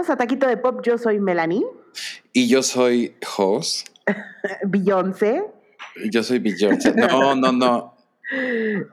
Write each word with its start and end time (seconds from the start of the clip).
Bienvenidos 0.00 0.14
a 0.14 0.16
Taquito 0.16 0.46
de 0.48 0.56
Pop. 0.56 0.80
Yo 0.82 0.96
soy 0.96 1.20
Melanie. 1.20 1.62
Y 2.32 2.48
yo 2.48 2.62
soy 2.62 3.16
Jos. 3.22 3.84
Beyoncé. 4.66 5.44
Yo 6.10 6.22
soy 6.22 6.38
Beyoncé. 6.38 6.94
No, 6.94 7.34
no, 7.34 7.52
no. 7.52 7.94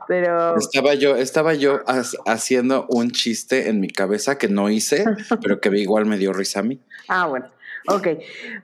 Pero. 0.09 0.57
Estaba 0.57 0.95
yo, 0.95 1.15
estaba 1.15 1.53
yo 1.53 1.79
haciendo 2.25 2.87
un 2.89 3.11
chiste 3.11 3.69
en 3.69 3.79
mi 3.79 3.87
cabeza 3.89 4.37
que 4.37 4.49
no 4.49 4.69
hice, 4.69 5.05
pero 5.41 5.61
que 5.61 5.69
igual 5.77 6.07
me 6.07 6.17
dio 6.17 6.33
risa 6.33 6.59
a 6.59 6.63
mí. 6.63 6.81
Ah, 7.07 7.27
bueno. 7.27 7.47
Ok. 7.87 8.07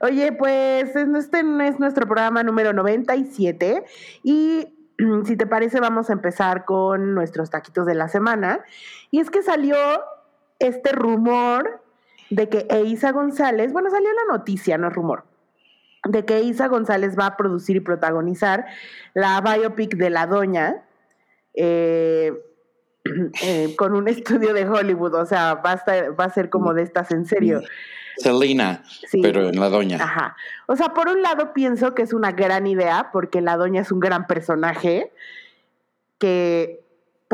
Oye, 0.00 0.32
pues 0.32 0.94
este 0.94 1.38
es 1.66 1.80
nuestro 1.80 2.04
programa 2.04 2.42
número 2.42 2.74
97 2.74 3.84
y 4.22 4.66
si 5.24 5.36
te 5.38 5.46
parece 5.46 5.80
vamos 5.80 6.10
a 6.10 6.12
empezar 6.12 6.66
con 6.66 7.14
nuestros 7.14 7.48
taquitos 7.48 7.86
de 7.86 7.94
la 7.94 8.08
semana. 8.08 8.62
Y 9.10 9.20
es 9.20 9.30
que 9.30 9.42
salió 9.42 9.78
este 10.58 10.92
rumor 10.92 11.83
de 12.30 12.48
que 12.48 12.66
Eiza 12.70 13.12
González, 13.12 13.72
bueno, 13.72 13.90
salió 13.90 14.08
la 14.12 14.36
noticia, 14.36 14.78
no 14.78 14.88
es 14.88 14.94
rumor, 14.94 15.24
de 16.04 16.24
que 16.24 16.38
Eiza 16.38 16.68
González 16.68 17.16
va 17.18 17.26
a 17.26 17.36
producir 17.36 17.76
y 17.76 17.80
protagonizar 17.80 18.66
la 19.14 19.40
biopic 19.40 19.96
de 19.96 20.10
la 20.10 20.26
doña 20.26 20.82
eh, 21.54 22.32
eh, 23.42 23.74
con 23.76 23.94
un 23.94 24.08
estudio 24.08 24.52
de 24.54 24.68
Hollywood, 24.68 25.14
o 25.14 25.26
sea, 25.26 25.54
va 25.54 25.72
a, 25.72 26.10
va 26.10 26.24
a 26.24 26.30
ser 26.30 26.50
como 26.50 26.74
de 26.74 26.82
estas 26.82 27.10
en 27.10 27.26
serio. 27.26 27.62
Selena, 28.16 28.84
pero 29.22 29.48
en 29.48 29.58
la 29.58 29.68
doña. 29.68 29.98
Ajá. 30.00 30.36
O 30.66 30.76
sea, 30.76 30.90
por 30.90 31.08
un 31.08 31.20
lado 31.22 31.52
pienso 31.52 31.94
que 31.94 32.02
es 32.02 32.12
una 32.12 32.30
gran 32.30 32.66
idea, 32.66 33.10
porque 33.12 33.40
la 33.40 33.56
doña 33.56 33.80
es 33.80 33.90
un 33.90 33.98
gran 33.98 34.28
personaje 34.28 35.12
que 36.18 36.83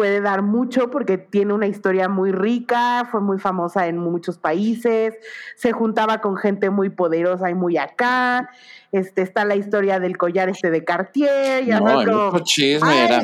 puede 0.00 0.22
dar 0.22 0.40
mucho 0.40 0.90
porque 0.90 1.18
tiene 1.18 1.52
una 1.52 1.66
historia 1.66 2.08
muy 2.08 2.32
rica, 2.32 3.06
fue 3.10 3.20
muy 3.20 3.38
famosa 3.38 3.86
en 3.86 3.98
muchos 3.98 4.38
países, 4.38 5.12
se 5.56 5.72
juntaba 5.72 6.22
con 6.22 6.38
gente 6.38 6.70
muy 6.70 6.88
poderosa 6.88 7.50
y 7.50 7.54
muy 7.54 7.76
acá. 7.76 8.48
Este, 8.92 9.20
está 9.20 9.44
la 9.44 9.56
historia 9.56 10.00
del 10.00 10.16
collar 10.16 10.48
este 10.48 10.70
de 10.70 10.86
Cartier. 10.86 11.66
Ya 11.66 11.80
no, 11.80 12.34
el 12.34 12.42
chisme 12.44 13.04
era 13.04 13.22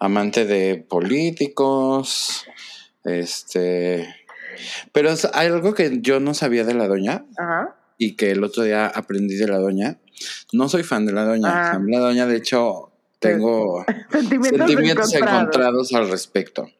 amante 0.00 0.46
de 0.46 0.84
políticos. 0.88 2.44
Este. 3.04 4.12
Pero 4.90 5.10
hay 5.32 5.46
algo 5.46 5.74
que 5.74 6.00
yo 6.00 6.18
no 6.18 6.34
sabía 6.34 6.64
de 6.64 6.74
la 6.74 6.88
doña 6.88 7.24
y 7.98 8.16
que 8.16 8.32
el 8.32 8.42
otro 8.42 8.64
día 8.64 8.88
aprendí 8.88 9.36
de 9.36 9.46
la 9.46 9.58
doña. 9.58 9.98
No 10.52 10.68
soy 10.68 10.82
fan 10.82 11.06
de 11.06 11.12
la 11.12 11.24
doña. 11.24 11.70
Ah. 11.70 11.80
La 11.86 12.00
doña, 12.00 12.26
de 12.26 12.36
hecho, 12.36 12.89
tengo 13.20 13.84
sentimientos, 14.10 15.14
encontrados. 15.14 15.92
al 15.92 16.10
respecto. 16.10 16.70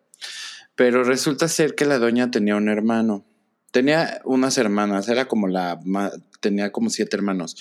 Pero 0.74 1.04
resulta 1.04 1.46
ser 1.46 1.74
que 1.74 1.84
la 1.84 1.98
doña 1.98 2.30
tenía 2.30 2.56
un 2.56 2.68
hermano. 2.68 3.24
Tenía 3.70 4.20
unas 4.24 4.58
hermanas, 4.58 5.08
era 5.08 5.26
como 5.26 5.46
la 5.46 5.78
tenía 6.40 6.72
como 6.72 6.90
siete 6.90 7.16
hermanos 7.16 7.54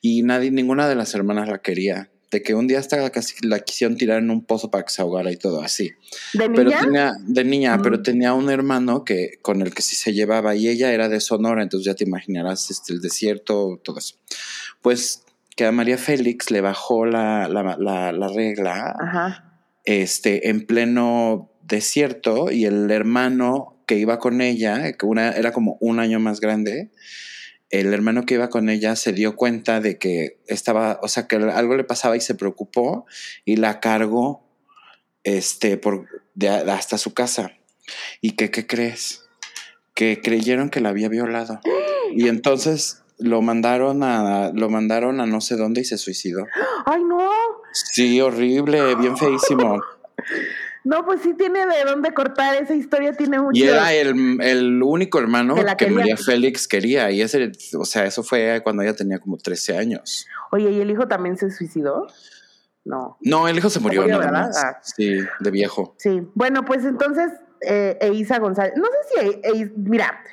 y 0.00 0.22
nadie 0.22 0.50
ninguna 0.50 0.88
de 0.88 0.94
las 0.94 1.14
hermanas 1.14 1.48
la 1.48 1.58
quería. 1.58 2.10
De 2.30 2.42
que 2.42 2.54
un 2.54 2.68
día 2.68 2.78
hasta 2.78 3.10
casi 3.10 3.34
la 3.44 3.58
quisieron 3.58 3.96
tirar 3.96 4.18
en 4.18 4.30
un 4.30 4.44
pozo 4.44 4.70
para 4.70 4.84
que 4.84 4.92
se 4.92 5.02
ahogara 5.02 5.32
y 5.32 5.36
todo 5.36 5.62
así. 5.62 5.90
¿De 6.32 6.48
niña? 6.48 6.54
Pero 6.54 6.70
tenía, 6.70 7.12
de 7.18 7.44
niña, 7.44 7.80
pero 7.82 8.02
tenía 8.02 8.34
un 8.34 8.48
hermano 8.50 9.04
que, 9.04 9.40
con 9.42 9.62
el 9.62 9.74
que 9.74 9.82
sí 9.82 9.96
se 9.96 10.12
llevaba 10.12 10.54
y 10.54 10.68
ella 10.68 10.92
era 10.92 11.08
de 11.08 11.18
Sonora, 11.18 11.64
entonces 11.64 11.86
ya 11.86 11.94
te 11.96 12.04
imaginarás 12.04 12.70
este, 12.70 12.92
el 12.92 13.00
desierto, 13.00 13.80
todo 13.82 13.98
eso. 13.98 14.14
Pues 14.80 15.24
que 15.60 15.66
a 15.66 15.72
María 15.72 15.98
Félix 15.98 16.50
le 16.50 16.62
bajó 16.62 17.04
la, 17.04 17.46
regla 18.34 19.44
Este, 19.84 20.48
en 20.48 20.64
pleno 20.64 21.52
desierto 21.60 22.50
y 22.50 22.64
el 22.64 22.90
hermano 22.90 23.76
que 23.86 23.96
iba 23.96 24.18
con 24.18 24.40
ella, 24.40 24.90
que 24.92 25.04
una, 25.04 25.32
era 25.32 25.52
como 25.52 25.76
un 25.82 26.00
año 26.00 26.18
más 26.18 26.40
grande, 26.40 26.92
el 27.68 27.92
hermano 27.92 28.24
que 28.24 28.36
iba 28.36 28.48
con 28.48 28.70
ella 28.70 28.96
se 28.96 29.12
dio 29.12 29.36
cuenta 29.36 29.82
de 29.82 29.98
que 29.98 30.40
estaba, 30.46 30.98
o 31.02 31.08
sea, 31.08 31.26
que 31.26 31.36
algo 31.36 31.76
le 31.76 31.84
pasaba 31.84 32.16
y 32.16 32.22
se 32.22 32.34
preocupó 32.34 33.04
y 33.44 33.56
la 33.56 33.80
cargó 33.80 34.48
este, 35.24 35.76
por, 35.76 36.06
hasta 36.68 36.96
su 36.96 37.12
casa. 37.12 37.52
¿Y 38.22 38.30
que, 38.30 38.50
qué 38.50 38.66
crees? 38.66 39.26
Que 39.94 40.22
creyeron 40.22 40.70
que 40.70 40.80
la 40.80 40.88
había 40.88 41.10
violado. 41.10 41.60
Y 42.12 42.26
entonces 42.26 43.04
lo 43.20 43.42
mandaron 43.42 44.02
a 44.02 44.50
lo 44.52 44.68
mandaron 44.68 45.20
a 45.20 45.26
no 45.26 45.40
sé 45.40 45.56
dónde 45.56 45.82
y 45.82 45.84
se 45.84 45.98
suicidó. 45.98 46.46
Ay, 46.86 47.02
no. 47.04 47.30
Sí, 47.72 48.20
horrible, 48.20 48.94
bien 48.96 49.16
feísimo. 49.16 49.80
No, 50.82 51.04
pues 51.04 51.20
sí 51.20 51.34
tiene 51.34 51.66
de 51.66 51.84
dónde 51.84 52.14
cortar, 52.14 52.54
esa 52.54 52.74
historia 52.74 53.12
tiene 53.12 53.38
mucho. 53.38 53.62
Y 53.62 53.68
era 53.68 53.92
el, 53.92 54.82
único 54.82 55.18
hermano 55.18 55.54
que, 55.76 55.90
María 55.90 56.16
Félix 56.16 56.66
quería, 56.66 57.10
y 57.10 57.20
ese, 57.20 57.52
o 57.78 57.84
sea, 57.84 58.06
eso 58.06 58.22
fue 58.22 58.60
cuando 58.64 58.82
ella 58.82 58.94
tenía 58.94 59.18
como 59.18 59.36
13 59.36 59.76
años. 59.76 60.26
Oye, 60.50 60.70
¿y 60.70 60.80
el 60.80 60.90
hijo 60.90 61.06
también 61.06 61.36
se 61.36 61.50
suicidó? 61.50 62.06
No. 62.84 63.18
No, 63.20 63.46
el 63.46 63.58
hijo 63.58 63.68
se 63.68 63.80
murió, 63.80 64.06
nada 64.06 64.32
más. 64.32 64.56
Ah. 64.56 64.80
Sí, 64.82 65.18
de 65.40 65.50
viejo. 65.50 65.94
Sí, 65.98 66.22
bueno, 66.34 66.64
pues 66.64 66.84
entonces, 66.86 67.30
eh, 67.60 67.98
Eisa 68.00 68.38
González, 68.38 68.72
no 68.76 68.86
sé 68.86 69.42
si, 69.52 69.70
mira, 69.76 70.24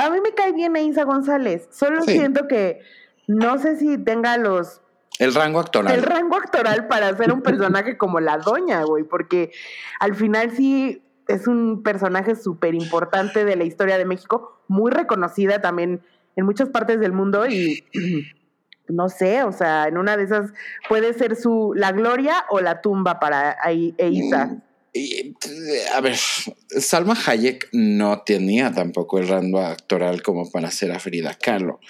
a 0.00 0.10
mí 0.10 0.20
me 0.20 0.32
cae 0.32 0.52
bien 0.52 0.76
Isa 0.76 1.04
González. 1.04 1.68
Solo 1.70 2.02
siento 2.02 2.48
que 2.48 2.80
no 3.26 3.58
sé 3.58 3.76
si 3.76 3.98
tenga 3.98 4.36
los. 4.36 4.80
El 5.18 5.34
rango 5.34 5.60
actoral. 5.60 5.94
El 5.94 6.02
rango 6.02 6.36
actoral 6.36 6.86
para 6.88 7.14
ser 7.16 7.32
un 7.32 7.42
personaje 7.42 7.96
como 7.98 8.20
la 8.20 8.38
doña, 8.38 8.82
güey. 8.84 9.04
Porque 9.04 9.52
al 9.98 10.14
final 10.14 10.50
sí 10.52 11.02
es 11.28 11.46
un 11.46 11.82
personaje 11.82 12.34
súper 12.34 12.74
importante 12.74 13.44
de 13.44 13.56
la 13.56 13.64
historia 13.64 13.98
de 13.98 14.04
México, 14.04 14.60
muy 14.68 14.90
reconocida 14.90 15.60
también 15.60 16.00
en 16.36 16.44
muchas 16.44 16.70
partes 16.70 17.00
del 17.00 17.12
mundo 17.12 17.46
y. 17.46 17.84
no 18.88 19.08
sé, 19.08 19.44
o 19.44 19.52
sea, 19.52 19.86
en 19.86 19.98
una 19.98 20.16
de 20.16 20.24
esas 20.24 20.52
puede 20.88 21.14
ser 21.14 21.36
su 21.36 21.72
la 21.76 21.92
gloria 21.92 22.44
o 22.48 22.60
la 22.60 22.80
tumba 22.80 23.20
para 23.20 23.56
Isa. 23.70 24.56
Mm, 24.94 25.94
a 25.94 26.00
ver, 26.00 26.16
Salma 26.16 27.16
Hayek 27.26 27.68
no 27.72 28.22
tenía 28.22 28.72
tampoco 28.72 29.18
el 29.18 29.28
rango 29.28 29.60
actoral 29.60 30.22
como 30.22 30.50
para 30.50 30.70
ser 30.70 30.92
a 30.92 30.98
Frida 30.98 31.34
Kahlo. 31.34 31.80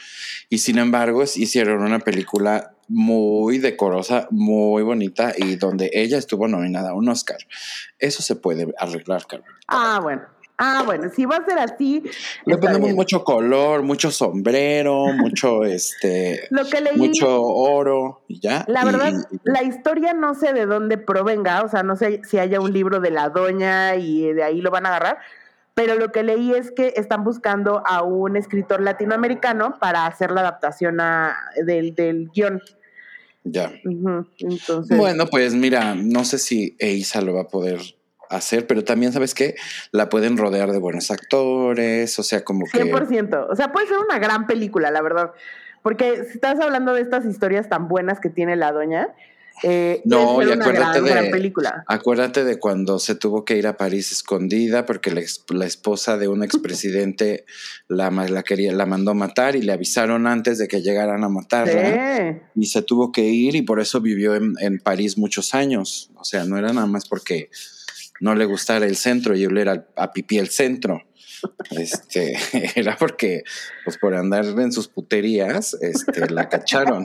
Y 0.48 0.58
sin 0.58 0.78
embargo, 0.78 1.22
hicieron 1.22 1.82
una 1.82 2.00
película 2.00 2.74
muy 2.88 3.58
decorosa, 3.58 4.26
muy 4.30 4.82
bonita 4.82 5.32
y 5.36 5.56
donde 5.56 5.90
ella 5.94 6.18
estuvo 6.18 6.48
nominada 6.48 6.90
a 6.90 6.94
un 6.94 7.08
Oscar. 7.08 7.38
Eso 7.98 8.22
se 8.22 8.36
puede 8.36 8.66
arreglar, 8.78 9.26
Carmen. 9.26 9.52
Ah, 9.68 10.00
bueno. 10.02 10.22
Ah, 10.62 10.82
bueno, 10.84 11.08
si 11.08 11.24
va 11.24 11.36
a 11.36 11.44
ser 11.46 11.58
así. 11.58 12.02
Le 12.44 12.58
ponemos 12.58 12.92
mucho 12.92 13.24
color, 13.24 13.82
mucho 13.82 14.10
sombrero, 14.10 15.06
mucho 15.06 15.64
este. 15.64 16.48
Lo 16.50 16.66
que 16.66 16.82
leí, 16.82 16.98
mucho 16.98 17.42
oro 17.42 18.20
y 18.28 18.40
ya. 18.40 18.66
La 18.68 18.84
verdad, 18.84 19.14
la 19.44 19.62
historia 19.62 20.12
no 20.12 20.34
sé 20.34 20.52
de 20.52 20.66
dónde 20.66 20.98
provenga, 20.98 21.62
o 21.62 21.68
sea, 21.68 21.82
no 21.82 21.96
sé 21.96 22.20
si 22.28 22.38
haya 22.38 22.60
un 22.60 22.74
libro 22.74 23.00
de 23.00 23.10
la 23.10 23.30
doña 23.30 23.96
y 23.96 24.34
de 24.34 24.42
ahí 24.42 24.60
lo 24.60 24.70
van 24.70 24.84
a 24.84 24.90
agarrar. 24.90 25.18
Pero 25.72 25.94
lo 25.94 26.12
que 26.12 26.22
leí 26.22 26.52
es 26.52 26.70
que 26.72 26.92
están 26.94 27.24
buscando 27.24 27.82
a 27.86 28.02
un 28.02 28.36
escritor 28.36 28.82
latinoamericano 28.82 29.78
para 29.80 30.04
hacer 30.04 30.30
la 30.30 30.42
adaptación 30.42 31.00
a, 31.00 31.38
del, 31.64 31.94
del 31.94 32.28
guion. 32.34 32.60
Ya. 33.44 33.72
Entonces. 34.38 34.94
Bueno, 34.94 35.24
pues 35.26 35.54
mira, 35.54 35.94
no 35.94 36.26
sé 36.26 36.36
si 36.36 36.76
Eisa 36.78 37.22
lo 37.22 37.32
va 37.32 37.42
a 37.42 37.48
poder 37.48 37.80
hacer, 38.30 38.66
pero 38.66 38.84
también, 38.84 39.12
¿sabes 39.12 39.34
qué? 39.34 39.56
La 39.92 40.08
pueden 40.08 40.36
rodear 40.36 40.70
de 40.70 40.78
buenos 40.78 41.10
actores, 41.10 42.18
o 42.18 42.22
sea, 42.22 42.44
como 42.44 42.66
que... 42.66 42.82
100%, 42.84 43.48
o 43.50 43.56
sea, 43.56 43.72
puede 43.72 43.88
ser 43.88 43.98
una 43.98 44.18
gran 44.18 44.46
película, 44.46 44.90
la 44.90 45.02
verdad, 45.02 45.32
porque 45.82 46.24
si 46.24 46.34
estás 46.34 46.60
hablando 46.60 46.94
de 46.94 47.02
estas 47.02 47.24
historias 47.26 47.68
tan 47.68 47.88
buenas 47.88 48.20
que 48.20 48.30
tiene 48.30 48.56
la 48.56 48.72
doña, 48.72 49.08
eh, 49.62 50.00
no, 50.04 50.42
y 50.42 50.50
acuérdate 50.50 51.02
de, 51.02 51.30
película. 51.30 51.84
acuérdate 51.86 52.44
de 52.44 52.58
cuando 52.58 52.98
se 52.98 53.14
tuvo 53.14 53.44
que 53.44 53.58
ir 53.58 53.66
a 53.66 53.76
París 53.76 54.10
escondida 54.10 54.86
porque 54.86 55.10
la, 55.10 55.66
esposa 55.66 56.16
de 56.16 56.28
un 56.28 56.42
expresidente 56.42 57.44
la, 57.88 58.10
la, 58.10 58.42
quería, 58.42 58.72
la 58.72 58.86
mandó 58.86 59.14
matar 59.14 59.56
y 59.56 59.62
le 59.62 59.72
avisaron 59.72 60.26
antes 60.26 60.56
de 60.56 60.66
que 60.66 60.80
llegaran 60.80 61.24
a 61.24 61.28
matarla. 61.28 62.40
Y 62.54 62.66
se 62.66 62.82
tuvo 62.82 63.12
que 63.12 63.22
ir 63.22 63.54
y 63.54 63.62
por 63.62 63.80
eso 63.80 64.00
vivió 64.00 64.34
en, 64.34 64.54
en 64.60 64.78
París 64.78 65.18
muchos 65.18 65.54
años. 65.54 66.10
O 66.14 66.24
sea, 66.24 66.44
no 66.44 66.56
era 66.56 66.72
nada 66.72 66.86
más 66.86 67.06
porque 67.06 67.50
no 68.20 68.34
le 68.34 68.44
gustara 68.44 68.86
el 68.86 68.96
centro 68.96 69.34
y 69.34 69.44
era 69.44 69.86
a 69.96 70.12
pipí 70.12 70.38
el 70.38 70.48
centro. 70.48 71.02
Este, 71.70 72.36
era 72.76 72.96
porque, 72.96 73.44
pues 73.84 73.98
por 73.98 74.14
andar 74.14 74.44
en 74.44 74.72
sus 74.72 74.88
puterías, 74.88 75.74
este, 75.80 76.28
la 76.30 76.48
cacharon. 76.48 77.04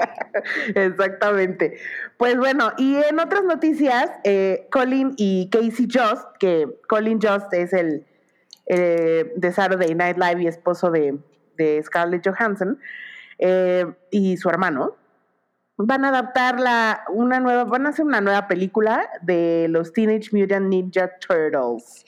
Exactamente. 0.75 1.77
Pues 2.17 2.37
bueno, 2.37 2.71
y 2.77 2.95
en 2.95 3.19
otras 3.19 3.43
noticias, 3.43 4.11
eh, 4.23 4.67
Colin 4.71 5.13
y 5.17 5.49
Casey 5.49 5.87
Jost, 5.91 6.25
que 6.39 6.67
Colin 6.87 7.19
Jost 7.21 7.53
es 7.53 7.73
el 7.73 8.05
eh, 8.67 9.31
de 9.35 9.51
Saturday 9.51 9.93
Night 9.95 10.17
Live 10.17 10.43
y 10.43 10.47
esposo 10.47 10.91
de, 10.91 11.17
Scarlett 11.83 12.27
Johansson, 12.27 12.79
eh, 13.39 13.85
y 14.11 14.35
su 14.37 14.49
hermano, 14.49 14.95
van 15.77 16.05
a 16.05 16.09
adaptar 16.09 16.59
la, 16.59 17.03
una 17.09 17.39
nueva, 17.39 17.65
van 17.65 17.85
a 17.85 17.89
hacer 17.89 18.05
una 18.05 18.21
nueva 18.21 18.47
película 18.47 19.07
de 19.21 19.67
los 19.69 19.91
Teenage 19.93 20.29
Mutant 20.31 20.67
Ninja 20.67 21.11
Turtles. 21.19 22.05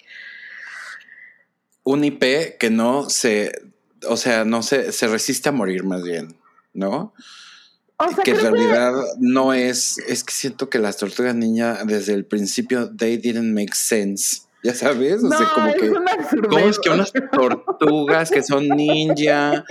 Un 1.84 2.04
IP 2.04 2.58
que 2.60 2.70
no 2.70 3.10
se, 3.10 3.52
o 4.08 4.18
sea, 4.18 4.46
no 4.46 4.62
sé, 4.62 4.92
se 4.92 5.08
resiste 5.08 5.50
a 5.50 5.54
morir 5.54 5.84
más 5.84 6.04
bien, 6.04 6.38
¿no? 6.74 7.14
O 8.00 8.10
sea, 8.12 8.24
que 8.24 8.32
en 8.32 8.38
que- 8.38 8.44
realidad 8.44 8.94
no 9.20 9.54
es, 9.54 9.98
es 10.00 10.24
que 10.24 10.34
siento 10.34 10.70
que 10.70 10.80
las 10.80 10.98
tortugas 10.98 11.34
ninja 11.36 11.84
desde 11.86 12.14
el 12.14 12.26
principio, 12.26 12.96
they 12.96 13.18
didn't 13.18 13.54
make 13.54 13.74
sense. 13.74 14.42
Ya 14.64 14.74
sabes, 14.74 15.24
o 15.24 15.30
no, 15.30 15.38
sea, 15.38 15.48
como 15.54 15.68
es 15.68 15.76
que... 15.76 15.92
¿Cómo 16.50 16.68
es 16.68 16.80
que 16.80 16.90
unas 16.90 17.14
tortugas 17.32 18.32
que 18.32 18.44
son 18.44 18.68
ninja, 18.68 19.64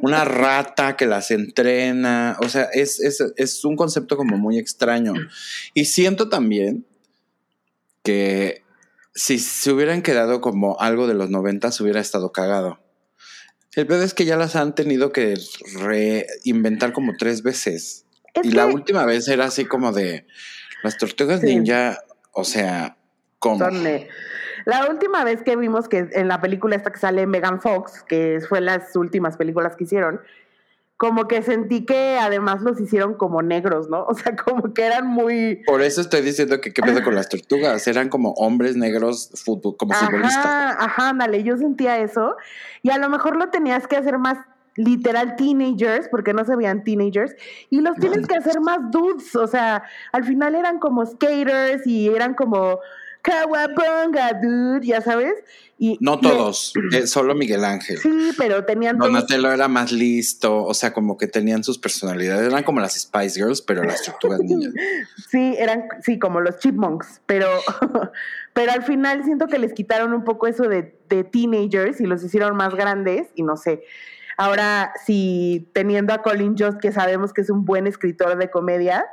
una 0.00 0.24
rata 0.24 0.96
que 0.96 1.06
las 1.06 1.30
entrena? 1.30 2.36
O 2.40 2.48
sea, 2.48 2.64
es, 2.72 3.00
es, 3.00 3.20
es 3.36 3.64
un 3.64 3.76
concepto 3.76 4.16
como 4.16 4.38
muy 4.38 4.58
extraño. 4.58 5.12
Y 5.74 5.86
siento 5.86 6.28
también 6.28 6.86
que 8.02 8.62
si 9.14 9.38
se 9.38 9.72
hubieran 9.72 10.02
quedado 10.02 10.40
como 10.40 10.78
algo 10.80 11.08
de 11.08 11.14
los 11.14 11.28
90 11.30 11.70
hubiera 11.80 12.00
estado 12.00 12.30
cagado. 12.32 12.78
El 13.74 13.86
peor 13.86 14.02
es 14.02 14.14
que 14.14 14.24
ya 14.24 14.36
las 14.36 14.56
han 14.56 14.74
tenido 14.74 15.12
que 15.12 15.36
reinventar 15.74 16.92
como 16.92 17.16
tres 17.18 17.42
veces. 17.42 18.06
Es 18.34 18.46
y 18.46 18.52
la 18.52 18.66
última 18.66 19.04
vez 19.04 19.28
era 19.28 19.46
así 19.46 19.64
como 19.64 19.92
de 19.92 20.26
las 20.82 20.96
tortugas 20.96 21.40
Sí. 21.40 21.46
ninja, 21.46 21.98
o 22.32 22.44
sea, 22.44 22.96
¿cómo? 23.38 23.58
son, 23.58 23.86
eh, 23.86 24.08
La 24.64 24.86
última 24.88 25.24
vez 25.24 25.42
que 25.42 25.56
vimos 25.56 25.88
que 25.88 26.08
en 26.12 26.28
la 26.28 26.40
película 26.40 26.76
esta 26.76 26.92
que 26.92 26.98
sale 26.98 27.26
Megan 27.26 27.60
Fox, 27.60 28.04
que 28.06 28.40
fue 28.48 28.60
las 28.60 28.94
últimas 28.96 29.36
películas 29.36 29.76
que 29.76 29.84
hicieron, 29.84 30.20
como 30.98 31.28
que 31.28 31.42
sentí 31.42 31.86
que 31.86 32.18
además 32.20 32.60
los 32.60 32.80
hicieron 32.80 33.14
como 33.14 33.40
negros, 33.40 33.88
¿no? 33.88 34.04
O 34.08 34.14
sea, 34.14 34.34
como 34.34 34.74
que 34.74 34.82
eran 34.82 35.06
muy... 35.06 35.62
Por 35.64 35.80
eso 35.80 36.00
estoy 36.00 36.22
diciendo 36.22 36.60
que 36.60 36.72
qué 36.72 36.82
pedo 36.82 37.04
con 37.04 37.14
las 37.14 37.28
tortugas. 37.28 37.86
Eran 37.86 38.08
como 38.08 38.32
hombres 38.32 38.76
negros 38.76 39.30
fútbol, 39.44 39.76
como 39.76 39.94
futbolistas. 39.94 40.44
Ajá, 40.44 40.76
ajá, 40.84 41.08
ándale, 41.10 41.44
yo 41.44 41.56
sentía 41.56 41.98
eso. 41.98 42.36
Y 42.82 42.90
a 42.90 42.98
lo 42.98 43.08
mejor 43.08 43.36
lo 43.36 43.48
tenías 43.48 43.86
que 43.86 43.96
hacer 43.96 44.18
más 44.18 44.38
literal 44.78 45.36
teenagers, 45.36 46.08
porque 46.08 46.32
no 46.32 46.44
se 46.44 46.56
veían 46.56 46.84
teenagers, 46.84 47.34
y 47.68 47.80
los 47.80 47.96
tienes 47.96 48.26
que 48.26 48.36
hacer 48.36 48.60
más 48.60 48.78
dudes, 48.90 49.34
o 49.34 49.46
sea, 49.48 49.82
al 50.12 50.24
final 50.24 50.54
eran 50.54 50.78
como 50.78 51.04
skaters 51.04 51.84
y 51.84 52.08
eran 52.08 52.34
como 52.34 52.78
Kawabonga, 53.22 54.32
dude, 54.40 54.86
ya 54.86 55.00
sabes. 55.00 55.34
Y, 55.78 55.96
No 56.00 56.18
todos, 56.18 56.72
eh, 56.92 57.06
solo 57.06 57.34
Miguel 57.34 57.64
Ángel. 57.64 57.98
Sí, 57.98 58.32
pero 58.36 58.64
tenían 58.64 58.98
Donatello 58.98 59.52
era 59.52 59.68
más 59.68 59.92
listo, 59.92 60.64
o 60.64 60.74
sea, 60.74 60.92
como 60.92 61.16
que 61.16 61.28
tenían 61.28 61.62
sus 61.62 61.78
personalidades. 61.78 62.48
Eran 62.48 62.64
como 62.64 62.80
las 62.80 62.98
Spice 62.98 63.38
Girls, 63.40 63.62
pero 63.62 63.84
las 63.84 64.02
tortugas 64.02 64.40
ninjas. 64.40 64.72
Sí, 65.30 65.54
eran, 65.58 65.84
sí, 66.02 66.18
como 66.18 66.40
los 66.40 66.58
chipmunks, 66.58 67.20
pero, 67.26 67.48
pero 68.54 68.72
al 68.72 68.82
final 68.82 69.24
siento 69.24 69.46
que 69.46 69.58
les 69.58 69.72
quitaron 69.72 70.12
un 70.12 70.24
poco 70.24 70.46
eso 70.46 70.64
de, 70.64 70.94
de 71.08 71.24
teenagers 71.24 72.00
y 72.00 72.06
los 72.06 72.24
hicieron 72.24 72.56
más 72.56 72.74
grandes 72.74 73.28
y 73.34 73.42
no 73.42 73.56
sé. 73.56 73.84
Ahora, 74.36 74.92
si 75.04 75.68
teniendo 75.72 76.14
a 76.14 76.22
Colin 76.22 76.56
Jost, 76.56 76.78
que 76.78 76.92
sabemos 76.92 77.32
que 77.32 77.40
es 77.40 77.50
un 77.50 77.64
buen 77.64 77.88
escritor 77.88 78.38
de 78.38 78.50
comedia, 78.50 79.04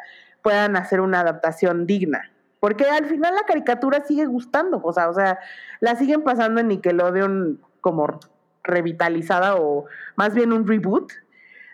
puedan 0.43 0.75
hacer 0.75 1.01
una 1.01 1.21
adaptación 1.21 1.87
digna. 1.87 2.31
Porque 2.59 2.85
al 2.85 3.05
final 3.05 3.35
la 3.35 3.43
caricatura 3.43 4.03
sigue 4.05 4.25
gustando, 4.25 4.81
o 4.83 4.93
sea, 4.93 5.09
o 5.09 5.13
sea, 5.13 5.39
la 5.81 5.95
siguen 5.95 6.23
pasando 6.23 6.61
en 6.61 6.69
Nickelodeon 6.69 7.59
como 7.81 8.19
revitalizada 8.63 9.55
o 9.55 9.85
más 10.15 10.33
bien 10.33 10.51
un 10.51 10.67
reboot 10.67 11.11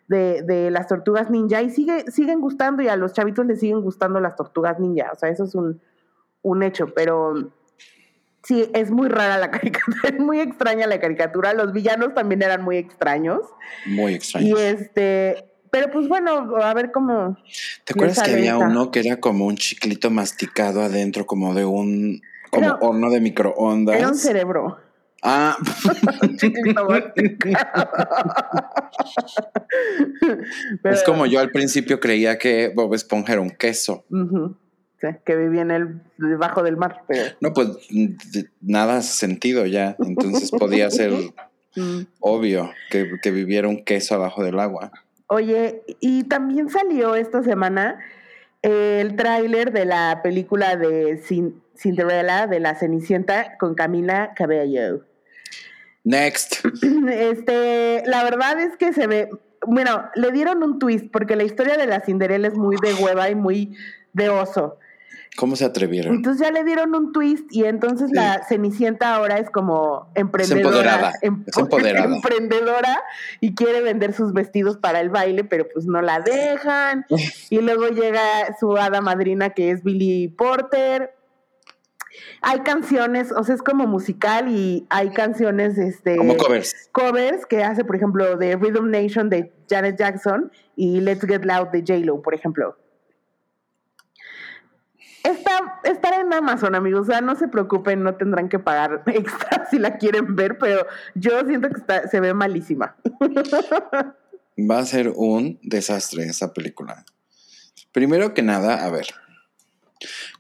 de, 0.08 0.42
de 0.42 0.70
las 0.72 0.88
tortugas 0.88 1.30
ninja 1.30 1.62
y 1.62 1.70
sigue, 1.70 2.12
siguen 2.12 2.42
gustando 2.42 2.84
y 2.84 2.90
a 2.90 2.98
los 2.98 3.14
chavitos 3.14 3.46
les 3.46 3.62
siguen 3.62 3.82
gustando 3.82 4.20
las 4.20 4.36
tortugas 4.36 4.80
ninja. 4.80 5.10
O 5.14 5.16
sea, 5.16 5.30
eso 5.30 5.46
es 5.46 5.56
un, 5.56 5.80
un 6.42 6.64
hecho, 6.64 6.88
pero 6.94 7.52
sí, 8.44 8.70
es 8.74 8.92
muy 8.92 9.08
rara 9.08 9.38
la 9.38 9.52
caricatura, 9.52 10.10
es 10.10 10.20
muy 10.20 10.40
extraña 10.40 10.88
la 10.88 11.00
caricatura. 11.00 11.54
Los 11.54 11.72
villanos 11.74 12.14
también 12.14 12.42
eran 12.42 12.64
muy 12.64 12.78
extraños. 12.78 13.42
Muy 13.86 14.14
Y 14.14 14.16
extraño. 14.16 14.58
este, 14.58 15.51
pero 15.72 15.90
pues 15.90 16.08
bueno, 16.08 16.56
a 16.58 16.74
ver 16.74 16.92
cómo. 16.92 17.38
¿Te 17.86 17.94
acuerdas 17.94 18.22
que 18.22 18.32
había 18.32 18.58
uno 18.58 18.92
que 18.92 19.00
era 19.00 19.20
como 19.20 19.46
un 19.46 19.56
chiclito 19.56 20.12
masticado 20.12 20.82
adentro, 20.82 21.26
como 21.26 21.54
de 21.54 21.66
un 21.66 22.22
como 22.52 22.66
Era- 22.66 22.78
horno 22.82 23.10
de 23.10 23.22
microondas? 23.22 23.98
Era 23.98 24.10
un 24.10 24.16
cerebro. 24.16 24.78
Ah. 25.24 25.56
Pero- 30.82 30.96
es 30.96 31.04
como 31.04 31.26
yo 31.26 31.40
al 31.40 31.52
principio 31.52 32.00
creía 32.00 32.38
que 32.38 32.72
Bob 32.76 32.94
Esponja 32.94 33.34
era 33.34 33.42
un 33.42 33.52
queso. 33.52 34.06
Que 35.26 35.36
vivía 35.36 35.64
en 35.64 35.72
el 35.72 36.02
debajo 36.18 36.62
del 36.62 36.78
mar, 36.78 37.04
pero. 37.08 37.24
No, 37.40 37.54
pues 37.54 37.70
nada 38.62 38.98
hace 38.98 39.14
sentido 39.14 39.66
ya. 39.66 39.96
Entonces 39.98 40.52
podía 40.52 40.92
ser 40.92 41.12
mm. 41.76 42.02
obvio 42.20 42.70
que, 42.92 43.14
que 43.22 43.32
viviera 43.32 43.68
un 43.68 43.84
queso 43.84 44.14
abajo 44.14 44.44
del 44.44 44.60
agua. 44.60 44.92
Oye, 45.34 45.84
y 46.02 46.26
también 46.26 46.70
salió 46.70 47.16
esta 47.16 47.42
semana 47.42 48.00
el 48.62 49.16
tráiler 49.16 49.72
de 49.72 49.86
la 49.86 50.20
película 50.22 50.76
de 50.76 51.22
Cin- 51.24 51.56
Cinderella, 51.74 52.48
de 52.48 52.60
la 52.60 52.76
Cenicienta, 52.76 53.58
con 53.58 53.74
Camila 53.74 54.34
Cabello. 54.36 55.06
Next. 56.04 56.56
Este, 57.10 58.04
la 58.08 58.26
verdad 58.26 58.60
es 58.60 58.76
que 58.76 58.92
se 58.92 59.08
ve, 59.08 59.30
bueno, 59.66 60.04
le 60.16 60.34
dieron 60.34 60.64
un 60.64 60.80
twist, 60.80 61.06
porque 61.14 61.38
la 61.38 61.44
historia 61.44 61.78
de 61.78 61.88
la 61.88 62.02
Cinderella 62.02 62.50
es 62.50 62.56
muy 62.58 62.76
de 62.82 62.94
hueva 63.02 63.30
y 63.30 63.36
muy 63.36 63.78
de 64.12 64.28
oso. 64.28 64.80
¿Cómo 65.38 65.56
se 65.56 65.64
atrevieron? 65.64 66.14
Entonces 66.16 66.46
ya 66.46 66.52
le 66.52 66.64
dieron 66.66 66.94
un 66.94 67.14
twist 67.14 67.46
y 67.52 67.64
entonces 67.64 68.10
Sí. 68.10 68.16
la 68.16 68.44
Cenicienta 68.48 69.16
ahora 69.16 69.38
es 69.38 69.50
como 69.50 70.12
emprendedora. 70.14 70.62
empoderada, 70.68 71.14
em- 71.22 71.44
es 71.48 71.58
empoderada. 71.58 72.16
emprendedora 72.16 73.02
y 73.40 73.56
quiere 73.56 73.82
vender 73.82 74.14
sus 74.14 74.34
vestidos 74.34 74.78
para 74.78 75.00
el 75.00 75.10
baile, 75.10 75.44
pero 75.46 75.66
pues 75.74 75.86
no 75.86 76.02
la 76.02 76.20
dejan. 76.20 77.06
y 77.50 77.62
luego 77.62 77.88
llega 77.88 78.22
su 78.60 78.76
hada 78.78 79.00
madrina 79.02 79.52
que 79.52 79.72
es 79.72 79.84
Billy 79.84 80.28
Porter. 80.28 81.16
Hay 82.42 82.60
canciones, 82.60 83.32
o 83.32 83.44
sea, 83.44 83.56
es 83.56 83.62
como 83.64 83.88
musical 83.88 84.50
y 84.50 84.86
hay 84.90 85.12
canciones, 85.12 85.78
este, 85.78 86.18
Como 86.18 86.36
covers. 86.36 86.90
covers 86.92 87.46
que 87.46 87.64
hace, 87.64 87.86
por 87.86 87.96
ejemplo, 87.96 88.36
de 88.36 88.58
Rhythm 88.58 88.90
Nation 88.92 89.30
de 89.30 89.54
Janet 89.70 89.98
Jackson 89.98 90.52
y 90.76 91.00
Let's 91.00 91.26
Get 91.26 91.46
Loud 91.46 91.70
de 91.70 91.80
J-Lo, 91.88 92.22
por 92.22 92.34
ejemplo. 92.36 92.76
Está, 95.24 95.80
estará 95.84 96.22
en 96.22 96.34
Amazon, 96.34 96.74
amigos. 96.76 97.02
O 97.02 97.12
sea, 97.12 97.22
no 97.22 97.36
se 97.36 97.48
preocupen, 97.48 98.04
no 98.04 98.16
tendrán 98.16 98.50
que 98.50 98.60
pagar 98.60 99.04
extra 99.08 99.68
si 99.70 99.78
la 99.80 99.98
quieren 99.98 100.36
ver, 100.36 100.58
pero 100.58 100.86
yo 101.16 101.46
siento 101.48 101.70
que 101.70 101.80
está, 101.80 102.08
se 102.08 102.20
ve 102.20 102.34
malísima. 102.34 102.96
Va 104.70 104.80
a 104.80 104.86
ser 104.86 105.12
un 105.16 105.60
desastre 105.64 106.24
esa 106.26 106.54
película. 106.54 107.06
Primero 107.92 108.34
que 108.34 108.42
nada, 108.42 108.86
a 108.86 108.90
ver. 108.90 109.08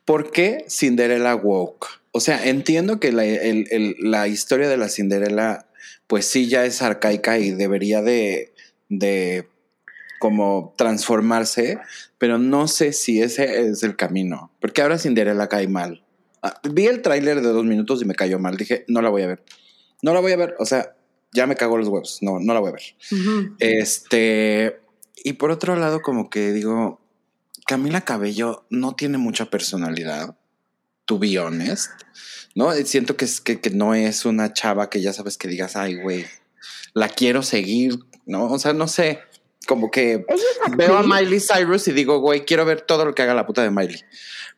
¿Por 0.06 0.32
qué 0.32 0.66
Cinderella 0.70 1.36
woke? 1.36 1.88
O 2.12 2.20
sea, 2.20 2.46
entiendo 2.48 3.00
que 3.00 3.12
la, 3.12 3.24
el- 3.26 3.68
el- 3.72 3.96
la 4.00 4.28
historia 4.28 4.68
de 4.68 4.78
la 4.78 4.90
Cinderella, 4.90 5.66
pues 6.08 6.26
sí, 6.28 6.50
ya 6.50 6.66
es 6.66 6.82
arcaica 6.82 7.38
y 7.38 7.52
debería 7.52 8.02
de, 8.02 8.54
de 8.90 9.48
como 10.20 10.74
transformarse, 10.78 11.80
pero 12.22 12.38
no 12.38 12.68
sé 12.68 12.94
si 12.94 13.20
ese 13.20 13.68
es 13.68 13.82
el 13.82 13.96
camino. 13.96 14.52
Porque 14.60 14.84
ahora 14.84 15.00
Cinderella 15.00 15.48
cae 15.48 15.68
mal. 15.68 16.06
Ah, 16.44 16.62
vi 16.72 16.86
el 16.86 17.02
tráiler 17.02 17.42
de 17.42 17.50
dos 17.50 17.66
minutos 17.66 18.00
y 18.00 18.06
me 18.06 18.14
cayó 18.14 18.38
mal. 18.38 18.58
Dije, 18.58 18.86
no 18.88 19.02
la 19.02 19.10
voy 19.10 19.24
a 19.24 19.28
ver. 19.28 19.44
No 20.04 20.14
la 20.14 20.20
voy 20.20 20.32
a 20.32 20.38
ver. 20.38 20.54
O 20.60 20.66
sea, 20.68 20.96
ya 21.34 21.48
me 21.48 21.56
cagó 21.56 21.80
los 21.80 21.88
huevos. 21.88 22.20
No, 22.22 22.40
no 22.40 22.54
la 22.54 22.60
voy 22.60 22.70
a 22.70 22.74
ver. 22.74 22.84
Este, 23.58 24.80
y 25.24 25.34
por 25.34 25.50
otro 25.50 25.76
lado, 25.76 26.04
como 26.04 26.30
que 26.30 26.52
digo, 26.52 27.02
Camila 27.66 28.02
Cabello 28.02 28.68
no 28.70 28.94
tiene 28.94 29.18
mucha 29.18 29.50
personalidad, 29.50 30.38
to 31.06 31.18
be 31.18 31.40
honest, 31.40 31.90
¿no? 32.54 32.72
Siento 32.74 33.18
que, 33.18 33.26
es, 33.26 33.42
que, 33.42 33.60
que 33.60 33.72
no 33.72 33.96
es 33.96 34.26
una 34.26 34.54
chava 34.54 34.92
que 34.92 35.02
ya 35.02 35.12
sabes 35.12 35.40
que 35.40 35.48
digas, 35.48 35.76
ay, 35.76 35.96
güey, 35.96 36.28
la 36.94 37.10
quiero 37.10 37.42
seguir, 37.42 37.98
¿no? 38.28 38.46
O 38.46 38.60
sea, 38.60 38.74
no 38.74 38.88
sé, 38.88 39.22
como 39.68 39.92
que 39.92 40.26
veo 40.76 40.98
a 40.98 41.04
Miley 41.04 41.40
Cyrus 41.40 41.88
y 41.88 41.92
digo, 41.92 42.20
güey, 42.20 42.46
quiero 42.46 42.66
ver 42.66 42.82
todo 42.82 43.06
lo 43.06 43.14
que 43.14 43.22
haga 43.22 43.34
la 43.34 43.46
puta 43.46 43.64
de 43.64 43.72
Miley. 43.72 44.02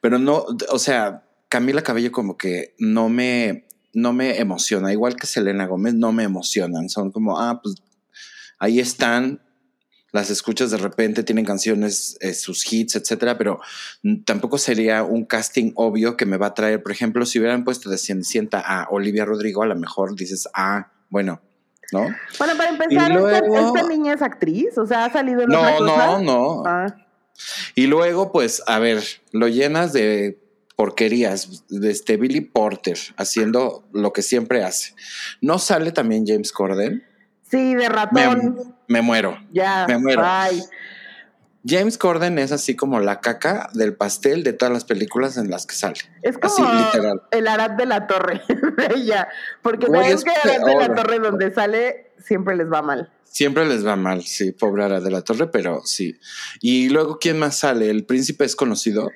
Pero 0.01 0.19
no, 0.19 0.45
o 0.69 0.79
sea, 0.79 1.23
Camila 1.49 1.81
Cabello 1.81 2.11
como 2.11 2.37
que 2.37 2.73
no 2.79 3.09
me, 3.09 3.67
no 3.93 4.13
me 4.13 4.39
emociona, 4.39 4.91
igual 4.91 5.15
que 5.15 5.27
Selena 5.27 5.67
Gómez, 5.67 5.93
no 5.93 6.11
me 6.11 6.23
emocionan. 6.23 6.89
Son 6.89 7.11
como, 7.11 7.39
ah, 7.39 7.61
pues 7.61 7.75
ahí 8.59 8.79
están, 8.79 9.41
las 10.11 10.29
escuchas 10.29 10.71
de 10.71 10.77
repente, 10.77 11.23
tienen 11.23 11.45
canciones, 11.45 12.17
eh, 12.21 12.33
sus 12.33 12.71
hits, 12.71 12.95
etcétera, 12.95 13.37
pero 13.37 13.59
tampoco 14.25 14.57
sería 14.57 15.03
un 15.03 15.25
casting 15.25 15.71
obvio 15.75 16.17
que 16.17 16.25
me 16.25 16.37
va 16.37 16.47
a 16.47 16.53
traer. 16.53 16.81
Por 16.81 16.91
ejemplo, 16.91 17.25
si 17.25 17.39
hubieran 17.39 17.63
puesto 17.63 17.89
de 17.89 17.97
Cenicienta 17.97 18.59
a 18.59 18.87
Olivia 18.89 19.25
Rodrigo, 19.25 19.63
a 19.63 19.67
lo 19.67 19.75
mejor 19.75 20.15
dices, 20.15 20.47
ah, 20.53 20.91
bueno, 21.09 21.41
¿no? 21.93 22.07
Bueno, 22.39 22.57
para 22.57 22.69
empezar, 22.69 23.11
esta, 23.11 23.83
niña 23.87 24.13
es 24.13 24.21
actriz, 24.21 24.77
o 24.77 24.85
sea, 24.85 25.05
ha 25.05 25.13
salido 25.13 25.41
en 25.43 25.53
otra 25.53 25.71
No, 25.71 25.77
cosa. 25.77 26.07
no, 26.07 26.19
no. 26.19 26.63
Ah, 26.65 26.95
Y 27.75 27.87
luego, 27.87 28.31
pues, 28.31 28.61
a 28.67 28.79
ver, 28.79 29.03
lo 29.31 29.47
llenas 29.47 29.93
de 29.93 30.39
porquerías, 30.75 31.63
de 31.69 31.91
este 31.91 32.17
Billy 32.17 32.41
Porter 32.41 32.97
haciendo 33.15 33.85
lo 33.93 34.11
que 34.11 34.21
siempre 34.21 34.63
hace. 34.63 34.95
¿No 35.39 35.59
sale 35.59 35.91
también 35.91 36.25
James 36.25 36.51
Corden? 36.51 37.03
Sí, 37.49 37.75
de 37.75 37.87
ratón. 37.87 38.75
Me, 38.87 39.01
muero. 39.01 39.37
Ya. 39.51 39.85
Me 39.87 39.97
muero. 39.99 40.23
James 41.65 41.97
Corden 41.97 42.39
es 42.39 42.51
así 42.51 42.75
como 42.75 42.99
la 42.99 43.21
caca 43.21 43.69
del 43.73 43.95
pastel 43.95 44.43
de 44.43 44.51
todas 44.51 44.73
las 44.73 44.83
películas 44.83 45.37
en 45.37 45.49
las 45.49 45.65
que 45.65 45.75
sale. 45.75 45.99
Es 46.21 46.37
como 46.37 46.69
el 47.31 47.47
Arad 47.47 47.71
de 47.71 47.85
la 47.85 48.05
Torre 48.05 48.41
ella. 48.95 49.29
Porque 49.61 49.87
no 49.87 50.01
es 50.01 50.23
que 50.23 50.31
Arad 50.31 50.65
de 50.65 50.75
la 50.75 50.93
Torre 50.93 51.19
donde 51.19 51.53
sale 51.53 52.11
siempre 52.19 52.55
les 52.57 52.71
va 52.71 52.81
mal. 52.81 53.11
Siempre 53.23 53.65
les 53.65 53.85
va 53.85 53.95
mal, 53.95 54.23
sí, 54.23 54.51
pobre 54.51 54.83
Arad 54.83 55.01
de 55.01 55.09
la 55.09 55.21
Torre, 55.21 55.47
pero 55.47 55.81
sí. 55.85 56.19
Y 56.61 56.89
luego, 56.89 57.17
¿quién 57.17 57.39
más 57.39 57.57
sale? 57.57 57.89
¿El 57.89 58.05
príncipe 58.05 58.45
es 58.45 58.55
conocido? 58.55 59.09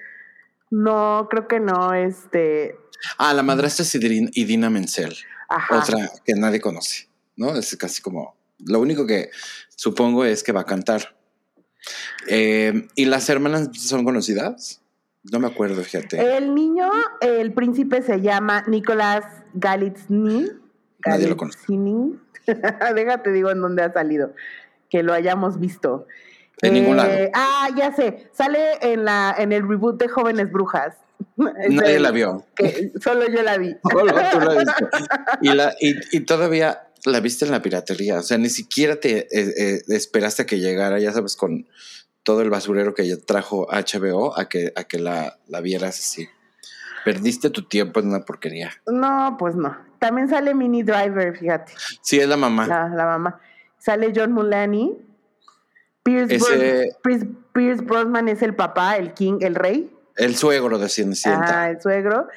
No, 0.71 1.27
creo 1.29 1.47
que 1.47 1.59
no, 1.59 1.93
este... 1.93 2.77
Ah, 3.17 3.33
la 3.33 3.43
madrastra 3.43 3.83
es 3.83 3.93
Idina 3.93 4.69
Menzel. 4.69 5.15
Ajá. 5.49 5.79
Otra 5.79 6.09
que 6.25 6.33
nadie 6.33 6.59
conoce, 6.59 7.09
¿no? 7.35 7.55
Es 7.55 7.75
casi 7.75 8.01
como... 8.01 8.35
Lo 8.59 8.79
único 8.79 9.05
que 9.05 9.29
supongo 9.75 10.25
es 10.25 10.43
que 10.43 10.51
va 10.51 10.61
a 10.61 10.65
cantar. 10.65 11.16
Eh, 12.27 12.87
¿Y 12.95 13.05
las 13.05 13.29
hermanas 13.29 13.69
son 13.73 14.03
conocidas? 14.03 14.81
No 15.31 15.39
me 15.39 15.47
acuerdo, 15.47 15.81
fíjate. 15.83 16.37
El 16.37 16.55
niño, 16.55 16.89
el 17.21 17.53
príncipe 17.53 18.01
se 18.01 18.21
llama 18.21 18.63
Nicolás 18.67 19.23
Galitzny. 19.53 20.49
Nadie 21.05 21.27
lo 21.27 21.37
conoce. 21.37 21.59
Déjate, 22.95 23.31
digo 23.31 23.51
en 23.51 23.61
dónde 23.61 23.83
ha 23.83 23.91
salido. 23.91 24.33
Que 24.89 25.03
lo 25.03 25.13
hayamos 25.13 25.59
visto. 25.59 26.07
En 26.61 26.73
ningún 26.73 26.97
lado. 26.97 27.11
Eh, 27.11 27.31
ah, 27.33 27.67
ya 27.75 27.93
sé. 27.93 28.29
Sale 28.31 28.77
en, 28.81 29.05
la, 29.05 29.35
en 29.37 29.51
el 29.51 29.67
reboot 29.67 29.99
de 30.01 30.07
Jóvenes 30.07 30.51
Brujas. 30.51 30.95
Nadie 31.35 31.99
la 31.99 32.11
vio. 32.11 32.45
solo 33.01 33.27
yo 33.27 33.43
la 33.43 33.57
vi. 33.57 33.75
Solo 33.91 34.13
tú 34.31 34.39
la 34.39 34.53
viste. 34.55 34.85
Y, 35.41 35.53
la, 35.53 35.75
y, 35.79 36.19
todavía 36.21 36.86
la 37.07 37.19
viste 37.19 37.45
en 37.45 37.51
la 37.51 37.61
piratería. 37.61 38.19
O 38.19 38.23
sea, 38.23 38.37
ni 38.37 38.49
siquiera 38.49 38.97
te 38.97 39.19
eh, 39.19 39.53
eh, 39.57 39.81
esperaste 39.89 40.43
a 40.43 40.45
que 40.45 40.59
llegara, 40.59 40.99
ya 40.99 41.11
sabes, 41.11 41.35
con 41.35 41.67
todo 42.23 42.41
el 42.41 42.49
basurero 42.49 42.93
que 42.93 43.15
trajo 43.17 43.67
HBO 43.71 44.37
a 44.37 44.49
que, 44.49 44.73
a 44.75 44.83
que 44.83 44.99
la, 44.99 45.39
la 45.47 45.61
vieras 45.61 45.97
así. 45.99 46.27
Perdiste 47.05 47.49
tu 47.49 47.63
tiempo 47.63 48.01
en 48.01 48.09
una 48.09 48.25
porquería. 48.25 48.71
No, 48.85 49.37
pues 49.39 49.55
no. 49.55 49.77
También 49.99 50.27
sale 50.27 50.53
Mini 50.53 50.83
Driver, 50.83 51.37
fíjate. 51.37 51.73
Sí, 52.01 52.19
es 52.19 52.27
la 52.27 52.37
mamá. 52.37 52.67
La, 52.67 53.05
mamá. 53.05 53.39
Sale 53.77 54.11
John 54.13 54.33
Mulaney. 54.33 54.97
Pierce, 56.03 56.37
Brosnan 57.81 58.27
es 58.27 58.41
el 58.41 58.55
papá, 58.55 58.97
el 58.97 59.13
king, 59.13 59.39
el 59.41 59.55
rey. 59.55 59.89
El 60.15 60.35
suegro 60.35 60.79
de 60.79 60.89
Cenicienta. 60.89 61.63
Ah, 61.63 61.69
el 61.69 61.81
suegro. 61.81 62.27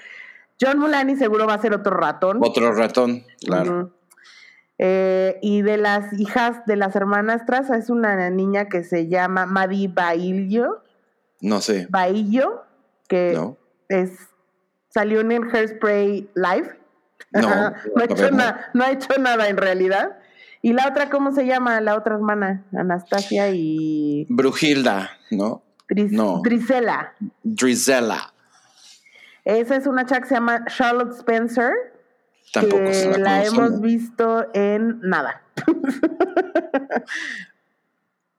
John 0.60 0.78
Mulaney 0.78 1.16
seguro 1.16 1.46
va 1.46 1.54
a 1.54 1.60
ser 1.60 1.74
otro 1.74 1.96
ratón. 1.96 2.38
Otro 2.42 2.72
ratón, 2.72 3.24
claro. 3.44 3.90
Eh, 4.82 5.38
y 5.42 5.60
de 5.60 5.76
las 5.76 6.10
hijas 6.18 6.64
de 6.64 6.74
las 6.74 6.96
hermanastras 6.96 7.68
es 7.68 7.90
una 7.90 8.30
niña 8.30 8.70
que 8.70 8.82
se 8.82 9.08
llama 9.08 9.44
Maddie 9.44 9.88
Baillo. 9.88 10.82
No 11.42 11.60
sé. 11.60 11.86
Baillo, 11.90 12.62
que 13.06 13.38
es 13.90 14.12
salió 14.88 15.20
en 15.20 15.32
el 15.32 15.54
Hairspray 15.54 16.30
Live. 16.34 16.78
No, 17.32 17.40
no, 17.94 18.00
ha 18.00 18.04
hecho 18.04 18.30
no 18.30 18.84
ha 18.84 18.90
hecho 18.90 19.18
nada 19.18 19.50
en 19.50 19.58
realidad. 19.58 20.16
¿Y 20.62 20.72
la 20.72 20.88
otra 20.88 21.10
cómo 21.10 21.32
se 21.32 21.44
llama? 21.44 21.78
La 21.82 21.94
otra 21.94 22.14
hermana, 22.14 22.64
Anastasia 22.72 23.50
y... 23.50 24.26
Brujilda, 24.30 25.10
¿no? 25.30 25.62
no. 25.90 26.40
Drizella. 26.42 27.12
Drizella. 27.42 28.32
Esa 29.44 29.76
es 29.76 29.86
una 29.86 30.06
chica 30.06 30.22
que 30.22 30.28
se 30.28 30.34
llama 30.36 30.64
Charlotte 30.66 31.12
Spencer 31.12 31.89
Tampoco 32.52 32.82
la, 32.82 33.18
la 33.18 33.44
hemos 33.44 33.80
visto 33.80 34.46
en 34.54 35.00
nada. 35.02 35.42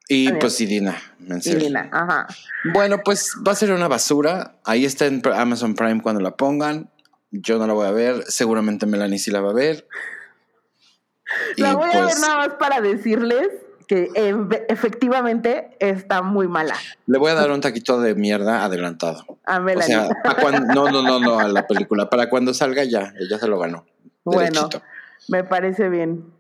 y 0.10 0.32
pues 0.34 0.60
Irina. 0.60 0.98
Irina, 1.46 1.89
ajá. 1.91 2.27
Bueno, 2.74 3.01
pues 3.03 3.36
va 3.46 3.53
a 3.53 3.56
ser 3.56 3.72
una 3.72 3.88
basura. 3.88 4.56
Ahí 4.65 4.86
está 4.86 5.06
en 5.06 5.22
Amazon 5.34 5.75
Prime 5.75 6.01
cuando 6.01 6.22
la 6.22 6.36
pongan. 6.36 6.89
Yo 7.32 7.58
no 7.58 7.68
la 7.68 7.74
voy 7.74 7.88
a 7.88 7.91
ver. 7.91 8.24
Seguramente 8.27 8.86
Melanie 8.86 9.20
sí 9.20 9.32
la 9.32 9.39
va 9.39 9.51
a 9.51 9.53
ver. 9.53 9.88
La 11.56 11.75
voy 11.75 11.89
a 11.89 11.94
ver 11.94 12.03
pues 12.03 12.20
nada 12.20 12.38
más 12.38 12.56
para 12.56 12.82
decirles 12.82 13.48
que 13.88 14.10
efectivamente 14.70 15.75
está 15.80 16.22
muy 16.22 16.48
mala. 16.48 16.75
Le 17.08 17.18
voy 17.18 17.32
a 17.32 17.36
dar 17.36 17.51
un 17.51 17.62
taquito 17.62 18.00
de 18.01 18.15
mierda 18.15 18.63
adelantado. 18.63 19.39
A 19.46 19.60
Melanie. 19.60 19.98
O 19.98 20.01
sea, 20.01 20.60
no, 20.60 20.89
no, 20.89 21.01
no, 21.01 21.20
no, 21.20 21.39
a 21.39 21.48
la 21.48 21.68
película. 21.68 22.10
Para 22.10 22.30
cuando 22.30 22.53
salga 22.53 22.84
ya, 22.84 23.13
ella 23.20 23.38
se 23.38 23.48
lo 23.48 23.60
ganó. 23.60 23.86
Bueno, 24.24 24.70
me 25.28 25.44
parece 25.44 25.90
bien. 25.90 26.34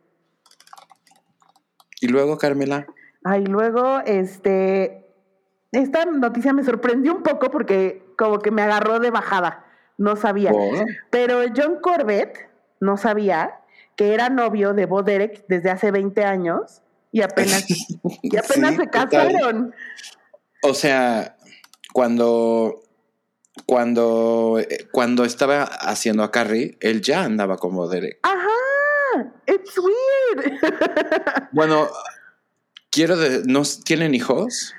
Y 1.99 2.07
luego, 2.07 2.37
Carmela. 2.37 2.87
Ay, 3.23 3.45
luego, 3.45 3.99
este, 4.05 5.05
esta 5.71 6.05
noticia 6.05 6.53
me 6.53 6.63
sorprendió 6.63 7.13
un 7.13 7.23
poco 7.23 7.51
porque 7.51 8.03
como 8.17 8.39
que 8.39 8.51
me 8.51 8.61
agarró 8.61 8.99
de 8.99 9.11
bajada, 9.11 9.65
no 9.97 10.15
sabía. 10.15 10.51
Pero 11.09 11.41
John 11.55 11.79
Corbett 11.81 12.49
no 12.79 12.97
sabía 12.97 13.59
que 13.95 14.13
era 14.13 14.29
novio 14.29 14.73
de 14.73 14.85
Bo 14.85 15.03
Derek 15.03 15.45
desde 15.47 15.69
hace 15.69 15.91
20 15.91 16.23
años 16.23 16.81
y 17.11 17.21
apenas, 17.21 17.65
y 18.21 18.37
apenas 18.37 18.75
se 18.75 18.87
casaron. 18.87 19.73
O 20.63 20.73
sea, 20.73 21.37
cuando 21.93 22.81
cuando, 23.65 24.59
eh, 24.59 24.87
cuando 24.91 25.25
estaba 25.25 25.63
haciendo 25.63 26.23
a 26.23 26.31
Carrie, 26.31 26.77
él 26.79 27.01
ya 27.01 27.23
andaba 27.23 27.57
como 27.57 27.87
Derek. 27.87 28.19
Ajá, 28.23 29.33
it's 29.47 29.77
weird. 29.77 30.59
bueno, 31.51 31.87
quiero 32.89 33.17
de, 33.17 33.43
¿no 33.45 33.63
tienen 33.83 34.13
hijos? 34.15 34.73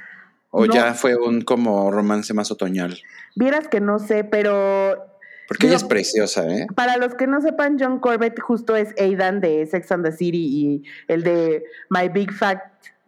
¿O 0.50 0.66
ya 0.66 0.92
fue 0.92 1.16
un 1.16 1.40
como 1.40 1.90
romance 1.90 2.34
más 2.34 2.50
otoñal? 2.50 3.00
Vieras 3.34 3.68
que 3.68 3.80
no 3.80 3.98
sé, 3.98 4.22
pero 4.22 5.12
porque 5.48 5.66
ella 5.66 5.76
es 5.76 5.84
preciosa, 5.84 6.48
¿eh? 6.48 6.66
Para 6.74 6.96
los 6.96 7.14
que 7.14 7.26
no 7.26 7.40
sepan, 7.40 7.76
John 7.78 7.98
Corbett 8.00 8.40
justo 8.40 8.76
es 8.76 8.94
Aidan 8.98 9.40
de 9.40 9.66
Sex 9.66 9.92
and 9.92 10.04
the 10.04 10.12
City 10.12 10.46
y 10.46 10.82
el 11.08 11.22
de 11.22 11.64
My 11.90 12.08
Big 12.08 12.32
Fat 12.32 12.60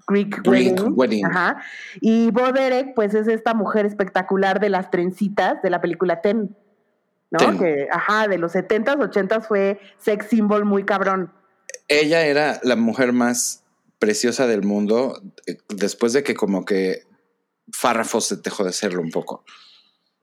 Greek, 0.06 0.40
Wedding. 0.44 1.26
Ajá. 1.26 1.62
Y 2.00 2.30
Bo 2.30 2.52
Derek, 2.52 2.94
pues 2.94 3.14
es 3.14 3.28
esta 3.28 3.54
mujer 3.54 3.86
espectacular 3.86 4.60
de 4.60 4.68
las 4.68 4.90
trencitas 4.90 5.62
de 5.62 5.70
la 5.70 5.80
película 5.80 6.20
Ten. 6.20 6.56
¿No? 7.30 7.58
Que, 7.58 7.88
ajá, 7.90 8.28
de 8.28 8.38
los 8.38 8.54
70s, 8.54 8.96
80s 8.96 9.46
fue 9.46 9.80
sex 9.98 10.26
symbol 10.26 10.64
muy 10.64 10.84
cabrón. 10.84 11.32
Ella 11.88 12.24
era 12.26 12.60
la 12.62 12.76
mujer 12.76 13.12
más 13.12 13.64
preciosa 13.98 14.46
del 14.46 14.62
mundo 14.62 15.20
eh, 15.46 15.56
después 15.68 16.12
de 16.12 16.22
que 16.22 16.34
como 16.34 16.64
que 16.64 17.02
Farrafos 17.72 18.26
se 18.26 18.36
dejó 18.36 18.62
de 18.62 18.72
serlo 18.72 19.00
un 19.00 19.10
poco. 19.10 19.44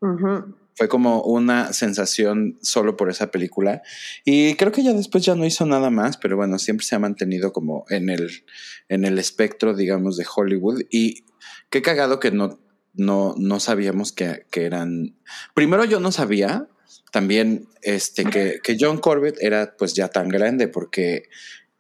Ajá. 0.02 0.46
Fue 0.76 0.88
como 0.88 1.22
una 1.24 1.74
sensación 1.74 2.58
solo 2.62 2.98
por 2.98 3.10
esa 3.10 3.32
película. 3.32 3.82
Y 4.26 4.56
creo 4.56 4.72
que 4.72 4.84
ya 4.84 4.94
después 4.94 5.24
ya 5.24 5.36
no 5.36 5.46
hizo 5.46 5.66
nada 5.66 5.90
más, 5.90 6.18
pero 6.18 6.38
bueno, 6.38 6.58
siempre 6.60 6.86
se 6.86 6.96
ha 6.96 7.00
mantenido 7.00 7.54
como 7.54 7.86
en 7.90 8.10
el, 8.10 8.44
en 8.90 9.06
el 9.06 9.20
espectro, 9.20 9.76
digamos, 9.76 10.18
de 10.18 10.26
Hollywood. 10.34 10.84
Y 10.90 11.26
qué 11.70 11.82
cagado 11.82 12.20
que 12.20 12.32
no, 12.32 12.60
no, 12.94 13.36
no 13.38 13.60
sabíamos 13.60 14.12
que, 14.12 14.46
que 14.50 14.66
eran. 14.66 15.16
Primero 15.54 15.86
yo 15.86 16.00
no 16.00 16.12
sabía 16.12 16.68
también 17.12 17.68
este, 17.82 18.26
que, 18.26 18.60
que 18.64 18.78
John 18.80 18.98
Corbett 18.98 19.38
era 19.42 19.76
pues 19.78 19.94
ya 19.94 20.08
tan 20.08 20.30
grande, 20.30 20.68
porque 20.68 21.24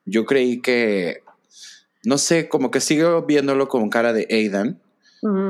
yo 0.05 0.25
creí 0.25 0.61
que, 0.61 1.23
no 2.03 2.17
sé, 2.17 2.49
como 2.49 2.71
que 2.71 2.81
sigo 2.81 3.23
viéndolo 3.23 3.67
con 3.67 3.89
cara 3.89 4.13
de 4.13 4.27
Aidan. 4.29 4.81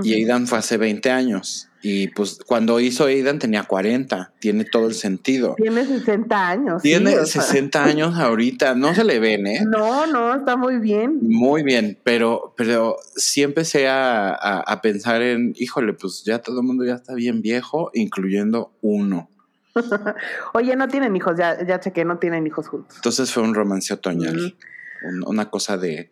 Y 0.03 0.13
Aidan 0.13 0.47
fue 0.47 0.57
hace 0.57 0.75
20 0.75 1.09
años. 1.11 1.69
Y 1.83 2.09
pues 2.09 2.39
cuando 2.45 2.79
hizo 2.79 3.05
Aidan 3.05 3.39
tenía 3.39 3.63
40, 3.63 4.33
tiene 4.39 4.65
todo 4.65 4.87
el 4.87 4.93
sentido. 4.93 5.55
Tiene 5.57 5.85
60 5.85 6.47
años. 6.47 6.81
Tiene 6.81 7.25
60 7.25 7.83
años 7.83 8.17
ahorita, 8.17 8.75
no 8.75 8.93
se 8.93 9.03
le 9.03 9.19
ven, 9.19 9.47
¿eh? 9.47 9.65
No, 9.65 10.05
no, 10.05 10.35
está 10.35 10.55
muy 10.55 10.77
bien. 10.77 11.19
Muy 11.21 11.63
bien, 11.63 11.97
pero, 12.03 12.53
pero 12.55 12.97
sí 13.15 13.41
empecé 13.41 13.87
a, 13.87 14.33
a, 14.33 14.81
pensar 14.81 15.21
en, 15.21 15.53
híjole, 15.57 15.93
pues 15.93 16.23
ya 16.23 16.39
todo 16.39 16.61
el 16.61 16.67
mundo 16.67 16.85
ya 16.85 16.95
está 16.95 17.15
bien 17.15 17.41
viejo, 17.41 17.89
incluyendo 17.93 18.73
uno. 18.81 19.29
Oye, 20.53 20.75
no 20.75 20.87
tienen 20.87 21.15
hijos, 21.15 21.35
ya, 21.37 21.65
ya 21.65 21.79
chequé, 21.79 22.05
no 22.05 22.19
tienen 22.19 22.45
hijos 22.45 22.67
juntos. 22.67 22.95
Entonces 22.97 23.31
fue 23.31 23.41
un 23.41 23.55
romance 23.55 23.93
otoñal, 23.93 24.55
una 25.25 25.49
cosa 25.49 25.77
de, 25.77 26.11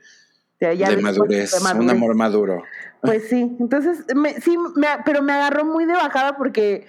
de, 0.60 0.98
madurez, 1.02 1.54
un 1.76 1.90
amor 1.90 2.16
maduro. 2.16 2.64
Pues 3.02 3.30
sí, 3.30 3.56
entonces 3.60 4.06
sí, 4.42 4.58
pero 5.06 5.22
me 5.22 5.34
agarró 5.34 5.66
muy 5.66 5.86
de 5.86 5.94
bajada 5.94 6.38
porque 6.38 6.86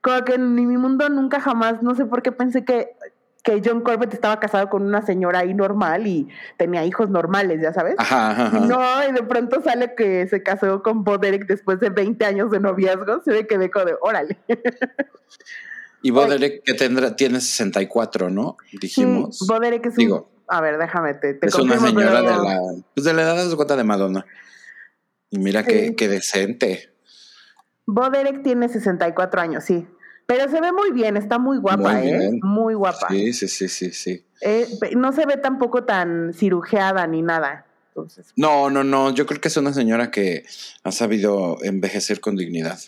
como 0.00 0.24
que 0.24 0.34
en 0.34 0.54
mi 0.54 0.64
mundo 0.64 1.08
nunca 1.08 1.40
jamás, 1.40 1.82
no 1.82 1.94
sé 1.94 2.06
por 2.06 2.22
qué 2.22 2.32
pensé 2.32 2.64
que, 2.64 2.96
que 3.42 3.60
John 3.64 3.80
Corbett 3.80 4.14
estaba 4.14 4.40
casado 4.40 4.70
con 4.70 4.82
una 4.82 5.02
señora 5.02 5.40
ahí 5.40 5.52
normal 5.52 6.06
y 6.06 6.28
tenía 6.56 6.84
hijos 6.84 7.10
normales, 7.10 7.60
ya 7.60 7.72
sabes. 7.72 7.96
Ajá, 7.98 8.50
No, 8.50 9.08
y 9.08 9.12
de 9.12 9.22
pronto 9.22 9.60
sale 9.62 9.94
que 9.94 10.26
se 10.28 10.42
casó 10.42 10.82
con 10.82 11.04
Bo 11.04 11.18
Derek 11.18 11.46
después 11.46 11.80
de 11.80 11.90
20 11.90 12.24
años 12.24 12.50
de 12.50 12.60
noviazgo, 12.60 13.20
se 13.24 13.32
ve 13.32 13.46
que 13.46 13.58
de 13.58 13.66
de 13.66 13.96
órale. 14.00 14.38
Y 16.02 16.10
Bo 16.12 16.24
Derek 16.26 16.62
que 16.62 16.74
tendrá, 16.74 17.16
tiene 17.16 17.40
64, 17.40 18.30
¿no? 18.30 18.56
Dijimos. 18.80 19.38
Sí, 19.38 19.46
Bo 19.48 19.58
Derek 19.58 19.86
es 19.86 19.98
un 19.98 20.24
A 20.46 20.60
ver, 20.60 20.78
déjame, 20.78 21.14
te, 21.14 21.36
Es 21.42 21.54
una 21.56 21.78
señora 21.80 22.22
de 22.22 22.28
la, 22.28 22.60
pues 22.94 23.04
de 23.04 23.12
la 23.12 23.22
edad 23.22 23.48
de 23.48 23.56
cuenta 23.56 23.74
de 23.74 23.82
Madonna. 23.82 24.24
Y 25.30 25.38
mira 25.38 25.64
qué, 25.64 25.94
qué 25.96 26.08
decente. 26.08 26.90
Bo 27.86 28.10
Derek 28.10 28.42
tiene 28.42 28.68
64 28.68 29.40
años, 29.40 29.64
sí. 29.64 29.86
Pero 30.26 30.50
se 30.50 30.60
ve 30.60 30.72
muy 30.72 30.90
bien, 30.90 31.16
está 31.16 31.38
muy 31.38 31.58
guapa, 31.58 31.94
muy 31.94 32.08
¿eh? 32.08 32.40
Muy 32.42 32.74
guapa. 32.74 33.06
Sí, 33.08 33.32
sí, 33.32 33.46
sí, 33.46 33.68
sí, 33.68 33.92
sí. 33.92 34.26
Eh, 34.40 34.66
no 34.96 35.12
se 35.12 35.24
ve 35.24 35.36
tampoco 35.36 35.84
tan 35.84 36.34
cirujeada 36.34 37.06
ni 37.06 37.22
nada. 37.22 37.64
Entonces. 37.88 38.32
No, 38.36 38.68
no, 38.68 38.82
no. 38.82 39.14
Yo 39.14 39.24
creo 39.24 39.40
que 39.40 39.48
es 39.48 39.56
una 39.56 39.72
señora 39.72 40.10
que 40.10 40.44
ha 40.82 40.90
sabido 40.90 41.58
envejecer 41.62 42.20
con 42.20 42.36
dignidad. 42.36 42.78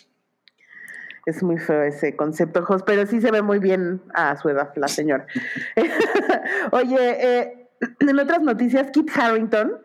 Es 1.25 1.41
muy 1.41 1.57
feo 1.57 1.83
ese 1.83 2.15
concepto, 2.15 2.63
Jos, 2.65 2.83
pero 2.83 3.05
sí 3.05 3.21
se 3.21 3.31
ve 3.31 3.41
muy 3.41 3.59
bien 3.59 4.01
a 4.13 4.35
su 4.35 4.49
edad 4.49 4.71
la 4.75 4.87
señora. 4.87 5.25
Oye, 6.71 6.97
eh, 6.99 7.69
en 7.99 8.19
otras 8.19 8.41
noticias, 8.41 8.91
Kit 8.91 9.09
Harrington 9.15 9.77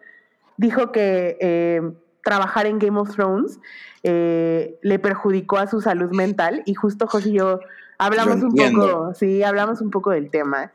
dijo 0.56 0.90
que 0.90 1.36
eh, 1.40 1.82
trabajar 2.24 2.66
en 2.66 2.78
Game 2.78 2.98
of 2.98 3.14
Thrones 3.14 3.60
eh, 4.02 4.78
le 4.82 4.98
perjudicó 4.98 5.58
a 5.58 5.66
su 5.66 5.80
salud 5.80 6.10
mental 6.12 6.62
y 6.66 6.74
justo 6.74 7.06
José 7.06 7.30
y 7.30 7.32
yo 7.34 7.60
hablamos 7.98 8.42
un 8.42 8.54
poco, 8.54 9.14
sí, 9.14 9.42
hablamos 9.42 9.80
un 9.80 9.90
poco 9.90 10.10
del 10.10 10.30
tema. 10.30 10.72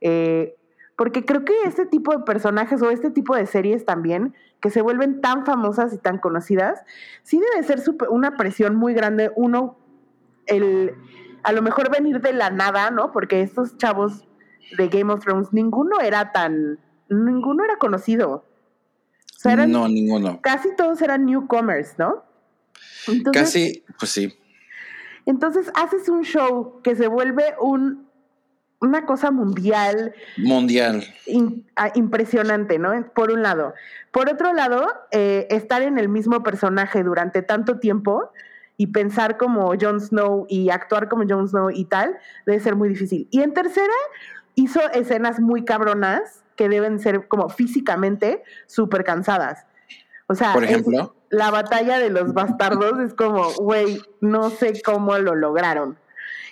Eh, 0.00 0.56
porque 0.96 1.24
creo 1.24 1.44
que 1.44 1.52
este 1.64 1.86
tipo 1.86 2.12
de 2.12 2.24
personajes 2.24 2.80
o 2.82 2.90
este 2.90 3.10
tipo 3.10 3.34
de 3.34 3.46
series 3.46 3.84
también, 3.84 4.34
que 4.60 4.70
se 4.70 4.80
vuelven 4.80 5.20
tan 5.20 5.44
famosas 5.44 5.92
y 5.92 5.98
tan 5.98 6.18
conocidas, 6.18 6.82
sí 7.22 7.40
debe 7.40 7.66
ser 7.66 7.82
una 8.10 8.36
presión 8.36 8.76
muy 8.76 8.94
grande. 8.94 9.32
Uno, 9.34 9.76
el, 10.46 10.94
a 11.42 11.52
lo 11.52 11.62
mejor 11.62 11.90
venir 11.90 12.20
de 12.20 12.32
la 12.32 12.50
nada, 12.50 12.90
¿no? 12.90 13.10
Porque 13.10 13.42
estos 13.42 13.76
chavos 13.76 14.26
de 14.76 14.88
Game 14.88 15.12
of 15.12 15.20
Thrones, 15.24 15.52
ninguno 15.52 16.00
era 16.00 16.32
tan, 16.32 16.78
ninguno 17.08 17.64
era 17.64 17.76
conocido. 17.76 18.44
No, 19.44 19.88
ninguno. 19.88 20.40
Casi 20.40 20.74
todos 20.76 21.00
eran 21.02 21.26
newcomers, 21.26 21.98
¿no? 21.98 22.24
Casi, 23.32 23.84
pues 23.98 24.10
sí. 24.10 24.34
Entonces 25.26 25.70
haces 25.74 26.08
un 26.08 26.22
show 26.22 26.80
que 26.82 26.96
se 26.96 27.08
vuelve 27.08 27.54
un, 27.60 28.06
una 28.80 29.06
cosa 29.06 29.30
mundial. 29.30 30.14
Mundial. 30.36 31.04
Ah, 31.76 31.90
impresionante, 31.94 32.78
¿no? 32.78 32.92
Por 33.14 33.30
un 33.30 33.42
lado. 33.42 33.74
Por 34.10 34.30
otro 34.30 34.52
lado, 34.52 34.86
eh, 35.10 35.46
estar 35.50 35.82
en 35.82 35.98
el 35.98 36.08
mismo 36.08 36.42
personaje 36.42 37.02
durante 37.02 37.42
tanto 37.42 37.78
tiempo 37.78 38.30
y 38.76 38.88
pensar 38.88 39.36
como 39.36 39.72
Jon 39.80 40.00
Snow 40.00 40.46
y 40.48 40.70
actuar 40.70 41.08
como 41.08 41.24
Jon 41.28 41.48
Snow 41.48 41.70
y 41.70 41.84
tal, 41.84 42.16
debe 42.44 42.60
ser 42.60 42.76
muy 42.76 42.88
difícil. 42.88 43.28
Y 43.30 43.40
en 43.40 43.54
tercera, 43.54 43.94
hizo 44.54 44.80
escenas 44.92 45.40
muy 45.40 45.64
cabronas 45.64 46.43
que 46.56 46.68
deben 46.68 47.00
ser 47.00 47.28
como 47.28 47.48
físicamente 47.48 48.42
súper 48.66 49.04
cansadas. 49.04 49.66
O 50.26 50.34
sea, 50.34 50.52
por 50.52 50.64
ejemplo, 50.64 51.14
la 51.30 51.50
batalla 51.50 51.98
de 51.98 52.10
los 52.10 52.32
bastardos 52.32 52.98
es 53.00 53.14
como, 53.14 53.52
güey, 53.54 54.00
no 54.20 54.50
sé 54.50 54.80
cómo 54.82 55.18
lo 55.18 55.34
lograron. 55.34 55.98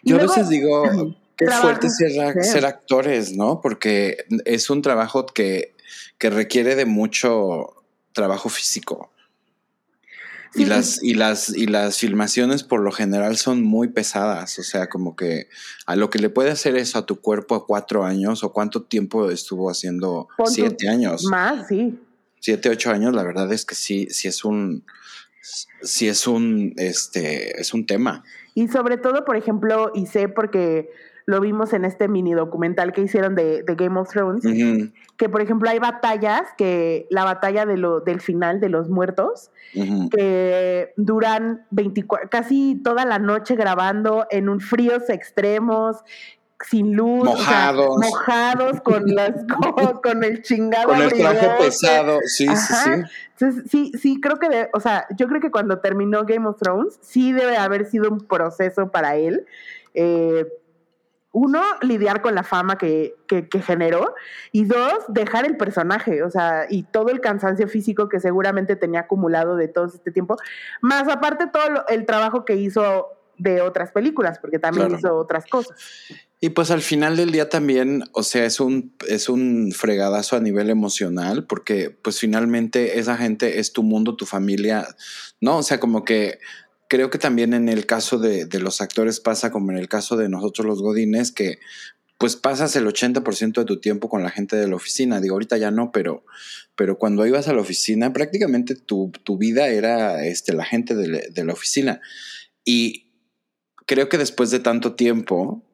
Yo 0.03 0.17
a 0.17 0.23
veces 0.23 0.49
digo, 0.49 0.83
qué 1.37 1.47
fuerte 1.47 1.89
ser, 1.89 2.43
ser, 2.43 2.67
actores, 2.67 3.35
¿no? 3.37 3.61
Porque 3.61 4.25
es 4.45 4.69
un 4.69 4.83
trabajo 4.83 5.27
que, 5.27 5.75
que 6.19 6.31
requiere 6.31 6.75
de 6.75 6.85
mucho 6.85 7.75
trabajo 8.13 8.49
físico. 8.49 9.11
Y 10.55 10.67
las, 10.67 11.03
y 11.03 11.15
las, 11.15 11.49
y 11.49 11.67
las 11.67 11.99
filmaciones 11.99 12.63
por 12.63 12.81
lo 12.81 12.93
general 12.93 13.37
son 13.37 13.63
muy 13.63 13.89
pesadas. 13.89 14.59
O 14.59 14.63
sea, 14.63 14.89
como 14.89 15.17
que 15.17 15.49
a 15.87 15.97
lo 15.97 16.11
que 16.11 16.19
le 16.19 16.29
puede 16.29 16.51
hacer 16.51 16.77
eso 16.77 16.99
a 16.99 17.07
tu 17.07 17.21
cuerpo 17.21 17.55
a 17.55 17.67
cuatro 17.67 18.05
años, 18.05 18.45
o 18.45 18.53
cuánto 18.53 18.83
tiempo 18.83 19.31
estuvo 19.31 19.71
haciendo 19.71 20.29
siete 20.47 20.89
años. 20.89 21.25
Más, 21.25 21.69
sí 21.69 21.99
siete, 22.43 22.69
ocho 22.69 22.91
años, 22.91 23.15
la 23.15 23.23
verdad 23.23 23.51
es 23.53 23.65
que 23.65 23.77
sí, 23.77 24.09
sí 24.11 24.27
es 24.27 24.45
un, 24.45 24.85
sí 25.83 26.09
es 26.09 26.27
un, 26.27 26.75
este, 26.77 27.61
es 27.61 27.73
un 27.73 27.87
tema. 27.87 28.25
Y 28.55 28.67
sobre 28.69 28.99
todo, 28.99 29.25
por 29.25 29.37
ejemplo, 29.37 29.93
y 29.95 30.07
sé 30.07 30.29
porque 30.29 30.91
lo 31.27 31.41
vimos 31.41 31.73
en 31.73 31.85
este 31.85 32.09
mini 32.09 32.35
documental 32.35 32.93
que 32.93 33.03
hicieron 33.03 33.35
de, 33.35 33.65
Game 33.67 33.99
of 33.99 34.11
Thrones, 34.11 34.45
que 35.17 35.29
por 35.29 35.41
ejemplo 35.41 35.71
hay 35.71 35.79
batallas, 35.79 36.43
que 36.57 37.07
la 37.11 37.25
batalla 37.25 37.67
de 37.67 37.77
lo, 37.77 38.01
del 38.01 38.21
final 38.21 38.61
de 38.61 38.69
los 38.69 38.89
muertos, 38.89 39.51
que 39.73 40.93
duran 40.97 41.67
24, 41.71 42.29
casi 42.29 42.81
toda 42.83 43.05
la 43.05 43.19
noche 43.19 43.55
grabando 43.57 44.27
en 44.31 44.49
un 44.49 44.61
fríos 44.61 45.09
extremos, 45.09 45.97
sin 46.69 46.95
luz, 46.95 47.25
mojados, 47.25 47.97
mojados 47.99 48.81
con 48.83 49.03
las 49.07 49.33
con, 50.03 50.25
el 50.25 50.43
chingado 50.43 50.89
con 50.89 51.03
el 51.03 51.13
traje 51.13 51.51
pesado, 51.59 52.19
sí, 52.25 52.47
sí, 52.47 52.75
sí. 52.85 52.91
Entonces, 53.31 53.65
sí, 53.71 53.93
sí, 54.01 54.21
creo 54.21 54.39
que, 54.39 54.69
o 54.73 54.81
sea, 54.81 55.07
yo 55.17 55.27
creo 55.27 55.41
que 55.41 55.51
cuando 55.51 55.81
terminó 55.81 56.25
Game 56.25 56.47
of 56.47 56.59
Thrones, 56.59 56.99
sí 57.03 57.33
debe 57.33 57.57
haber 57.57 57.87
sido 57.87 58.11
un 58.11 58.21
proceso 58.21 58.91
para 58.91 59.17
él. 59.17 59.47
Eh, 59.95 60.47
uno, 61.33 61.63
lidiar 61.81 62.21
con 62.21 62.35
la 62.35 62.43
fama 62.43 62.77
que, 62.77 63.15
que, 63.27 63.63
generó 63.63 64.15
y 64.53 64.65
dos, 64.65 65.05
dejar 65.09 65.47
el 65.47 65.57
personaje, 65.57 66.23
o 66.23 66.31
sea, 66.31 66.67
y 66.69 66.83
todo 66.83 67.09
el 67.09 67.21
cansancio 67.21 67.69
físico 67.69 68.09
que 68.09 68.21
seguramente 68.21 68.77
tenía 68.77 69.01
acumulado 69.01 69.57
de 69.57 69.69
todo 69.69 69.87
este 69.87 70.11
tiempo, 70.11 70.37
más 70.83 71.09
aparte 71.09 71.47
todo 71.47 71.87
el 71.89 72.05
trabajo 72.05 72.45
que 72.45 72.57
hizo 72.57 73.09
de 73.39 73.63
otras 73.63 73.91
películas, 73.93 74.39
porque 74.39 74.59
también 74.59 74.95
hizo 74.95 75.17
otras 75.17 75.47
cosas. 75.47 75.77
Y 76.39 76.51
pues 76.51 76.71
al 76.71 76.83
final 76.83 77.17
del 77.17 77.31
día 77.31 77.49
también, 77.49 78.03
o 78.13 78.25
sea, 78.25 78.45
es 78.45 78.61
un, 78.61 78.95
es 79.09 79.29
un 79.29 79.73
fregadazo 79.73 80.37
a 80.37 80.41
nivel 80.41 80.71
emocional, 80.71 81.47
porque 81.47 81.91
pues 81.91 82.19
finalmente 82.19 82.99
esa 82.99 83.17
gente 83.17 83.61
es 83.61 83.73
tu 83.73 83.83
mundo, 83.83 84.17
tu 84.17 84.27
familia, 84.27 84.89
¿no? 85.41 85.59
O 85.59 85.63
sea, 85.63 85.79
como 85.79 86.05
que 86.05 86.41
creo 86.93 87.09
que 87.09 87.17
también 87.17 87.55
en 87.55 87.71
el 87.71 87.87
caso 87.87 88.19
de, 88.19 88.47
los 88.61 88.83
actores 88.83 89.19
pasa 89.19 89.51
como 89.51 89.73
en 89.73 89.79
el 89.79 89.89
caso 89.89 90.19
de 90.19 90.29
nosotros 90.29 90.67
los 90.67 90.83
godines, 90.83 91.33
que 91.33 91.59
pues 92.19 92.37
pasas 92.37 92.77
el 92.77 92.87
80% 92.87 93.55
de 93.55 93.65
tu 93.65 93.81
tiempo 93.81 94.11
con 94.11 94.23
la 94.23 94.29
gente 94.29 94.57
de 94.57 94.69
la 94.69 94.77
oficina. 94.77 95.19
Digo, 95.19 95.37
ahorita 95.37 95.57
ya 95.57 95.71
no, 95.71 95.91
pero, 95.91 96.23
pero 96.77 96.99
cuando 96.99 97.27
ibas 97.27 97.49
a 97.49 97.55
la 97.55 97.63
oficina, 97.63 98.13
prácticamente 98.13 98.75
tu, 98.75 99.11
tu 99.25 99.39
vida 99.39 99.69
era 99.69 100.27
este, 100.27 100.53
la 100.53 100.67
gente 100.67 100.95
de, 100.95 101.31
de 101.31 101.45
la 101.47 101.55
oficina. 101.55 102.03
Y 102.63 103.07
creo 103.87 104.11
que 104.11 104.19
después 104.19 104.51
de 104.51 104.61
tanto 104.61 104.95
tiempo, 104.95 105.65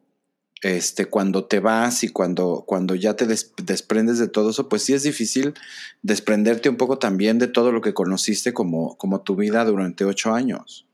este, 0.63 1.07
cuando 1.07 1.47
te 1.47 1.59
vas 1.59 2.05
y 2.05 2.11
cuando, 2.11 2.63
cuando 2.65 2.95
ya 2.95 3.17
te 3.17 3.27
desprendes 3.27 4.21
de 4.21 4.29
todo 4.29 4.51
eso, 4.51 4.69
pues 4.69 4.83
sí 4.83 4.93
es 4.95 5.03
difícil 5.03 5.55
desprenderte 6.03 6.69
un 6.69 6.77
poco 6.77 7.01
también 7.01 7.41
de 7.41 7.49
todo 7.49 7.73
lo 7.73 7.81
que 7.81 7.93
conociste 7.93 8.53
como, 8.53 8.97
como 8.99 9.23
tu 9.23 9.35
vida 9.35 9.65
durante 9.65 10.05
ocho 10.05 10.33
años. 10.33 10.88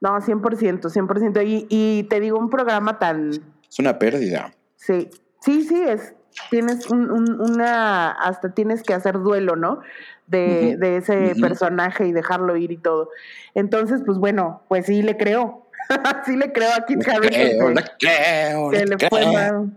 No, 0.00 0.10
100%, 0.20 0.80
100%. 0.80 1.46
Y, 1.46 1.66
y 1.68 2.04
te 2.04 2.20
digo, 2.20 2.38
un 2.38 2.50
programa 2.50 2.98
tan... 2.98 3.30
Es 3.30 3.78
una 3.78 3.98
pérdida. 3.98 4.54
Sí, 4.76 5.10
sí, 5.40 5.64
sí, 5.64 5.82
es, 5.82 6.14
tienes 6.50 6.90
un, 6.90 7.10
una, 7.10 8.10
hasta 8.10 8.52
tienes 8.54 8.82
que 8.82 8.94
hacer 8.94 9.18
duelo, 9.18 9.56
¿no? 9.56 9.80
De, 10.26 10.76
de 10.76 10.96
ese 10.96 11.34
personaje 11.40 12.06
y 12.06 12.12
dejarlo 12.12 12.56
ir 12.56 12.72
y 12.72 12.78
todo. 12.78 13.10
Entonces, 13.54 14.02
pues 14.04 14.18
bueno, 14.18 14.62
pues 14.68 14.86
sí 14.86 15.02
le 15.02 15.16
creo, 15.16 15.66
sí 16.26 16.36
le 16.36 16.52
creo 16.52 16.70
a 16.72 16.84
Kit 16.84 17.06
Harington. 17.06 17.74
le 17.74 18.96
creo, 18.96 19.70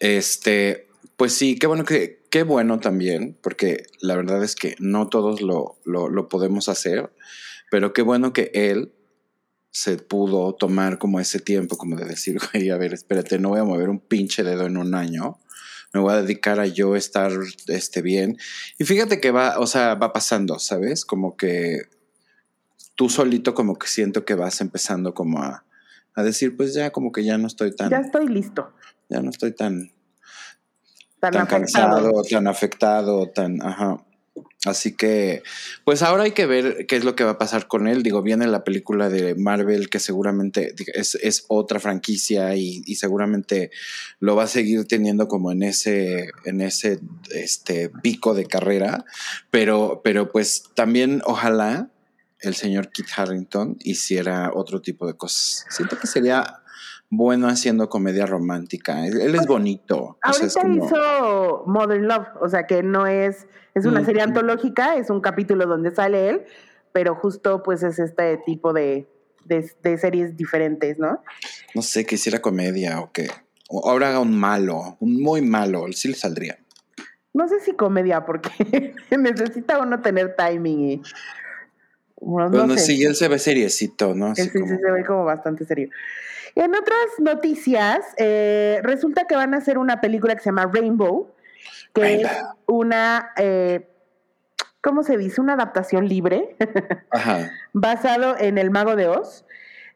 Este, 0.00 0.88
pues 1.16 1.32
sí, 1.34 1.58
qué 1.58 1.66
bueno 1.66 1.84
que, 1.84 2.24
qué 2.30 2.42
bueno 2.42 2.80
también, 2.80 3.38
porque 3.40 3.84
la 4.00 4.16
verdad 4.16 4.42
es 4.42 4.56
que 4.56 4.74
no 4.80 5.08
todos 5.08 5.40
lo, 5.40 5.76
lo, 5.84 6.28
podemos 6.28 6.68
hacer, 6.68 7.12
pero 7.70 7.92
qué 7.92 8.02
bueno 8.02 8.32
que 8.32 8.50
él 8.52 8.92
se 9.74 9.96
pudo 9.98 10.54
tomar 10.54 10.98
como 10.98 11.18
ese 11.18 11.40
tiempo, 11.40 11.76
como 11.76 11.96
de 11.96 12.04
decir, 12.04 12.38
güey, 12.52 12.70
a 12.70 12.78
ver, 12.78 12.94
espérate, 12.94 13.40
no 13.40 13.50
voy 13.50 13.60
a 13.60 13.64
mover 13.64 13.88
un 13.88 13.98
pinche 13.98 14.44
dedo 14.44 14.66
en 14.66 14.76
un 14.76 14.94
año, 14.94 15.40
me 15.92 16.00
voy 16.00 16.12
a 16.12 16.22
dedicar 16.22 16.60
a 16.60 16.66
yo 16.66 16.94
estar 16.94 17.32
este, 17.66 18.00
bien. 18.00 18.38
Y 18.78 18.84
fíjate 18.84 19.20
que 19.20 19.32
va, 19.32 19.58
o 19.58 19.66
sea, 19.66 19.96
va 19.96 20.12
pasando, 20.12 20.60
¿sabes? 20.60 21.04
Como 21.04 21.36
que 21.36 21.82
tú 22.94 23.08
solito 23.08 23.54
como 23.54 23.76
que 23.76 23.88
siento 23.88 24.24
que 24.24 24.34
vas 24.34 24.60
empezando 24.60 25.12
como 25.12 25.42
a, 25.42 25.64
decir, 26.16 26.56
pues 26.56 26.74
ya 26.74 26.90
como 26.90 27.10
que 27.10 27.24
ya 27.24 27.36
no 27.36 27.48
estoy 27.48 27.74
tan... 27.74 27.90
Ya 27.90 27.98
estoy 27.98 28.28
listo. 28.28 28.72
Ya 29.08 29.20
no 29.20 29.30
estoy 29.30 29.52
tan... 29.52 29.92
Tan, 31.18 31.46
cansado, 31.46 32.22
tan 32.22 32.46
afectado, 32.46 33.28
tan... 33.30 33.60
Ajá. 33.60 34.04
Así 34.64 34.94
que, 34.96 35.42
pues 35.84 36.02
ahora 36.02 36.24
hay 36.24 36.32
que 36.32 36.46
ver 36.46 36.86
qué 36.86 36.96
es 36.96 37.04
lo 37.04 37.14
que 37.14 37.24
va 37.24 37.32
a 37.32 37.38
pasar 37.38 37.68
con 37.68 37.86
él. 37.86 38.02
Digo, 38.02 38.22
viene 38.22 38.46
la 38.46 38.64
película 38.64 39.08
de 39.08 39.34
Marvel 39.34 39.90
que 39.90 39.98
seguramente 39.98 40.74
es, 40.94 41.44
otra 41.48 41.80
franquicia 41.80 42.56
y, 42.56 42.82
y, 42.86 42.94
seguramente 42.96 43.70
lo 44.20 44.36
va 44.36 44.44
a 44.44 44.48
seguir 44.48 44.86
teniendo 44.86 45.28
como 45.28 45.52
en 45.52 45.62
ese, 45.62 46.30
en 46.44 46.60
ese 46.60 47.00
este, 47.30 47.90
pico 48.02 48.34
de 48.34 48.46
carrera. 48.46 49.04
Pero, 49.50 50.00
pero 50.02 50.32
pues 50.32 50.64
también 50.74 51.22
ojalá 51.26 51.90
el 52.40 52.54
señor 52.54 52.90
Kit 52.90 53.06
Harrington 53.16 53.76
hiciera 53.80 54.50
otro 54.54 54.80
tipo 54.80 55.06
de 55.06 55.14
cosas. 55.14 55.66
Siento 55.70 55.98
que 55.98 56.06
sería 56.06 56.63
bueno 57.10 57.48
haciendo 57.48 57.88
comedia 57.88 58.26
romántica. 58.26 59.06
Él, 59.06 59.34
es 59.34 59.46
bonito. 59.46 60.18
Ahorita 60.22 60.30
O 60.30 60.32
sea, 60.32 60.46
es 60.46 60.54
como- 60.56 60.84
hizo 60.86 61.62
Modern 61.66 62.06
Love, 62.08 62.26
o 62.40 62.48
sea 62.48 62.66
que 62.66 62.82
no 62.82 63.06
es, 63.06 63.46
es 63.74 63.84
una 63.86 64.00
Mm. 64.00 64.04
serie 64.06 64.22
antológica, 64.22 64.96
es 64.96 65.10
un 65.10 65.20
capítulo 65.20 65.66
donde 65.66 65.94
sale 65.94 66.28
él, 66.30 66.42
pero 66.92 67.14
justo 67.14 67.62
pues 67.62 67.82
es 67.82 67.98
este 67.98 68.36
tipo 68.38 68.72
de, 68.72 69.06
de, 69.44 69.70
de 69.82 69.98
series 69.98 70.36
diferentes, 70.36 70.98
¿no? 70.98 71.22
No 71.74 71.82
sé, 71.82 72.04
que 72.04 72.14
hiciera 72.16 72.40
comedia 72.40 73.00
o 73.00 73.12
que. 73.12 73.28
o 73.68 73.88
ahora 73.88 74.08
haga 74.08 74.20
un 74.20 74.36
malo, 74.38 74.96
un 75.00 75.20
muy 75.22 75.40
malo, 75.42 75.86
sí 75.92 76.08
le 76.08 76.14
saldría. 76.14 76.58
No 77.32 77.48
sé 77.48 77.58
si 77.60 77.72
comedia, 77.74 78.24
porque 78.24 78.48
necesita 79.18 79.78
uno 79.80 80.00
tener 80.00 80.36
timing 80.36 80.80
y... 80.90 81.02
bueno, 82.20 82.48
no 82.50 82.58
Bueno, 82.58 82.74
sé. 82.74 82.86
sí, 82.86 83.02
él 83.04 83.14
se 83.16 83.26
ve 83.28 83.38
seriecito, 83.38 84.14
¿no? 84.14 84.26
Así 84.26 84.42
Sí, 84.42 84.50
sí, 84.50 84.60
como- 84.60 84.72
sí, 84.72 84.80
se 84.80 84.90
ve 84.92 85.04
como 85.04 85.24
bastante 85.24 85.64
serio. 85.64 85.88
En 86.54 86.74
otras 86.74 87.06
noticias, 87.18 88.00
eh, 88.16 88.80
resulta 88.82 89.26
que 89.26 89.34
van 89.34 89.54
a 89.54 89.58
hacer 89.58 89.78
una 89.78 90.00
película 90.00 90.34
que 90.34 90.40
se 90.40 90.46
llama 90.46 90.70
Rainbow, 90.72 91.32
que 91.92 92.02
Rainbow. 92.02 92.30
es 92.30 92.38
una, 92.66 93.32
eh, 93.36 93.88
¿cómo 94.80 95.02
se 95.02 95.16
dice? 95.16 95.40
Una 95.40 95.54
adaptación 95.54 96.08
libre, 96.08 96.56
Ajá. 97.10 97.50
basado 97.72 98.36
en 98.38 98.58
El 98.58 98.70
Mago 98.70 98.94
de 98.94 99.08
Oz. 99.08 99.44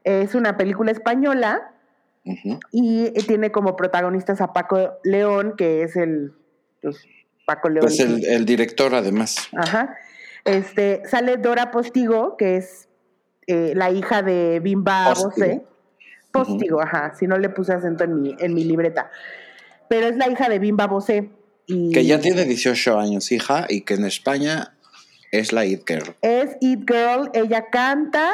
Es 0.04 0.34
una 0.34 0.56
película 0.56 0.90
española 0.90 1.72
ujú. 2.24 2.58
y 2.72 3.10
tiene 3.26 3.52
como 3.52 3.76
protagonistas 3.76 4.40
a 4.40 4.52
Paco 4.52 4.98
León, 5.04 5.54
que 5.56 5.82
es 5.82 5.96
el, 5.96 6.32
pues, 6.82 7.06
Paco 7.46 7.68
León. 7.68 7.82
Pues 7.82 8.00
el, 8.00 8.24
el 8.24 8.44
director, 8.44 8.94
además. 8.94 9.48
Ajá. 9.56 9.96
Este, 10.44 11.02
sale 11.04 11.36
Dora 11.36 11.70
Postigo, 11.70 12.36
que 12.36 12.56
es 12.56 12.88
eh, 13.46 13.72
la 13.74 13.90
hija 13.90 14.22
de 14.22 14.60
Bimba 14.60 15.14
Postigo, 16.32 16.80
ajá, 16.80 17.14
si 17.18 17.26
no 17.26 17.38
le 17.38 17.48
puse 17.48 17.72
acento 17.72 18.04
en 18.04 18.20
mi, 18.22 18.36
en 18.38 18.54
mi 18.54 18.64
libreta. 18.64 19.10
Pero 19.88 20.06
es 20.06 20.16
la 20.16 20.28
hija 20.28 20.48
de 20.48 20.58
Bimba 20.58 20.86
Bosé. 20.86 21.30
Y 21.66 21.92
Que 21.92 22.04
ya 22.04 22.20
tiene 22.20 22.44
18 22.44 22.98
años, 22.98 23.30
hija, 23.32 23.66
y 23.68 23.82
que 23.82 23.94
en 23.94 24.04
España 24.04 24.74
es 25.32 25.52
la 25.52 25.64
It 25.64 25.82
Girl. 25.86 26.14
Es 26.22 26.56
It 26.60 26.80
Girl, 26.90 27.30
ella 27.34 27.66
canta, 27.70 28.30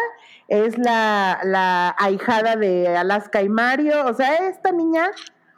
es 0.48 0.76
la, 0.78 1.40
la 1.44 1.94
ahijada 1.98 2.57
de 2.57 2.88
Alaska 2.88 3.42
y 3.42 3.48
Mario. 3.48 4.07
O 4.07 4.14
sea, 4.14 4.35
esta 4.48 4.70
niña, 4.72 5.11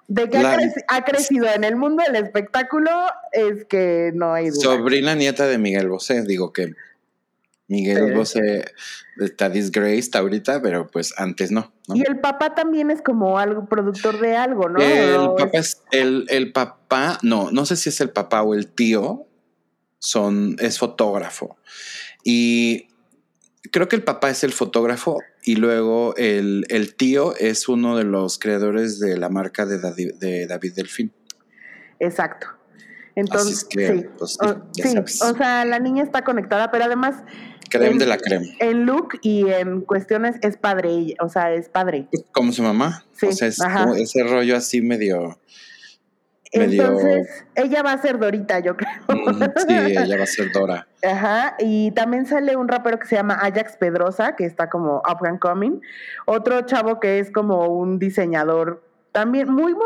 de 0.09 0.29
que 0.31 0.39
ha, 0.39 0.57
creci- 0.57 0.85
ha 0.89 1.05
crecido 1.05 1.47
en 1.53 1.65
el 1.65 1.77
mundo 1.77 2.03
del 2.07 2.23
espectáculo, 2.23 2.91
es 3.33 3.65
que 3.67 4.13
no 4.15 4.33
hay 4.33 4.51
duda. 4.51 4.61
Sobrina 4.61 5.15
nieta 5.15 5.47
de 5.47 5.59
Miguel 5.59 5.89
Bosé, 5.89 6.23
digo 6.23 6.53
que 6.53 6.75
Miguel. 7.69 8.15
Bosé 8.15 8.65
está 9.19 9.49
disgraced 9.51 10.15
ahorita, 10.15 10.63
pero 10.63 10.87
pues 10.87 11.13
antes 11.19 11.51
no. 11.51 11.73
¿no? 11.89 11.97
Y 11.97 12.03
el 12.07 12.21
papá 12.21 12.55
también 12.55 12.91
es 12.91 13.03
como 13.03 13.39
algo 13.39 13.69
productor 13.69 14.21
de 14.21 14.37
algo, 14.37 14.69
¿no? 14.69 14.81
El 14.81 15.17
¿O 15.17 15.35
papá 15.37 15.59
es- 15.59 15.83
el, 15.91 16.27
el 16.29 16.53
papá, 16.53 17.19
no, 17.23 17.51
no 17.51 17.67
sé 17.67 17.77
si 17.77 17.89
es 17.89 18.01
el 18.01 18.11
papá 18.11 18.43
o 18.43 18.55
el 18.55 18.69
tío, 18.69 19.27
son, 19.99 20.57
es 20.61 20.79
fotógrafo. 20.79 21.57
Y 22.23 22.89
creo 23.73 23.89
que 23.89 23.97
el 23.97 24.05
papá 24.05 24.31
es 24.31 24.45
el 24.45 24.53
fotógrafo 24.53 25.19
y 25.43 25.57
luego 25.57 26.15
el, 26.17 26.67
el 26.69 26.95
tío 26.95 27.35
es 27.37 27.69
uno 27.69 27.97
de 27.97 28.05
los 28.05 28.39
creadores 28.39 29.01
de 29.01 29.17
la 29.17 29.29
marca 29.29 29.67
de 29.67 29.81
David, 29.81 30.15
de 30.21 30.47
David 30.47 30.73
Delfín. 30.75 31.13
Exacto. 31.99 32.49
Entonces, 33.15 33.47
Así 33.47 33.53
es 33.55 33.65
que, 33.65 33.99
sí. 34.03 34.07
pues, 34.19 34.37
sí, 34.75 35.23
o 35.23 35.35
sea, 35.37 35.65
la 35.65 35.79
niña 35.79 36.03
está 36.03 36.23
conectada, 36.23 36.71
pero 36.71 36.85
además 36.85 37.15
Creme 37.71 37.89
el- 37.91 37.99
de 37.99 38.07
la 38.07 38.19
crema. 38.19 38.47
en 38.61 38.87
look 38.87 39.19
y 39.23 39.49
en 39.51 39.81
cuestiones 39.83 40.37
es 40.43 40.57
padre, 40.57 40.91
ella, 40.91 41.15
o 41.21 41.29
sea, 41.29 41.53
es 41.53 41.69
padre. 41.69 42.09
Como 42.33 42.53
su 42.53 42.63
mamá. 42.63 43.05
Sí, 43.13 43.27
o 43.27 43.33
sea, 43.33 43.49
es 43.49 43.59
como 43.59 43.95
ese 43.95 44.23
rollo 44.25 44.57
así 44.57 44.81
medio. 44.81 45.39
medio 46.55 46.85
Entonces, 46.85 47.45
ella 47.55 47.83
va 47.83 47.93
a 47.93 47.99
ser 48.01 48.19
Dorita, 48.19 48.61
yo 48.61 48.77
creo. 48.77 48.91
mm, 49.09 49.43
sí, 49.69 49.75
ella 49.75 50.17
va 50.17 50.23
a 50.25 50.27
ser 50.27 50.53
Dora. 50.53 50.87
Ajá, 51.03 51.55
y 51.59 51.91
también 51.93 52.27
sale 52.27 52.57
un 52.57 52.69
rapero 52.69 52.99
que 52.99 53.07
se 53.07 53.17
llama 53.17 53.35
Ajax 53.35 53.77
Pedrosa, 53.77 54.37
que 54.37 54.45
está 54.45 54.69
como 54.71 54.99
up 54.99 55.27
and 55.27 55.39
coming. 55.39 55.81
Otro 56.25 56.63
chavo 56.63 56.99
que 57.01 57.19
es 57.19 57.31
como 57.31 57.67
un 57.69 57.99
diseñador 57.99 58.83
también 59.13 59.51
muy, 59.51 59.75
muy, 59.75 59.83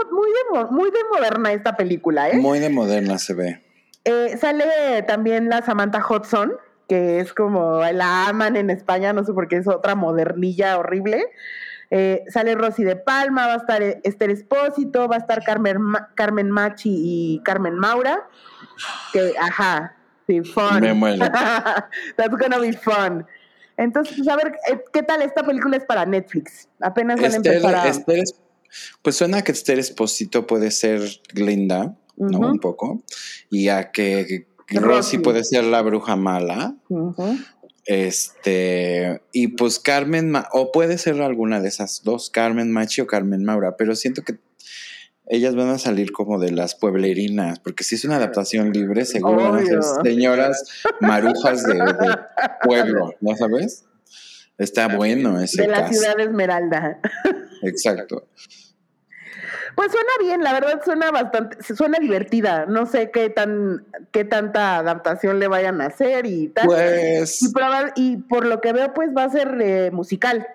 de, 0.55 0.65
muy 0.71 0.91
de 0.91 0.99
moderna 1.13 1.53
esta 1.53 1.77
película, 1.77 2.29
¿eh? 2.31 2.37
Muy 2.37 2.59
de 2.59 2.69
moderna 2.69 3.19
se 3.19 3.35
ve. 3.35 3.63
Eh, 4.05 4.37
sale 4.41 4.65
también 5.07 5.49
la 5.49 5.63
Samantha 5.63 6.05
Hudson, 6.05 6.53
que 6.91 7.21
es 7.21 7.33
como 7.33 7.79
la 7.93 8.27
aman 8.27 8.57
en 8.57 8.69
España, 8.69 9.13
no 9.13 9.23
sé 9.25 9.33
por 9.33 9.47
qué 9.47 9.59
es 9.59 9.69
otra 9.69 9.95
modernilla 9.95 10.77
horrible. 10.77 11.23
Eh, 11.93 12.25
sale 12.29 12.57
Rosy 12.57 12.83
de 12.83 12.97
Palma, 12.97 13.47
va 13.47 13.55
a 13.55 13.57
estar 13.59 13.81
eh, 13.81 14.01
Esther 14.03 14.31
Espósito, 14.31 15.07
va 15.07 15.15
a 15.15 15.19
estar 15.21 15.45
Carmen, 15.45 15.81
Ma- 15.81 16.11
Carmen 16.17 16.51
Machi 16.51 16.91
y 16.93 17.41
Carmen 17.45 17.77
Maura. 17.79 18.29
Que, 19.13 19.35
ajá, 19.41 19.95
sí, 20.27 20.41
fun. 20.43 20.81
Me 20.81 20.93
muero. 20.95 21.27
That's 22.17 22.37
gonna 22.37 22.59
be 22.59 22.73
fun. 22.73 23.25
Entonces, 23.77 24.17
pues 24.17 24.29
a 24.29 24.35
ver, 24.35 24.53
eh, 24.69 24.83
¿qué 24.93 25.05
tal 25.05 25.23
esta 25.23 25.45
película 25.45 25.77
es 25.77 25.85
para 25.85 26.05
Netflix? 26.05 26.69
Apenas 26.81 27.21
van 27.21 27.33
a 27.33 27.37
empezar 27.37 27.75
a... 27.77 27.89
Esther 27.89 28.19
es- 28.19 28.35
pues 29.03 29.15
suena 29.15 29.43
que 29.43 29.53
Esther 29.53 29.79
Esposito 29.79 30.45
puede 30.45 30.73
ser 30.73 31.03
Glinda. 31.33 31.95
Un 32.17 32.59
poco. 32.59 33.03
Y 33.49 33.69
a 33.69 33.91
que 33.93 34.47
Rosy. 34.71 35.19
Puede 35.19 35.45
ser 35.45 35.65
la 35.65 35.83
bruja 35.83 36.17
mala. 36.17 36.75
Este, 37.87 39.21
y 39.33 39.49
pues 39.49 39.79
Carmen, 39.79 40.31
Ma- 40.31 40.49
o 40.53 40.71
puede 40.71 40.99
ser 40.99 41.21
alguna 41.23 41.61
de 41.61 41.69
esas 41.69 42.03
dos, 42.05 42.31
Carmen 42.31 42.71
Machi 42.71 43.01
o 43.01 43.07
Carmen 43.07 43.43
Maura, 43.45 43.77
pero 43.77 43.97
siento 43.97 44.23
que 44.23 44.39
ellas 45.27 45.55
van 45.55 45.69
a 45.71 45.79
salir 45.79 46.13
como 46.13 46.39
de 46.39 46.51
las 46.53 46.75
pueblerinas, 46.75 47.59
porque 47.61 47.85
si 47.85 47.95
es 47.95 48.05
una 48.05 48.17
adaptación 48.17 48.73
libre, 48.73 49.05
seguro 49.05 49.51
van 49.53 49.63
a 49.63 49.67
ser 49.67 49.81
señoras 50.05 50.83
marujas 51.01 51.65
de, 51.65 51.75
de 51.75 52.19
pueblo, 52.65 53.15
¿no 53.21 53.37
sabes? 53.37 53.85
Está 54.59 54.89
bueno 54.95 55.41
ese 55.41 55.63
De 55.63 55.69
la 55.69 55.83
caso. 55.83 55.95
ciudad 55.95 56.17
de 56.17 56.25
Esmeralda. 56.25 57.01
Exacto. 57.63 58.29
Pues 59.77 59.93
suena 59.93 60.11
bien, 60.21 60.43
la 60.43 60.53
verdad 60.53 60.81
suena 60.85 61.11
bastante, 61.11 61.63
suena 61.75 61.99
divertida. 61.99 62.67
No 62.67 62.87
sé 62.87 63.11
qué 63.11 63.31
tan, 63.31 63.85
qué 64.13 64.25
tanta 64.25 64.79
adaptación 64.79 65.39
le 65.39 65.49
vayan 65.49 65.81
a 65.81 65.87
hacer 65.87 66.27
y 66.27 66.49
tal. 66.49 66.67
Pues 66.67 67.43
y, 67.43 67.53
proba- 67.53 67.93
y 67.97 68.17
por 68.19 68.47
lo 68.47 68.61
que 68.61 68.73
veo, 68.73 68.93
pues 68.95 69.11
va 69.17 69.25
a 69.25 69.31
ser 69.31 69.57
eh, 69.61 69.91
musical. 69.93 70.47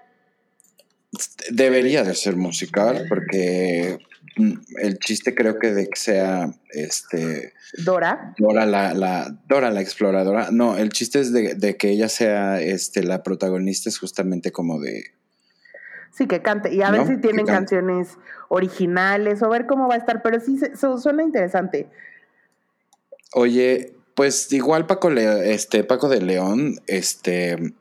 debería 1.50 2.04
de 2.04 2.14
ser 2.14 2.36
musical, 2.36 3.06
porque 3.08 4.00
mm, 4.38 4.54
el 4.82 5.00
chiste 5.00 5.34
creo 5.34 5.58
que 5.60 5.74
de 5.74 5.88
que 5.88 6.00
sea 6.00 6.50
este 6.72 7.54
Dora. 7.86 8.34
Dora 8.38 8.66
la, 8.66 8.94
la 8.94 9.34
Dora 9.48 9.72
la 9.72 9.82
exploradora. 9.82 10.50
No, 10.52 10.78
el 10.78 10.90
chiste 10.90 11.20
es 11.20 11.32
de, 11.32 11.56
de 11.56 11.78
que 11.78 11.90
ella 11.90 12.10
sea 12.10 12.62
este 12.62 13.04
la 13.04 13.24
protagonista 13.24 13.90
es 13.90 13.98
justamente 13.98 14.52
como 14.52 14.80
de 14.80 15.04
Sí, 16.12 16.28
que 16.28 16.42
cante. 16.42 16.74
Y 16.74 16.82
a 16.82 16.92
ver 16.92 17.06
si 17.08 17.18
tienen 17.18 17.46
canciones 17.46 18.18
originales 18.50 19.42
o 19.44 19.50
ver 19.50 19.66
cómo 19.66 19.88
va 19.88 19.96
a 19.96 19.98
estar. 19.98 20.22
Pero 20.22 20.40
sí, 20.40 20.58
se- 20.58 20.76
su- 20.76 20.98
suena 20.98 21.24
interesante. 21.24 21.88
Oye, 23.34 23.94
pues 24.16 24.52
igual 24.54 24.86
Paco 24.88 25.10
Le- 25.10 25.54
este 25.54 25.84
Paco 25.84 26.08
de 26.10 26.22
León, 26.22 26.80
este 26.88 27.74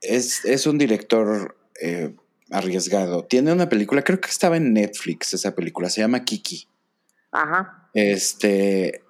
es, 0.00 0.44
es 0.44 0.66
un 0.66 0.78
director 0.78 1.56
eh, 1.80 2.14
arriesgado. 2.50 3.24
Tiene 3.24 3.52
una 3.52 3.68
película, 3.68 4.02
creo 4.02 4.20
que 4.20 4.28
estaba 4.30 4.56
en 4.56 4.72
Netflix 4.72 5.34
esa 5.34 5.54
película, 5.54 5.88
se 5.88 6.00
llama 6.00 6.24
Kiki. 6.24 6.66
Ajá. 7.32 7.88
Este 7.94 9.02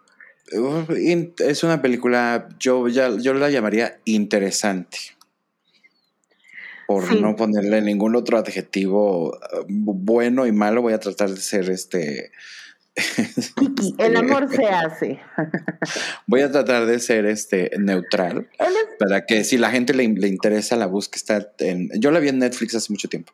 es 1.39 1.65
una 1.65 1.81
película, 1.81 2.49
yo 2.61 2.87
ya 2.89 3.09
yo 3.17 3.33
la 3.35 3.49
llamaría 3.51 3.99
interesante. 4.05 4.99
Por 6.87 7.05
Sí. 7.07 7.21
no 7.21 7.37
ponerle 7.37 7.81
ningún 7.83 8.17
otro 8.17 8.39
adjetivo 8.39 9.29
uh, 9.31 9.65
bueno 9.67 10.47
y 10.47 10.53
malo, 10.53 10.83
voy 10.83 10.93
a 10.93 11.01
tratar 11.01 11.31
de 11.31 11.41
ser 11.41 11.71
este. 11.71 12.31
Kiki, 13.57 13.95
el 13.99 14.17
amor 14.17 14.49
se 14.49 14.67
hace. 14.67 15.21
Voy 16.27 16.43
a 16.43 16.51
tratar 16.53 16.87
de 16.87 17.01
ser 17.01 17.27
este 17.27 17.71
neutral 17.79 18.49
es, 18.59 18.69
para 18.99 19.27
que 19.27 19.43
si 19.45 19.59
la 19.59 19.71
gente 19.71 19.95
le, 19.95 20.07
le 20.09 20.29
interesa 20.29 20.77
la 20.77 20.87
busque 20.87 21.17
está 21.17 21.51
en. 21.59 21.91
Yo 21.99 22.11
la 22.11 22.21
vi 22.21 22.29
en 22.29 22.39
Netflix 22.39 22.75
hace 22.75 22.93
mucho 22.93 23.09
tiempo. 23.09 23.33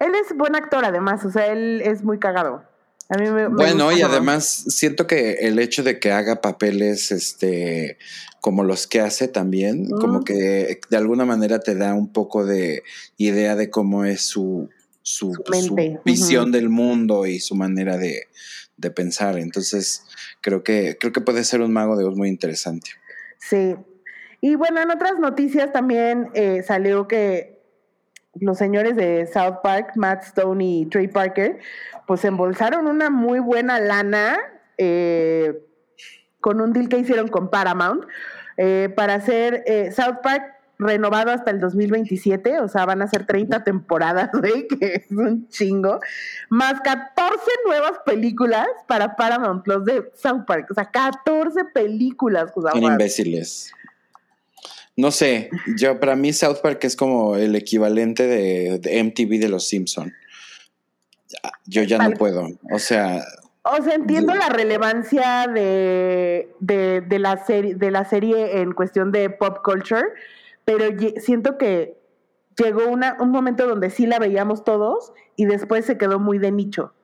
él 0.00 0.12
es 0.14 0.36
buen 0.36 0.56
actor, 0.56 0.84
además. 0.84 1.24
O 1.24 1.30
sea, 1.30 1.46
él 1.46 1.82
es 1.84 2.02
muy 2.02 2.18
cagado. 2.18 2.64
A 3.08 3.18
mí 3.18 3.24
me, 3.30 3.48
me 3.48 3.54
Bueno, 3.54 3.92
y 3.92 4.02
además 4.02 4.64
siento 4.68 5.06
que 5.06 5.34
el 5.40 5.58
hecho 5.58 5.82
de 5.82 6.00
que 6.00 6.10
haga 6.10 6.40
papeles 6.40 7.12
este 7.12 7.98
como 8.46 8.62
los 8.62 8.86
que 8.86 9.00
hace 9.00 9.26
también, 9.26 9.88
como 9.88 10.22
que 10.22 10.78
de 10.88 10.96
alguna 10.96 11.24
manera 11.24 11.58
te 11.58 11.74
da 11.74 11.94
un 11.94 12.12
poco 12.12 12.46
de 12.46 12.84
idea 13.16 13.56
de 13.56 13.70
cómo 13.70 14.04
es 14.04 14.22
su, 14.22 14.70
su, 15.02 15.34
Su 15.34 15.66
su 15.66 15.74
mente, 15.74 16.00
visión 16.04 16.52
del 16.52 16.68
mundo 16.68 17.26
y 17.26 17.40
su 17.40 17.56
manera 17.56 17.98
de, 17.98 18.28
de 18.76 18.90
pensar. 18.92 19.36
Entonces, 19.36 20.04
creo 20.40 20.62
que, 20.62 20.96
creo 21.00 21.12
que 21.12 21.20
puede 21.20 21.42
ser 21.42 21.60
un 21.60 21.72
mago 21.72 21.96
de 21.96 22.04
Oz 22.04 22.16
muy 22.16 22.28
interesante. 22.28 22.90
Sí. 23.40 23.74
Y 24.40 24.54
bueno, 24.54 24.80
en 24.80 24.92
otras 24.92 25.18
noticias 25.18 25.72
también 25.72 26.28
eh, 26.34 26.62
salió 26.64 27.08
que 27.08 27.55
los 28.40 28.58
señores 28.58 28.96
de 28.96 29.26
South 29.26 29.58
Park, 29.62 29.92
Matt 29.96 30.24
Stone 30.24 30.64
y 30.64 30.86
Trey 30.86 31.08
Parker, 31.08 31.58
pues 32.06 32.24
embolsaron 32.24 32.86
una 32.86 33.10
muy 33.10 33.38
buena 33.38 33.80
lana 33.80 34.38
eh, 34.78 35.62
con 36.40 36.60
un 36.60 36.72
deal 36.72 36.88
que 36.88 36.98
hicieron 36.98 37.28
con 37.28 37.50
Paramount 37.50 38.04
eh, 38.56 38.92
para 38.94 39.14
hacer 39.14 39.64
eh, 39.66 39.90
South 39.92 40.18
Park 40.22 40.56
renovado 40.78 41.30
hasta 41.30 41.50
el 41.50 41.60
2027, 41.60 42.60
o 42.60 42.68
sea, 42.68 42.84
van 42.84 43.00
a 43.02 43.08
ser 43.08 43.26
30 43.26 43.64
temporadas, 43.64 44.30
güey, 44.40 44.68
que 44.68 44.94
es 44.94 45.10
un 45.10 45.48
chingo, 45.48 46.00
más 46.50 46.80
14 46.82 47.40
nuevas 47.66 47.98
películas 48.04 48.66
para 48.86 49.16
Paramount 49.16 49.64
Plus 49.64 49.84
de 49.84 50.10
South 50.14 50.44
Park, 50.46 50.68
o 50.70 50.74
sea, 50.74 50.90
14 50.90 51.64
películas. 51.72 52.52
Son 52.54 52.82
imbéciles. 52.82 53.72
No 54.96 55.10
sé, 55.10 55.50
yo 55.76 56.00
para 56.00 56.16
mí 56.16 56.32
South 56.32 56.58
Park 56.62 56.84
es 56.84 56.96
como 56.96 57.36
el 57.36 57.54
equivalente 57.54 58.26
de, 58.26 59.02
MTV 59.04 59.38
de 59.38 59.48
los 59.50 59.68
Simpson. 59.68 60.12
Yo 61.66 61.82
ya 61.82 61.98
no 61.98 62.16
puedo, 62.16 62.48
o 62.72 62.78
sea... 62.78 63.22
O 63.62 63.82
sea, 63.82 63.94
entiendo 63.94 64.32
la 64.32 64.48
relevancia 64.48 65.48
de, 65.52 66.48
de, 66.60 67.18
la 67.18 67.44
serie, 67.44 67.74
de 67.74 67.90
la 67.90 68.04
serie 68.04 68.60
en 68.60 68.72
cuestión 68.72 69.10
de 69.10 69.28
pop 69.28 69.58
culture, 69.64 70.04
pero 70.64 70.84
siento 71.18 71.58
que 71.58 71.98
llegó 72.56 72.86
una, 72.86 73.16
un 73.20 73.30
momento 73.30 73.66
donde 73.66 73.90
sí 73.90 74.06
la 74.06 74.18
veíamos 74.20 74.64
todos 74.64 75.12
y 75.34 75.46
después 75.46 75.84
se 75.84 75.98
quedó 75.98 76.20
muy 76.20 76.38
de 76.38 76.52
nicho. 76.52 76.94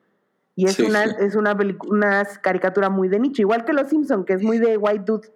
Y 0.55 0.67
es 0.67 0.79
una, 0.79 1.05
es 1.05 1.35
una, 1.35 1.57
una 1.89 2.25
caricatura 2.43 2.91
muy 2.91 3.09
de 3.09 3.19
nicho, 3.19 3.43
igual 3.43 3.65
que 3.65 3.73
Los 3.73 3.89
Simpson, 3.89 4.25
que 4.25 4.35
es 4.35 4.43
muy 4.43 4.59
de 4.59 4.77
white 4.77 5.05
dude. 5.05 5.29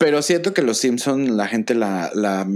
Pero 0.00 0.22
siento 0.22 0.54
que 0.54 0.62
Los 0.62 0.78
Simpson 0.78 1.36
la 1.36 1.46
gente 1.46 1.74
la, 1.74 2.10
la, 2.14 2.46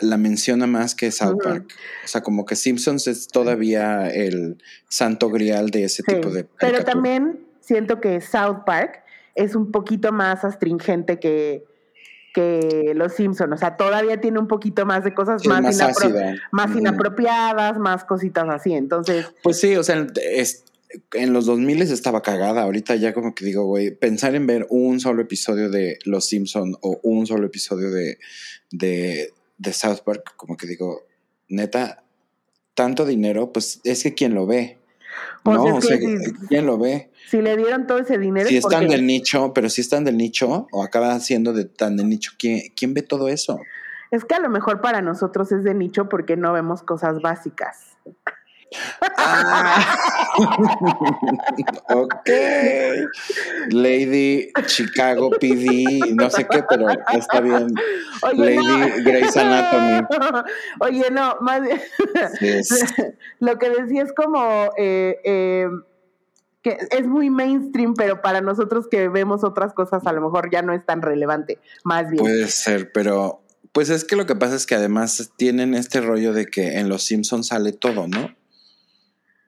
la 0.00 0.16
menciona 0.16 0.66
más 0.66 0.94
que 0.94 1.12
South 1.12 1.36
Park. 1.44 1.66
O 2.02 2.08
sea, 2.08 2.22
como 2.22 2.46
que 2.46 2.56
Simpsons 2.56 3.06
es 3.06 3.28
todavía 3.28 4.08
el 4.08 4.56
santo 4.88 5.28
grial 5.28 5.68
de 5.68 5.84
ese 5.84 6.02
tipo 6.02 6.30
de... 6.30 6.44
Pero 6.58 6.82
también 6.84 7.46
siento 7.60 8.00
que 8.00 8.22
South 8.22 8.64
Park 8.64 9.02
es 9.34 9.54
un 9.54 9.72
poquito 9.72 10.10
más 10.10 10.42
astringente 10.42 11.18
que, 11.20 11.66
que 12.32 12.92
Los 12.94 13.12
Simpson, 13.12 13.52
o 13.52 13.58
sea, 13.58 13.76
todavía 13.76 14.18
tiene 14.18 14.38
un 14.38 14.48
poquito 14.48 14.86
más 14.86 15.04
de 15.04 15.12
cosas 15.12 15.46
más, 15.46 15.62
más 16.50 16.74
inapropiadas, 16.74 17.78
más 17.78 18.06
cositas 18.06 18.48
así, 18.48 18.72
entonces... 18.72 19.26
Pues 19.42 19.60
sí, 19.60 19.76
o 19.76 19.82
sea, 19.82 20.06
en 21.12 21.32
los 21.32 21.46
2000 21.46 21.82
estaba 21.82 22.22
cagada, 22.22 22.62
ahorita 22.62 22.96
ya 22.96 23.12
como 23.12 23.34
que 23.34 23.44
digo, 23.44 23.64
güey, 23.64 23.90
pensar 23.90 24.34
en 24.34 24.46
ver 24.46 24.66
un 24.70 25.00
solo 25.00 25.22
episodio 25.22 25.70
de 25.70 25.98
Los 26.04 26.26
Simpson 26.28 26.76
o 26.80 27.00
un 27.02 27.26
solo 27.26 27.46
episodio 27.46 27.90
de, 27.90 28.18
de, 28.70 29.32
de 29.58 29.72
South 29.72 30.00
Park, 30.04 30.34
como 30.36 30.56
que 30.56 30.66
digo, 30.66 31.02
neta, 31.48 32.04
tanto 32.74 33.04
dinero, 33.04 33.52
pues 33.52 33.80
es 33.84 34.02
que 34.02 34.14
quien 34.14 34.34
lo 34.34 34.46
ve. 34.46 34.78
Pues 35.42 35.56
no, 35.56 35.76
o 35.76 35.80
sea, 35.80 35.98
¿quién 36.48 36.66
lo 36.66 36.78
ve? 36.78 37.10
Si 37.30 37.40
le 37.40 37.56
dieron 37.56 37.86
todo 37.86 37.98
ese 37.98 38.18
dinero. 38.18 38.48
Si 38.48 38.56
están 38.56 38.86
del 38.88 39.06
nicho, 39.06 39.52
pero 39.54 39.70
si 39.70 39.80
están 39.80 40.04
del 40.04 40.16
nicho 40.16 40.66
o 40.70 40.82
acaba 40.82 41.18
siendo 41.20 41.52
de 41.52 41.64
tan 41.64 41.96
de 41.96 42.04
nicho, 42.04 42.32
¿quién, 42.38 42.60
¿quién 42.76 42.94
ve 42.94 43.02
todo 43.02 43.28
eso? 43.28 43.58
Es 44.10 44.24
que 44.24 44.34
a 44.34 44.40
lo 44.40 44.50
mejor 44.50 44.80
para 44.80 45.00
nosotros 45.02 45.50
es 45.52 45.64
de 45.64 45.74
nicho 45.74 46.08
porque 46.08 46.36
no 46.36 46.52
vemos 46.52 46.82
cosas 46.82 47.20
básicas. 47.22 47.96
Ah. 49.16 49.96
ok. 51.94 52.30
Lady 53.70 54.50
Chicago 54.66 55.30
PD, 55.30 56.14
no 56.14 56.30
sé 56.30 56.46
qué, 56.48 56.64
pero 56.68 56.88
está 57.12 57.40
bien. 57.40 57.68
Lady 58.34 59.02
Grace 59.02 59.40
Anatomy. 59.40 60.06
Oye, 60.80 61.10
no, 61.10 61.36
más 61.40 61.62
bien. 61.62 61.80
Lo 63.40 63.58
que 63.58 63.70
decía 63.70 64.02
es 64.02 64.12
como. 64.12 64.70
Eh, 64.76 65.18
eh, 65.24 65.68
que 66.62 66.78
es 66.90 67.06
muy 67.06 67.30
mainstream, 67.30 67.94
pero 67.94 68.20
para 68.22 68.40
nosotros 68.40 68.88
que 68.90 69.08
vemos 69.08 69.44
otras 69.44 69.72
cosas 69.72 70.04
a 70.04 70.12
lo 70.12 70.20
mejor 70.20 70.50
ya 70.50 70.62
no 70.62 70.72
es 70.72 70.84
tan 70.84 71.00
relevante, 71.00 71.60
más 71.84 72.10
bien. 72.10 72.24
Puede 72.24 72.48
ser, 72.48 72.90
pero 72.90 73.40
pues 73.70 73.88
es 73.88 74.04
que 74.04 74.16
lo 74.16 74.26
que 74.26 74.34
pasa 74.34 74.56
es 74.56 74.66
que 74.66 74.74
además 74.74 75.30
tienen 75.36 75.74
este 75.74 76.00
rollo 76.00 76.32
de 76.32 76.46
que 76.46 76.78
en 76.78 76.88
Los 76.88 77.04
Simpsons 77.04 77.48
sale 77.48 77.72
todo, 77.72 78.08
¿no? 78.08 78.34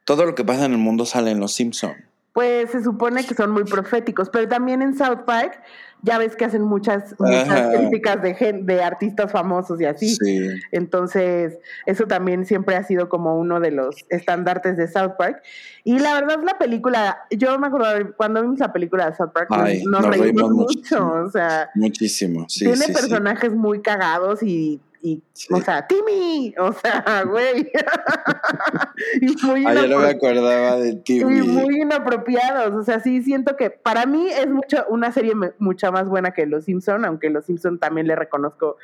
Todo 0.08 0.24
lo 0.24 0.34
que 0.34 0.42
pasa 0.42 0.64
en 0.64 0.72
el 0.72 0.78
mundo 0.78 1.04
sale 1.04 1.32
en 1.32 1.38
Los 1.38 1.52
Simpson. 1.52 1.92
Pues 2.32 2.70
se 2.70 2.82
supone 2.82 3.26
que 3.26 3.34
son 3.34 3.50
muy 3.50 3.64
proféticos, 3.64 4.30
pero 4.30 4.48
también 4.48 4.80
en 4.80 4.96
South 4.96 5.26
Park 5.26 5.60
ya 6.00 6.16
ves 6.16 6.34
que 6.34 6.46
hacen 6.46 6.62
muchas, 6.62 7.14
muchas 7.18 7.76
críticas 7.76 8.22
de, 8.22 8.60
de 8.62 8.82
artistas 8.82 9.30
famosos 9.30 9.78
y 9.82 9.84
así. 9.84 10.16
Sí. 10.16 10.48
Entonces, 10.72 11.58
eso 11.84 12.06
también 12.06 12.46
siempre 12.46 12.74
ha 12.76 12.84
sido 12.84 13.10
como 13.10 13.36
uno 13.38 13.60
de 13.60 13.70
los 13.70 13.96
estandartes 14.08 14.78
de 14.78 14.88
South 14.88 15.12
Park. 15.18 15.42
Y 15.84 15.98
la 15.98 16.14
verdad, 16.14 16.38
la 16.42 16.56
película, 16.56 17.26
yo 17.30 17.58
me 17.58 17.66
acuerdo 17.66 18.14
cuando 18.16 18.40
vimos 18.40 18.60
la 18.60 18.72
película 18.72 19.10
de 19.10 19.14
South 19.14 19.32
Park, 19.34 19.50
nos, 19.50 20.06
reímos, 20.06 20.50
mucho, 20.52 21.06
o 21.26 21.30
sea. 21.30 21.68
Muchísimo, 21.74 22.46
sí. 22.48 22.64
Tiene 22.64 22.94
personajes 22.94 23.52
muy 23.52 23.82
cagados 23.82 24.42
y 24.42 24.80
y, 25.12 25.22
o 25.50 25.60
sea, 25.60 25.86
Timmy, 25.86 26.54
o 26.58 26.72
sea, 26.72 27.24
güey. 27.26 27.70
y 29.20 29.46
muy 29.46 29.64
ah, 29.66 29.74
no 29.88 29.98
me 29.98 30.08
acordaba 30.08 30.76
de 30.76 30.94
Timmy. 30.96 31.38
Y 31.38 31.42
muy 31.42 31.80
inapropiados, 31.82 32.74
o 32.74 32.82
sea, 32.82 33.00
sí 33.00 33.22
siento 33.22 33.56
que 33.56 33.70
para 33.70 34.06
mí 34.06 34.28
es 34.30 34.48
mucho, 34.48 34.84
una 34.88 35.12
serie 35.12 35.34
mucha 35.58 35.90
más 35.90 36.08
buena 36.08 36.32
que 36.32 36.46
Los 36.46 36.64
Simpson, 36.64 37.04
aunque 37.04 37.30
Los 37.30 37.46
Simpson 37.46 37.78
también 37.78 38.06
le 38.06 38.16
reconozco, 38.16 38.76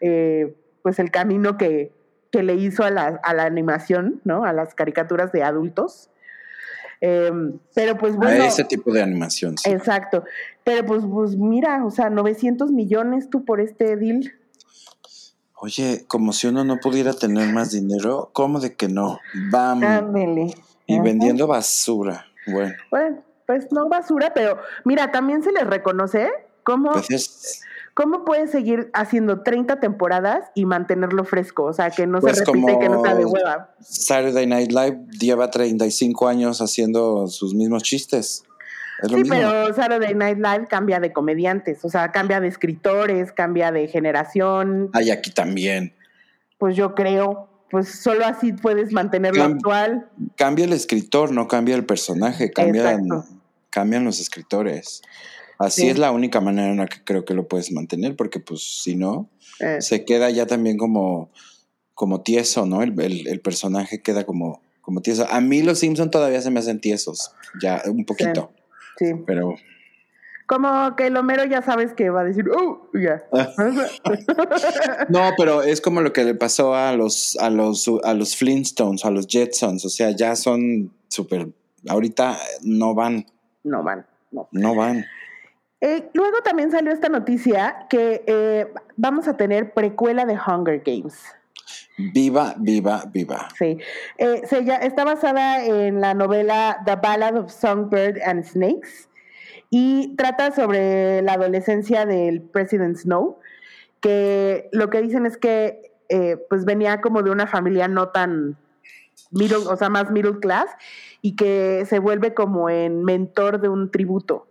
eh, 0.00 0.54
pues 0.82 0.98
el 0.98 1.10
camino 1.10 1.56
que, 1.56 1.92
que 2.30 2.42
le 2.42 2.54
hizo 2.54 2.84
a 2.84 2.90
la, 2.90 3.20
a 3.22 3.34
la 3.34 3.44
animación, 3.44 4.20
¿no? 4.24 4.44
A 4.44 4.52
las 4.52 4.74
caricaturas 4.74 5.32
de 5.32 5.42
adultos. 5.42 6.10
Em, 7.04 7.58
pero 7.74 7.98
pues 7.98 8.14
bueno. 8.14 8.44
A 8.44 8.46
ese 8.46 8.62
tipo 8.62 8.92
de 8.92 9.02
animación. 9.02 9.58
Sí. 9.58 9.70
Exacto. 9.70 10.22
Pero 10.62 10.86
pues, 10.86 11.02
pues 11.04 11.36
mira, 11.36 11.84
o 11.84 11.90
sea, 11.90 12.10
900 12.10 12.70
millones 12.70 13.28
tú 13.28 13.44
por 13.44 13.60
este 13.60 13.96
deal. 13.96 14.32
Oye, 15.64 16.04
como 16.08 16.32
si 16.32 16.48
uno 16.48 16.64
no 16.64 16.78
pudiera 16.78 17.12
tener 17.12 17.52
más 17.52 17.70
dinero, 17.70 18.30
¿cómo 18.32 18.58
de 18.58 18.74
que 18.74 18.88
no? 18.88 19.20
Vamos. 19.52 19.88
Y 20.86 20.98
vendiendo 20.98 21.46
basura. 21.46 22.26
Bueno. 22.48 22.74
Bueno, 22.90 23.22
pues 23.46 23.70
no 23.70 23.88
basura, 23.88 24.32
pero 24.34 24.58
mira, 24.84 25.12
también 25.12 25.44
se 25.44 25.52
les 25.52 25.64
reconoce 25.64 26.28
cómo, 26.64 26.90
pues 26.90 27.62
cómo 27.94 28.24
puede 28.24 28.48
seguir 28.48 28.90
haciendo 28.92 29.42
30 29.42 29.78
temporadas 29.78 30.50
y 30.56 30.66
mantenerlo 30.66 31.22
fresco. 31.22 31.62
O 31.62 31.72
sea, 31.72 31.90
que 31.90 32.08
no 32.08 32.20
se 32.20 32.26
pues 32.26 32.44
repite, 32.44 32.80
que 32.80 32.88
no 32.88 33.00
sea 33.00 33.14
de 33.14 33.24
hueva. 33.24 33.70
Saturday 33.80 34.48
Night 34.48 34.72
Live 34.72 35.06
lleva 35.12 35.48
35 35.48 36.26
años 36.26 36.60
haciendo 36.60 37.28
sus 37.28 37.54
mismos 37.54 37.84
chistes 37.84 38.42
sí, 39.08 39.22
pero 39.28 39.74
Saturday 39.74 40.14
Night 40.14 40.38
Live 40.38 40.66
cambia 40.68 41.00
de 41.00 41.12
comediantes, 41.12 41.84
o 41.84 41.88
sea, 41.88 42.12
cambia 42.12 42.40
de 42.40 42.48
escritores, 42.48 43.32
cambia 43.32 43.72
de 43.72 43.88
generación. 43.88 44.90
Hay 44.92 45.10
aquí 45.10 45.30
también. 45.30 45.94
Pues 46.58 46.76
yo 46.76 46.94
creo, 46.94 47.48
pues 47.70 47.88
solo 47.88 48.24
así 48.24 48.52
puedes 48.52 48.92
mantenerlo 48.92 49.44
actual. 49.44 50.08
Cambia 50.36 50.64
el 50.64 50.72
escritor, 50.72 51.32
no 51.32 51.48
cambia 51.48 51.74
el 51.74 51.84
personaje, 51.84 52.50
cambian, 52.50 53.08
cambian 53.70 54.04
los 54.04 54.20
escritores. 54.20 55.02
Así 55.58 55.88
es 55.88 55.98
la 55.98 56.10
única 56.10 56.40
manera 56.40 56.70
en 56.70 56.78
la 56.78 56.86
que 56.86 57.02
creo 57.04 57.24
que 57.24 57.34
lo 57.34 57.46
puedes 57.46 57.72
mantener, 57.72 58.16
porque 58.16 58.40
pues 58.40 58.82
si 58.82 58.96
no, 58.96 59.30
eh. 59.60 59.80
se 59.80 60.04
queda 60.04 60.28
ya 60.30 60.46
también 60.46 60.76
como, 60.76 61.30
como 61.94 62.22
tieso, 62.22 62.66
¿no? 62.66 62.82
El, 62.82 62.98
el, 63.00 63.40
personaje 63.40 64.02
queda 64.02 64.24
como, 64.24 64.60
como 64.80 65.02
tieso. 65.02 65.26
A 65.30 65.40
mí 65.40 65.62
los 65.62 65.78
Simpson 65.78 66.10
todavía 66.10 66.40
se 66.40 66.50
me 66.50 66.58
hacen 66.58 66.80
tiesos, 66.80 67.32
ya 67.60 67.82
un 67.86 68.04
poquito. 68.04 68.50
Sí. 68.54 68.61
Pero. 69.26 69.54
Como 70.46 70.96
que 70.96 71.06
el 71.06 71.16
Homero 71.16 71.44
ya 71.44 71.62
sabes 71.62 71.94
que 71.94 72.10
va 72.10 72.20
a 72.20 72.24
decir, 72.24 72.44
¡oh! 72.50 72.90
Ya. 72.92 73.22
no, 75.08 75.30
pero 75.38 75.62
es 75.62 75.80
como 75.80 76.00
lo 76.02 76.12
que 76.12 76.24
le 76.24 76.34
pasó 76.34 76.74
a 76.74 76.92
los, 76.92 77.38
a 77.40 77.48
los, 77.48 77.88
a 78.04 78.12
los 78.12 78.36
Flintstones, 78.36 79.04
a 79.04 79.10
los 79.10 79.26
Jetsons. 79.26 79.84
O 79.84 79.88
sea, 79.88 80.10
ya 80.10 80.36
son 80.36 80.92
súper. 81.08 81.48
Ahorita 81.88 82.36
no 82.62 82.94
van. 82.94 83.26
No 83.64 83.82
van. 83.82 84.04
No, 84.30 84.48
no 84.52 84.74
van. 84.74 85.04
Eh, 85.80 86.10
luego 86.14 86.38
también 86.44 86.70
salió 86.70 86.92
esta 86.92 87.08
noticia 87.08 87.86
que 87.90 88.22
eh, 88.26 88.72
vamos 88.96 89.26
a 89.26 89.36
tener 89.36 89.74
precuela 89.74 90.24
de 90.24 90.34
Hunger 90.34 90.82
Games. 90.84 91.14
Viva, 91.98 92.54
viva, 92.58 93.04
viva. 93.12 93.48
Sí. 93.58 93.78
Eh, 94.18 94.42
se 94.46 94.58
está 94.82 95.04
basada 95.04 95.64
en 95.64 96.00
la 96.00 96.14
novela 96.14 96.82
The 96.84 96.96
Ballad 96.96 97.36
of 97.36 97.52
Songbird 97.52 98.20
and 98.22 98.44
Snakes 98.44 99.08
y 99.70 100.14
trata 100.16 100.52
sobre 100.52 101.22
la 101.22 101.34
adolescencia 101.34 102.04
del 102.04 102.42
President 102.42 102.96
Snow, 102.96 103.38
que 104.00 104.68
lo 104.72 104.90
que 104.90 105.00
dicen 105.00 105.24
es 105.24 105.38
que 105.38 105.92
eh, 106.08 106.36
pues 106.50 106.64
venía 106.66 107.00
como 107.00 107.22
de 107.22 107.30
una 107.30 107.46
familia 107.46 107.88
no 107.88 108.10
tan 108.10 108.58
middle, 109.30 109.66
o 109.66 109.76
sea, 109.76 109.88
más 109.88 110.10
middle 110.10 110.40
class, 110.40 110.66
y 111.22 111.36
que 111.36 111.86
se 111.88 111.98
vuelve 111.98 112.34
como 112.34 112.68
en 112.68 113.02
mentor 113.02 113.60
de 113.60 113.68
un 113.68 113.90
tributo. 113.90 114.46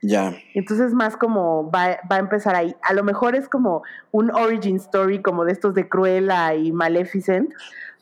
Ya. 0.00 0.36
Entonces 0.54 0.92
más 0.92 1.16
como 1.16 1.70
va, 1.70 1.98
va, 2.10 2.16
a 2.16 2.18
empezar 2.18 2.54
ahí. 2.54 2.74
A 2.82 2.92
lo 2.92 3.02
mejor 3.02 3.34
es 3.34 3.48
como 3.48 3.82
un 4.12 4.30
origin 4.30 4.76
story 4.76 5.22
como 5.22 5.44
de 5.44 5.52
estos 5.52 5.74
de 5.74 5.88
Cruella 5.88 6.54
y 6.54 6.70
Maleficent, 6.70 7.50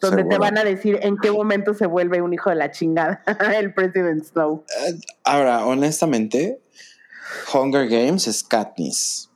donde 0.00 0.24
te 0.24 0.38
van 0.38 0.58
a 0.58 0.64
decir 0.64 0.98
en 1.02 1.16
qué 1.16 1.30
momento 1.30 1.72
se 1.72 1.86
vuelve 1.86 2.20
un 2.20 2.34
hijo 2.34 2.50
de 2.50 2.56
la 2.56 2.70
chingada 2.70 3.22
el 3.58 3.72
President 3.72 4.24
Snow. 4.24 4.64
Eh, 4.86 4.94
ahora, 5.24 5.64
honestamente, 5.64 6.60
Hunger 7.52 7.88
Games 7.88 8.26
es 8.26 8.44
Katniss. 8.44 9.30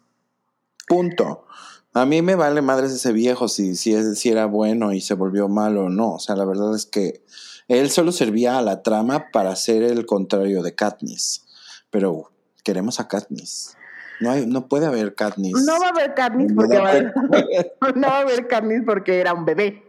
Punto. 0.87 1.47
A 1.93 2.07
mí 2.07 2.23
me 2.23 2.35
vale 2.35 2.63
madres 2.63 2.93
ese 2.93 3.13
viejo 3.13 3.49
si, 3.49 3.75
si, 3.75 3.95
es, 3.95 4.19
si 4.19 4.29
era 4.29 4.47
bueno 4.47 4.93
y 4.93 5.01
se 5.01 5.15
volvió 5.15 5.49
malo 5.49 5.87
o 5.87 5.89
no. 5.89 6.15
O 6.15 6.19
sea, 6.21 6.37
la 6.37 6.45
verdad 6.45 6.75
es 6.75 6.87
que 6.87 7.25
él 7.69 7.91
solo 7.91 8.13
servía 8.13 8.59
a 8.59 8.63
la 8.63 8.83
trama 8.83 9.31
para 9.33 9.57
ser 9.57 9.83
el 9.83 10.07
contrario 10.07 10.63
de 10.63 10.75
Katniss. 10.75 11.47
Pero 11.91 12.31
queremos 12.63 13.01
a 13.01 13.09
Katniss. 13.09 13.77
No, 14.21 14.31
hay, 14.31 14.47
no 14.47 14.69
puede 14.69 14.87
haber 14.87 15.15
Katniss. 15.15 15.65
No 15.65 15.81
va 15.81 15.87
a 15.87 15.91
haber 15.91 16.15
Katniss 16.15 16.53
porque, 16.53 16.77
no 16.77 16.83
va, 16.83 16.91
a, 16.91 17.93
no 17.95 18.09
va 18.09 18.19
a 18.19 18.21
haber 18.21 18.49
Katniss 18.49 18.83
porque 18.85 19.19
era 19.19 19.33
un 19.33 19.45
bebé. 19.45 19.83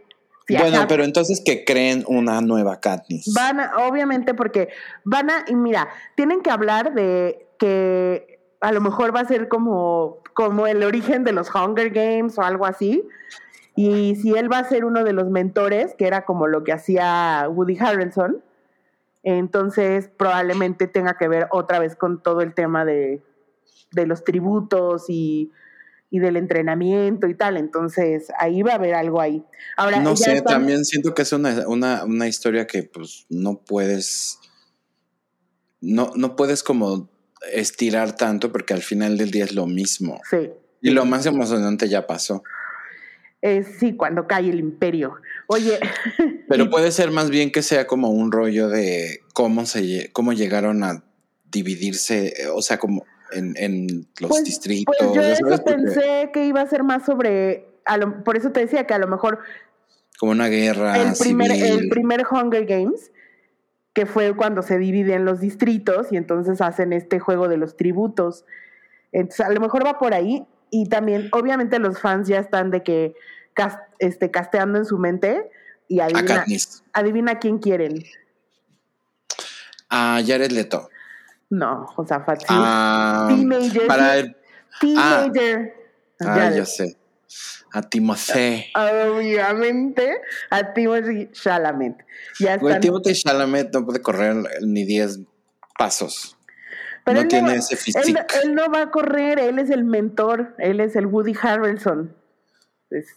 Bueno, 0.48 0.86
pero 0.88 1.04
entonces 1.04 1.42
que 1.44 1.64
creen 1.64 2.04
una 2.06 2.40
nueva 2.40 2.80
Katniss. 2.80 3.32
Van 3.34 3.60
a, 3.60 3.72
obviamente 3.86 4.34
porque 4.34 4.68
van 5.04 5.30
a, 5.30 5.44
y 5.46 5.54
mira, 5.54 5.88
tienen 6.16 6.42
que 6.42 6.50
hablar 6.50 6.94
de 6.94 7.46
que 7.58 8.40
a 8.60 8.72
lo 8.72 8.80
mejor 8.80 9.14
va 9.14 9.20
a 9.20 9.24
ser 9.24 9.48
como, 9.48 10.18
como 10.34 10.66
el 10.66 10.82
origen 10.82 11.24
de 11.24 11.32
los 11.32 11.54
Hunger 11.54 11.90
Games 11.90 12.38
o 12.38 12.42
algo 12.42 12.66
así. 12.66 13.02
Y 13.74 14.16
si 14.16 14.32
él 14.32 14.52
va 14.52 14.58
a 14.58 14.64
ser 14.64 14.84
uno 14.84 15.04
de 15.04 15.12
los 15.12 15.30
mentores, 15.30 15.94
que 15.96 16.06
era 16.06 16.24
como 16.24 16.46
lo 16.46 16.62
que 16.64 16.72
hacía 16.72 17.46
Woody 17.48 17.78
Harrelson, 17.78 18.42
entonces 19.22 20.10
probablemente 20.16 20.86
tenga 20.86 21.16
que 21.16 21.28
ver 21.28 21.46
otra 21.50 21.78
vez 21.78 21.96
con 21.96 22.22
todo 22.22 22.40
el 22.40 22.54
tema 22.54 22.84
de, 22.84 23.22
de 23.92 24.06
los 24.06 24.24
tributos 24.24 25.04
y, 25.08 25.52
y, 26.10 26.18
del 26.18 26.36
entrenamiento 26.36 27.28
y 27.28 27.34
tal. 27.34 27.56
Entonces 27.56 28.28
ahí 28.38 28.62
va 28.62 28.72
a 28.72 28.76
haber 28.76 28.94
algo 28.94 29.20
ahí. 29.20 29.44
Ahora, 29.76 30.00
no 30.00 30.16
sé, 30.16 30.42
también 30.42 30.84
siento 30.84 31.14
que 31.14 31.22
es 31.22 31.32
una, 31.32 31.68
una, 31.68 32.04
una, 32.04 32.26
historia 32.26 32.66
que 32.66 32.82
pues 32.82 33.26
no 33.28 33.58
puedes, 33.58 34.40
no, 35.80 36.12
no 36.16 36.34
puedes 36.34 36.62
como 36.62 37.08
estirar 37.52 38.16
tanto 38.16 38.52
porque 38.52 38.74
al 38.74 38.82
final 38.82 39.16
del 39.18 39.30
día 39.30 39.44
es 39.44 39.54
lo 39.54 39.66
mismo. 39.66 40.20
Sí. 40.28 40.50
Y 40.80 40.90
lo 40.90 41.04
más 41.04 41.26
emocionante 41.26 41.88
ya 41.88 42.08
pasó. 42.08 42.42
Eh, 43.42 43.64
sí, 43.64 43.96
cuando 43.96 44.28
cae 44.28 44.48
el 44.48 44.60
imperio. 44.60 45.16
Oye. 45.48 45.80
Pero 46.48 46.70
puede 46.70 46.92
ser 46.92 47.10
más 47.10 47.28
bien 47.28 47.50
que 47.50 47.62
sea 47.62 47.88
como 47.88 48.10
un 48.10 48.30
rollo 48.30 48.68
de 48.68 49.20
cómo 49.34 49.66
se 49.66 50.10
cómo 50.12 50.32
llegaron 50.32 50.84
a 50.84 51.02
dividirse, 51.50 52.34
o 52.54 52.62
sea, 52.62 52.78
como 52.78 53.04
en, 53.32 53.54
en 53.56 54.06
los 54.20 54.30
pues, 54.30 54.44
distritos. 54.44 54.94
Pues 54.96 55.12
yo 55.12 55.22
eso 55.22 55.64
pensé 55.64 56.30
que 56.32 56.46
iba 56.46 56.60
a 56.60 56.66
ser 56.66 56.84
más 56.84 57.04
sobre. 57.04 57.66
por 58.24 58.36
eso 58.36 58.52
te 58.52 58.60
decía 58.60 58.86
que 58.86 58.94
a 58.94 58.98
lo 58.98 59.08
mejor. 59.08 59.40
Como 60.18 60.32
una 60.32 60.46
guerra. 60.46 60.96
El 61.02 61.14
primer, 61.18 61.50
el 61.50 61.88
primer 61.88 62.24
Hunger 62.30 62.64
Games, 62.64 63.10
que 63.92 64.06
fue 64.06 64.36
cuando 64.36 64.62
se 64.62 64.78
dividen 64.78 65.24
los 65.24 65.40
distritos 65.40 66.12
y 66.12 66.16
entonces 66.16 66.60
hacen 66.60 66.92
este 66.92 67.18
juego 67.18 67.48
de 67.48 67.56
los 67.56 67.76
tributos. 67.76 68.44
Entonces, 69.10 69.44
a 69.44 69.50
lo 69.50 69.60
mejor 69.60 69.84
va 69.84 69.98
por 69.98 70.14
ahí 70.14 70.46
y 70.74 70.88
también, 70.88 71.28
obviamente, 71.32 71.78
los 71.78 72.00
fans 72.00 72.26
ya 72.26 72.38
están 72.38 72.70
de 72.70 72.82
que 72.82 73.14
este, 73.98 74.30
casteando 74.30 74.78
en 74.78 74.86
su 74.86 74.96
mente 74.96 75.50
y 75.86 76.00
adivina, 76.00 76.46
adivina 76.94 77.38
quién 77.38 77.58
quieren. 77.58 78.02
A 79.90 80.22
Jared 80.26 80.50
Leto. 80.50 80.88
No, 81.50 81.86
Josafat. 81.88 82.44
Ah, 82.48 83.28
teenager. 83.28 83.86
Para 83.86 84.16
el, 84.16 84.34
teenager. 84.80 85.74
Ah, 86.20 86.50
ya 86.50 86.64
sé. 86.64 86.96
A 87.74 87.82
Timothée. 87.82 88.72
Obviamente, 88.74 90.22
a 90.48 90.72
Timothée 90.72 91.30
Chalamet. 91.32 91.96
Ya 92.40 92.54
están... 92.54 92.80
Timothée 92.80 93.14
Chalamet 93.14 93.70
no 93.74 93.84
puede 93.84 94.00
correr 94.00 94.36
ni 94.62 94.86
10 94.86 95.20
pasos 95.76 96.38
no 97.06 97.28
tiene 97.28 97.56
ese 97.56 97.76
físico. 97.76 98.20
Él, 98.42 98.54
no 98.54 98.70
va 98.70 98.82
a 98.82 98.90
correr, 98.90 99.38
él 99.38 99.58
es 99.58 99.70
el 99.70 99.84
mentor, 99.84 100.54
él 100.58 100.80
es 100.80 100.96
el 100.96 101.06
Woody 101.06 101.34
Harrelson. 101.40 102.14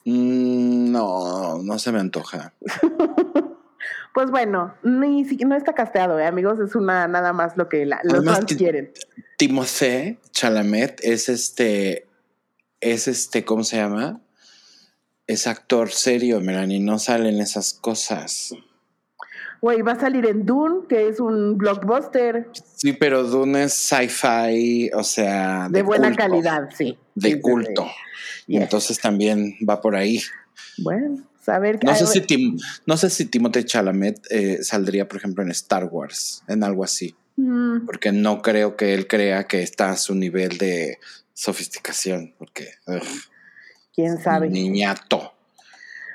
Mm, 0.06 0.92
no, 0.92 1.62
no 1.62 1.80
se 1.80 1.92
me 1.92 2.00
antoja. 2.00 2.54
pues 4.14 4.32
bueno, 4.32 4.74
ni 4.84 5.24
no 5.24 5.56
está 5.56 5.74
casteado, 5.74 6.20
¿eh, 6.20 6.26
amigos, 6.26 6.60
es 6.60 6.76
una 6.76 7.08
nada 7.08 7.34
más 7.34 7.58
lo 7.58 7.68
que 7.70 7.86
los 7.86 8.26
fans 8.26 8.56
quieren. 8.56 8.94
Timothée 9.38 10.20
Chalamet 10.32 11.02
es 11.04 11.28
este, 11.28 12.08
es 12.80 13.08
este, 13.08 13.44
¿cómo 13.44 13.64
se 13.64 13.78
llama? 13.78 14.22
Es 15.28 15.48
actor 15.48 15.92
serio, 15.92 16.40
Melanie, 16.40 16.80
no 16.80 17.00
salen 17.00 17.40
esas 17.42 17.74
cosas. 17.74 18.54
Güey, 19.62 19.82
va 19.82 19.94
a 19.94 20.00
salir 20.00 20.26
en 20.26 20.46
Dune, 20.46 20.88
que 20.88 21.08
es 21.08 21.20
un 21.20 21.58
blockbuster. 21.58 22.50
Sí, 22.76 22.94
pero 22.94 23.24
Dune 23.24 23.64
es 23.64 23.74
sci-fi, 23.74 24.92
o 24.94 25.04
sea. 25.04 25.68
De, 25.70 25.82
buena 25.82 26.14
calidad, 26.16 26.70
sí. 26.76 26.98
De 27.16 27.40
culto. 27.40 27.88
Y 28.48 28.58
Entonces 28.58 29.00
también 29.00 29.56
va 29.68 29.82
por 29.82 29.96
ahí. 29.96 30.22
Bueno, 30.78 31.24
saber 31.42 31.80
no 31.84 31.96
sé, 31.96 32.06
si 32.06 32.58
no 32.86 32.98
sé 32.98 33.10
si 33.10 33.26
Timothée 33.26 33.66
Chalamet 33.66 34.20
eh, 34.30 34.60
saldría, 34.62 35.08
por 35.08 35.18
ejemplo, 35.18 35.44
en 35.44 35.52
Star 35.52 35.86
Wars, 35.86 36.44
en 36.48 36.64
algo 36.64 36.84
así. 36.84 37.16
Mm. 37.38 37.86
Porque 37.86 38.12
no 38.12 38.42
creo 38.42 38.76
que 38.76 38.94
él 38.94 39.08
crea 39.08 39.46
que 39.46 39.62
está 39.62 39.92
a 39.92 39.98
su 39.98 40.16
nivel 40.16 40.58
de 40.58 41.00
sofisticación, 41.34 42.34
porque. 42.38 42.70
¿Quién 43.94 44.18
sabe? 44.22 44.50
Niñato. 44.50 45.34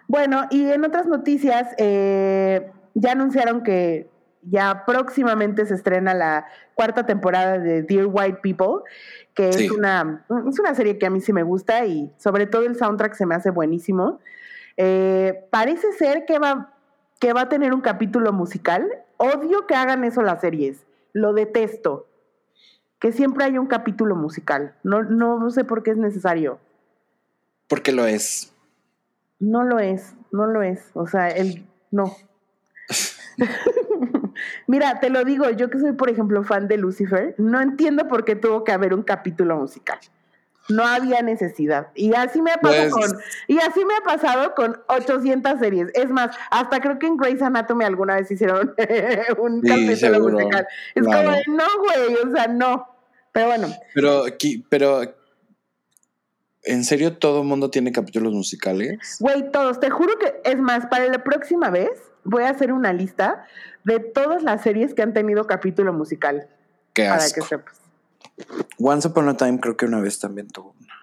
Bueno, 0.07 0.49
y 0.51 0.65
en 0.65 0.85
otras 0.85 1.07
noticias, 1.07 1.69
eh, 1.79 2.69
ya 2.95 3.13
anunciaron 3.13 3.63
que 3.63 4.09
ya 4.43 4.85
próximamente 4.87 5.67
se 5.67 5.75
estrena 5.75 6.15
la 6.15 6.47
cuarta 6.75 7.05
temporada 7.05 7.59
de 7.59 7.83
Dear 7.83 8.07
White 8.07 8.39
People, 8.43 8.83
que 9.35 9.51
es, 9.51 9.71
una, 9.71 10.25
es 10.49 10.59
una 10.59 10.75
serie 10.75 10.99
que 10.99 11.07
a 11.07 11.11
mí 11.11 11.21
sí 11.21 11.33
me 11.33 11.43
gusta 11.43 11.85
y 11.85 12.11
sobre 12.17 12.47
todo 12.47 12.65
el 12.65 12.77
soundtrack 12.77 13.15
se 13.15 13.27
me 13.27 13.35
hace 13.35 13.51
buenísimo. 13.51 14.19
Eh, 14.77 15.47
parece 15.51 15.93
ser 15.93 16.25
que 16.25 16.39
va, 16.39 16.75
que 17.19 17.33
va 17.33 17.43
a 17.43 17.49
tener 17.49 17.75
un 17.75 17.83
capítulo 17.83 18.33
musical. 18.33 18.89
Odio 19.19 19.67
que 19.67 19.75
hagan 19.75 20.05
eso 20.05 20.23
las 20.23 20.41
series, 20.41 20.87
lo 21.13 21.33
detesto. 21.33 22.07
Que 22.99 23.13
siempre 23.13 23.45
haya 23.45 23.61
un 23.61 23.67
capítulo 23.67 24.15
musical. 24.15 24.75
No, 24.83 25.03
no 25.03 25.51
sé 25.51 25.65
por 25.65 25.83
qué 25.83 25.91
es 25.91 25.97
necesario. 25.97 26.59
Porque 27.67 27.93
lo 27.93 28.05
es. 28.05 28.53
No 29.39 29.65
lo 29.65 29.79
es, 29.79 30.15
no 30.33 30.47
lo 30.47 30.63
es. 30.63 30.91
O 30.95 31.07
sea, 31.07 31.29
el 31.29 31.67
no. 31.91 32.15
Mira, 34.67 35.01
te 35.01 35.11
lo 35.11 35.25
digo, 35.25 35.51
yo 35.51 35.71
que 35.71 35.79
soy, 35.79 35.93
por 35.93 36.11
ejemplo, 36.11 36.43
fan 36.45 36.69
de 36.69 36.77
Lucifer, 36.77 37.35
no 37.39 37.61
entiendo 37.61 38.09
por 38.09 38.25
qué 38.25 38.37
tuvo 38.37 38.65
que 38.65 38.73
haber 38.73 38.95
un 38.95 39.03
capítulo 39.03 39.57
musical. 39.57 39.99
No 40.69 40.87
había 40.87 41.21
necesidad. 41.23 41.89
Y 41.95 42.15
así 42.15 42.41
me 42.41 42.53
ha 42.53 42.59
pasado 42.59 42.91
pues 42.91 43.13
con 43.13 43.21
y 43.49 43.59
así 43.59 43.85
me 43.85 43.95
ha 43.95 44.01
pasado 44.03 44.55
con 44.55 44.81
800 44.87 45.59
series. 45.59 45.89
Es 45.95 46.11
más, 46.11 46.37
hasta 46.51 46.81
creo 46.81 46.99
que 46.99 47.07
en 47.07 47.17
Grey's 47.17 47.43
Anatomy 47.43 47.85
alguna 47.85 48.17
vez 48.17 48.31
hicieron 48.31 48.75
un 49.39 49.61
capítulo 49.63 50.21
musical. 50.21 50.67
Es 50.95 51.05
como 51.05 51.23
no, 51.23 51.65
güey, 51.79 52.15
o 52.25 52.31
sea, 52.31 52.47
no. 52.47 52.87
Pero 53.33 53.47
bueno. 53.47 53.69
Pero 53.95 54.25
aquí, 54.25 54.65
pero 54.69 55.03
¿En 56.63 56.85
serio 56.85 57.17
todo 57.17 57.41
el 57.41 57.47
mundo 57.47 57.71
tiene 57.71 57.91
capítulos 57.91 58.33
musicales? 58.35 59.17
Güey, 59.19 59.51
todos. 59.51 59.81
Te 59.81 59.89
juro 59.89 60.19
que, 60.19 60.41
es 60.45 60.59
más, 60.59 60.87
para 60.87 61.07
la 61.07 61.25
próxima 61.25 61.71
vez 61.71 61.91
voy 62.25 62.45
a 62.45 62.51
hacer 62.51 62.73
una 62.73 62.93
lista 62.93 63.47
de 63.85 64.01
todas 64.01 64.43
las 64.43 64.63
series 64.63 64.95
que 64.95 65.03
han 65.03 65.13
tenido 65.13 65.47
capítulo 65.47 65.93
musical. 65.93 66.49
Qué 66.93 67.05
Para 67.05 67.25
que 67.25 67.43
sepas. 67.43 67.81
Once 68.79 69.07
Upon 69.07 69.29
a 69.29 69.37
Time 69.37 69.61
creo 69.61 69.77
que 69.77 69.87
una 69.87 70.01
vez 70.01 70.19
también 70.19 70.49
tuvo 70.49 70.75
una. 70.81 70.95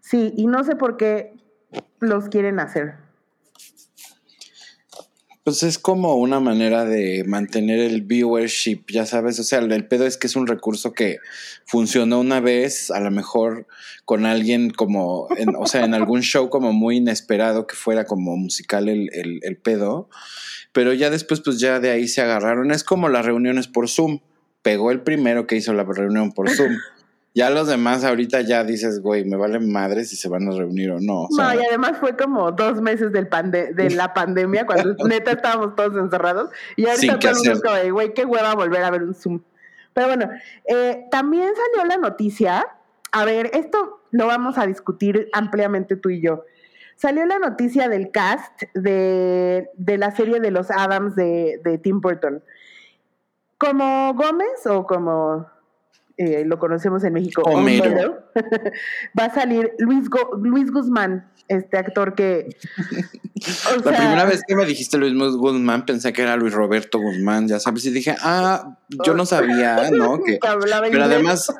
Sí, 0.00 0.32
y 0.36 0.46
no 0.46 0.64
sé 0.64 0.76
por 0.76 0.96
qué 0.96 1.34
los 2.00 2.28
quieren 2.28 2.60
hacer. 2.60 2.96
Pues 5.48 5.62
es 5.62 5.78
como 5.78 6.16
una 6.16 6.40
manera 6.40 6.84
de 6.84 7.24
mantener 7.24 7.80
el 7.80 8.02
viewership, 8.02 8.82
ya 8.88 9.06
sabes, 9.06 9.40
o 9.40 9.44
sea, 9.44 9.60
el, 9.60 9.88
pedo 9.88 10.04
es 10.04 10.18
que 10.18 10.26
es 10.26 10.36
un 10.36 10.46
recurso 10.46 10.92
que 10.92 11.20
funcionó 11.64 12.20
una 12.20 12.38
vez, 12.38 12.90
a 12.90 13.00
lo 13.00 13.10
mejor 13.10 13.66
con 14.04 14.26
alguien 14.26 14.68
como, 14.68 15.26
o 15.58 15.66
sea, 15.66 15.86
en 15.86 15.94
algún 15.94 16.20
show 16.20 16.50
como 16.50 16.74
muy 16.74 16.98
inesperado 16.98 17.66
que 17.66 17.76
fuera 17.76 18.04
como 18.04 18.36
musical 18.36 18.90
el, 18.90 19.08
el, 19.14 19.40
el 19.42 19.56
pedo, 19.56 20.10
pero 20.72 20.92
ya 20.92 21.08
después 21.08 21.40
pues 21.40 21.58
ya 21.58 21.80
de 21.80 21.92
ahí 21.92 22.08
se 22.08 22.20
agarraron, 22.20 22.70
es 22.70 22.84
como 22.84 23.08
las 23.08 23.24
reuniones 23.24 23.68
por 23.68 23.88
Zoom, 23.88 24.20
pegó 24.60 24.90
el 24.90 25.00
primero 25.00 25.46
que 25.46 25.56
hizo 25.56 25.72
la 25.72 25.84
reunión 25.84 26.32
por 26.32 26.50
Zoom. 26.50 26.76
Ya 27.38 27.50
los 27.50 27.68
demás 27.68 28.02
ahorita 28.02 28.40
ya 28.40 28.64
dices, 28.64 29.00
güey, 29.00 29.24
me 29.24 29.36
valen 29.36 29.70
madres 29.70 30.10
si 30.10 30.16
se 30.16 30.28
van 30.28 30.48
a 30.48 30.50
reunir 30.50 30.90
o 30.90 30.98
no. 31.00 31.28
no, 31.30 31.54
y 31.54 31.64
además 31.64 31.92
fue 32.00 32.16
como 32.16 32.50
dos 32.50 32.80
meses 32.80 33.12
del 33.12 33.28
de 33.30 33.90
la 33.90 34.12
pandemia, 34.14 34.66
cuando 34.66 34.96
neta 35.06 35.30
estábamos 35.30 35.76
todos 35.76 35.96
encerrados. 35.96 36.50
Y 36.74 36.88
ahorita 36.88 37.16
todo 37.20 37.30
el 37.30 37.36
mundo 37.36 37.60
como, 37.62 37.92
güey, 37.92 38.12
qué 38.12 38.24
hueva 38.24 38.56
volver 38.56 38.82
a 38.82 38.90
ver 38.90 39.04
un 39.04 39.14
Zoom. 39.14 39.40
Pero 39.94 40.08
bueno, 40.08 40.28
eh, 40.64 41.06
también 41.12 41.52
salió 41.54 41.88
la 41.88 41.96
noticia, 41.98 42.66
a 43.12 43.24
ver, 43.24 43.52
esto 43.54 44.00
lo 44.10 44.26
vamos 44.26 44.58
a 44.58 44.66
discutir 44.66 45.28
ampliamente 45.32 45.94
tú 45.94 46.10
y 46.10 46.20
yo. 46.20 46.42
Salió 46.96 47.24
la 47.24 47.38
noticia 47.38 47.88
del 47.88 48.10
cast 48.10 48.64
de, 48.74 49.70
de 49.76 49.96
la 49.96 50.10
serie 50.10 50.40
de 50.40 50.50
los 50.50 50.72
Adams 50.72 51.14
de, 51.14 51.60
de 51.62 51.78
Tim 51.78 52.00
Burton. 52.00 52.42
Como 53.58 54.12
Gómez 54.14 54.66
o 54.66 54.84
como 54.86 55.46
eh, 56.18 56.42
lo 56.44 56.58
conocemos 56.58 57.02
en 57.04 57.12
México, 57.14 57.42
Homero. 57.42 58.18
va 59.18 59.24
a 59.24 59.34
salir 59.34 59.72
Luis, 59.78 60.10
Go- 60.10 60.36
Luis 60.42 60.70
Guzmán, 60.70 61.30
este 61.48 61.78
actor 61.78 62.14
que... 62.14 62.48
o 63.72 63.76
La 63.76 63.82
sea, 63.82 63.98
primera 63.98 64.24
vez 64.24 64.42
que 64.46 64.54
me 64.56 64.66
dijiste 64.66 64.98
Luis 64.98 65.14
Guzmán 65.36 65.86
pensé 65.86 66.12
que 66.12 66.22
era 66.22 66.36
Luis 66.36 66.52
Roberto 66.52 66.98
Guzmán, 66.98 67.48
ya 67.48 67.58
sabes, 67.60 67.84
y 67.86 67.90
dije, 67.90 68.14
ah, 68.20 68.76
yo 69.04 69.14
no 69.14 69.24
sabía, 69.24 69.90
¿no? 69.90 70.18
Que, 70.24 70.38
pero 70.90 71.04
además, 71.04 71.52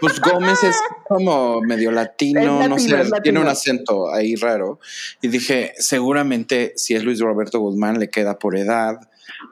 pues 0.00 0.20
Gómez 0.20 0.62
es 0.62 0.76
como 1.08 1.60
medio 1.62 1.90
latino, 1.90 2.68
no 2.68 2.78
sé, 2.78 2.90
latino. 2.90 3.20
tiene 3.22 3.40
un 3.40 3.48
acento 3.48 4.12
ahí 4.12 4.36
raro. 4.36 4.78
Y 5.20 5.28
dije, 5.28 5.72
seguramente 5.78 6.72
si 6.76 6.94
es 6.94 7.02
Luis 7.04 7.20
Roberto 7.20 7.58
Guzmán 7.58 7.98
le 7.98 8.08
queda 8.10 8.38
por 8.38 8.56
edad, 8.56 8.98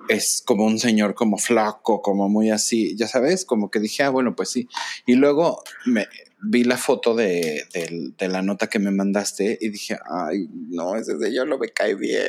es 0.08 0.42
como 0.46 0.64
un 0.64 0.78
señor 0.78 1.14
como 1.14 1.38
flaco, 1.38 2.02
como 2.02 2.28
muy 2.28 2.50
así, 2.50 2.96
ya 2.96 3.06
sabes, 3.08 3.44
como 3.44 3.70
que 3.70 3.80
dije, 3.80 4.02
ah, 4.02 4.10
bueno, 4.10 4.34
pues 4.36 4.50
sí. 4.50 4.68
Y 5.06 5.14
luego 5.16 5.62
me 5.84 6.06
vi 6.42 6.64
la 6.64 6.76
foto 6.76 7.14
de, 7.14 7.64
de- 7.72 8.12
de 8.16 8.28
la 8.28 8.42
nota 8.42 8.68
que 8.68 8.78
me 8.78 8.90
mandaste 8.90 9.58
y 9.60 9.68
dije, 9.70 9.98
ay, 10.10 10.48
no, 10.68 10.94
ese 10.96 11.18
señor 11.18 11.48
no 11.48 11.58
me 11.58 11.68
cae 11.70 11.94
bien. 11.94 12.26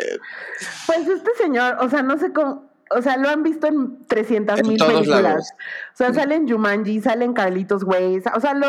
Pues 0.87 1.07
este 1.07 1.31
señor, 1.41 1.77
o 1.81 1.89
sea, 1.89 2.01
no 2.03 2.17
sé 2.17 2.31
cómo, 2.33 2.71
o 2.89 3.01
sea, 3.01 3.17
lo 3.17 3.29
han 3.29 3.43
visto 3.43 3.67
en 3.67 4.05
300 4.07 4.59
En 4.59 4.67
mil 4.67 4.77
películas. 4.77 5.21
lados. 5.21 5.47
O 5.93 5.97
sea, 5.97 6.13
sale 6.13 6.35
en 6.35 6.47
Jumanji, 6.49 7.01
sale 7.01 7.25
en 7.25 7.33
Carlitos 7.33 7.83
Way, 7.83 8.21
o 8.35 8.39
sea, 8.39 8.53
lo, 8.53 8.67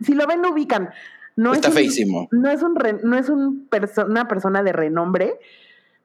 si 0.00 0.14
lo 0.14 0.26
ven 0.26 0.40
lo 0.42 0.50
ubican. 0.52 0.90
No 1.36 1.52
Está 1.54 1.68
es 1.68 1.74
un- 1.74 1.78
feísimo. 1.80 2.28
No 2.32 2.50
es, 2.50 2.62
un 2.62 2.74
re- 2.74 2.98
no 3.04 3.16
es 3.16 3.28
un 3.28 3.68
perso- 3.70 4.06
una 4.06 4.26
persona 4.26 4.62
de 4.64 4.72
renombre, 4.72 5.38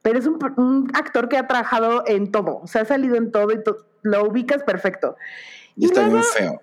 pero 0.04 0.18
es 0.18 0.26
un, 0.26 0.90
actor 0.92 1.30
que 1.30 1.38
ha 1.38 1.46
trabajado 1.46 2.04
en 2.06 2.30
todo. 2.30 2.58
O 2.58 2.66
sea, 2.66 2.82
ha 2.82 2.84
salido 2.84 3.16
en 3.16 3.32
todo 3.32 3.50
y 3.52 3.64
to- 3.64 3.86
lo 4.02 4.28
ubicas 4.28 4.62
perfecto. 4.62 5.16
Y 5.76 5.86
está 5.86 6.02
luego- 6.02 6.18
muy 6.18 6.26
feo. 6.26 6.60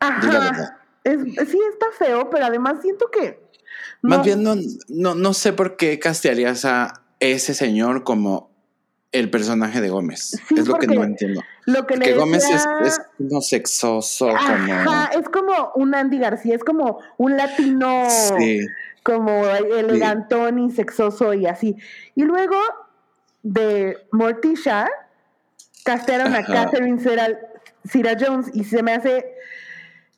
Ajá. 0.00 0.78
Es, 1.04 1.20
sí, 1.22 1.58
está 1.72 1.86
feo, 1.98 2.30
pero 2.30 2.46
además 2.46 2.78
siento 2.80 3.10
que. 3.10 3.38
Más 4.00 4.24
bien, 4.24 4.42
no, 4.42 4.54
no, 4.88 5.14
no 5.14 5.34
sé 5.34 5.52
por 5.52 5.76
qué 5.76 5.98
castearías 5.98 6.64
a 6.64 7.02
ese 7.20 7.52
señor 7.52 8.02
como 8.02 8.50
el 9.12 9.30
personaje 9.30 9.82
de 9.82 9.90
Gómez. 9.90 10.40
Sí, 10.48 10.54
es 10.56 10.66
lo 10.66 10.74
que 10.78 10.86
porque 10.86 10.86
no 10.86 11.04
entiendo. 11.04 11.42
Lo 11.66 11.86
que 11.86 11.98
le 11.98 12.06
Que 12.06 12.14
Gómez 12.14 12.44
es, 12.48 12.64
es 12.82 13.00
como 13.18 13.42
sexoso, 13.42 14.30
Ajá, 14.30 14.84
como. 14.84 15.20
es 15.20 15.28
como 15.28 15.72
un 15.74 15.94
Andy 15.94 16.18
García, 16.18 16.54
es 16.56 16.64
como 16.64 16.98
un 17.18 17.36
latino, 17.36 18.06
Sí. 18.08 18.60
Como 19.10 19.44
elegantón 19.46 20.58
y 20.58 20.70
sexoso 20.70 21.34
y 21.34 21.46
así. 21.46 21.76
Y 22.14 22.22
luego 22.24 22.56
de 23.42 23.98
Morticia, 24.12 24.88
castearon 25.84 26.34
a. 26.34 26.44
Catherine 26.44 26.98
Cira 27.00 28.16
Jones 28.18 28.50
y 28.52 28.64
se 28.64 28.82
me 28.82 28.92
hace 28.92 29.26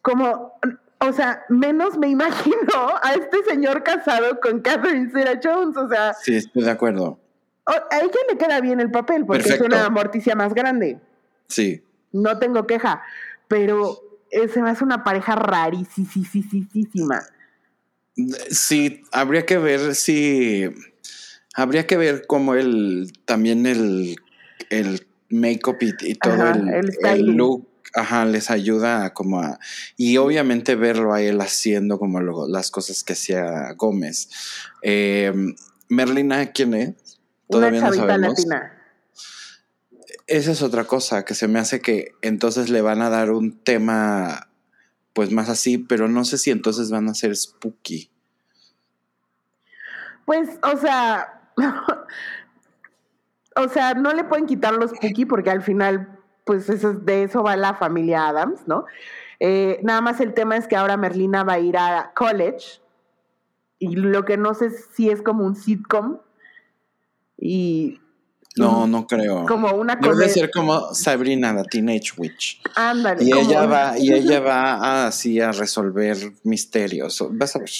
como, 0.03 0.53
o 0.99 1.13
sea, 1.13 1.45
menos 1.49 1.97
me 1.97 2.09
imagino 2.09 2.75
a 3.03 3.15
este 3.15 3.43
señor 3.45 3.83
casado 3.83 4.41
con 4.41 4.61
Catherine 4.61 5.11
Cira 5.11 5.41
Jones, 5.43 5.77
o 5.77 5.89
sea, 5.89 6.15
Sí, 6.15 6.37
estoy 6.37 6.65
de 6.65 6.71
acuerdo. 6.71 7.19
a 7.67 7.99
ella 7.99 8.19
le 8.29 8.37
queda 8.37 8.61
bien 8.61 8.81
el 8.81 8.91
papel 8.91 9.25
porque 9.25 9.45
Perfecto. 9.45 9.67
es 9.67 9.81
una 9.81 9.89
Morticia 9.91 10.35
más 10.35 10.53
grande. 10.55 10.99
Sí. 11.49 11.83
No 12.13 12.39
tengo 12.39 12.67
queja, 12.67 13.03
pero 13.49 13.97
eh, 14.31 14.49
se 14.49 14.61
me 14.61 14.71
hace 14.71 14.83
una 14.85 15.05
pareja 15.05 15.35
rarísima. 15.37 17.21
Sí, 18.51 19.03
habría 19.13 19.47
que 19.47 19.59
ver 19.59 19.95
si. 19.95 20.69
Habría 21.55 21.87
que 21.87 21.97
ver 21.97 22.27
cómo 22.27 22.55
el. 22.55 23.13
También 23.25 23.67
el. 23.67 24.17
El 24.71 25.07
make-up 25.29 25.77
y, 25.81 25.93
y 26.03 26.15
todo 26.15 26.35
Ajá, 26.35 26.53
el, 26.53 26.91
el 27.05 27.25
look. 27.37 27.69
Ajá, 27.95 28.25
les 28.25 28.51
ayuda 28.51 29.05
a 29.05 29.13
como 29.15 29.41
a. 29.41 29.59
Y 29.97 30.17
obviamente 30.17 30.75
verlo 30.77 31.13
a 31.13 31.21
él 31.21 31.41
haciendo 31.41 31.99
como 31.99 32.21
lo- 32.21 32.49
las 32.49 32.71
cosas 32.71 33.05
que 33.05 33.13
hacía 33.15 33.73
Gómez. 33.77 34.31
Eh, 34.83 35.33
Merlina, 35.89 36.53
¿quién 36.53 36.73
es? 36.75 36.89
Una 37.49 37.59
Todavía 37.61 37.81
no 37.81 37.87
chavita 37.87 38.07
sabemos. 38.07 38.29
latina. 38.39 38.79
Esa 40.27 40.53
es 40.53 40.63
otra 40.63 40.85
cosa 40.85 41.25
que 41.25 41.35
se 41.35 41.49
me 41.49 41.59
hace 41.59 41.81
que 41.81 42.13
entonces 42.23 42.71
le 42.71 42.81
van 42.81 43.03
a 43.03 43.11
dar 43.11 43.31
un 43.31 43.59
tema 43.63 44.49
pues 45.13 45.31
más 45.31 45.49
así, 45.49 45.79
pero 45.79 46.09
no 46.09 46.25
sé 46.25 46.39
si 46.39 46.51
entonces 46.51 46.91
van 46.91 47.09
a 47.09 47.15
ser 47.15 47.35
spooky. 47.37 48.11
Pues, 50.25 50.49
o 50.63 50.77
sea, 50.77 51.51
o 53.57 53.69
sea, 53.69 53.95
no 53.95 54.13
le 54.15 54.25
pueden 54.25 54.47
quitar 54.47 54.75
los 54.75 54.93
Pookie 54.93 55.27
porque 55.27 55.51
al 55.51 55.63
final, 55.63 56.19
pues 56.45 56.69
eso, 56.69 56.91
es- 56.91 57.05
de 57.05 57.25
eso 57.25 57.43
va 57.43 57.57
la 57.57 57.75
familia 57.75 58.29
Adams, 58.29 58.67
¿no? 58.67 58.85
Eh, 59.41 59.81
nada 59.83 60.01
más 60.01 60.21
el 60.21 60.35
tema 60.35 60.57
es 60.57 60.69
que 60.69 60.77
ahora 60.77 60.97
Merlina 60.97 61.43
va 61.43 61.55
a 61.55 61.59
ir 61.59 61.77
a 61.77 62.13
college 62.15 62.81
y 63.79 63.97
lo 63.97 64.25
que 64.25 64.37
no 64.37 64.55
sé 64.55 64.71
si 64.71 65.11
es 65.11 65.21
como 65.23 65.45
un 65.45 65.57
sitcom 65.57 66.19
y 67.37 68.01
No, 68.57 68.87
no 68.87 69.07
creo. 69.07 69.47
como 69.47 69.73
una 69.75 69.95
Debe 69.97 70.09
de 70.09 70.13
comedia. 70.13 70.33
ser 70.35 70.51
como 70.51 70.95
Sabrina, 70.95 71.53
la 71.53 71.65
Teenage 71.65 72.13
Witch. 72.19 72.61
Ándale. 72.75 73.25
Y 73.25 73.33
ella 73.39 73.67
va, 73.67 73.99
y 73.99 74.13
ella 74.13 74.41
va 74.41 74.73
a, 74.75 75.07
así 75.07 75.41
a 75.41 75.53
resolver 75.53 76.17
misterios. 76.45 77.25
Vas 77.31 77.57
a 77.57 77.61
ver. 77.61 77.71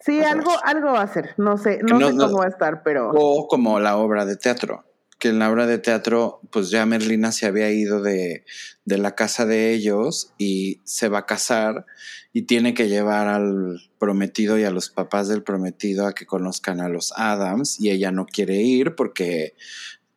Sí, 0.00 0.20
algo, 0.20 0.50
ver. 0.50 0.60
algo 0.64 0.92
va 0.92 1.00
a 1.00 1.04
hacer. 1.04 1.34
No 1.38 1.56
sé, 1.56 1.80
no, 1.82 1.98
No, 1.98 2.08
sé 2.08 2.14
no. 2.14 2.26
cómo 2.26 2.38
va 2.38 2.44
a 2.46 2.48
estar, 2.48 2.82
pero. 2.82 3.10
O 3.14 3.48
como 3.48 3.80
la 3.80 3.96
obra 3.96 4.24
de 4.26 4.36
teatro. 4.36 4.84
Que 5.18 5.30
en 5.30 5.40
la 5.40 5.50
obra 5.50 5.66
de 5.66 5.78
teatro, 5.78 6.40
pues 6.52 6.70
ya 6.70 6.86
Merlina 6.86 7.32
se 7.32 7.46
había 7.46 7.70
ido 7.70 8.00
de, 8.02 8.44
de 8.84 8.98
la 8.98 9.16
casa 9.16 9.46
de 9.46 9.72
ellos 9.72 10.32
y 10.38 10.80
se 10.84 11.08
va 11.08 11.18
a 11.20 11.26
casar 11.26 11.86
y 12.32 12.42
tiene 12.42 12.72
que 12.72 12.88
llevar 12.88 13.26
al 13.26 13.80
prometido 13.98 14.56
y 14.58 14.62
a 14.64 14.70
los 14.70 14.90
papás 14.90 15.26
del 15.26 15.42
prometido 15.42 16.06
a 16.06 16.12
que 16.14 16.24
conozcan 16.24 16.80
a 16.80 16.88
los 16.88 17.12
Adams 17.16 17.80
y 17.80 17.90
ella 17.90 18.12
no 18.12 18.26
quiere 18.26 18.62
ir 18.62 18.94
porque 18.94 19.56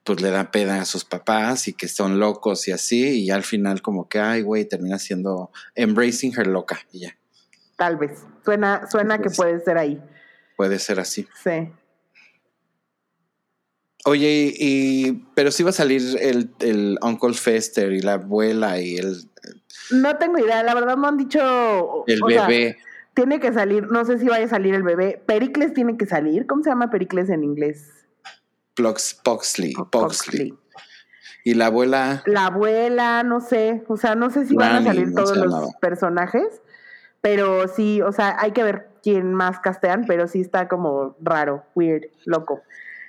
pues 0.04 0.22
le 0.22 0.32
da 0.32 0.50
pena 0.52 0.82
a 0.82 0.86
sus 0.86 1.06
papás 1.06 1.68
y 1.68 1.74
que 1.74 1.88
son 1.88 2.20
locos 2.20 2.68
y 2.68 2.72
así 2.72 3.24
y 3.24 3.30
al 3.30 3.44
final 3.44 3.82
como 3.82 4.10
que 4.10 4.20
ay 4.20 4.42
güey 4.42 4.66
termina 4.66 4.98
siendo 5.00 5.52
embracing 5.76 6.34
her 6.38 6.48
loca 6.48 6.80
y 6.92 7.02
ya 7.02 7.18
Tal 7.78 7.98
vez. 7.98 8.24
Suena, 8.46 8.88
suena 8.92 9.18
que 9.20 9.30
puede 9.32 9.60
ser 9.60 9.78
ahí. 9.80 10.00
puede 10.56 10.78
ser 10.80 11.00
así 11.00 11.28
Sí. 11.44 11.72
Oye, 14.06 14.52
y, 14.58 15.12
pero 15.36 15.52
sí 15.52 15.62
va 15.64 15.70
a 15.70 15.74
salir 15.74 16.02
el, 16.20 16.50
el 16.60 16.98
Uncle 17.04 17.34
Fester 17.36 17.92
y 17.94 18.02
la 18.02 18.14
abuela 18.14 18.80
y 18.82 18.96
el, 18.98 19.30
No 19.92 20.18
tengo 20.18 20.40
idea, 20.40 20.64
la 20.64 20.74
verdad 20.74 20.98
no 20.98 21.08
han 21.08 21.18
dicho. 21.18 22.04
el 22.08 22.20
sea, 22.28 22.48
bebé. 22.48 22.78
tiene 23.14 23.40
que 23.40 23.54
salir, 23.54 23.88
no 23.92 24.04
sé 24.06 24.18
si 24.18 24.26
vaya 24.28 24.46
a 24.46 24.50
salir 24.50 24.74
el 24.74 24.82
bebé. 24.82 25.22
Pericles 25.28 25.74
tiene 25.74 25.98
que 25.98 26.08
salir. 26.08 26.48
¿Cómo 26.48 26.64
se 26.64 26.70
llama 26.72 26.90
Pericles 26.90 27.30
en 27.30 27.44
inglés? 27.44 28.01
Plux- 28.82 29.16
Poxley, 29.24 29.74
Po- 29.74 29.90
Poxley. 29.90 30.54
Y 31.44 31.56
la 31.56 31.68
abuela, 31.68 32.22
La 32.28 32.48
abuela, 32.48 33.24
no 33.24 33.40
sé. 33.42 33.84
O 33.88 33.98
sea, 33.98 34.14
no 34.16 34.30
sé 34.30 34.46
si 34.46 34.56
van 34.56 34.76
a 34.76 34.84
salir 34.84 35.14
todos 35.16 35.36
los 35.38 35.74
personajes. 35.82 36.46
Pero 37.22 37.68
sí, 37.68 38.02
o 38.02 38.12
sea, 38.12 38.36
hay 38.40 38.52
que 38.52 38.64
ver 38.64 38.90
quién 39.04 39.34
más 39.34 39.60
castean, 39.60 40.06
pero 40.08 40.28
sí 40.28 40.42
está 40.42 40.68
como 40.68 41.16
raro, 41.22 41.64
weird, 41.76 42.06
loco. 42.26 42.62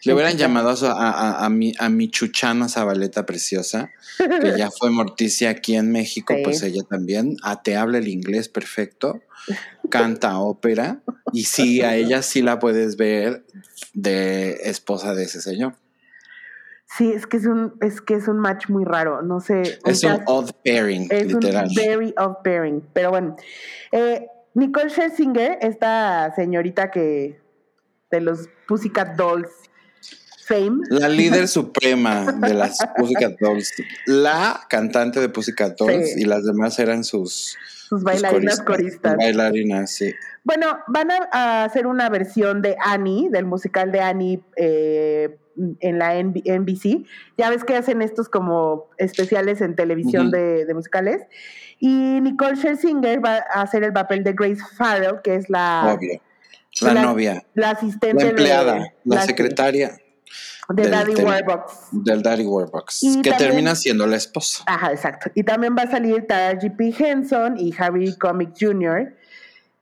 le 0.05 0.13
hubieran 0.15 0.37
llamado 0.37 0.69
a, 0.71 0.75
a, 0.93 1.11
a, 1.41 1.45
a 1.47 1.49
mi, 1.49 1.73
a 1.79 1.89
mi 1.89 2.11
chuchana 2.11 2.69
Zabaleta 2.69 3.25
preciosa, 3.25 3.91
que 4.19 4.55
ya 4.59 4.71
fue 4.79 4.91
morticia 4.91 5.49
aquí 5.51 5.77
en 5.77 5.91
México, 5.93 6.35
Sí. 6.37 6.43
pues 6.45 6.63
ella 6.63 6.83
también, 6.89 7.37
a 7.43 7.63
te 7.63 7.77
habla 7.77 7.99
el 7.99 8.09
inglés 8.09 8.49
perfecto, 8.51 9.21
canta 9.91 10.39
ópera, 10.41 11.01
y 11.33 11.45
sí, 11.45 11.81
a 11.83 11.95
ella 11.97 12.21
sí 12.23 12.43
la 12.43 12.59
puedes 12.59 12.97
ver 12.97 13.45
de 13.93 14.53
esposa 14.65 15.15
de 15.15 15.25
ese 15.25 15.41
señor. 15.41 15.75
Sí, 16.99 17.11
es 17.13 17.27
que 17.27 17.39
es 17.39 17.47
un, 17.47 17.75
es 17.81 18.01
que 18.03 18.15
es 18.15 18.29
un 18.29 18.39
match 18.39 18.69
muy 18.69 18.85
raro. 18.85 19.23
No 19.23 19.41
sé. 19.41 19.79
Es 19.87 20.01
sea, 20.01 20.17
un 20.17 20.23
odd 20.27 20.51
pairing, 20.65 21.07
Es 21.11 21.27
literal. 21.33 21.69
un 21.69 21.75
very 21.75 22.15
off 22.19 22.37
pairing. 22.45 22.83
Pero 22.93 23.11
bueno. 23.11 23.37
Eh, 23.93 24.27
Nicole 24.55 24.91
Scherzinger, 24.91 25.57
esta 25.63 26.31
señorita 26.37 26.91
que 26.91 27.41
de 28.11 28.21
los 28.21 28.49
Pussycat 28.69 29.17
Dolls 29.17 29.49
fame. 30.45 30.83
La 30.91 31.09
líder 31.09 31.49
suprema 31.49 32.31
de 32.33 32.53
las 32.53 32.77
Pussycat 32.99 33.39
Dolls. 33.41 33.73
La 34.05 34.61
cantante 34.69 35.21
de 35.21 35.31
Pussycat 35.31 35.77
Dolls 35.79 36.11
Sí. 36.13 36.21
y 36.21 36.25
las 36.27 36.45
demás 36.45 36.79
eran 36.79 37.05
sus, 37.05 37.57
Sus 37.93 38.05
bailarinas 38.05 38.57
sus 38.57 38.65
coristas. 38.65 39.19
Bailarinas, 39.19 39.91
sí. 39.91 40.15
Bueno, 40.45 40.79
van 40.87 41.11
a, 41.11 41.65
hacer 41.65 41.87
una 41.87 42.09
versión 42.09 42.63
de 42.63 42.75
Annie, 42.83 43.29
del 43.29 43.45
musical 43.45 43.93
de 43.93 44.01
Annie, 44.01 44.43
eh, 44.57 45.37
en 45.81 45.99
la 45.99 46.15
NBC. 46.15 47.05
Ya 47.37 47.51
ves 47.51 47.65
que 47.65 47.77
hacen 47.77 48.01
estos 48.01 48.31
como 48.31 48.89
especiales 48.97 49.61
en 49.61 49.77
televisión 49.77 50.31
de, 50.31 50.67
musicales. 50.73 51.21
Y 51.81 52.23
Nicole 52.23 52.57
Scherzinger 52.57 53.23
va 53.23 53.45
a 53.53 53.61
hacer 53.61 53.85
el 53.85 53.93
papel 53.93 54.25
de 54.25 54.33
Grace 54.33 54.63
Farrell, 54.75 55.21
que 55.23 55.35
es 55.35 55.51
la... 55.51 55.99
La, 56.81 56.95
novia. 56.95 57.45
La 57.53 57.73
asistente. 57.73 58.25
La 58.25 58.31
empleada, 58.31 58.95
la, 59.05 59.21
secretaria. 59.27 59.99
De 60.75 60.89
Daddy 60.89 61.15
Warbucks. 61.15 61.89
Del 61.93 62.23
Daddy 62.23 62.45
Warbucks. 62.45 63.01
Que 63.23 63.33
termina 63.33 63.75
siendo 63.75 64.07
la 64.07 64.17
esposa. 64.17 64.65
Ajá, 64.67 64.93
exacto. 64.93 65.31
Y 65.35 65.43
también 65.43 65.77
va 65.77 65.83
a 65.83 65.91
salir 65.91 66.27
Tara 66.27 66.59
G.P. 66.59 66.95
Henson 66.99 67.59
y 67.59 67.75
Harry 67.79 68.17
Comic 68.19 68.55
Jr., 68.59 69.15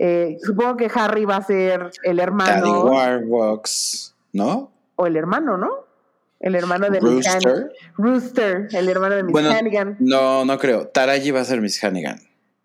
eh, 0.03 0.39
supongo 0.43 0.79
que 0.79 0.91
Harry 0.95 1.27
va 1.27 1.37
a 1.37 1.43
ser 1.43 1.91
el 2.05 2.21
hermano. 2.21 2.85
Daddy 2.85 2.89
Warbucks, 2.89 4.15
¿no? 4.33 4.73
O 4.97 5.07
el 5.07 5.15
hermano, 5.15 5.59
¿no? 5.59 5.69
El 6.41 6.55
hermano 6.55 6.89
de 6.89 7.01
Rooster. 7.01 7.65
Miss 7.65 7.75
Rooster, 7.99 8.69
el 8.73 8.89
hermano 8.89 9.17
de 9.17 9.25
Miss 9.25 9.33
bueno, 9.33 9.51
Hannigan. 9.51 9.97
No, 10.01 10.47
no 10.47 10.59
creo. 10.59 10.87
Taraji 10.87 11.31
va 11.33 11.41
a 11.41 11.45
ser 11.45 11.61
Miss 11.61 11.85
Hannigan. 11.85 12.19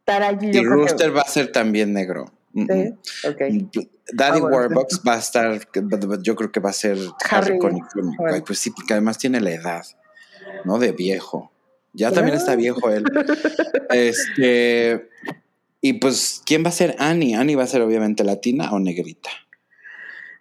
Taraji. 0.06 0.52
Y 0.52 0.64
Rooster 0.64 1.16
va 1.16 1.24
a 1.24 1.28
ser 1.28 1.52
también 1.52 1.92
negro. 1.92 2.32
Sí, 2.54 2.94
okay. 3.28 3.70
Daddy 4.14 4.40
ah, 4.40 4.46
Warbucks 4.46 5.02
va 5.08 5.16
a 5.16 5.20
estar, 5.20 5.60
yo 6.22 6.36
creo 6.36 6.52
que 6.52 6.60
va 6.60 6.70
a 6.70 6.74
ser 6.74 6.98
Harry, 7.30 7.58
con 7.58 7.80
Pues 8.46 8.60
sí, 8.60 8.70
porque 8.70 8.94
además 8.94 9.18
tiene 9.18 9.42
la 9.42 9.52
edad, 9.52 9.86
¿no? 10.64 10.78
De 10.78 10.92
viejo. 10.92 11.52
Ya 11.94 12.12
también 12.12 12.36
está 12.36 12.56
viejo 12.56 12.90
él. 12.90 13.06
este, 13.90 15.10
y 15.82 15.94
pues, 15.94 16.42
¿quién 16.46 16.64
va 16.64 16.70
a 16.70 16.74
ser 16.74 16.96
Annie? 17.00 17.36
Annie 17.36 17.56
va 17.56 17.64
a 17.64 17.68
ser 17.68 17.82
obviamente 17.82 18.24
latina 18.24 18.72
o 18.72 18.80
negrita. 18.80 19.30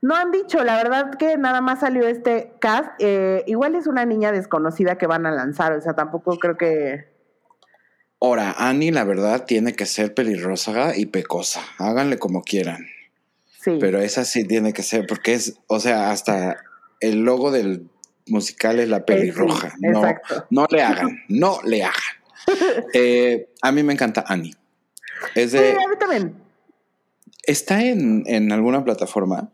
No 0.02 0.14
han 0.14 0.32
dicho, 0.32 0.62
la 0.64 0.76
verdad 0.76 1.14
que 1.14 1.38
nada 1.38 1.62
más 1.62 1.80
salió 1.80 2.06
este 2.06 2.52
cast. 2.60 2.90
Eh, 2.98 3.42
igual 3.46 3.74
es 3.74 3.86
una 3.86 4.04
niña 4.04 4.32
desconocida 4.32 4.98
que 4.98 5.06
van 5.06 5.24
a 5.24 5.30
lanzar, 5.30 5.72
o 5.72 5.80
sea, 5.80 5.94
tampoco 5.94 6.38
creo 6.38 6.58
que. 6.58 7.06
Ahora, 8.20 8.54
Annie, 8.58 8.90
la 8.90 9.04
verdad, 9.04 9.44
tiene 9.46 9.74
que 9.74 9.86
ser 9.86 10.12
pelirrosa 10.12 10.94
y 10.96 11.06
pecosa. 11.06 11.62
Háganle 11.78 12.18
como 12.18 12.42
quieran. 12.42 12.86
Sí. 13.64 13.78
Pero 13.80 13.98
esa 14.00 14.24
sí 14.24 14.44
tiene 14.44 14.72
que 14.72 14.82
ser, 14.82 15.06
porque 15.06 15.32
es, 15.32 15.58
o 15.68 15.80
sea, 15.80 16.10
hasta 16.10 16.56
el 17.00 17.22
logo 17.22 17.50
del 17.50 17.88
musical 18.26 18.78
es 18.78 18.88
la 18.88 19.04
pelirroja. 19.04 19.74
no, 19.80 20.02
no 20.50 20.66
le 20.70 20.82
hagan, 20.82 21.22
no 21.28 21.60
le 21.64 21.84
hagan. 21.84 21.94
Eh, 22.92 23.48
a 23.62 23.72
mí 23.72 23.82
me 23.82 23.94
encanta 23.94 24.22
Annie. 24.28 24.54
Es 25.34 25.52
de, 25.52 25.72
sí, 25.72 25.76
a 25.82 25.88
mí 25.88 25.96
también. 25.98 26.34
¿Está 27.46 27.82
en, 27.82 28.22
en, 28.26 28.52
alguna 28.52 28.84
plataforma? 28.84 29.48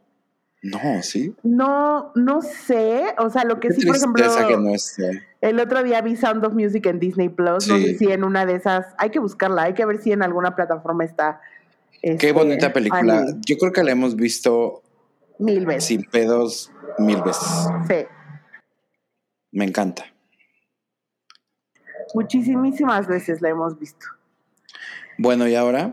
No, 0.62 1.02
¿sí? 1.02 1.34
No, 1.44 2.10
no 2.16 2.42
sé. 2.42 3.14
O 3.18 3.30
sea, 3.30 3.44
lo 3.44 3.60
que 3.60 3.70
sí, 3.72 3.86
por 3.86 3.96
ejemplo. 3.96 4.24
El 5.40 5.60
otro 5.60 5.84
día 5.84 6.00
vi 6.02 6.16
Sound 6.16 6.44
of 6.44 6.54
Music 6.54 6.84
en 6.86 6.98
Disney 6.98 7.28
Plus. 7.28 7.68
No 7.68 7.78
sé 7.78 7.96
si 7.96 8.10
en 8.10 8.24
una 8.24 8.44
de 8.44 8.56
esas. 8.56 8.86
Hay 8.98 9.10
que 9.10 9.20
buscarla, 9.20 9.62
hay 9.62 9.74
que 9.74 9.84
ver 9.84 10.02
si 10.02 10.10
en 10.10 10.22
alguna 10.22 10.56
plataforma 10.56 11.04
está. 11.04 11.40
Qué 12.02 12.12
este, 12.12 12.32
bonita 12.32 12.72
película. 12.72 13.26
Yo 13.46 13.58
creo 13.58 13.72
que 13.72 13.82
la 13.82 13.92
hemos 13.92 14.16
visto. 14.16 14.82
Mil 15.38 15.66
veces. 15.66 15.84
Sin 15.84 16.04
pedos, 16.04 16.70
mil 16.98 17.22
veces. 17.22 17.48
Sí. 17.88 18.06
Me 19.52 19.64
encanta. 19.64 20.04
Muchísimas 22.14 23.06
veces 23.06 23.40
la 23.40 23.50
hemos 23.50 23.78
visto. 23.78 24.06
Bueno, 25.18 25.46
¿y 25.46 25.54
ahora? 25.54 25.92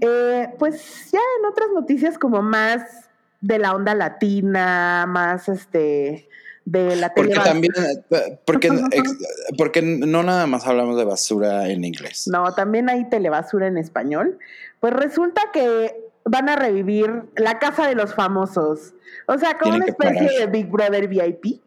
Eh, 0.00 0.48
pues 0.58 1.10
ya 1.12 1.20
en 1.38 1.46
otras 1.46 1.68
noticias 1.72 2.18
como 2.18 2.42
más 2.42 3.08
de 3.40 3.58
la 3.58 3.74
onda 3.74 3.94
latina, 3.94 5.06
más 5.06 5.48
este 5.48 6.28
de 6.64 6.96
la 6.96 7.12
Porque 7.14 7.34
también, 7.34 7.72
eh, 8.10 8.38
porque, 8.44 8.70
porque 9.58 9.82
no 9.82 10.22
nada 10.22 10.46
más 10.46 10.66
hablamos 10.66 10.96
de 10.96 11.04
basura 11.04 11.68
en 11.68 11.84
inglés. 11.84 12.26
No, 12.26 12.52
también 12.54 12.88
hay 12.88 13.08
telebasura 13.08 13.66
en 13.66 13.76
español. 13.76 14.38
Pues 14.84 14.92
resulta 14.92 15.40
que 15.50 15.96
van 16.26 16.50
a 16.50 16.56
revivir 16.56 17.22
La 17.36 17.58
Casa 17.58 17.88
de 17.88 17.94
los 17.94 18.14
Famosos. 18.14 18.92
O 19.26 19.38
sea, 19.38 19.56
como 19.56 19.76
una 19.76 19.86
especie 19.86 20.40
de 20.40 20.46
Big 20.46 20.66
Brother 20.66 21.08
VIP. 21.08 21.62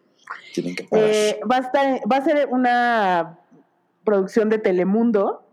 Tienen 0.53 0.75
que 0.75 0.87
eh, 0.91 1.39
va, 1.51 1.55
a 1.55 1.59
estar, 1.61 2.01
va 2.11 2.17
a 2.17 2.23
ser 2.23 2.47
una 2.51 3.39
producción 4.03 4.49
de 4.49 4.59
Telemundo 4.59 5.43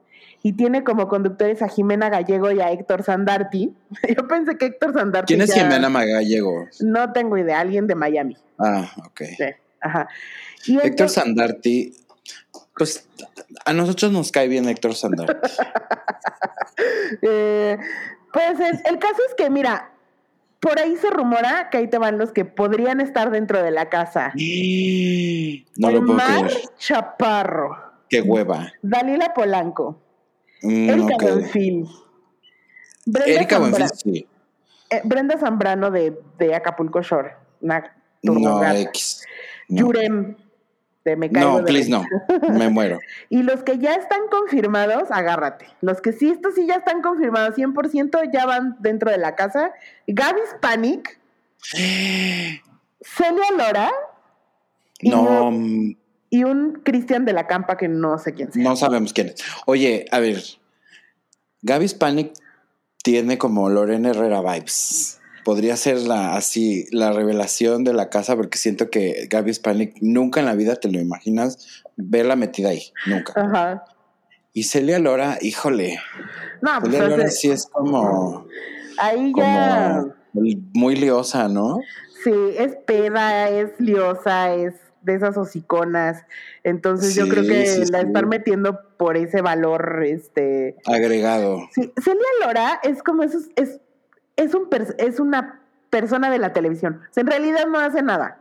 y 0.43 0.53
tiene 0.53 0.85
como 0.85 1.09
conductores 1.09 1.63
a 1.63 1.69
Jimena 1.69 2.11
Gallego 2.11 2.51
y 2.51 2.61
a 2.61 2.71
Héctor 2.71 3.03
Sandarti. 3.03 3.73
Yo 4.15 4.29
pensé 4.29 4.59
que 4.59 4.67
Héctor 4.67 4.93
Sandarti. 4.93 5.33
¿Quién 5.33 5.41
es 5.41 5.55
Jimena 5.55 5.89
Gallego? 5.89 6.67
No 6.81 7.15
tengo 7.15 7.39
idea, 7.39 7.61
alguien 7.61 7.87
de 7.87 7.95
Miami. 7.95 8.37
Ah, 8.59 8.93
ok. 9.07 9.23
Sí, 9.39 9.45
ajá. 9.81 10.07
Héctor 10.83 11.09
Sandarti, 11.09 11.95
pues 12.77 13.09
a 13.65 13.73
nosotros 13.73 14.13
nos 14.13 14.33
cae 14.33 14.49
bien 14.49 14.69
Héctor 14.69 14.95
Sandarti. 14.95 15.49
Eh, 17.23 17.79
pues 18.33 18.59
el 18.85 18.99
caso 18.99 19.19
es 19.29 19.35
que, 19.37 19.49
mira, 19.49 19.95
por 20.65 20.79
ahí 20.79 20.97
se 20.97 21.11
rumora 21.11 21.69
que 21.71 21.77
ahí 21.77 21.89
te 21.89 21.99
van 21.99 22.17
los 22.17 22.33
que 22.33 22.47
podrían 22.47 23.01
estar 23.03 23.31
dentro 23.31 23.63
de 23.63 23.71
la 23.71 23.91
casa. 23.91 24.33
No 25.77 25.91
lo 25.91 26.01
puedo 26.01 26.15
Mar 26.15 26.51
Chaparro. 26.79 27.77
Qué 28.09 28.23
hueva. 28.23 28.73
Dalila 28.81 29.35
Polanco. 29.35 30.01
Mm, 30.63 30.89
Erika 30.91 31.17
Buenfil. 31.21 31.89
Erika 33.27 33.59
Buenfil, 33.59 33.89
sí. 33.95 34.27
Eh, 34.91 35.03
Brenda 35.05 35.37
Zambrano 35.39 35.91
de, 35.91 36.19
de 36.39 36.55
Acapulco 36.55 37.03
Shore. 37.03 37.35
no, 38.23 38.73
X. 38.73 39.23
Yurem 39.69 40.37
Me 41.05 41.29
No, 41.29 41.63
please 41.65 41.91
no. 41.91 42.05
Me 42.51 42.71
muero. 42.71 42.99
y 43.29 43.43
los 43.43 43.63
que 43.63 43.79
ya 43.79 43.95
están 43.95 44.21
confirmados, 44.31 45.11
agárrate. 45.11 45.67
Los 45.83 46.01
que 46.01 46.13
sí, 46.13 46.31
estos 46.31 46.55
sí 46.55 46.67
ya 46.67 46.77
están 46.77 47.03
confirmados 47.03 47.57
100%, 47.57 48.31
ya 48.33 48.47
van 48.47 48.77
dentro 48.81 49.11
de 49.11 49.19
la 49.19 49.37
casa. 49.37 49.73
Gaby's 50.07 50.57
Panic. 50.61 51.19
Celia 51.73 53.51
Lora. 53.57 53.91
No. 55.03 55.51
Mm, 55.51 55.97
y 56.31 56.45
un 56.45 56.81
Cristian 56.85 57.25
de 57.25 57.33
la 57.33 57.47
Campa 57.47 57.77
que 57.77 57.87
no 57.87 58.19
sé 58.19 58.33
quién 58.33 58.53
sea. 58.53 58.63
No 58.63 58.75
sabemos 58.75 59.13
quién 59.13 59.29
es. 59.29 59.37
Oye, 59.67 60.07
a 60.11 60.21
ver, 60.21 60.43
Gaby 61.63 61.89
Panic 61.99 62.33
tiene 63.03 63.39
como 63.39 63.69
Lorena 63.69 64.11
Herrera 64.11 64.41
vibes. 64.41 65.21
Podría 65.45 65.77
ser 65.77 65.99
la 65.99 66.37
así 66.37 66.87
la 66.91 67.13
revelación 67.13 67.85
de 67.85 67.93
la 67.93 68.09
casa 68.09 68.35
porque 68.37 68.59
siento 68.59 68.91
que 68.91 69.27
Gaby 69.31 69.53
Panic 69.63 69.97
nunca 70.01 70.41
en 70.41 70.47
la 70.47 70.55
vida 70.55 70.77
te 70.77 70.91
lo 70.91 70.99
imaginas 70.99 71.85
verla 71.97 72.37
metida 72.37 72.71
ahí, 72.71 72.93
nunca. 73.07 73.33
Ajá. 73.37 73.85
Y 74.53 74.65
Celia 74.65 74.99
Lora, 74.99 75.39
híjole. 75.41 75.99
No, 76.63 76.81
Celia 76.81 76.99
pues, 76.99 77.11
Lora 77.11 77.29
sí 77.29 77.51
es 77.51 77.67
como 77.67 78.47
ahí 78.99 79.33
ya 79.37 80.05
muy 80.33 80.97
liosa, 80.97 81.49
¿no? 81.49 81.79
Sí, 82.23 82.33
es 82.59 82.77
peda, 82.87 83.51
es 83.51 83.73
liosa, 83.79 84.55
es 84.55 84.75
de 85.03 85.15
esas 85.15 85.37
hociconas. 85.37 86.25
Entonces 86.63 87.15
yo 87.15 87.29
creo 87.29 87.43
que 87.43 87.85
la 87.91 88.01
están 88.01 88.29
metiendo 88.29 88.81
por 88.97 89.17
ese 89.17 89.43
valor 89.43 90.03
este 90.05 90.77
agregado. 90.87 91.69
Sí, 91.73 91.93
Celia 92.03 92.47
Lora 92.47 92.81
es 92.83 93.03
como 93.03 93.23
eso 93.23 93.39
es 93.57 93.81
es 94.37 94.55
un 94.55 94.69
es 94.99 95.21
una 95.21 95.61
persona 95.91 96.31
de 96.31 96.39
la 96.39 96.53
televisión. 96.53 97.03
en 97.15 97.27
realidad 97.27 97.67
no 97.67 97.79
hace 97.79 98.03
nada. 98.03 98.41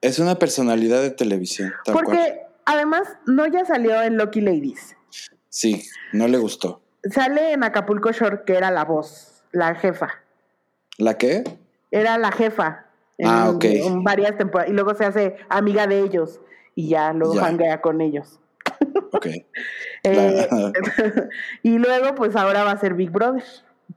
Es 0.00 0.18
una 0.18 0.38
personalidad 0.38 1.00
de 1.02 1.10
televisión. 1.10 1.72
Porque 1.92 2.40
además 2.64 3.02
no 3.26 3.46
ya 3.46 3.64
salió 3.64 4.02
en 4.02 4.16
Lucky 4.16 4.40
Ladies. 4.40 4.96
Sí, 5.48 5.84
no 6.12 6.28
le 6.28 6.38
gustó. 6.38 6.82
Sale 7.10 7.52
en 7.52 7.64
Acapulco 7.64 8.10
Shore 8.12 8.42
que 8.46 8.56
era 8.56 8.70
la 8.70 8.84
voz, 8.84 9.44
la 9.52 9.74
jefa. 9.74 10.08
¿La 10.98 11.18
qué? 11.18 11.44
Era 11.90 12.18
la 12.18 12.32
jefa 12.32 12.86
ah, 13.24 13.50
ok. 13.50 13.64
En 13.64 14.04
varias 14.04 14.36
temporadas. 14.36 14.70
Y 14.70 14.74
luego 14.74 14.94
se 14.94 15.04
hace 15.04 15.36
amiga 15.48 15.86
de 15.86 16.00
ellos 16.00 16.40
y 16.74 16.88
ya 16.88 17.12
luego 17.12 17.40
hanguea 17.40 17.80
con 17.80 18.00
ellos. 18.00 18.40
Ok. 19.12 19.26
Eh, 20.04 20.48
y 21.62 21.78
luego, 21.78 22.16
pues 22.16 22.34
ahora 22.34 22.64
va 22.64 22.72
a 22.72 22.76
ser 22.76 22.94
Big 22.94 23.10
Brother. 23.10 23.44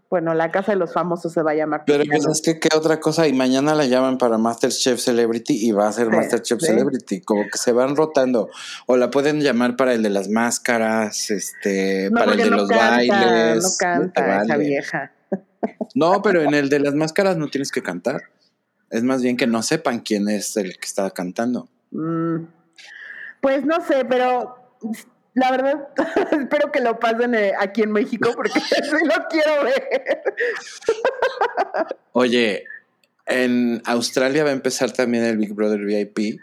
Bueno, 0.09 0.33
la 0.33 0.51
casa 0.51 0.71
de 0.71 0.77
los 0.77 0.93
famosos 0.93 1.33
se 1.33 1.41
va 1.41 1.51
a 1.51 1.55
llamar. 1.55 1.83
Pero 1.85 2.03
pues 2.05 2.25
es 2.27 2.41
que 2.41 2.59
qué 2.59 2.69
otra 2.75 2.99
cosa, 2.99 3.27
y 3.27 3.33
mañana 3.33 3.75
la 3.75 3.85
llaman 3.85 4.17
para 4.17 4.37
Masterchef 4.37 4.99
Celebrity 4.99 5.67
y 5.67 5.71
va 5.71 5.87
a 5.87 5.91
ser 5.91 6.09
Masterchef 6.09 6.59
Celebrity, 6.61 7.21
como 7.21 7.43
que 7.43 7.57
se 7.57 7.71
van 7.71 7.95
rotando. 7.95 8.49
O 8.85 8.97
la 8.97 9.09
pueden 9.09 9.41
llamar 9.41 9.75
para 9.75 9.93
el 9.93 10.03
de 10.03 10.09
las 10.09 10.29
máscaras, 10.29 11.31
este, 11.31 12.11
para 12.11 12.31
el 12.33 12.37
de 12.37 12.49
los 12.49 12.69
bailes. 12.69 13.63
No 13.63 13.69
canta 13.77 14.43
esa 14.43 14.57
vieja. 14.57 15.11
No, 15.95 16.21
pero 16.21 16.43
en 16.43 16.53
el 16.53 16.69
de 16.69 16.79
las 16.79 16.93
máscaras 16.93 17.37
no 17.37 17.47
tienes 17.47 17.71
que 17.71 17.81
cantar. 17.81 18.21
Es 18.91 19.01
más 19.01 19.23
bien 19.23 19.35
que 19.35 19.47
no 19.47 19.63
sepan 19.63 19.99
quién 20.01 20.29
es 20.29 20.55
el 20.57 20.77
que 20.77 20.85
está 20.85 21.09
cantando. 21.09 21.69
Mm. 21.89 22.45
pues 23.41 23.65
no 23.65 23.83
sé, 23.85 24.05
pero 24.05 24.55
la 25.35 25.51
verdad 25.51 25.87
espero 26.31 26.71
que 26.71 26.79
lo 26.79 26.99
pasen 26.99 27.35
eh, 27.35 27.53
aquí 27.59 27.83
en 27.83 27.91
México 27.91 28.31
porque 28.35 28.59
sí 28.59 29.05
lo 29.05 29.27
quiero 29.29 29.63
ver. 29.63 30.23
Oye, 32.13 32.63
en 33.25 33.81
Australia 33.85 34.43
va 34.43 34.49
a 34.49 34.53
empezar 34.53 34.91
también 34.91 35.23
el 35.25 35.37
Big 35.37 35.53
Brother 35.53 35.81
VIP 35.81 36.39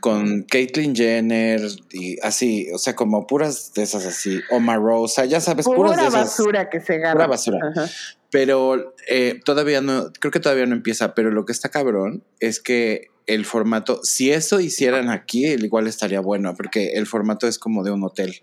con 0.00 0.42
Caitlyn 0.44 0.94
Jenner 0.94 1.60
y 1.92 2.18
así, 2.20 2.70
o 2.72 2.78
sea, 2.78 2.96
como 2.96 3.26
puras 3.26 3.72
de 3.74 3.82
esas 3.82 4.06
así, 4.06 4.40
Omarosa, 4.50 5.26
ya 5.26 5.40
sabes, 5.40 5.66
puras 5.66 5.96
de 5.96 6.06
esas. 6.06 6.12
basura 6.14 6.70
que 6.70 6.80
se 6.80 6.98
gana. 6.98 7.12
Pura 7.12 7.26
basura. 7.26 7.58
Pero 8.30 8.94
eh, 9.08 9.40
todavía 9.44 9.80
no, 9.80 10.12
creo 10.18 10.30
que 10.30 10.40
todavía 10.40 10.66
no 10.66 10.74
empieza, 10.74 11.14
pero 11.14 11.30
lo 11.30 11.44
que 11.44 11.52
está 11.52 11.68
cabrón 11.68 12.22
es 12.38 12.60
que 12.60 13.08
el 13.26 13.44
formato, 13.44 14.00
si 14.02 14.32
eso 14.32 14.60
hicieran 14.60 15.08
aquí, 15.08 15.46
igual 15.46 15.86
estaría 15.86 16.20
bueno, 16.20 16.54
porque 16.56 16.92
el 16.94 17.06
formato 17.06 17.46
es 17.46 17.58
como 17.58 17.84
de 17.84 17.92
un 17.92 18.04
hotel. 18.04 18.42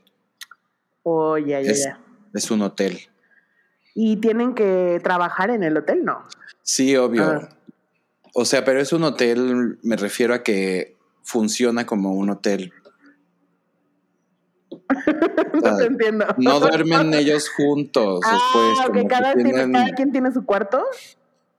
Oh, 1.03 1.37
ya, 1.37 1.61
ya, 1.61 1.73
ya. 1.73 1.99
Es 2.33 2.51
un 2.51 2.61
hotel. 2.61 2.99
¿Y 3.95 4.17
tienen 4.17 4.53
que 4.53 4.99
trabajar 5.03 5.49
en 5.49 5.63
el 5.63 5.77
hotel? 5.77 6.05
No. 6.05 6.23
Sí, 6.61 6.95
obvio. 6.95 7.23
Ah. 7.23 7.49
O 8.33 8.45
sea, 8.45 8.63
pero 8.63 8.79
es 8.79 8.93
un 8.93 9.03
hotel, 9.03 9.79
me 9.81 9.95
refiero 9.95 10.33
a 10.33 10.43
que 10.43 10.95
funciona 11.23 11.85
como 11.85 12.13
un 12.13 12.29
hotel. 12.29 12.71
no 15.63 15.77
te 15.77 15.85
entiendo. 15.85 16.25
No 16.37 16.59
duermen 16.59 17.13
ellos 17.13 17.49
juntos. 17.49 18.21
Ah, 18.25 18.89
que 18.93 19.05
cada, 19.05 19.33
cada 19.33 19.91
quien 19.91 20.11
tiene 20.11 20.31
su 20.31 20.45
cuarto. 20.45 20.85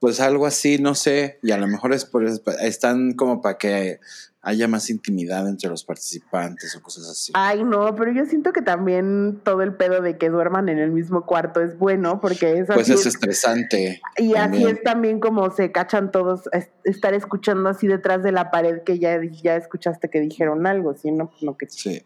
Pues 0.00 0.20
algo 0.20 0.46
así, 0.46 0.78
no 0.78 0.94
sé. 0.94 1.38
Y 1.42 1.50
a 1.50 1.58
lo 1.58 1.66
mejor 1.66 1.92
es 1.92 2.04
por 2.04 2.24
están 2.24 3.12
como 3.14 3.42
para 3.42 3.58
que 3.58 3.98
haya 4.40 4.68
más 4.68 4.88
intimidad 4.88 5.48
entre 5.48 5.68
los 5.68 5.84
participantes 5.84 6.74
o 6.76 6.82
cosas 6.82 7.08
así. 7.08 7.32
Ay, 7.34 7.64
no, 7.64 7.94
pero 7.96 8.12
yo 8.12 8.24
siento 8.24 8.52
que 8.52 8.62
también 8.62 9.40
todo 9.44 9.62
el 9.62 9.74
pedo 9.74 10.00
de 10.00 10.16
que 10.16 10.30
duerman 10.30 10.68
en 10.68 10.78
el 10.78 10.90
mismo 10.90 11.26
cuarto 11.26 11.60
es 11.60 11.76
bueno 11.76 12.20
porque 12.20 12.58
es 12.58 12.66
Pues 12.66 12.88
es 12.88 13.04
estresante. 13.04 14.00
Y 14.16 14.36
así 14.36 14.64
es 14.64 14.82
también 14.82 15.20
como 15.20 15.50
se 15.50 15.72
cachan 15.72 16.12
todos 16.12 16.48
estar 16.84 17.14
escuchando 17.14 17.68
así 17.68 17.88
detrás 17.88 18.22
de 18.22 18.32
la 18.32 18.50
pared 18.50 18.82
que 18.84 18.98
ya, 18.98 19.20
ya 19.42 19.56
escuchaste 19.56 20.08
que 20.08 20.20
dijeron 20.20 20.66
algo, 20.66 20.94
sino 20.94 21.24
no, 21.24 21.30
pues 21.30 21.42
no 21.42 21.56
que 21.56 21.66
sí. 21.68 22.02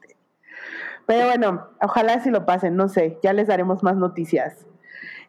Pero 1.07 1.27
bueno, 1.27 1.69
ojalá 1.81 2.23
si 2.23 2.31
lo 2.31 2.47
pasen, 2.47 2.77
no 2.77 2.89
sé, 2.89 3.19
ya 3.23 3.33
les 3.33 3.49
daremos 3.49 3.83
más 3.83 3.97
noticias. 3.97 4.67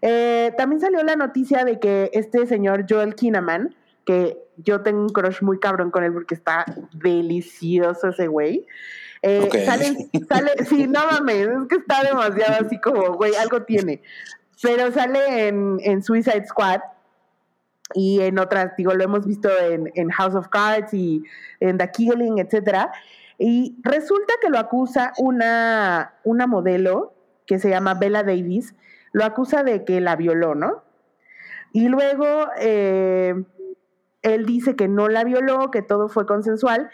Eh, 0.01 0.53
también 0.57 0.81
salió 0.81 1.01
la 1.03 1.15
noticia 1.15 1.63
de 1.63 1.79
que 1.79 2.09
este 2.13 2.45
señor 2.45 2.85
Joel 2.89 3.15
Kinnaman, 3.15 3.75
que 4.05 4.37
yo 4.57 4.81
tengo 4.81 5.01
un 5.01 5.09
crush 5.09 5.41
muy 5.41 5.59
cabrón 5.59 5.91
con 5.91 6.03
él 6.03 6.13
porque 6.13 6.35
está 6.35 6.65
delicioso 6.93 8.09
ese 8.09 8.27
güey. 8.27 8.67
Eh, 9.21 9.49
sale, 9.65 10.09
sale, 10.27 10.51
sí, 10.67 10.87
no 10.87 10.99
mames, 11.09 11.47
es 11.47 11.67
que 11.69 11.75
está 11.77 12.03
demasiado 12.03 12.65
así 12.65 12.79
como, 12.79 13.13
güey, 13.13 13.33
algo 13.35 13.63
tiene. 13.63 14.01
Pero 14.61 14.91
sale 14.91 15.47
en, 15.47 15.77
en 15.81 16.03
Suicide 16.03 16.45
Squad 16.45 16.81
y 17.93 18.21
en 18.21 18.39
otras, 18.39 18.75
digo, 18.75 18.93
lo 18.93 19.03
hemos 19.03 19.25
visto 19.25 19.49
en, 19.59 19.91
en, 19.95 20.09
House 20.09 20.35
of 20.35 20.49
Cards 20.49 20.93
y 20.93 21.23
en 21.59 21.77
The 21.77 21.89
Killing, 21.91 22.39
etcétera. 22.39 22.91
Y 23.37 23.77
resulta 23.83 24.33
que 24.41 24.49
lo 24.49 24.59
acusa 24.59 25.13
una, 25.17 26.15
una 26.23 26.47
modelo 26.47 27.13
que 27.45 27.59
se 27.59 27.69
llama 27.69 27.95
Bella 27.95 28.23
Davis, 28.23 28.75
lo 29.11 29.25
acusa 29.25 29.63
de 29.63 29.83
que 29.85 30.01
la 30.01 30.15
violó, 30.15 30.55
¿no? 30.55 30.83
Y 31.71 31.87
luego 31.87 32.47
eh, 32.59 33.43
él 34.21 34.45
dice 34.45 34.75
que 34.75 34.87
no 34.87 35.07
la 35.09 35.23
violó, 35.23 35.71
que 35.71 35.81
todo 35.81 36.07
fue 36.07 36.25
consensual, 36.25 36.89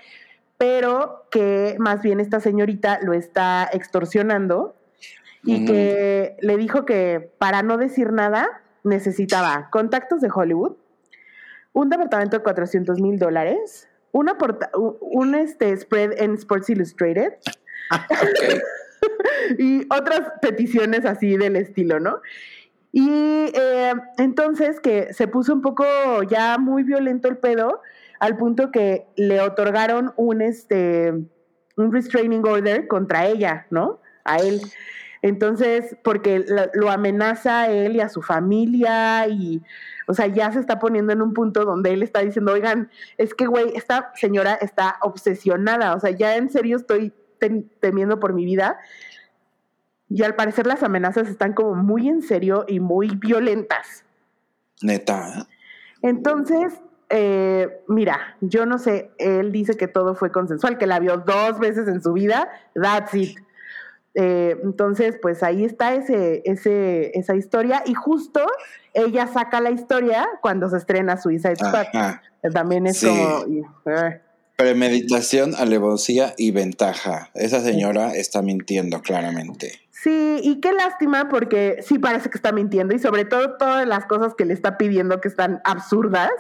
pero 0.58 1.26
que 1.32 1.76
más 1.80 2.02
bien 2.02 2.20
esta 2.20 2.40
señorita 2.40 3.00
lo 3.02 3.14
está 3.14 3.70
extorsionando 3.72 4.76
y 5.44 5.66
que 5.66 6.36
le 6.42 6.58
dijo 6.58 6.86
que 6.86 7.32
para 7.38 7.64
no 7.64 7.78
decir 7.78 8.12
nada 8.12 8.62
necesitaba 8.84 9.70
contactos 9.72 10.22
de 10.22 10.30
Hollywood, 10.34 10.76
un 11.74 11.90
departamento 11.90 12.38
de 12.38 12.44
400 12.44 13.00
mil 13.00 13.20
dólares, 13.20 13.89
una 14.12 14.38
un 15.02 15.36
este 15.36 15.76
spread 15.78 16.20
en 16.20 16.36
Sports 16.36 16.70
Illustrated 16.70 17.34
y 19.58 19.86
otras 19.94 20.22
peticiones 20.42 21.06
así 21.06 21.38
del 21.38 21.56
estilo, 21.56 22.00
¿no? 22.00 22.22
Y 22.92 23.08
eh, 23.10 23.94
entonces 24.18 24.80
que 24.80 25.14
se 25.14 25.28
puso 25.28 25.54
un 25.54 25.62
poco 25.62 25.86
ya 26.24 26.58
muy 26.58 26.84
violento 26.84 27.28
el 27.28 27.38
pedo, 27.38 27.82
al 28.20 28.38
punto 28.38 28.72
que 28.72 29.06
le 29.16 29.42
otorgaron 29.42 30.14
un, 30.18 30.42
este, 30.42 31.14
un 31.76 31.94
restraining 31.94 32.46
order 32.46 32.88
contra 32.88 33.28
ella, 33.28 33.68
¿no? 33.70 34.02
A 34.24 34.38
él. 34.38 34.62
Entonces, 35.22 35.98
porque 36.04 36.46
lo 36.74 36.90
amenaza 36.90 37.62
a 37.62 37.70
él 37.70 37.96
y 37.96 38.02
a 38.02 38.10
su 38.10 38.22
familia 38.22 39.28
y, 39.28 39.62
o 40.08 40.14
sea, 40.14 40.28
ya 40.28 40.52
se 40.52 40.60
está 40.60 40.80
poniendo 40.80 41.12
en 41.12 41.22
un 41.22 41.34
punto 41.34 41.66
donde 41.66 41.92
él 41.92 42.04
está 42.04 42.22
diciendo, 42.22 42.54
oigan, 42.54 42.90
es 43.18 43.34
que, 43.34 43.46
güey, 43.46 43.76
esta 43.76 44.12
señora 44.16 44.54
está 44.56 44.98
obsesionada, 45.02 45.96
o 45.96 46.00
sea, 46.00 46.12
ya 46.12 46.38
en 46.38 46.50
serio 46.50 46.78
estoy 46.78 47.14
temiendo 47.80 48.20
por 48.20 48.34
mi 48.34 48.46
vida 48.46 48.78
y 50.10 50.24
al 50.24 50.36
parecer 50.36 50.66
las 50.66 50.84
amenazas 50.84 51.28
están 51.30 51.54
como 51.54 51.76
muy 51.76 52.10
en 52.10 52.22
serio 52.22 52.66
y 52.68 52.80
muy 52.80 53.16
violentas. 53.16 54.04
Neta. 54.82 55.48
Entonces, 56.02 56.82
eh, 57.10 57.84
mira, 57.88 58.38
yo 58.42 58.66
no 58.66 58.78
sé, 58.78 59.12
él 59.18 59.52
dice 59.52 59.76
que 59.78 59.88
todo 59.88 60.16
fue 60.16 60.32
consensual, 60.32 60.78
que 60.78 60.88
la 60.88 61.00
vio 61.00 61.18
dos 61.18 61.60
veces 61.60 61.88
en 61.88 62.02
su 62.02 62.14
vida, 62.14 62.50
that's 62.74 63.14
it. 63.14 63.38
Eh, 64.16 64.58
entonces, 64.64 65.18
pues 65.22 65.44
ahí 65.44 65.66
está 65.66 65.94
ese, 65.94 66.42
ese, 66.46 67.18
esa 67.18 67.36
historia 67.36 67.84
y 67.86 67.94
justo 67.94 68.42
ella 68.94 69.28
saca 69.28 69.62
la 69.62 69.72
historia 69.72 70.28
cuando 70.42 70.70
se 70.70 70.78
estrena 70.78 71.22
Suicide 71.22 71.56
Squad. 71.56 71.88
También 72.54 72.88
es 72.88 73.04
como... 73.04 73.46
Eh. 73.86 74.22
Premeditación, 74.58 75.56
alevosía 75.56 76.34
y 76.38 76.52
ventaja. 76.52 77.30
Esa 77.34 77.62
señora 77.62 78.14
está 78.14 78.42
mintiendo 78.42 79.02
claramente. 79.02 79.80
Sí, 80.02 80.40
y 80.44 80.62
qué 80.62 80.72
lástima 80.72 81.28
porque 81.28 81.80
sí 81.86 82.00
parece 82.00 82.30
que 82.30 82.38
está 82.38 82.54
mintiendo 82.54 82.96
y 82.96 83.00
sobre 83.00 83.26
todo 83.26 83.58
todas 83.58 83.86
las 83.86 84.06
cosas 84.06 84.34
que 84.34 84.46
le 84.46 84.54
está 84.54 84.78
pidiendo 84.78 85.20
que 85.20 85.28
están 85.28 85.60
absurdas, 85.66 86.32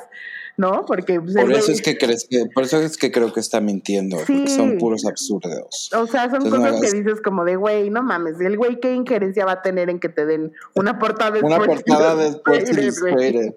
¿no? 0.55 0.85
Porque 0.85 1.19
pues, 1.19 1.35
por 1.35 1.51
eso 1.51 1.69
es 1.73 1.81
que 1.81 1.97
crees 1.97 2.25
que 2.29 2.45
por 2.53 2.63
eso 2.63 2.77
es 2.77 2.95
que 2.95 3.11
creo 3.11 3.33
que 3.33 3.41
está 3.41 3.59
mintiendo, 3.59 4.15
porque 4.15 4.47
son 4.47 4.77
puros 4.77 5.05
absurdos. 5.05 5.89
O 5.93 6.07
sea, 6.07 6.29
son 6.29 6.49
cosas 6.49 6.79
que 6.79 6.97
dices 6.97 7.19
como 7.21 7.43
de 7.43 7.57
güey, 7.57 7.89
no 7.89 8.01
mames, 8.01 8.39
el 8.39 8.55
güey 8.55 8.79
qué 8.79 8.93
injerencia 8.93 9.43
va 9.43 9.53
a 9.53 9.61
tener 9.61 9.89
en 9.89 9.99
que 9.99 10.07
te 10.07 10.25
den 10.25 10.53
una 10.75 10.97
portada 10.97 11.31
de 11.31 11.41
una 11.41 11.59
portada 11.59 12.15
de 12.15 12.39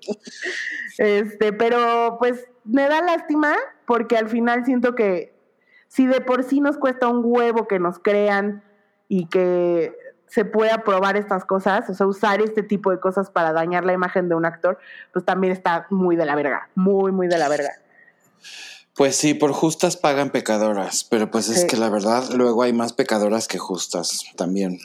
Este, 0.99 1.53
pero 1.53 2.17
pues 2.19 2.49
me 2.65 2.89
da 2.89 3.03
lástima 3.03 3.57
porque 3.87 4.17
al 4.17 4.29
final 4.29 4.65
siento 4.65 4.97
que 4.97 5.33
si 5.87 6.07
de 6.09 6.21
por 6.21 6.43
sí 6.43 6.61
nos 6.61 6.77
cuesta 6.77 7.07
un 7.07 7.23
huevo 7.25 7.69
que 7.69 7.79
nos 7.79 8.01
crean 8.01 8.65
y 9.15 9.27
que 9.27 9.95
se 10.27 10.47
pueda 10.47 10.85
probar 10.85 11.19
estas 11.19 11.45
cosas, 11.45 11.91
o 11.91 11.93
sea, 11.93 12.07
usar 12.07 12.41
este 12.41 12.63
tipo 12.63 12.91
de 12.91 12.99
cosas 12.99 13.29
para 13.29 13.53
dañar 13.53 13.85
la 13.85 13.93
imagen 13.93 14.31
de 14.31 14.35
un 14.35 14.47
actor, 14.47 14.79
pues 15.13 15.23
también 15.23 15.53
está 15.53 15.87
muy 15.91 16.17
de 16.17 16.25
la 16.25 16.35
verga, 16.35 16.71
muy, 16.75 17.13
muy 17.13 17.29
de 17.29 17.37
la 17.37 17.51
verga. 17.51 17.73
Pues 18.97 19.15
sí, 19.15 19.35
por 19.35 19.53
justas 19.53 19.99
pagan 19.99 20.31
pecadoras, 20.31 21.05
pero 21.05 21.31
pues 21.31 21.51
es 21.51 21.67
que 21.67 21.77
la 21.77 21.91
verdad 21.91 22.25
luego 22.35 22.63
hay 22.63 22.73
más 22.73 22.95
pecadoras 22.95 23.49
que 23.49 23.59
justas 23.59 24.25
también. 24.39 24.79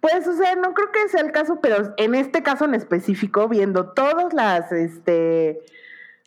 Pues, 0.00 0.24
o 0.28 0.36
sea, 0.36 0.54
no 0.54 0.72
creo 0.72 0.92
que 0.92 1.08
sea 1.08 1.22
el 1.22 1.32
caso, 1.32 1.58
pero 1.60 1.94
en 1.96 2.14
este 2.14 2.44
caso 2.44 2.64
en 2.64 2.76
específico, 2.76 3.48
viendo 3.48 3.88
todas 3.88 4.32
las, 4.32 4.70
este, 4.70 5.58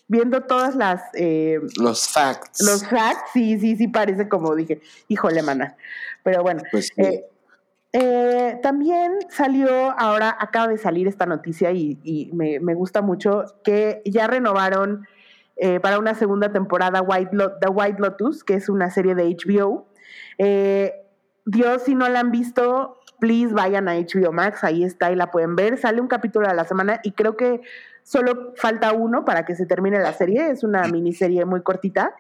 viendo 0.10 0.42
todas 0.42 0.76
las... 0.76 1.02
Eh, 1.14 1.60
los 1.78 2.10
facts. 2.10 2.60
Los 2.62 2.86
facts, 2.86 3.30
sí, 3.32 3.58
sí, 3.58 3.78
sí, 3.78 3.88
parece 3.88 4.28
como 4.28 4.54
dije, 4.56 4.82
híjole, 5.08 5.42
mana. 5.44 5.78
Pero 6.24 6.44
bueno, 6.44 6.62
pues 6.72 6.92
eh, 6.98 7.26
eh, 7.94 8.60
también 8.62 9.14
salió, 9.30 9.70
ahora 9.98 10.36
acaba 10.40 10.68
de 10.68 10.78
salir 10.78 11.08
esta 11.08 11.26
noticia 11.26 11.72
y, 11.72 12.30
me, 12.34 12.74
gusta 12.74 13.02
mucho, 13.02 13.46
que 13.64 14.02
ya 14.06 14.28
renovaron 14.28 15.06
para 15.82 16.00
una 16.00 16.16
segunda 16.16 16.54
temporada 16.54 17.02
White 17.02 17.32
The 17.60 17.68
White 17.68 18.00
Lotus, 18.00 18.46
que 18.46 18.54
es 18.54 18.70
una 18.70 18.90
serie 18.90 19.14
de 19.14 19.36
HBO. 19.36 19.88
Dios, 21.46 21.82
si 21.84 21.96
no 21.96 22.08
la 22.08 22.22
han 22.22 22.32
visto, 22.32 23.00
please 23.20 23.54
vayan 23.54 23.90
a 23.90 23.96
HBO 23.96 24.32
Max, 24.32 24.64
ahí 24.64 24.86
está 24.86 25.12
y 25.12 25.16
la 25.16 25.32
pueden 25.32 25.58
ver. 25.58 25.78
Sale 25.78 26.00
un 26.00 26.08
capítulo 26.08 26.48
a 26.48 26.54
la 26.54 26.64
semana 26.64 27.02
y 27.04 27.12
creo 27.12 27.36
que 27.36 27.60
Solo 28.10 28.54
falta 28.56 28.92
uno 28.92 29.24
para 29.24 29.46
que 29.46 29.56
se 29.56 29.68
termine 29.68 30.00
la 30.00 30.14
serie, 30.14 30.50
es 30.50 30.64
una 30.64 30.82
miniserie 30.88 31.46
muy 31.46 31.62
cortita. 31.62 32.16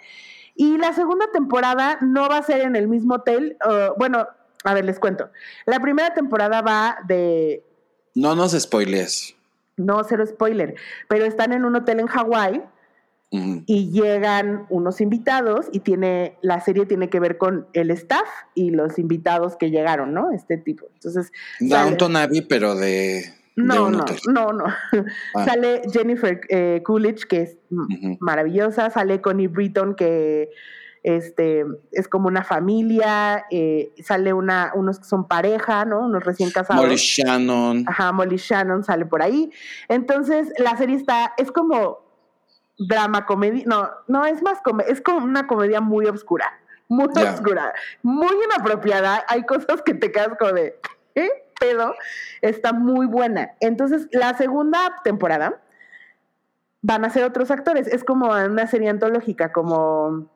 Y 0.60 0.78
la 0.78 0.92
segunda 0.92 1.26
temporada 1.32 2.00
no 2.02 2.28
va 2.28 2.40
a 2.40 2.44
ser 2.44 2.60
en 2.60 2.76
el 2.76 2.90
mismo 2.90 3.16
hotel. 3.16 3.56
Uh, 3.66 3.98
bueno, 3.98 4.28
a 4.66 4.74
ver, 4.74 4.84
les 4.84 5.00
cuento. 5.00 5.30
La 5.66 5.80
primera 5.80 6.14
temporada 6.14 6.62
va 6.62 6.98
de... 7.08 7.64
No 8.14 8.36
nos 8.36 8.52
spoilees. 8.52 9.38
No, 9.78 10.04
cero 10.04 10.26
spoiler. 10.28 10.76
Pero 11.08 11.24
están 11.24 11.54
en 11.54 11.64
un 11.64 11.78
hotel 11.78 12.02
en 12.02 12.08
Hawái 12.08 12.62
y 13.32 13.92
llegan 13.92 14.66
unos 14.70 15.00
invitados 15.00 15.68
y 15.72 15.80
tiene 15.80 16.36
la 16.42 16.60
serie 16.60 16.86
tiene 16.86 17.10
que 17.10 17.22
ver 17.22 17.38
con 17.38 17.68
el 17.72 17.90
staff 17.92 18.28
y 18.54 18.72
los 18.72 19.00
invitados 19.00 19.56
que 19.56 19.72
llegaron, 19.72 20.14
¿no? 20.14 20.32
Este 20.34 20.58
tipo. 20.58 20.88
Entonces... 20.96 21.32
Downton 21.62 22.18
Abbey, 22.18 22.42
pero 22.42 22.76
de 22.76 23.34
No, 23.66 23.90
no, 23.90 24.06
no, 24.28 24.54
no. 24.54 24.66
Ah. 25.36 25.46
Sale 25.46 25.82
Jennifer 25.92 26.42
eh, 26.50 26.82
Coolidge, 26.84 27.26
que 27.28 27.42
es 27.42 27.58
maravillosa. 28.20 28.90
Sale 28.90 29.22
Connie 29.22 29.48
Britton, 29.48 29.96
que 29.96 30.50
este, 31.04 31.66
es 31.92 32.08
como 32.08 32.28
una 32.28 32.44
familia. 32.44 33.46
Eh, 33.50 33.94
sale 34.04 34.34
una, 34.34 34.72
unos 34.76 35.00
que 35.00 35.06
son 35.06 35.28
pareja, 35.28 35.86
¿no? 35.86 36.06
Unos 36.06 36.24
recién 36.24 36.52
casados. 36.52 36.84
Molly 36.84 36.98
Shannon. 36.98 37.86
Ajá, 37.88 38.12
Molly 38.12 38.38
Shannon 38.38 38.84
sale 38.84 39.06
por 39.06 39.22
ahí. 39.22 39.52
Entonces, 39.88 40.52
la 40.58 40.78
serie 40.78 40.96
está, 40.96 41.34
es 41.38 41.52
como 41.52 42.00
drama, 42.78 43.26
comedia. 43.26 43.64
No, 43.66 43.90
no, 44.08 44.26
es 44.26 44.42
más, 44.42 44.60
es 44.88 45.02
como 45.02 45.26
una 45.26 45.48
comedia 45.48 45.82
muy 45.82 46.06
oscura. 46.06 46.52
Muy 46.88 47.08
oscura. 47.08 47.74
Muy 48.02 48.36
inapropiada. 48.46 49.24
Hay 49.28 49.46
cosas 49.46 49.82
que 49.84 49.94
te 49.94 50.12
quedas 50.12 50.30
como 50.40 50.54
de. 50.54 50.80
¿eh? 51.16 51.30
Pero 51.60 51.94
está 52.42 52.74
muy 52.74 53.06
buena. 53.06 53.52
Entonces, 53.60 54.08
la 54.12 54.38
segunda 54.38 54.80
temporada 55.04 55.62
van 56.82 57.06
a 57.06 57.10
ser 57.10 57.24
otros 57.24 57.52
actores. 57.52 57.88
Es 57.88 58.04
como 58.04 58.30
una 58.30 58.68
serie 58.68 58.90
antológica, 58.90 59.52
como... 59.52 60.30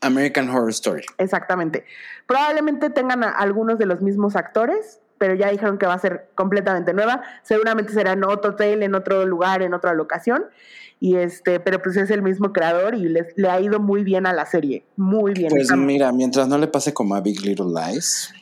American 0.00 0.48
Horror 0.48 0.70
Story. 0.70 1.04
Exactamente. 1.18 1.84
Probablemente 2.26 2.90
tengan 2.90 3.24
algunos 3.24 3.78
de 3.78 3.86
los 3.86 4.02
mismos 4.02 4.36
actores, 4.36 5.00
pero 5.18 5.34
ya 5.34 5.50
dijeron 5.50 5.78
que 5.78 5.86
va 5.86 5.94
a 5.94 5.98
ser 5.98 6.30
completamente 6.34 6.92
nueva. 6.92 7.22
Seguramente 7.42 7.92
será 7.92 8.12
en 8.12 8.24
otro 8.24 8.52
hotel, 8.52 8.82
en 8.82 8.94
otro 8.94 9.24
lugar, 9.24 9.62
en 9.62 9.72
otra 9.72 9.94
locación. 9.94 10.44
Y 11.00 11.16
este, 11.16 11.60
pero 11.60 11.82
pues 11.82 11.96
es 11.96 12.10
el 12.10 12.22
mismo 12.22 12.52
creador 12.52 12.94
y 12.94 13.08
le 13.08 13.50
ha 13.50 13.60
ido 13.60 13.80
muy 13.80 14.04
bien 14.04 14.26
a 14.26 14.32
la 14.32 14.46
serie. 14.46 14.84
Muy 14.96 15.32
bien. 15.32 15.50
Pues 15.50 15.70
mira, 15.76 16.12
mientras 16.12 16.48
no 16.48 16.56
le 16.58 16.66
pase 16.66 16.94
como 16.94 17.14
a 17.14 17.20
Big 17.20 17.40
Little 17.42 17.66
Lies. 17.66 18.32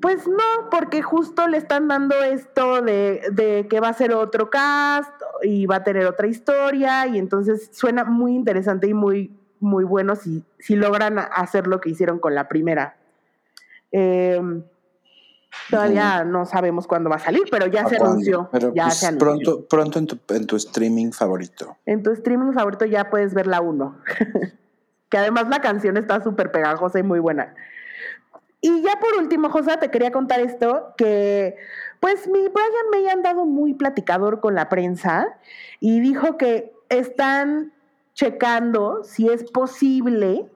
Pues 0.00 0.28
no, 0.28 0.70
porque 0.70 1.02
justo 1.02 1.46
le 1.48 1.56
están 1.56 1.88
dando 1.88 2.22
esto 2.22 2.82
de, 2.82 3.66
que 3.68 3.80
va 3.80 3.88
a 3.88 3.92
ser 3.92 4.12
otro 4.12 4.48
cast 4.50 5.10
y 5.42 5.66
va 5.66 5.76
a 5.76 5.84
tener 5.84 6.06
otra 6.06 6.26
historia 6.26 7.06
y 7.06 7.18
entonces 7.18 7.70
suena 7.72 8.04
muy 8.04 8.34
interesante 8.34 8.86
y 8.86 8.94
muy, 8.94 9.36
muy 9.60 9.84
bueno 9.84 10.14
si, 10.14 10.44
si 10.58 10.76
logran 10.76 11.18
hacer 11.18 11.66
lo 11.66 11.80
que 11.80 11.90
hicieron 11.90 12.18
con 12.18 12.34
la 12.34 12.48
primera. 12.48 12.96
Em, 13.90 14.62
todavía 15.70 16.24
no 16.24 16.44
sabemos 16.44 16.86
cuándo 16.86 17.10
va 17.10 17.16
a 17.16 17.20
salir, 17.20 17.44
pero 17.50 17.66
ya 17.66 17.88
se 17.88 17.96
anunció. 17.96 18.48
Pero 18.52 18.72
ya 18.74 18.84
pues, 18.84 19.16
Pronto, 19.18 19.66
pronto 19.66 19.98
en, 19.98 20.06
tu, 20.06 20.18
en 20.28 20.46
tu 20.46 20.56
streaming 20.56 21.10
favorito. 21.10 21.76
En 21.86 22.02
tu 22.02 22.12
streaming 22.12 22.52
favorito 22.52 22.84
ya 22.84 23.10
puedes 23.10 23.34
ver 23.34 23.46
la 23.46 23.60
1. 23.60 23.98
que 25.08 25.18
además 25.18 25.48
la 25.48 25.60
canción 25.60 25.96
está 25.96 26.22
súper 26.22 26.52
pegajosa 26.52 26.98
y 26.98 27.02
muy 27.02 27.18
buena. 27.18 27.54
Y 28.60 28.82
ya 28.82 28.98
por 28.98 29.14
último, 29.18 29.50
José, 29.50 29.76
te 29.76 29.90
quería 29.90 30.10
contar 30.10 30.40
esto, 30.40 30.94
que 30.96 31.56
pues 32.00 32.26
mi 32.26 32.40
Brian 32.48 32.90
May 32.90 33.06
ha 33.06 33.12
andado 33.12 33.44
muy 33.46 33.74
platicador 33.74 34.40
con 34.40 34.54
la 34.54 34.68
prensa 34.68 35.38
y 35.80 36.00
dijo 36.00 36.36
que 36.36 36.72
están 36.88 37.72
checando 38.14 39.04
si 39.04 39.28
es 39.28 39.48
posible 39.50 40.50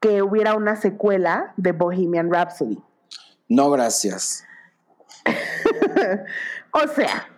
que 0.00 0.22
hubiera 0.22 0.54
una 0.54 0.74
secuela 0.76 1.54
de 1.56 1.72
Bohemian 1.72 2.32
Rhapsody. 2.32 2.82
No, 3.48 3.70
gracias. 3.70 4.44
o 6.72 6.88
sea, 6.88 7.28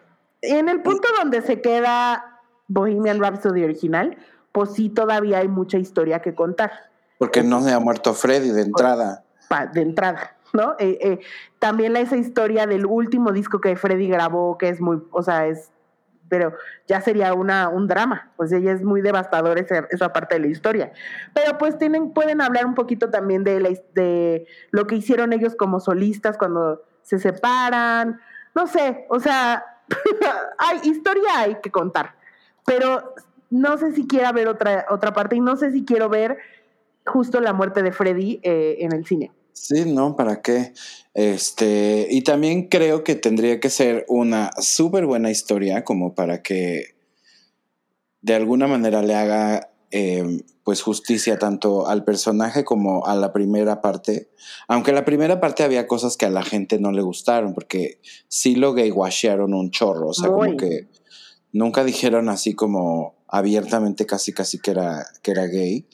en 0.41 0.69
el 0.71 0.81
punto 0.83 1.09
donde 1.19 1.43
se 1.43 1.61
queda 1.61 2.41
Bohemian 2.69 3.21
Rhapsody 3.21 3.64
original, 3.64 4.16
pues 4.53 4.73
sí 4.73 4.89
todavía 4.89 5.39
hay 5.39 5.49
mucha 5.49 5.77
historia 5.77 6.21
que 6.21 6.35
contar. 6.35 6.73
Porque 7.19 7.43
no 7.43 7.61
se 7.62 7.73
ha 7.73 7.81
muerto 7.81 8.14
Freddy 8.14 8.51
de 8.51 8.62
entrada 8.62 9.25
de 9.72 9.80
entrada, 9.80 10.36
¿no? 10.53 10.74
Eh, 10.78 10.99
eh, 11.01 11.20
también 11.59 11.96
esa 11.96 12.16
historia 12.16 12.66
del 12.66 12.86
último 12.86 13.32
disco 13.32 13.61
que 13.61 13.76
Freddy 13.76 14.09
grabó, 14.09 14.59
que 14.59 14.68
es 14.68 14.80
muy, 14.80 15.03
o 15.11 15.22
sea, 15.22 15.46
es, 15.46 15.70
pero 16.28 16.53
ya 16.86 17.01
sería 17.01 17.32
una, 17.34 17.68
un 17.68 17.86
drama, 17.86 18.32
pues 18.36 18.53
ella 18.53 18.72
es 18.72 18.82
muy 18.82 19.01
devastador 19.01 19.59
esa, 19.59 19.86
esa 19.90 20.12
parte 20.12 20.34
de 20.34 20.42
la 20.42 20.46
historia. 20.49 20.92
Pero 21.34 21.57
pues 21.59 21.78
tienen, 21.78 22.12
pueden 22.12 22.40
hablar 22.40 22.66
un 22.66 22.74
poquito 22.74 23.11
también 23.11 23.44
de, 23.44 23.61
la, 23.61 23.70
de 23.94 24.46
lo 24.70 24.86
que 24.86 24.96
hicieron 24.96 25.32
ellos 25.32 25.55
como 25.55 25.80
solistas 25.80 26.36
cuando 26.36 26.82
se 27.03 27.18
separan, 27.18 28.20
no 28.55 28.66
sé, 28.66 29.07
o 29.09 29.18
sea, 29.18 29.64
hay 30.59 30.88
historia 30.88 31.38
hay 31.38 31.61
que 31.62 31.70
contar, 31.70 32.14
pero 32.66 33.14
no 33.51 33.78
sé 33.78 33.92
si 33.92 34.07
quiera 34.07 34.30
ver 34.32 34.49
otra, 34.49 34.86
otra 34.90 35.12
parte 35.12 35.36
y 35.36 35.40
no 35.40 35.57
sé 35.57 35.72
si 35.72 35.84
quiero 35.84 36.09
ver 36.11 36.38
justo 37.07 37.40
la 37.40 37.53
muerte 37.53 37.82
de 37.82 37.92
Freddy 37.92 38.40
eh, 38.42 38.76
en 38.80 38.92
el 38.92 39.07
cine. 39.07 39.32
Sí, 39.62 39.84
no, 39.84 40.16
¿para 40.16 40.40
qué? 40.40 40.72
Este, 41.14 42.06
y 42.11 42.22
también 42.22 42.68
creo 42.68 43.04
que 43.04 43.14
tendría 43.16 43.61
que 43.61 43.70
ser 43.70 44.04
una 44.09 44.50
súper 44.61 45.06
buena 45.06 45.30
historia 45.30 45.84
como 45.84 46.14
para 46.14 46.42
que 46.42 46.94
de 48.20 48.34
alguna 48.34 48.66
manera 48.66 49.02
le 49.02 49.14
haga 49.14 49.70
eh, 49.90 50.42
pues 50.64 50.82
justicia 50.82 51.38
tanto 51.38 51.88
al 51.88 52.04
personaje 52.04 52.62
como 52.62 53.06
a 53.06 53.16
la 53.16 53.32
primera 53.32 53.80
parte. 53.80 54.30
Aunque 54.68 54.92
la 54.92 55.04
primera 55.04 55.40
parte 55.40 55.62
había 55.62 55.86
cosas 55.86 56.16
que 56.16 56.26
a 56.26 56.30
la 56.30 56.42
gente 56.42 56.78
no 56.78 56.92
le 56.92 57.02
gustaron, 57.02 57.54
porque 57.54 58.00
sí 58.28 58.54
lo 58.54 58.74
gay 58.74 58.90
washearon 58.90 59.54
un 59.54 59.70
chorro, 59.70 60.09
o 60.09 60.14
sea, 60.14 60.28
como 60.28 60.56
que 60.56 60.88
nunca 61.52 61.84
dijeron 61.84 62.28
así 62.28 62.54
como 62.54 63.16
abiertamente 63.26 64.04
casi 64.04 64.32
casi 64.32 64.59
que 64.59 64.72
era, 64.72 65.06
que 65.22 65.30
era 65.30 65.46
gay. 65.46 65.86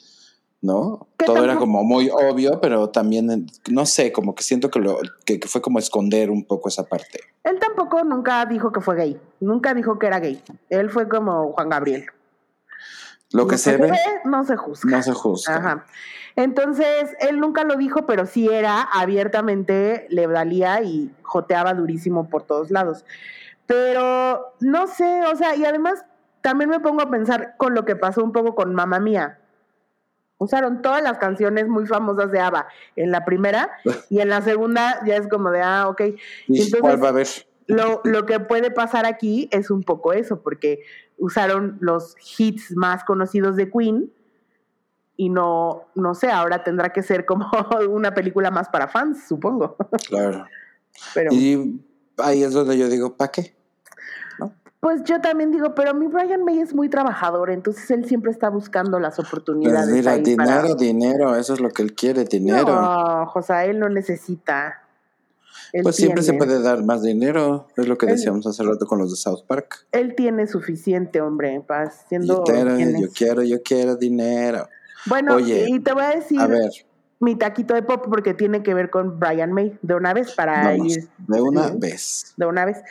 ¿No? 0.65 1.07
Todo 1.19 1.45
era 1.45 1.57
como 1.57 1.85
muy 1.85 2.09
obvio, 2.09 2.59
pero 2.59 2.89
también, 2.89 3.47
no 3.71 3.85
sé, 3.85 4.13
como 4.13 4.35
que 4.35 4.43
siento 4.43 4.71
que, 4.71 4.81
lo, 4.81 4.99
que, 5.27 5.39
fue 5.47 5.61
como 5.61 5.79
esconder 5.79 6.31
un 6.31 6.45
poco 6.45 6.71
esa 6.71 6.85
parte. 6.85 7.21
Él 7.45 7.59
tampoco 7.61 8.03
nunca 8.03 8.47
dijo 8.47 8.73
que 8.73 8.81
fue 8.81 8.97
gay, 8.97 9.21
nunca 9.41 9.75
dijo 9.75 9.99
que 9.99 10.07
era 10.07 10.21
gay. 10.21 10.43
Él 10.71 10.89
fue 10.89 11.07
como 11.07 11.53
Juan 11.53 11.69
Gabriel. 11.69 12.07
Lo 13.31 13.47
que 13.47 13.59
se, 13.59 13.77
ve, 13.77 13.93
no 14.25 14.45
se 14.45 14.57
juzga. 14.57 14.97
No 14.97 15.03
se 15.03 15.13
juzga. 15.13 15.57
Ajá. 15.57 15.87
Entonces, 16.35 17.15
él 17.21 17.41
nunca 17.41 17.65
lo 17.65 17.77
dijo, 17.77 18.07
pero 18.07 18.25
sí 18.25 18.49
era 18.49 18.81
abiertamente, 18.81 20.07
le 20.09 20.27
valía 20.27 20.83
y 20.83 21.13
joteaba 21.23 21.75
durísimo 21.75 22.31
por 22.31 22.45
todos 22.45 22.71
lados. 22.71 23.05
Pero 23.67 24.55
no 24.61 24.87
sé, 24.87 25.25
o 25.31 25.37
sea, 25.37 25.57
y 25.57 25.65
además 25.67 26.07
también 26.41 26.71
me 26.71 26.81
pongo 26.81 27.03
a 27.03 27.11
pensar 27.11 27.57
con 27.59 27.75
lo 27.75 27.85
que 27.85 27.97
pasó 27.97 28.25
un 28.25 28.33
poco 28.33 28.55
con 28.55 28.75
Mamá 28.75 28.99
Mía 28.99 29.41
usaron 30.39 30.83
todas 30.83 31.03
las 31.03 31.19
canciones 31.19 31.69
muy 31.69 31.87
famosas 31.87 32.31
de 32.31 32.41
ABBA 32.41 32.69
en 32.97 33.11
la 33.11 33.25
primera 33.25 33.71
y 34.11 34.21
en 34.21 34.29
la 34.29 34.43
segunda 34.43 35.01
ya 35.07 35.17
es 35.17 35.29
como 35.29 35.51
de, 35.51 35.63
ah, 35.63 35.89
ok. 35.89 36.01
Entonces, 36.49 36.81
¿Cuál 36.81 37.03
va 37.03 37.09
a 37.09 37.11
haber? 37.11 37.29
Lo, 37.67 38.03
lo 38.05 38.27
que 38.27 38.41
puede 38.41 38.71
pasar 38.71 39.07
aquí 39.07 39.49
es 39.51 39.71
un 39.71 39.83
poco 39.83 40.13
eso, 40.13 40.43
porque 40.43 40.83
usaron 41.17 41.79
los 41.81 42.15
hits 42.39 42.77
más 42.77 43.05
conocidos 43.05 43.57
de 43.57 43.71
Queen 43.71 44.13
y 45.17 45.29
no, 45.29 45.85
no 45.95 46.15
sé, 46.15 46.29
ahora 46.31 46.65
tendrá 46.65 46.93
que 46.93 47.03
ser 47.03 47.25
como 47.25 47.49
una 47.89 48.13
película 48.15 48.51
más 48.51 48.69
para 48.69 48.89
fans, 48.89 49.27
supongo. 49.29 49.77
Claro. 50.09 50.47
Pero, 51.15 51.33
y 51.33 51.81
ahí 52.19 52.43
es 52.43 52.53
donde 52.53 52.77
yo 52.79 52.89
digo, 52.89 53.17
¿para 53.17 53.31
qué? 53.31 53.55
Pues 54.85 55.03
yo 55.05 55.19
también 55.19 55.51
digo, 55.51 55.75
pero 55.75 55.95
mi 55.95 56.09
Brian 56.09 56.45
May 56.45 56.61
es 56.61 56.75
muy 56.75 56.91
trabajador, 56.91 57.51
entonces 57.51 57.91
él 57.91 58.05
siempre 58.05 58.31
está 58.31 58.51
buscando 58.51 59.01
las 59.01 59.19
oportunidades. 59.19 59.89
Pues 59.89 59.97
mira, 59.97 60.19
dinero, 60.19 60.75
dinero, 60.75 61.37
eso 61.37 61.55
es 61.55 61.61
lo 61.61 61.71
que 61.71 61.81
él 61.81 61.95
quiere, 61.95 62.25
dinero. 62.25 62.67
No, 62.67 63.25
José, 63.29 63.71
él 63.71 63.79
no 63.79 63.89
necesita. 63.89 64.83
pues 65.83 65.97
siempre 65.97 66.23
se 66.23 66.35
puede 66.35 66.61
dar 66.61 66.85
más 66.85 67.01
dinero, 67.01 67.67
es 67.79 67.89
lo 67.89 67.97
que 67.97 68.05
decíamos 68.05 68.47
hace 68.47 68.63
rato 68.63 68.85
con 68.85 68.99
los 68.99 69.11
de 69.11 69.17
South 69.17 69.47
Park. 69.47 69.87
Él 69.91 70.15
tiene 70.15 70.47
suficiente, 70.47 71.23
hombre, 71.23 71.65
para 71.67 71.91
siendo. 71.91 72.45
Yo 72.47 73.09
quiero, 73.11 73.43
yo 73.43 73.63
quiero, 73.63 73.97
dinero. 73.97 74.69
Bueno, 75.07 75.41
y 75.41 75.81
te 75.81 75.95
voy 75.95 76.03
a 76.05 76.11
decir. 76.11 76.39
mi 77.21 77.37
taquito 77.37 77.73
de 77.73 77.83
pop 77.85 78.05
porque 78.11 78.35
tiene 78.35 78.63
que 78.63 78.75
ver 78.75 78.91
con 78.91 79.19
Brian 79.19 79.51
May 79.51 79.79
de 79.81 79.95
una 79.95 80.13
vez 80.13 80.35
para 80.35 80.77
ir. 80.77 81.09
De 81.27 81.41
una 81.41 81.71
vez. 81.71 82.35
De 82.37 82.45
una 82.45 82.67
vez. 82.67 82.83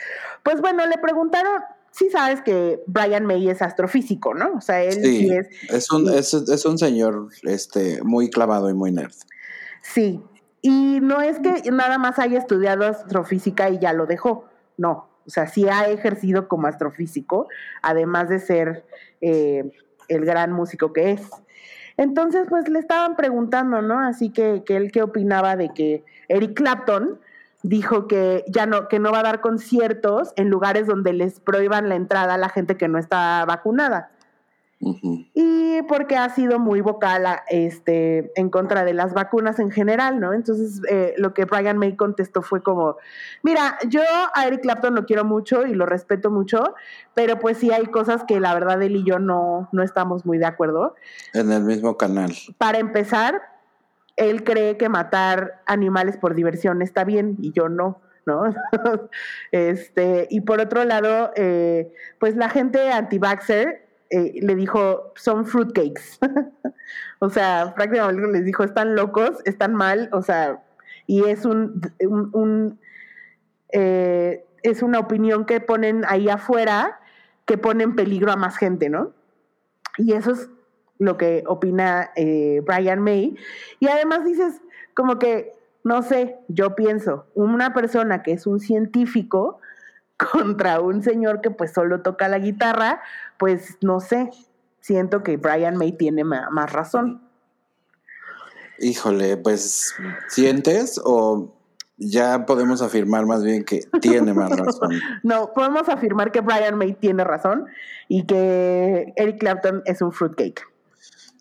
Pues 0.42 0.60
bueno, 0.60 0.84
le 0.86 0.98
preguntaron, 0.98 1.62
sí 1.94 2.10
sabes 2.10 2.42
que 2.42 2.82
Brian 2.86 3.24
May 3.24 3.48
es 3.48 3.62
astrofísico, 3.62 4.34
¿no? 4.34 4.54
O 4.56 4.60
sea, 4.60 4.82
él 4.82 5.00
sí, 5.00 5.30
es. 5.30 5.48
Es 5.70 5.92
un, 5.92 6.08
es, 6.12 6.64
un 6.64 6.76
señor 6.76 7.28
este, 7.44 8.02
muy 8.02 8.30
clavado 8.30 8.68
y 8.68 8.74
muy 8.74 8.90
nerd. 8.90 9.14
Sí. 9.80 10.20
Y 10.60 10.98
no 11.00 11.20
es 11.20 11.38
que 11.38 11.70
nada 11.70 11.98
más 11.98 12.18
haya 12.18 12.38
estudiado 12.38 12.84
astrofísica 12.84 13.70
y 13.70 13.78
ya 13.78 13.92
lo 13.92 14.06
dejó. 14.06 14.46
No. 14.76 15.08
O 15.26 15.30
sea, 15.30 15.46
sí 15.46 15.68
ha 15.68 15.88
ejercido 15.88 16.48
como 16.48 16.66
astrofísico, 16.66 17.48
además 17.80 18.28
de 18.28 18.40
ser 18.40 18.84
eh, 19.20 19.70
el 20.08 20.24
gran 20.24 20.52
músico 20.52 20.92
que 20.92 21.12
es. 21.12 21.22
Entonces, 21.96 22.46
pues 22.48 22.68
le 22.68 22.80
estaban 22.80 23.14
preguntando, 23.14 23.82
¿no? 23.82 24.00
Así 24.00 24.30
que, 24.30 24.64
que 24.66 24.76
él 24.76 24.90
qué 24.90 25.02
opinaba 25.02 25.54
de 25.54 25.70
que 25.72 26.04
Eric 26.28 26.54
Clapton 26.54 27.20
dijo 27.64 28.06
que 28.06 28.44
ya 28.46 28.66
no, 28.66 28.88
que 28.88 28.98
no 28.98 29.10
va 29.10 29.20
a 29.20 29.22
dar 29.24 29.40
conciertos 29.40 30.34
en 30.36 30.50
lugares 30.50 30.86
donde 30.86 31.14
les 31.14 31.40
prohíban 31.40 31.88
la 31.88 31.96
entrada 31.96 32.34
a 32.34 32.38
la 32.38 32.50
gente 32.50 32.76
que 32.76 32.88
no 32.88 32.98
está 32.98 33.44
vacunada. 33.46 34.10
Y 35.32 35.80
porque 35.88 36.16
ha 36.16 36.28
sido 36.28 36.58
muy 36.58 36.82
vocal 36.82 37.24
este, 37.48 38.30
en 38.38 38.50
contra 38.50 38.84
de 38.84 38.92
las 38.92 39.14
vacunas 39.14 39.58
en 39.58 39.70
general, 39.70 40.20
¿no? 40.20 40.34
Entonces, 40.34 40.82
eh, 40.90 41.14
lo 41.16 41.32
que 41.32 41.46
Brian 41.46 41.78
May 41.78 41.96
contestó 41.96 42.42
fue 42.42 42.62
como, 42.62 42.98
mira, 43.42 43.78
yo 43.88 44.02
a 44.34 44.46
Eric 44.46 44.60
Clapton 44.60 44.94
lo 44.94 45.06
quiero 45.06 45.24
mucho 45.24 45.64
y 45.64 45.72
lo 45.72 45.86
respeto 45.86 46.30
mucho, 46.30 46.74
pero 47.14 47.38
pues 47.38 47.56
sí 47.56 47.70
hay 47.70 47.86
cosas 47.86 48.24
que 48.24 48.40
la 48.40 48.52
verdad 48.52 48.82
él 48.82 48.96
y 48.96 49.04
yo 49.04 49.18
no, 49.18 49.70
no 49.72 49.82
estamos 49.82 50.26
muy 50.26 50.36
de 50.36 50.46
acuerdo. 50.46 50.96
En 51.32 51.50
el 51.50 51.62
mismo 51.62 51.96
canal. 51.96 52.34
Para 52.58 52.78
empezar, 52.78 53.53
él 54.16 54.44
cree 54.44 54.76
que 54.76 54.88
matar 54.88 55.62
animales 55.66 56.16
por 56.16 56.34
diversión 56.34 56.82
está 56.82 57.04
bien 57.04 57.36
y 57.40 57.52
yo 57.52 57.68
no. 57.68 58.00
¿no? 58.26 58.44
este, 59.52 60.26
y 60.30 60.40
por 60.42 60.60
otro 60.60 60.84
lado, 60.84 61.32
eh, 61.36 61.92
pues 62.18 62.36
la 62.36 62.48
gente 62.48 62.90
anti-vaxxer 62.90 63.86
eh, 64.10 64.34
le 64.40 64.54
dijo, 64.54 65.12
son 65.16 65.44
fruitcakes. 65.46 66.18
o 67.18 67.30
sea, 67.30 67.74
prácticamente 67.74 68.26
les 68.28 68.44
dijo, 68.44 68.64
están 68.64 68.94
locos, 68.94 69.40
están 69.44 69.74
mal, 69.74 70.08
o 70.12 70.22
sea, 70.22 70.62
y 71.06 71.24
es 71.24 71.44
un, 71.44 72.78
eh, 73.72 74.44
es 74.62 74.82
una 74.82 75.00
opinión 75.00 75.44
que 75.44 75.60
ponen 75.60 76.04
ahí 76.08 76.28
afuera 76.28 77.00
que 77.44 77.58
pone 77.58 77.84
en 77.84 77.94
peligro 77.94 78.32
a 78.32 78.36
más 78.36 78.56
gente, 78.56 78.88
¿no? 78.88 79.12
Y 79.98 80.12
eso 80.12 80.32
es 80.32 80.48
lo 80.98 81.16
que 81.16 81.44
opina 81.46 82.10
eh, 82.16 82.62
Brian 82.64 83.00
May. 83.00 83.36
Y 83.80 83.88
además 83.88 84.24
dices, 84.24 84.60
como 84.94 85.18
que, 85.18 85.52
no 85.82 86.02
sé, 86.02 86.36
yo 86.48 86.74
pienso, 86.74 87.26
una 87.34 87.74
persona 87.74 88.22
que 88.22 88.32
es 88.32 88.46
un 88.46 88.60
científico, 88.60 89.60
contra 90.32 90.80
un 90.80 91.02
señor 91.02 91.40
que 91.40 91.50
pues 91.50 91.72
solo 91.72 92.02
toca 92.02 92.28
la 92.28 92.38
guitarra, 92.38 93.02
pues 93.38 93.78
no 93.80 94.00
sé, 94.00 94.30
siento 94.80 95.22
que 95.22 95.36
Brian 95.36 95.76
May 95.76 95.92
tiene 95.92 96.24
más 96.24 96.72
razón. 96.72 97.22
Híjole, 98.78 99.36
pues 99.36 99.94
¿sientes 100.28 101.00
o 101.04 101.54
ya 101.96 102.44
podemos 102.44 102.82
afirmar 102.82 103.24
más 103.24 103.44
bien 103.44 103.64
que 103.64 103.80
tiene 104.00 104.34
más 104.34 104.50
razón? 104.58 104.90
no, 105.22 105.52
podemos 105.52 105.88
afirmar 105.88 106.32
que 106.32 106.40
Brian 106.40 106.76
May 106.76 106.94
tiene 106.94 107.24
razón 107.24 107.66
y 108.08 108.26
que 108.26 109.12
Eric 109.16 109.38
Clapton 109.38 109.82
es 109.84 110.02
un 110.02 110.12
fruitcake. 110.12 110.62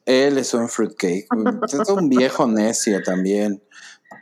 Él 0.06 0.38
es 0.38 0.54
un 0.54 0.70
fruitcake, 0.70 1.28
es 1.82 1.89
un 1.89 2.10
viejo 2.10 2.47
necio 2.47 3.01
también. 3.04 3.64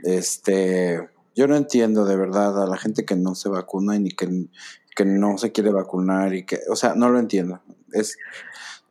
Este, 0.03 1.09
yo 1.35 1.47
no 1.47 1.55
entiendo 1.55 2.05
de 2.05 2.15
verdad 2.15 2.61
a 2.61 2.67
la 2.67 2.77
gente 2.77 3.05
que 3.05 3.15
no 3.15 3.35
se 3.35 3.49
vacuna 3.49 3.95
y 3.95 3.99
ni 3.99 4.11
que, 4.11 4.47
que 4.95 5.05
no 5.05 5.37
se 5.37 5.51
quiere 5.51 5.71
vacunar 5.71 6.33
y 6.33 6.45
que, 6.45 6.59
o 6.69 6.75
sea, 6.75 6.95
no 6.95 7.09
lo 7.09 7.19
entiendo. 7.19 7.61
Es, 7.91 8.17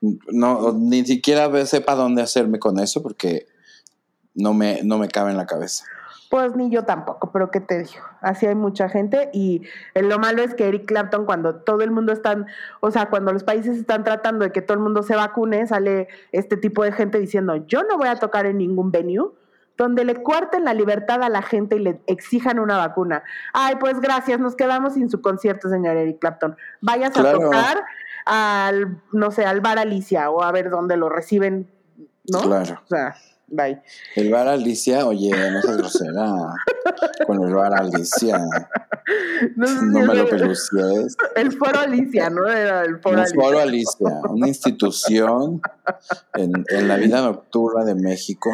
no, 0.01 0.73
ni 0.73 1.05
siquiera 1.05 1.67
sepa 1.67 1.95
dónde 1.95 2.23
hacerme 2.23 2.59
con 2.59 2.79
eso 2.79 3.03
porque 3.03 3.47
no 4.35 4.55
me, 4.55 4.81
no 4.83 4.99
me 4.99 5.09
cabe 5.09 5.31
en 5.31 5.37
la 5.37 5.47
cabeza. 5.47 5.85
Pues 6.31 6.55
ni 6.55 6.71
yo 6.71 6.85
tampoco, 6.85 7.33
pero 7.33 7.51
¿qué 7.51 7.61
te 7.61 7.81
digo? 7.81 8.05
Así 8.21 8.47
hay 8.47 8.55
mucha 8.55 8.89
gente 8.89 9.31
y 9.33 9.63
lo 9.97 10.21
malo 10.21 10.43
es 10.43 10.55
que 10.55 10.69
Eric 10.69 10.87
Clapton 10.87 11.27
cuando 11.27 11.57
todo 11.57 11.83
el 11.83 11.91
mundo 11.91 12.13
está, 12.13 12.47
o 12.79 12.93
sea, 12.93 13.07
cuando 13.07 13.33
los 13.33 13.43
países 13.43 13.77
están 13.77 14.05
tratando 14.05 14.45
de 14.45 14.53
que 14.53 14.63
todo 14.63 14.75
el 14.75 14.81
mundo 14.81 15.03
se 15.03 15.17
vacune, 15.17 15.67
sale 15.67 16.07
este 16.31 16.57
tipo 16.57 16.85
de 16.85 16.93
gente 16.93 17.19
diciendo, 17.19 17.57
yo 17.67 17.83
no 17.83 17.99
voy 17.99 18.07
a 18.07 18.15
tocar 18.15 18.47
en 18.47 18.59
ningún 18.59 18.93
venue 18.93 19.33
donde 19.77 20.05
le 20.05 20.23
cuarten 20.23 20.65
la 20.67 20.73
libertad 20.73 21.21
a 21.25 21.29
la 21.29 21.43
gente 21.43 21.75
y 21.75 21.81
le 21.81 22.01
exijan 22.07 22.61
una 22.61 22.77
vacuna. 22.77 23.25
Ay, 23.53 23.75
pues 23.81 23.99
gracias, 23.99 24.39
nos 24.39 24.55
quedamos 24.55 24.95
sin 24.95 25.11
su 25.11 25.21
concierto, 25.23 25.69
señor 25.69 25.97
Eric 25.97 26.21
Clapton. 26.21 26.57
Vayas 26.81 27.17
a 27.17 27.33
tocar 27.33 27.83
al, 28.25 29.03
no 29.11 29.33
sé, 29.33 29.47
al 29.47 29.61
bar 29.63 29.81
Alicia 29.81 30.31
o 30.31 30.45
a 30.45 30.53
ver 30.53 30.71
dónde 30.71 30.97
lo 30.97 31.09
reciben, 31.09 31.69
¿no? 32.31 32.43
Claro. 32.43 32.81
O 32.85 32.87
sea, 32.87 33.17
bye. 33.51 33.83
El 34.17 34.31
bar 34.31 34.49
Alicia, 34.49 35.07
oye, 35.07 35.31
no 35.51 35.63
se 35.63 35.77
grosera 35.77 36.33
con 37.27 37.45
el 37.45 37.55
bar 37.55 37.75
Alicia. 37.75 38.39
No, 39.57 40.07
me 40.07 40.15
lo 40.15 40.29
pelucies. 40.29 41.17
El 41.35 41.53
Foro 41.53 41.81
Alicia, 41.81 42.31
¿no? 42.31 42.49
Era 42.49 42.83
el 42.83 43.01
Foro 43.01 43.19
Alicia. 43.19 43.41
Foro 43.41 43.59
Alicia, 43.59 44.21
una 44.29 44.49
institución 44.49 45.61
en, 46.35 46.53
en 46.69 46.89
la 46.89 46.97
vida 46.97 47.23
nocturna 47.23 47.85
de 47.85 47.95
México 47.95 48.51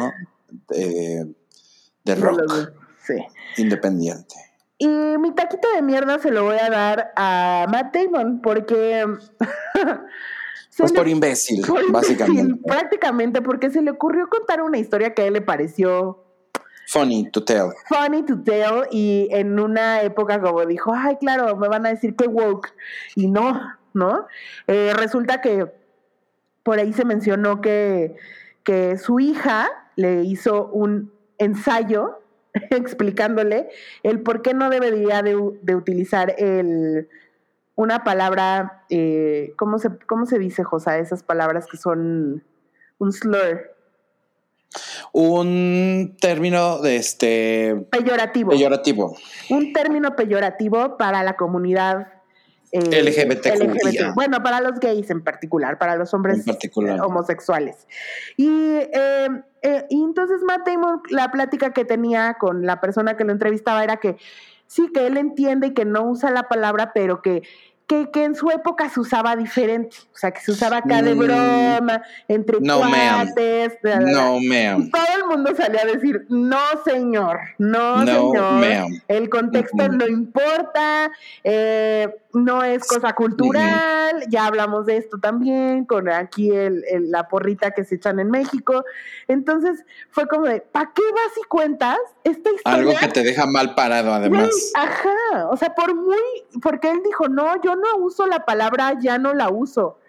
de, 0.69 2.15
rock. 2.15 2.71
Independiente. 3.57 4.35
Y 4.77 4.87
mi 4.87 5.33
taquito 5.33 5.67
de 5.73 5.81
mierda 5.81 6.19
se 6.19 6.31
lo 6.31 6.43
voy 6.43 6.57
a 6.61 6.69
dar 6.69 7.13
a 7.15 7.65
Matt 7.69 7.95
Damon 7.95 8.41
porque... 8.41 9.05
pues 10.77 10.91
por 10.91 11.07
imbécil, 11.07 11.63
básicamente. 11.89 12.61
prácticamente 12.65 13.41
porque 13.41 13.69
se 13.69 13.81
le 13.81 13.91
ocurrió 13.91 14.27
contar 14.29 14.61
una 14.61 14.77
historia 14.77 15.13
que 15.13 15.23
a 15.23 15.25
él 15.25 15.33
le 15.33 15.41
pareció... 15.41 16.23
Funny 16.89 17.29
to 17.31 17.43
tell. 17.43 17.71
Funny 17.89 18.23
to 18.23 18.41
tell 18.43 18.87
y 18.91 19.27
en 19.31 19.59
una 19.59 20.01
época 20.03 20.39
como 20.39 20.65
dijo, 20.65 20.93
ay, 20.95 21.17
claro, 21.17 21.57
me 21.57 21.67
van 21.67 21.85
a 21.85 21.89
decir 21.89 22.15
que 22.15 22.27
woke. 22.27 22.69
Y 23.15 23.27
no, 23.27 23.59
¿no? 23.93 24.25
Eh, 24.67 24.93
resulta 24.95 25.41
que 25.41 25.65
por 26.63 26.79
ahí 26.79 26.93
se 26.93 27.03
mencionó 27.03 27.59
que, 27.59 28.15
que 28.63 28.97
su 28.97 29.19
hija 29.19 29.69
le 29.97 30.23
hizo 30.23 30.67
un 30.67 31.11
ensayo 31.37 32.21
explicándole 32.71 33.69
el 34.03 34.21
por 34.21 34.41
qué 34.41 34.53
no 34.53 34.69
debería 34.69 35.21
de, 35.21 35.35
utilizar 35.35 36.35
el, 36.37 37.09
una 37.77 38.03
palabra, 38.03 38.83
eh, 38.89 39.53
¿cómo, 39.55 39.77
se, 39.77 39.89
¿cómo 40.07 40.25
se 40.25 40.39
dice, 40.39 40.63
Josa? 40.63 40.97
Esas 40.97 41.21
palabras 41.23 41.67
que 41.71 41.77
son 41.77 42.43
un 42.97 43.13
slur. 43.13 43.71
Un 45.13 46.17
término 46.19 46.81
de 46.81 46.97
este 46.97 47.87
peyorativo. 47.91 48.49
Peyorativo. 48.49 49.15
Un 49.51 49.73
término 49.73 50.15
peyorativo 50.15 50.97
para 50.97 51.23
la 51.23 51.37
comunidad 51.37 52.07
eh, 52.71 53.01
LGBT, 53.01 54.13
Bueno, 54.15 54.41
para 54.43 54.59
los 54.59 54.79
gays 54.79 55.09
en 55.11 55.23
particular, 55.23 55.77
para 55.77 55.95
los 55.95 56.13
hombres 56.15 56.43
homosexuales. 57.01 57.87
Y, 58.35 58.47
eh, 58.47 59.29
eh, 59.61 59.85
y 59.89 60.03
entonces 60.03 60.41
Matt 60.43 60.67
Damon, 60.67 61.01
la 61.09 61.31
plática 61.31 61.71
que 61.71 61.85
tenía 61.85 62.35
con 62.39 62.65
la 62.65 62.81
persona 62.81 63.15
que 63.15 63.23
lo 63.23 63.31
entrevistaba 63.31 63.83
era 63.83 63.97
que 63.97 64.17
sí, 64.67 64.89
que 64.93 65.07
él 65.07 65.17
entiende 65.17 65.67
y 65.67 65.73
que 65.73 65.85
no 65.85 66.03
usa 66.03 66.31
la 66.31 66.43
palabra, 66.43 66.91
pero 66.93 67.21
que 67.21 67.43
que, 67.87 68.11
que, 68.11 68.25
en 68.25 68.35
su 68.35 68.49
época 68.51 68.89
se 68.89 68.99
usaba 68.99 69.35
diferente, 69.35 69.95
o 70.13 70.17
sea, 70.17 70.31
que 70.31 70.41
se 70.41 70.51
usaba 70.51 70.77
acá 70.77 71.01
de 71.01 71.15
mm. 71.15 71.17
broma, 71.17 72.03
entre 72.27 72.59
no, 72.59 72.79
cuates. 72.79 73.77
No, 73.83 74.39
ma'am. 74.41 74.89
Todo 74.91 75.05
el 75.15 75.25
mundo 75.25 75.55
salía 75.55 75.81
a 75.83 75.85
decir, 75.85 76.25
no, 76.29 76.59
señor, 76.83 77.39
no, 77.57 78.05
señor. 78.05 78.87
El 79.07 79.29
contexto 79.29 79.87
no 79.87 80.05
importa, 80.05 81.11
eh, 81.43 82.09
no 82.33 82.63
es 82.63 82.85
cosa 82.85 83.13
cultural, 83.13 84.23
ya 84.29 84.45
hablamos 84.45 84.85
de 84.85 84.97
esto 84.97 85.17
también, 85.19 85.85
con 85.85 86.09
aquí 86.09 86.51
el, 86.51 86.83
la 87.09 87.27
porrita 87.27 87.71
que 87.71 87.85
se 87.85 87.95
echan 87.95 88.19
en 88.19 88.29
México. 88.29 88.83
Entonces 89.27 89.83
fue 90.09 90.27
como 90.27 90.45
de, 90.45 90.61
¿para 90.61 90.91
qué 90.93 91.03
vas 91.03 91.37
y 91.41 91.47
cuentas 91.47 91.97
esta 92.23 92.51
historia? 92.51 92.79
Algo 92.79 92.93
que 92.99 93.07
te 93.07 93.23
deja 93.23 93.45
mal 93.45 93.75
parado, 93.75 94.13
además. 94.13 94.49
ajá, 94.75 95.47
o 95.49 95.57
sea, 95.57 95.73
por 95.73 95.95
muy, 95.95 96.17
porque 96.61 96.91
él 96.91 97.01
dijo, 97.05 97.27
no, 97.29 97.61
yo 97.61 97.76
no 97.77 98.03
uso 98.03 98.27
la 98.27 98.45
palabra, 98.45 98.97
ya 98.99 99.17
no 99.17 99.33
la 99.33 99.49
uso. 99.49 99.99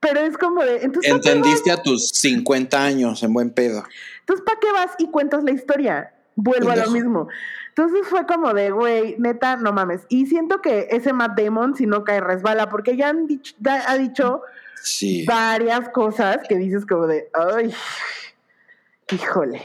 Pero 0.00 0.20
es 0.20 0.36
como 0.38 0.62
de. 0.62 0.84
Entonces, 0.84 1.12
Entendiste 1.12 1.70
a 1.70 1.82
tus 1.82 2.10
50 2.10 2.82
años 2.82 3.22
en 3.22 3.32
buen 3.32 3.50
pedo. 3.50 3.84
Entonces, 4.20 4.44
¿para 4.44 4.58
qué 4.60 4.72
vas 4.72 4.90
y 4.98 5.10
cuentas 5.10 5.42
la 5.44 5.52
historia? 5.52 6.12
Vuelvo 6.36 6.70
a 6.70 6.76
lo 6.76 6.90
mismo. 6.90 7.28
Entonces 7.68 8.06
fue 8.08 8.26
como 8.26 8.54
de, 8.54 8.70
güey, 8.70 9.16
neta, 9.18 9.56
no 9.56 9.72
mames. 9.72 10.02
Y 10.08 10.26
siento 10.26 10.62
que 10.62 10.88
ese 10.90 11.12
Matt 11.12 11.38
Damon, 11.38 11.74
si 11.74 11.86
no 11.86 12.04
cae, 12.04 12.20
resbala, 12.20 12.68
porque 12.68 12.96
ya 12.96 13.08
han 13.08 13.26
dicho, 13.26 13.54
ha 13.64 13.96
dicho 13.96 14.42
varias 15.26 15.88
cosas 15.90 16.38
que 16.48 16.56
dices 16.56 16.86
como 16.86 17.06
de, 17.06 17.28
ay, 17.32 17.72
híjole. 19.10 19.62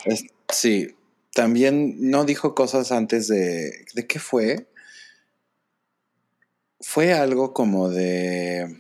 sí, 0.50 0.96
también 1.34 1.96
no 2.10 2.26
dijo 2.26 2.56
cosas 2.56 2.92
antes 2.92 3.28
de, 3.28 3.86
¿de 3.94 4.08
qué 4.08 4.20
fue? 4.20 4.68
Fue 6.82 7.14
algo 7.14 7.54
como 7.54 7.90
de, 7.90 8.78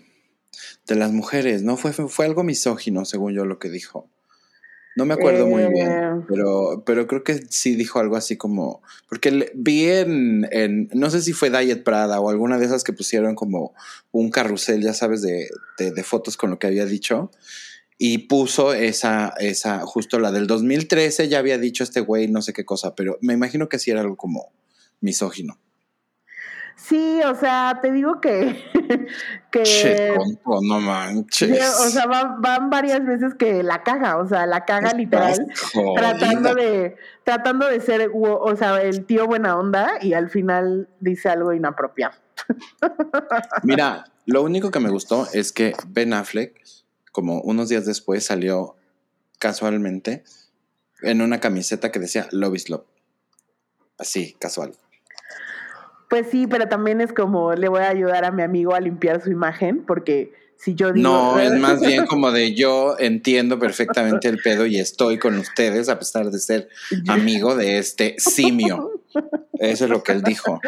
de 0.88 0.96
las 0.96 1.12
mujeres, 1.12 1.64
¿no? 1.64 1.78
Fue, 1.78 1.94
fue 1.94 2.26
algo 2.26 2.44
misógino, 2.44 3.06
según 3.06 3.34
yo 3.34 3.46
lo 3.46 3.60
que 3.60 3.70
dijo. 3.70 4.10
No 4.98 5.06
me 5.06 5.14
acuerdo 5.14 5.48
muy 5.48 5.64
bien, 5.72 5.90
eh. 5.90 6.26
pero, 6.28 6.84
pero 6.86 7.08
creo 7.08 7.24
que 7.24 7.46
sí 7.50 7.76
dijo 7.76 8.00
algo 8.00 8.18
así 8.18 8.36
como, 8.36 8.82
porque 9.08 9.50
vi 9.56 9.86
en, 9.86 10.46
en, 10.52 10.90
no 10.94 11.10
sé 11.10 11.22
si 11.22 11.32
fue 11.32 11.50
Diet 11.50 11.84
Prada 11.84 12.20
o 12.20 12.30
alguna 12.30 12.58
de 12.58 12.66
esas 12.66 12.84
que 12.84 12.92
pusieron 12.92 13.36
como 13.36 13.74
un 14.12 14.30
carrusel, 14.30 14.82
ya 14.82 14.94
sabes, 14.94 15.22
de, 15.22 15.48
de, 15.78 15.92
de 15.92 16.04
fotos 16.04 16.36
con 16.36 16.50
lo 16.50 16.60
que 16.60 16.68
había 16.68 16.86
dicho, 16.86 17.32
y 17.98 18.18
puso 18.18 18.74
esa, 18.74 19.34
esa, 19.40 19.80
justo 19.86 20.20
la 20.20 20.34
del 20.34 20.48
2013, 20.48 21.30
ya 21.30 21.40
había 21.40 21.58
dicho 21.58 21.86
este 21.86 22.02
güey 22.02 22.28
no 22.28 22.42
sé 22.42 22.52
qué 22.52 22.66
cosa, 22.66 22.94
pero 22.94 23.18
me 23.22 23.34
imagino 23.34 23.70
que 23.70 23.80
sí 23.80 23.92
era 23.92 24.02
algo 24.02 24.18
como 24.18 24.52
misógino. 25.00 25.58
Sí, 26.84 27.22
o 27.24 27.36
sea, 27.36 27.80
te 27.82 27.92
digo 27.92 28.20
que. 28.20 28.64
que 29.52 29.64
che, 29.64 30.16
no 30.46 30.80
manches. 30.80 31.80
O 31.80 31.90
sea, 31.90 32.08
van, 32.08 32.70
varias 32.70 33.06
veces 33.06 33.36
que 33.36 33.62
la 33.62 33.84
caga, 33.84 34.18
o 34.18 34.28
sea, 34.28 34.48
la 34.48 34.66
caga 34.66 34.92
literal. 34.94 35.48
Tratando 35.96 36.56
de, 36.56 36.96
tratando 37.24 37.68
de 37.68 37.82
ser, 37.82 38.10
o 38.14 38.56
sea, 38.56 38.82
el 38.82 39.06
tío 39.06 39.28
buena 39.28 39.58
onda 39.58 39.92
y 40.02 40.14
al 40.14 40.30
final 40.30 40.90
dice 41.00 41.30
algo 41.30 41.54
inapropiado. 41.54 42.16
Mira, 43.64 44.06
lo 44.26 44.42
único 44.42 44.72
que 44.72 44.80
me 44.80 44.90
gustó 44.90 45.28
es 45.34 45.52
que 45.52 45.76
Ben 45.88 46.14
Affleck, 46.14 46.60
como 47.12 47.42
unos 47.42 47.70
días 47.70 47.86
después, 47.86 48.26
salió 48.26 48.76
casualmente 49.38 50.24
en 51.04 51.22
una 51.22 51.40
camiseta 51.40 51.92
que 51.92 52.00
decía 52.00 52.28
Love 52.32 52.56
is 52.56 52.70
Love. 52.70 52.86
Así, 54.00 54.36
casual. 54.40 54.74
Pues 56.12 56.28
sí, 56.30 56.46
pero 56.46 56.68
también 56.68 57.00
es 57.00 57.14
como 57.14 57.54
le 57.54 57.70
voy 57.70 57.84
a 57.84 57.88
ayudar 57.88 58.26
a 58.26 58.32
mi 58.32 58.44
amigo 58.44 58.76
a 58.76 58.82
limpiar 58.82 59.22
su 59.22 59.32
imagen, 59.32 59.86
porque 59.86 60.34
si 60.58 60.76
yo 60.76 60.92
digo. 60.92 61.08
No, 61.08 61.40
es 61.40 61.54
más 61.54 61.80
bien 61.80 62.06
como 62.10 62.34
de 62.34 62.54
yo 62.54 62.98
entiendo 63.00 63.58
perfectamente 63.58 64.28
el 64.28 64.40
pedo 64.40 64.66
y 64.66 64.78
estoy 64.78 65.18
con 65.18 65.38
ustedes 65.38 65.88
a 65.88 65.98
pesar 65.98 66.30
de 66.30 66.38
ser 66.40 66.68
amigo 67.08 67.56
de 67.56 67.78
este 67.78 68.16
simio. 68.18 69.02
Eso 69.54 69.86
es 69.86 69.90
lo 69.90 70.04
que 70.04 70.12
él 70.12 70.22
dijo. 70.22 70.60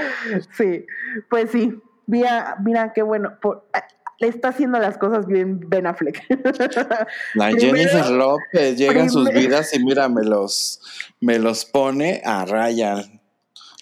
Sí, 0.57 0.85
pues 1.29 1.51
sí. 1.51 1.73
Mira, 2.07 2.55
mira 2.63 2.93
qué 2.93 3.01
bueno. 3.01 3.33
Ah, 3.73 3.85
le 4.19 4.29
está 4.29 4.47
haciendo 4.47 4.79
las 4.79 4.97
cosas 4.97 5.27
bien 5.27 5.59
Ben 5.69 5.87
Affleck. 5.87 6.23
La 7.33 7.51
Jennifer 7.51 8.09
López 8.11 8.77
llega 8.77 9.01
en 9.01 9.09
sus 9.09 9.29
vidas 9.29 9.73
y 9.73 9.83
mira, 9.83 10.07
me 10.07 10.23
los, 10.23 10.79
me 11.19 11.37
los 11.37 11.65
pone 11.65 12.21
a 12.23 12.45
raya 12.45 13.03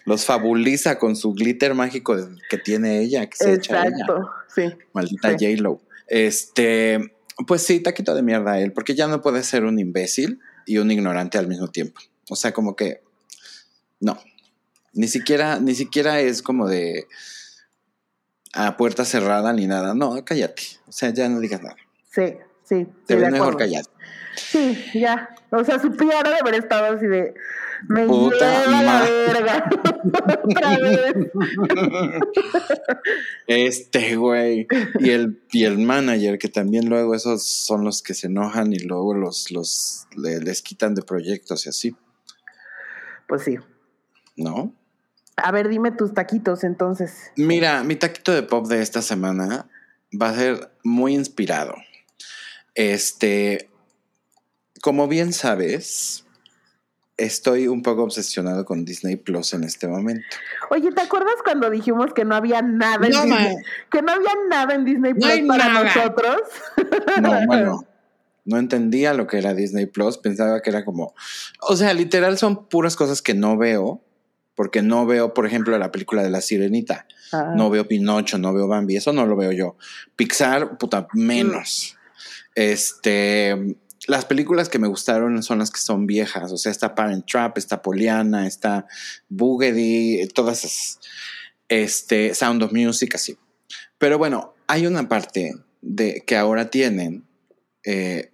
los 0.05 0.25
fabuliza 0.25 0.97
con 0.97 1.15
su 1.15 1.33
glitter 1.33 1.73
mágico 1.73 2.17
que 2.49 2.57
tiene 2.57 3.01
ella, 3.01 3.27
que 3.27 3.37
se 3.37 3.53
echa 3.53 3.83
ella. 3.85 4.05
sí. 4.53 4.63
Maldita 4.93 5.31
J-Lo. 5.31 5.81
Este, 6.07 7.13
pues 7.47 7.61
sí, 7.63 7.79
taquito 7.79 8.13
de 8.13 8.21
mierda 8.21 8.53
a 8.53 8.59
él, 8.59 8.73
porque 8.73 8.95
ya 8.95 9.07
no 9.07 9.21
puede 9.21 9.43
ser 9.43 9.65
un 9.65 9.79
imbécil 9.79 10.39
y 10.65 10.77
un 10.77 10.91
ignorante 10.91 11.37
al 11.37 11.47
mismo 11.47 11.69
tiempo. 11.69 12.01
O 12.29 12.35
sea, 12.35 12.51
como 12.53 12.75
que 12.75 13.01
no. 13.99 14.19
Ni 14.93 15.07
siquiera, 15.07 15.59
ni 15.59 15.75
siquiera 15.75 16.19
es 16.19 16.41
como 16.41 16.67
de 16.67 17.07
a 18.53 18.75
puerta 18.77 19.05
cerrada 19.05 19.53
ni 19.53 19.67
nada. 19.67 19.93
No, 19.93 20.23
cállate. 20.25 20.63
O 20.87 20.91
sea, 20.91 21.11
ya 21.11 21.29
no 21.29 21.39
digas 21.39 21.61
nada. 21.61 21.75
Sí, 22.09 22.35
sí. 22.63 22.87
Te 23.05 23.15
ves 23.15 23.31
mejor 23.31 23.57
callado. 23.57 23.89
Sí, 24.35 24.85
ya. 24.93 25.29
O 25.49 25.63
sea, 25.63 25.79
su 25.79 25.91
de 25.91 26.13
haber 26.13 26.55
estado 26.55 26.95
así 26.95 27.07
de 27.07 27.33
me 27.87 28.05
Puta 28.05 28.65
lleva 28.65 28.83
la 28.83 29.01
verga. 29.01 29.69
Otra 30.43 30.77
vez. 30.77 31.15
Este 33.47 34.15
güey. 34.15 34.67
Y 34.99 35.09
el, 35.09 35.41
y 35.51 35.65
el 35.65 35.79
manager, 35.79 36.37
que 36.37 36.47
también 36.47 36.89
luego 36.89 37.15
esos 37.15 37.43
son 37.43 37.83
los 37.83 38.01
que 38.01 38.13
se 38.13 38.27
enojan 38.27 38.73
y 38.73 38.79
luego 38.79 39.13
los, 39.13 39.51
los 39.51 40.07
les 40.15 40.61
quitan 40.61 40.95
de 40.95 41.01
proyectos 41.01 41.65
y 41.65 41.69
así. 41.69 41.95
Pues 43.27 43.43
sí. 43.43 43.57
¿No? 44.35 44.73
A 45.37 45.51
ver, 45.51 45.69
dime 45.69 45.91
tus 45.91 46.13
taquitos 46.13 46.63
entonces. 46.63 47.31
Mira, 47.35 47.83
mi 47.83 47.95
taquito 47.95 48.31
de 48.31 48.43
pop 48.43 48.67
de 48.67 48.81
esta 48.81 49.01
semana 49.01 49.67
va 50.19 50.29
a 50.29 50.35
ser 50.35 50.71
muy 50.83 51.15
inspirado. 51.15 51.73
Este, 52.75 53.70
como 54.81 55.07
bien 55.07 55.33
sabes, 55.33 56.25
estoy 57.17 57.67
un 57.67 57.83
poco 57.83 58.03
obsesionado 58.03 58.65
con 58.65 58.83
Disney 58.83 59.15
Plus 59.15 59.53
en 59.53 59.63
este 59.63 59.87
momento. 59.87 60.25
Oye, 60.69 60.91
¿te 60.91 61.01
acuerdas 61.01 61.35
cuando 61.43 61.69
dijimos 61.69 62.13
que 62.13 62.25
no 62.25 62.35
había 62.35 62.61
nada 62.61 63.05
en 63.05 63.11
Disney? 63.11 63.55
Que 63.91 64.01
no 64.01 64.11
había 64.11 64.31
nada 64.49 64.73
en 64.73 64.85
Disney 64.85 65.13
Plus 65.13 65.47
para 65.47 65.83
nosotros. 65.83 66.37
No, 67.21 67.39
bueno. 67.47 67.87
No 68.43 68.57
entendía 68.57 69.13
lo 69.13 69.27
que 69.27 69.37
era 69.37 69.53
Disney 69.53 69.85
Plus, 69.85 70.17
pensaba 70.17 70.61
que 70.61 70.71
era 70.71 70.83
como, 70.83 71.13
o 71.61 71.75
sea, 71.75 71.93
literal 71.93 72.39
son 72.39 72.67
puras 72.67 72.95
cosas 72.95 73.21
que 73.21 73.35
no 73.35 73.55
veo, 73.55 74.01
porque 74.55 74.81
no 74.81 75.05
veo, 75.05 75.35
por 75.35 75.45
ejemplo, 75.45 75.77
la 75.77 75.91
película 75.91 76.23
de 76.23 76.31
la 76.31 76.41
Sirenita, 76.41 77.05
ah. 77.31 77.53
no 77.55 77.69
veo 77.69 77.87
Pinocho, 77.87 78.39
no 78.39 78.51
veo 78.51 78.67
Bambi, 78.67 78.95
eso 78.95 79.13
no 79.13 79.27
lo 79.27 79.35
veo 79.35 79.51
yo. 79.51 79.77
Pixar, 80.15 80.79
puta, 80.79 81.07
menos. 81.13 81.95
Este, 82.55 83.77
las 84.07 84.25
películas 84.25 84.69
que 84.69 84.79
me 84.79 84.87
gustaron 84.87 85.43
son 85.43 85.59
las 85.59 85.71
que 85.71 85.79
son 85.79 86.07
viejas. 86.07 86.51
O 86.51 86.57
sea, 86.57 86.71
está 86.71 86.95
Parent 86.95 87.25
Trap, 87.25 87.57
está 87.57 87.81
Poliana, 87.81 88.47
está 88.47 88.87
Boogedy, 89.29 90.27
todas 90.29 90.63
esas. 90.63 90.99
Este, 91.67 92.35
Sound 92.35 92.63
of 92.63 92.73
Music, 92.73 93.15
así. 93.15 93.37
Pero 93.97 94.17
bueno, 94.17 94.55
hay 94.67 94.87
una 94.87 95.07
parte 95.07 95.53
de, 95.81 96.21
que 96.27 96.35
ahora 96.35 96.69
tienen 96.69 97.23
eh, 97.85 98.31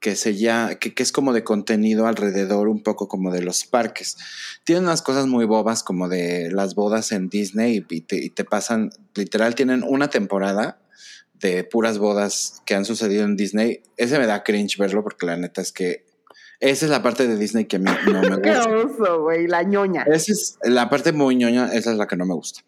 que, 0.00 0.16
se 0.16 0.36
ya, 0.36 0.76
que, 0.76 0.94
es 0.96 1.12
como 1.12 1.34
de 1.34 1.44
contenido 1.44 2.06
alrededor, 2.06 2.68
un 2.68 2.82
poco 2.82 3.06
como 3.06 3.30
de 3.30 3.42
los 3.42 3.64
parques. 3.64 4.16
Tienen 4.64 4.84
unas 4.84 5.02
cosas 5.02 5.26
muy 5.26 5.44
bobas 5.44 5.82
como 5.82 6.08
de 6.08 6.50
las 6.50 6.74
bodas 6.74 7.12
en 7.12 7.28
Disney 7.28 7.84
y 7.90 8.04
y 8.10 8.30
te 8.30 8.44
pasan, 8.44 8.90
literal, 9.14 9.54
tienen 9.54 9.82
una 9.86 10.08
temporada 10.08 10.78
de 11.40 11.64
puras 11.64 11.98
bodas 11.98 12.62
que 12.64 12.74
han 12.74 12.84
sucedido 12.84 13.24
en 13.24 13.36
Disney, 13.36 13.82
ese 13.96 14.18
me 14.18 14.26
da 14.26 14.42
cringe 14.42 14.76
verlo 14.78 15.02
porque 15.02 15.26
la 15.26 15.36
neta 15.36 15.60
es 15.60 15.72
que 15.72 16.06
esa 16.60 16.86
es 16.86 16.90
la 16.90 17.02
parte 17.02 17.28
de 17.28 17.36
Disney 17.36 17.66
que 17.66 17.76
a 17.76 17.78
mí 17.78 17.90
no 18.06 18.20
me 18.20 18.28
gusta. 18.36 18.64
Qué 18.66 19.12
güey, 19.18 19.46
la 19.46 19.62
ñoña. 19.62 20.02
Esa 20.02 20.32
es 20.32 20.58
la 20.62 20.90
parte 20.90 21.12
muy 21.12 21.36
ñoña, 21.36 21.70
esa 21.72 21.92
es 21.92 21.96
la 21.96 22.06
que 22.06 22.16
no 22.16 22.26
me 22.26 22.34
gusta. 22.34 22.62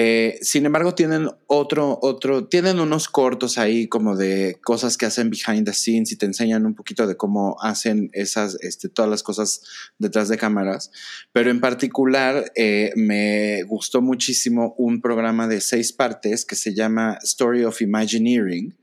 Eh, 0.00 0.38
sin 0.42 0.64
embargo, 0.64 0.94
tienen 0.94 1.28
otro, 1.48 1.98
otro, 2.02 2.46
tienen 2.46 2.78
unos 2.78 3.08
cortos 3.08 3.58
ahí 3.58 3.88
como 3.88 4.14
de 4.14 4.56
cosas 4.62 4.96
que 4.96 5.06
hacen 5.06 5.28
behind 5.28 5.66
the 5.66 5.72
scenes 5.72 6.12
y 6.12 6.16
te 6.16 6.24
enseñan 6.24 6.66
un 6.66 6.76
poquito 6.76 7.08
de 7.08 7.16
cómo 7.16 7.56
hacen 7.60 8.08
esas, 8.12 8.58
este, 8.60 8.88
todas 8.88 9.10
las 9.10 9.24
cosas 9.24 9.60
detrás 9.98 10.28
de 10.28 10.38
cámaras. 10.38 10.92
Pero 11.32 11.50
en 11.50 11.58
particular, 11.58 12.52
eh, 12.54 12.92
me 12.94 13.64
gustó 13.64 14.00
muchísimo 14.00 14.76
un 14.78 15.00
programa 15.00 15.48
de 15.48 15.60
seis 15.60 15.92
partes 15.92 16.44
que 16.44 16.54
se 16.54 16.76
llama 16.76 17.18
Story 17.24 17.64
of 17.64 17.82
Imagineering, 17.82 18.78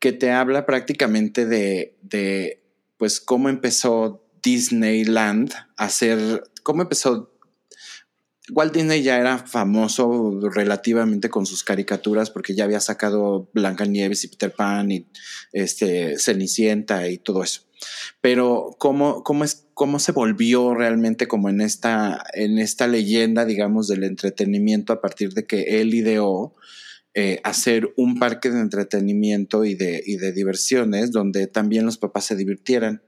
que 0.00 0.12
te 0.12 0.32
habla 0.32 0.66
prácticamente 0.66 1.46
de, 1.46 1.98
de 2.02 2.64
pues, 2.96 3.20
cómo 3.20 3.48
empezó 3.48 4.26
Disneyland 4.42 5.52
a 5.76 5.88
ser, 5.88 6.42
cómo 6.64 6.82
empezó 6.82 7.35
Walt 8.52 8.72
Disney 8.72 9.02
ya 9.02 9.18
era 9.18 9.38
famoso 9.38 10.38
relativamente 10.52 11.28
con 11.28 11.46
sus 11.46 11.64
caricaturas 11.64 12.30
porque 12.30 12.54
ya 12.54 12.64
había 12.64 12.80
sacado 12.80 13.50
Blancanieves 13.52 14.24
y 14.24 14.28
Peter 14.28 14.52
Pan 14.52 14.92
y 14.92 15.06
este, 15.52 16.18
Cenicienta 16.18 17.08
y 17.08 17.18
todo 17.18 17.42
eso. 17.42 17.62
Pero 18.20 18.76
cómo, 18.78 19.22
cómo, 19.22 19.44
es, 19.44 19.66
cómo 19.74 19.98
se 19.98 20.12
volvió 20.12 20.74
realmente 20.74 21.28
como 21.28 21.48
en 21.48 21.60
esta, 21.60 22.22
en 22.34 22.58
esta 22.58 22.86
leyenda, 22.86 23.44
digamos, 23.44 23.88
del 23.88 24.04
entretenimiento 24.04 24.92
a 24.92 25.00
partir 25.00 25.32
de 25.34 25.46
que 25.46 25.80
él 25.80 25.94
ideó 25.94 26.54
eh, 27.14 27.40
hacer 27.44 27.92
un 27.96 28.18
parque 28.18 28.50
de 28.50 28.60
entretenimiento 28.60 29.64
y 29.64 29.74
de, 29.74 30.02
y 30.04 30.16
de 30.16 30.32
diversiones 30.32 31.12
donde 31.12 31.46
también 31.46 31.84
los 31.84 31.98
papás 31.98 32.26
se 32.26 32.36
divirtieran. 32.36 33.02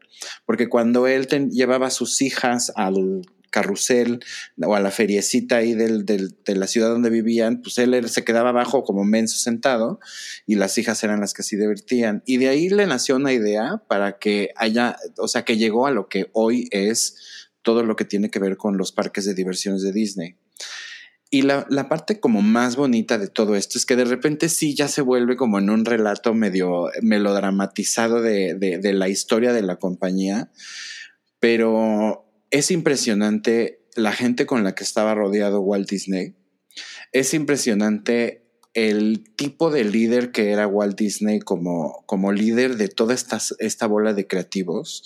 Porque 0.46 0.68
cuando 0.68 1.06
él 1.06 1.28
llevaba 1.50 1.86
a 1.86 1.90
sus 1.90 2.22
hijas 2.22 2.72
al 2.74 3.22
carrusel 3.50 4.20
o 4.62 4.74
a 4.74 4.80
la 4.80 4.90
feriecita 4.90 5.56
ahí 5.56 5.74
del, 5.74 6.04
de 6.04 6.56
la 6.56 6.66
ciudad 6.66 6.88
donde 6.88 7.10
vivían, 7.10 7.62
pues 7.62 7.78
él 7.78 8.08
se 8.08 8.24
quedaba 8.24 8.50
abajo 8.50 8.82
como 8.84 9.04
menso 9.04 9.38
sentado 9.38 10.00
y 10.46 10.56
las 10.56 10.78
hijas 10.78 11.02
eran 11.04 11.20
las 11.20 11.34
que 11.34 11.42
se 11.42 11.56
divertían. 11.56 12.22
Y 12.26 12.38
de 12.38 12.48
ahí 12.48 12.68
le 12.68 12.86
nació 12.86 13.16
una 13.16 13.32
idea 13.32 13.82
para 13.88 14.18
que 14.18 14.50
haya, 14.56 14.96
o 15.16 15.28
sea, 15.28 15.44
que 15.44 15.56
llegó 15.56 15.86
a 15.86 15.90
lo 15.90 16.08
que 16.08 16.30
hoy 16.32 16.68
es 16.70 17.16
todo 17.62 17.82
lo 17.82 17.96
que 17.96 18.04
tiene 18.04 18.30
que 18.30 18.38
ver 18.38 18.56
con 18.56 18.78
los 18.78 18.92
parques 18.92 19.24
de 19.24 19.34
diversiones 19.34 19.82
de 19.82 19.92
Disney. 19.92 20.36
Y 21.30 21.42
la, 21.42 21.66
parte 21.90 22.20
como 22.20 22.40
más 22.40 22.76
bonita 22.76 23.18
de 23.18 23.28
todo 23.28 23.54
esto 23.54 23.76
es 23.76 23.84
que 23.84 23.96
de 23.96 24.06
repente 24.06 24.48
sí 24.48 24.74
ya 24.74 24.88
se 24.88 25.02
vuelve 25.02 25.36
como 25.36 25.58
en 25.58 25.68
un 25.68 25.84
relato 25.84 26.32
medio 26.32 26.88
melodramatizado 27.02 28.22
de, 28.22 28.54
de 28.54 28.92
la 28.94 29.10
historia 29.10 29.52
de 29.52 29.60
la 29.60 29.76
compañía, 29.76 30.50
pero 31.38 32.27
es 32.50 32.70
impresionante 32.70 33.80
la 33.94 34.12
gente 34.12 34.46
con 34.46 34.64
la 34.64 34.74
que 34.74 34.84
estaba 34.84 35.14
rodeado 35.14 35.60
Walt 35.60 35.88
Disney. 35.88 36.34
Es 37.12 37.34
impresionante 37.34 38.48
el 38.74 39.24
tipo 39.34 39.70
de 39.70 39.82
líder 39.82 40.30
que 40.30 40.50
era 40.50 40.66
Walt 40.66 40.96
Disney 40.96 41.40
como, 41.40 42.04
como 42.06 42.32
líder 42.32 42.76
de 42.76 42.88
toda 42.88 43.14
esta, 43.14 43.40
esta 43.58 43.86
bola 43.86 44.14
de 44.14 44.26
creativos. 44.26 45.02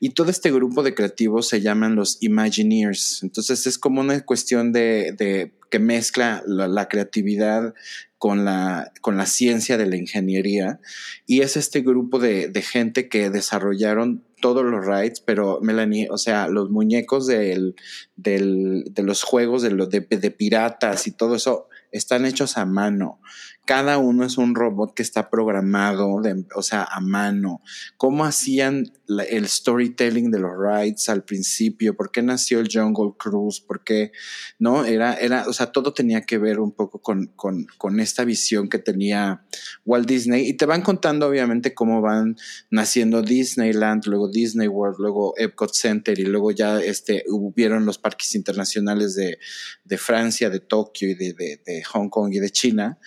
Y 0.00 0.10
todo 0.10 0.30
este 0.30 0.50
grupo 0.50 0.82
de 0.82 0.94
creativos 0.94 1.48
se 1.48 1.60
llaman 1.62 1.94
los 1.94 2.18
Imagineers. 2.20 3.22
Entonces 3.22 3.66
es 3.66 3.78
como 3.78 4.00
una 4.00 4.20
cuestión 4.20 4.72
de, 4.72 5.52
que 5.70 5.78
mezcla 5.78 6.42
la, 6.46 6.88
creatividad 6.88 7.72
con 8.18 8.44
la, 8.44 8.92
con 9.00 9.16
la 9.16 9.26
ciencia 9.26 9.78
de 9.78 9.86
la 9.86 9.96
ingeniería. 9.96 10.80
Y 11.26 11.40
es 11.40 11.56
este 11.56 11.80
grupo 11.80 12.18
de, 12.18 12.48
de 12.48 12.62
gente 12.62 13.08
que 13.08 13.30
desarrollaron 13.30 14.22
todos 14.44 14.62
los 14.62 14.84
rides, 14.84 15.22
pero 15.22 15.58
Melanie, 15.62 16.06
o 16.10 16.18
sea, 16.18 16.48
los 16.48 16.68
muñecos 16.68 17.26
del, 17.26 17.76
del, 18.14 18.84
de 18.90 19.02
los 19.02 19.22
juegos 19.22 19.62
de, 19.62 19.70
los 19.70 19.88
de, 19.88 20.00
de 20.00 20.30
piratas 20.30 21.06
y 21.06 21.12
todo 21.12 21.36
eso 21.36 21.70
están 21.92 22.26
hechos 22.26 22.58
a 22.58 22.66
mano. 22.66 23.22
Cada 23.66 23.96
uno 23.96 24.24
es 24.26 24.36
un 24.36 24.54
robot 24.54 24.94
que 24.94 25.02
está 25.02 25.30
programado, 25.30 26.20
de, 26.20 26.44
o 26.54 26.62
sea, 26.62 26.84
a 26.84 27.00
mano. 27.00 27.62
¿Cómo 27.96 28.26
hacían 28.26 28.92
el 29.28 29.48
storytelling 29.48 30.30
de 30.30 30.38
los 30.38 30.52
rides 30.58 31.08
al 31.08 31.24
principio? 31.24 31.96
¿Por 31.96 32.10
qué 32.10 32.22
nació 32.22 32.60
el 32.60 32.68
Jungle 32.70 33.12
Cruise? 33.18 33.60
¿Por 33.60 33.82
qué? 33.82 34.12
¿No? 34.58 34.84
Era, 34.84 35.14
era, 35.14 35.48
o 35.48 35.52
sea, 35.54 35.72
todo 35.72 35.94
tenía 35.94 36.22
que 36.22 36.36
ver 36.36 36.60
un 36.60 36.72
poco 36.72 37.00
con, 37.00 37.28
con, 37.36 37.66
con 37.78 38.00
esta 38.00 38.24
visión 38.24 38.68
que 38.68 38.78
tenía 38.78 39.44
Walt 39.86 40.06
Disney. 40.06 40.46
Y 40.46 40.54
te 40.54 40.66
van 40.66 40.82
contando, 40.82 41.26
obviamente, 41.26 41.72
cómo 41.72 42.02
van 42.02 42.36
naciendo 42.70 43.22
Disneyland, 43.22 44.04
luego 44.06 44.28
Disney 44.28 44.68
World, 44.68 44.96
luego 44.98 45.34
Epcot 45.38 45.72
Center 45.72 46.18
y 46.18 46.24
luego 46.24 46.50
ya 46.50 46.80
este, 46.80 47.24
hubieron 47.28 47.86
los 47.86 47.96
parques 47.96 48.34
internacionales 48.34 49.14
de, 49.14 49.38
de 49.84 49.98
Francia, 49.98 50.50
de 50.50 50.60
Tokio 50.60 51.08
y 51.08 51.14
de, 51.14 51.32
de, 51.32 51.62
de 51.64 51.82
Hong 51.84 52.10
Kong 52.10 52.34
y 52.34 52.40
de 52.40 52.50
China 52.50 52.98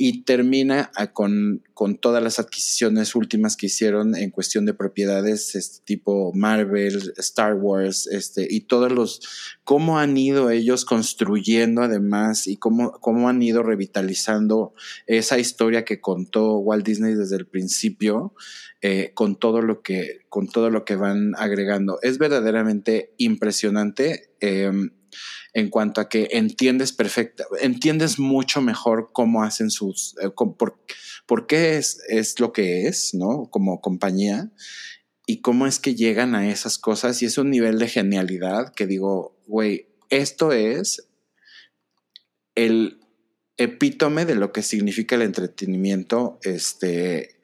y 0.00 0.22
termina 0.22 0.92
con, 1.12 1.64
con, 1.74 1.96
todas 1.96 2.22
las 2.22 2.38
adquisiciones 2.38 3.16
últimas 3.16 3.56
que 3.56 3.66
hicieron 3.66 4.14
en 4.16 4.30
cuestión 4.30 4.64
de 4.64 4.72
propiedades 4.72 5.56
este, 5.56 5.84
tipo 5.84 6.32
Marvel, 6.34 7.12
Star 7.16 7.54
Wars, 7.54 8.06
este, 8.06 8.46
y 8.48 8.60
todos 8.60 8.92
los, 8.92 9.20
cómo 9.64 9.98
han 9.98 10.16
ido 10.16 10.50
ellos 10.50 10.84
construyendo 10.84 11.82
además 11.82 12.46
y 12.46 12.56
cómo, 12.56 12.92
cómo 12.92 13.28
han 13.28 13.42
ido 13.42 13.64
revitalizando 13.64 14.72
esa 15.08 15.40
historia 15.40 15.84
que 15.84 16.00
contó 16.00 16.58
Walt 16.58 16.86
Disney 16.86 17.14
desde 17.14 17.36
el 17.36 17.46
principio. 17.46 18.34
Eh, 18.80 19.10
con 19.14 19.34
todo 19.34 19.60
lo 19.60 19.82
que 19.82 20.20
con 20.28 20.46
todo 20.46 20.70
lo 20.70 20.84
que 20.84 20.94
van 20.94 21.32
agregando 21.36 21.98
es 22.00 22.18
verdaderamente 22.18 23.12
impresionante 23.16 24.30
eh, 24.40 24.70
en 25.58 25.70
cuanto 25.70 26.00
a 26.00 26.08
que 26.08 26.28
entiendes 26.32 26.92
perfecta, 26.92 27.44
entiendes 27.60 28.18
mucho 28.18 28.60
mejor 28.60 29.10
cómo 29.12 29.42
hacen 29.42 29.70
sus, 29.70 30.14
eh, 30.22 30.30
por, 30.30 31.46
qué 31.46 31.76
es, 31.76 32.00
es 32.08 32.38
lo 32.38 32.52
que 32.52 32.86
es, 32.86 33.14
¿no? 33.14 33.48
Como 33.50 33.80
compañía 33.80 34.50
y 35.26 35.40
cómo 35.40 35.66
es 35.66 35.78
que 35.78 35.94
llegan 35.94 36.34
a 36.34 36.48
esas 36.48 36.78
cosas 36.78 37.20
y 37.22 37.26
es 37.26 37.38
un 37.38 37.50
nivel 37.50 37.78
de 37.78 37.88
genialidad 37.88 38.72
que 38.72 38.86
digo, 38.86 39.36
güey, 39.46 39.88
esto 40.10 40.52
es 40.52 41.08
el 42.54 43.00
epítome 43.56 44.24
de 44.24 44.36
lo 44.36 44.52
que 44.52 44.62
significa 44.62 45.16
el 45.16 45.22
entretenimiento 45.22 46.38
este, 46.42 47.40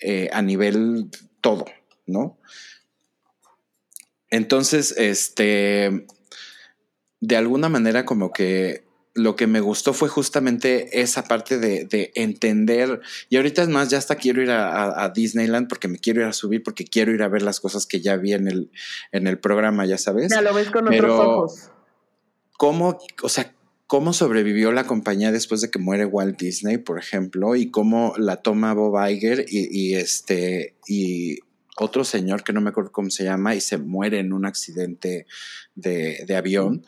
eh, 0.00 0.28
a 0.32 0.42
nivel 0.42 1.10
todo, 1.40 1.64
¿no? 2.06 2.38
Entonces, 4.34 4.94
este, 4.98 6.06
de 7.26 7.36
alguna 7.36 7.70
manera 7.70 8.04
como 8.04 8.32
que 8.32 8.84
lo 9.14 9.36
que 9.36 9.46
me 9.46 9.60
gustó 9.60 9.94
fue 9.94 10.08
justamente 10.08 11.00
esa 11.00 11.24
parte 11.24 11.58
de, 11.58 12.12
entender. 12.14 13.00
Y 13.30 13.36
ahorita 13.36 13.62
es 13.62 13.68
más, 13.68 13.88
ya 13.88 13.96
hasta 13.96 14.16
quiero 14.16 14.42
ir 14.42 14.50
a, 14.50 15.10
Disneyland 15.14 15.68
porque 15.68 15.88
me 15.88 15.98
quiero 15.98 16.20
ir 16.20 16.26
a 16.26 16.32
subir, 16.32 16.62
porque 16.62 16.84
quiero 16.84 17.12
ir 17.12 17.22
a 17.22 17.28
ver 17.28 17.42
las 17.42 17.60
cosas 17.60 17.86
que 17.86 18.00
ya 18.00 18.16
vi 18.16 18.34
en 18.34 18.48
el, 18.48 18.70
en 19.12 19.26
el 19.26 19.38
programa, 19.38 19.86
ya 19.86 19.96
sabes. 19.96 20.30
Ya 20.30 20.42
lo 20.42 20.52
ves 20.52 20.70
con 20.70 20.88
otros 20.88 21.18
ojos. 21.18 21.70
¿Cómo, 22.58 22.98
o 23.22 23.28
sea, 23.28 23.54
cómo 23.86 24.12
sobrevivió 24.12 24.72
la 24.72 24.84
compañía 24.84 25.32
después 25.32 25.60
de 25.60 25.70
que 25.70 25.78
muere 25.78 26.04
Walt 26.04 26.38
Disney, 26.38 26.78
por 26.78 26.98
ejemplo, 26.98 27.56
y 27.56 27.70
cómo 27.70 28.14
la 28.18 28.42
toma 28.42 28.74
Bob 28.74 28.98
Iger 29.08 29.46
y, 29.48 29.68
y 29.70 29.94
este, 29.94 30.74
y 30.86 31.38
otro 31.76 32.04
señor 32.04 32.44
que 32.44 32.52
no 32.52 32.60
me 32.60 32.70
acuerdo 32.70 32.92
cómo 32.92 33.10
se 33.10 33.24
llama 33.24 33.54
y 33.54 33.60
se 33.60 33.78
muere 33.78 34.18
en 34.18 34.32
un 34.32 34.46
accidente 34.46 35.26
de, 35.74 36.24
de 36.26 36.36
avión. 36.36 36.84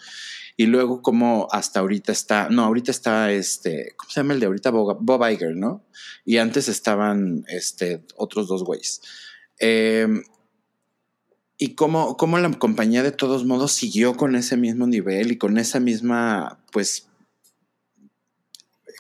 Y 0.57 0.67
luego 0.67 1.03
como 1.03 1.49
hasta 1.53 1.81
ahorita 1.81 2.13
está, 2.13 2.49
no, 2.49 2.65
ahorita 2.65 2.91
está 2.91 3.31
este, 3.31 3.95
¿cómo 3.97 4.11
se 4.11 4.21
llama 4.21 4.33
el 4.33 4.41
de 4.41 4.47
ahorita? 4.47 4.71
Bob, 4.71 5.31
Iger, 5.31 5.55
¿no? 5.55 5.85
Y 6.25 6.39
antes 6.39 6.69
estaban 6.69 7.45
este, 7.49 8.05
otros 8.17 8.49
dos 8.49 8.65
güeyes. 8.65 9.03
Em, 9.59 10.23
y 11.59 11.75
cómo, 11.75 12.17
cómo 12.17 12.39
la 12.39 12.51
compañía 12.53 13.03
de 13.03 13.13
todos 13.13 13.45
modos 13.45 13.73
siguió 13.73 14.17
con 14.17 14.35
ese 14.35 14.57
mismo 14.57 14.87
nivel 14.87 15.31
y 15.33 15.39
con 15.39 15.59
esa 15.59 15.79
misma, 15.79 16.59
pues, 16.73 17.09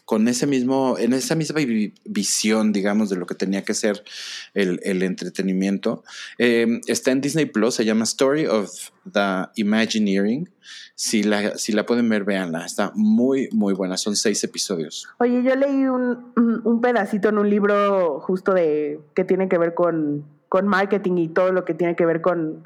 con 0.07 0.29
ese 0.29 0.47
mismo, 0.47 0.97
en 0.99 1.13
esa 1.13 1.35
misma 1.35 1.61
visión, 2.05 2.73
digamos, 2.73 3.11
de 3.11 3.17
lo 3.17 3.27
que 3.27 3.35
tenía 3.35 3.65
que 3.65 3.75
ser 3.75 4.05
el, 4.55 5.03
entretenimiento. 5.03 6.05
Em, 6.39 6.81
está 6.87 7.11
en 7.11 7.21
Disney 7.21 7.47
Plus, 7.47 7.75
se 7.75 7.85
llama 7.85 8.05
Story 8.05 8.47
of 8.47 8.71
the 9.13 9.49
Imagineering. 9.57 10.49
Si 10.95 11.25
la, 11.25 11.59
si 11.59 11.73
la 11.73 11.85
pueden 11.87 12.09
ver, 12.09 12.23
véanla. 12.23 12.65
Está 12.65 12.93
muy, 12.95 13.49
muy 13.53 13.75
buena. 13.75 13.97
Son 13.97 14.15
seis 14.15 14.43
episodios. 14.45 15.09
Oye, 15.19 15.43
yo 15.43 15.57
leí 15.57 15.87
un, 15.87 16.81
pedacito 16.81 17.29
en 17.29 17.39
un 17.39 17.51
libro 17.51 18.21
justo 18.21 18.55
de 18.55 19.01
que 19.15 19.25
tiene 19.25 19.49
que 19.49 19.59
ver 19.59 19.75
con 19.75 20.25
marketing 20.63 21.17
y 21.19 21.29
todo 21.29 21.51
lo 21.51 21.65
que 21.65 21.75
tiene 21.75 21.97
que 21.97 22.07
ver 22.07 22.21
con, 22.21 22.63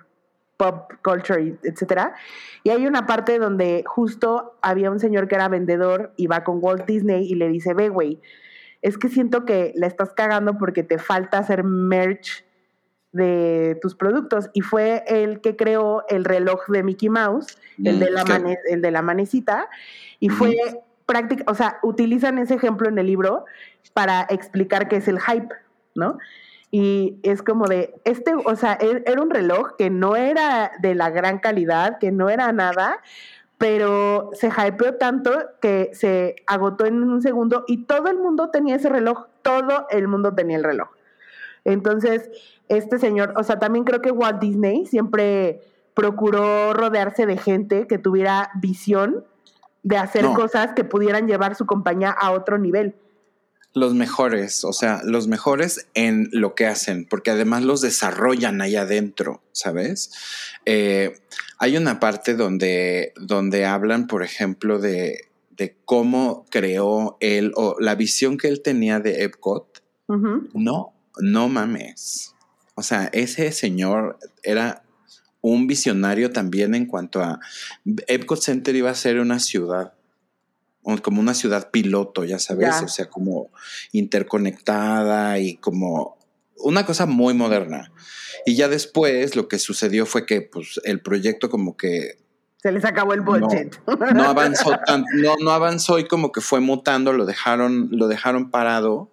pop 0.61 0.93
culture, 1.03 1.57
etcétera. 1.63 2.15
Y 2.65 2.69
hay 2.69 2.87
una 2.87 3.07
parte 3.07 3.39
donde 3.39 3.83
justo 3.87 4.59
había 4.61 4.91
un 4.91 5.01
señor 5.01 5.27
que 5.27 5.37
era 5.37 5.49
vendedor 5.49 6.13
y 6.19 6.27
va 6.27 6.45
con 6.45 6.59
Walt 6.61 6.85
Disney 6.85 7.25
y 7.25 7.35
le 7.35 7.49
dice, 7.49 7.73
ve, 7.73 7.89
güey, 7.89 8.21
es 8.83 8.99
que 8.99 9.09
siento 9.09 9.47
que 9.47 9.73
la 9.75 9.87
estás 9.87 10.13
cagando 10.13 10.59
porque 10.59 10.83
te 10.83 10.99
falta 10.99 11.39
hacer 11.39 11.65
merch 11.65 12.45
de 13.13 13.79
tus 13.81 13.95
productos. 13.95 14.51
Y 14.53 14.61
fue 14.61 15.03
el 15.07 15.41
que 15.41 15.57
creó 15.57 16.05
el 16.11 16.27
reloj 16.27 16.67
de 16.69 16.83
Mickey 16.83 17.09
Mouse, 17.09 17.57
el, 17.83 17.99
de 17.99 18.11
la 18.11 18.25
mm, 18.27 18.57
el 18.69 18.83
de 18.83 18.91
la 18.91 19.01
manecita, 19.01 19.67
y 20.19 20.29
fue 20.29 20.55
práctica, 21.07 21.45
o 21.47 21.55
sea, 21.55 21.79
utilizan 21.83 22.37
ese 22.37 22.55
ejemplo 22.55 22.87
en 22.87 22.99
el 22.99 23.07
libro 23.07 23.47
para 23.95 24.27
explicar 24.29 24.89
qué 24.89 24.97
es 24.97 25.09
el 25.09 25.21
hype, 25.21 25.55
¿no? 25.95 26.19
Y 26.71 27.19
es 27.23 27.43
como 27.43 27.67
de, 27.67 27.95
este, 28.05 28.33
o 28.35 28.57
sea, 28.57 28.79
e-, 28.81 29.03
era 29.07 29.21
un 29.21 29.31
reloj 29.31 29.77
que 29.77 29.91
no 29.91 30.17
era 30.17 30.73
de 30.81 30.95
la 30.95 31.11
gran 31.11 31.39
calidad, 31.39 31.99
que 31.99 32.13
no 32.13 32.31
era 32.31 32.53
nada, 32.53 33.01
pero 33.59 34.31
se 34.33 34.49
hypeó 34.49 34.95
tanto 34.95 35.33
que 35.61 35.91
se 35.93 36.37
agotó 36.47 36.87
en 36.87 37.03
un 37.03 37.21
segundo 37.21 37.65
y 37.67 37.85
todo 37.85 38.09
el 38.09 38.19
mundo 38.19 38.51
tenía 38.51 38.77
ese 38.77 38.89
reloj, 38.89 39.27
todo 39.43 39.87
el 39.91 40.09
mundo 40.09 40.35
tenía 40.35 40.57
el 40.57 40.65
reloj. 40.65 40.89
Entonces, 41.65 42.31
este 42.69 42.99
señor, 42.99 43.35
o 43.37 43.43
sea, 43.43 43.59
también 43.59 43.85
creo 43.85 44.01
que 44.01 44.13
Walt 44.13 44.41
Disney 44.41 44.87
siempre 44.87 45.61
procuró 45.93 46.73
rodearse 46.73 47.27
de 47.27 47.37
gente 47.37 47.87
que 47.87 47.99
tuviera 47.99 48.51
visión 48.55 49.25
de 49.83 49.97
hacer 49.97 50.25
cosas 50.35 50.73
que 50.73 50.85
pudieran 50.85 51.27
llevar 51.27 51.55
su 51.55 51.67
compañía 51.67 52.11
a 52.11 52.31
otro 52.31 52.59
nivel 52.59 52.95
los 53.73 53.95
mejores, 53.95 54.65
o 54.65 54.73
sea, 54.73 55.01
los 55.05 55.29
mejores 55.29 55.87
en 55.95 56.29
lo 56.33 56.55
que 56.55 56.67
hacen, 56.67 57.07
porque 57.09 57.31
además 57.31 57.63
los 57.63 57.81
desarrollan 57.81 58.61
ahí 58.61 58.77
adentro, 58.77 59.43
¿sabes? 59.53 60.11
Eh, 60.67 61.21
hay 61.59 61.77
una 61.77 62.01
parte 62.01 62.35
donde, 62.35 63.13
donde 63.17 63.67
hablan, 63.67 64.07
por 64.07 64.25
ejemplo, 64.25 64.79
de, 64.79 65.29
de, 65.51 65.77
cómo 65.85 66.47
creó 66.51 67.17
él 67.21 67.53
o 67.55 67.77
la 67.79 67.95
visión 67.95 68.39
que 68.39 68.49
él 68.49 68.63
tenía 68.63 68.99
de 68.99 69.25
Epcot. 69.25 69.83
No, 70.55 70.93
no 71.21 71.49
mames. 71.49 72.35
O 72.75 72.83
sea, 72.83 73.09
ese 73.13 73.53
señor 73.53 74.19
era 74.43 74.83
un 75.41 75.69
visionario 75.69 76.33
también 76.33 76.75
en 76.75 76.87
cuanto 76.87 77.23
a 77.23 77.39
Epcot 78.09 78.41
Center 78.41 78.75
iba 78.75 78.91
a 78.91 78.95
ser 78.95 79.21
una 79.21 79.39
ciudad 79.39 79.95
como 81.03 81.21
una 81.21 81.35
ciudad 81.35 81.71
piloto, 81.71 82.25
ya 82.25 82.39
sabes, 82.39 82.83
o 82.83 82.89
sea, 82.89 83.09
como 83.09 83.51
interconectada 83.93 85.39
y 85.39 85.57
como 85.57 86.19
una 86.57 86.85
cosa 86.87 87.07
muy 87.07 87.35
moderna. 87.35 87.93
Y 88.47 88.55
ya 88.57 88.69
después 88.69 89.37
lo 89.37 89.49
que 89.49 89.59
sucedió 89.59 90.07
fue 90.07 90.27
que 90.27 90.43
pues 90.43 90.81
el 90.85 91.01
proyecto 91.01 91.51
como 91.51 91.77
que 91.77 92.19
se 92.63 92.73
les 92.73 92.85
acabó 92.85 93.15
el 93.15 93.23
budget. 93.23 93.81
No, 94.15 94.25
avanzó 94.25 94.77
tanto, 94.85 95.09
no, 95.15 95.37
no 95.41 95.51
avanzó 95.51 95.99
y 95.99 96.05
como 96.05 96.31
que 96.31 96.43
fue 96.43 96.61
mutando, 96.61 97.15
lo 97.15 97.25
dejaron, 97.25 97.89
lo 97.91 98.07
dejaron 98.07 98.51
parado 98.51 99.11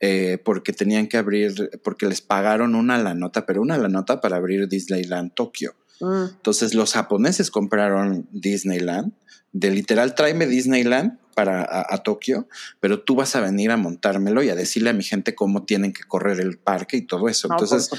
eh, 0.00 0.38
porque 0.44 0.72
tenían 0.72 1.06
que 1.06 1.16
abrir, 1.16 1.70
porque 1.84 2.06
les 2.06 2.20
pagaron 2.20 2.74
una 2.74 2.98
la 2.98 3.14
nota, 3.14 3.46
pero 3.46 3.62
una 3.62 3.78
la 3.78 3.88
nota 3.88 4.20
para 4.20 4.36
abrir 4.36 4.68
Disneyland 4.68 5.32
Tokio. 5.34 5.76
Mm. 6.00 6.24
Entonces 6.34 6.74
los 6.74 6.92
japoneses 6.92 7.52
compraron 7.52 8.26
Disneyland 8.32 9.12
de 9.58 9.70
literal, 9.70 10.14
tráeme 10.14 10.46
Disneyland 10.46 11.18
para 11.34 11.66
a, 11.68 11.98
Tokio, 12.02 12.46
pero 12.80 13.02
tú 13.02 13.14
vas 13.14 13.36
a 13.36 13.40
venir 13.40 13.70
a 13.70 13.76
montármelo 13.76 14.42
y 14.42 14.50
a 14.50 14.54
decirle 14.54 14.90
a 14.90 14.92
mi 14.92 15.02
gente 15.02 15.34
cómo 15.34 15.64
tienen 15.64 15.92
que 15.92 16.02
correr 16.04 16.40
el 16.40 16.58
parque 16.58 16.98
y 16.98 17.06
todo 17.06 17.28
eso. 17.28 17.48
Entonces, 17.50 17.90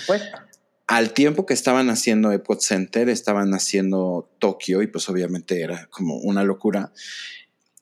al 0.88 1.14
tiempo 1.14 1.46
que 1.46 1.54
estaban 1.54 1.90
haciendo 1.90 2.32
Epcot 2.32 2.62
Center, 2.62 3.10
estaban 3.10 3.54
haciendo 3.54 4.30
Tokio 4.40 4.82
y 4.82 4.88
pues 4.88 5.10
obviamente 5.10 5.62
era 5.62 5.88
como 5.88 6.18
una 6.18 6.44
locura. 6.44 6.92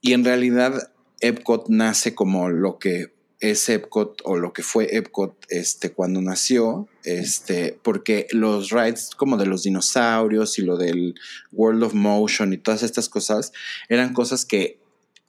Y 0.02 0.14
en 0.14 0.24
realidad 0.24 0.92
Epcot 1.20 1.68
nace 1.70 2.16
como 2.16 2.50
lo 2.50 2.80
que 2.80 3.15
es 3.52 3.68
Epcot 3.70 4.22
o 4.24 4.38
lo 4.38 4.54
que 4.54 4.64
fue 4.64 4.96
Epcot 4.96 5.36
este, 5.50 5.92
cuando 5.92 6.22
nació, 6.22 6.88
este, 7.04 7.78
porque 7.84 8.28
los 8.32 8.70
rides 8.70 9.12
como 9.16 9.38
de 9.38 9.46
los 9.46 9.64
dinosaurios 9.64 10.58
y 10.60 10.64
lo 10.64 10.78
del 10.78 11.16
World 11.52 11.84
of 11.84 11.94
Motion 11.94 12.54
y 12.54 12.58
todas 12.58 12.84
estas 12.84 13.10
cosas 13.10 13.54
eran 13.90 14.14
cosas 14.14 14.46
que 14.46 14.80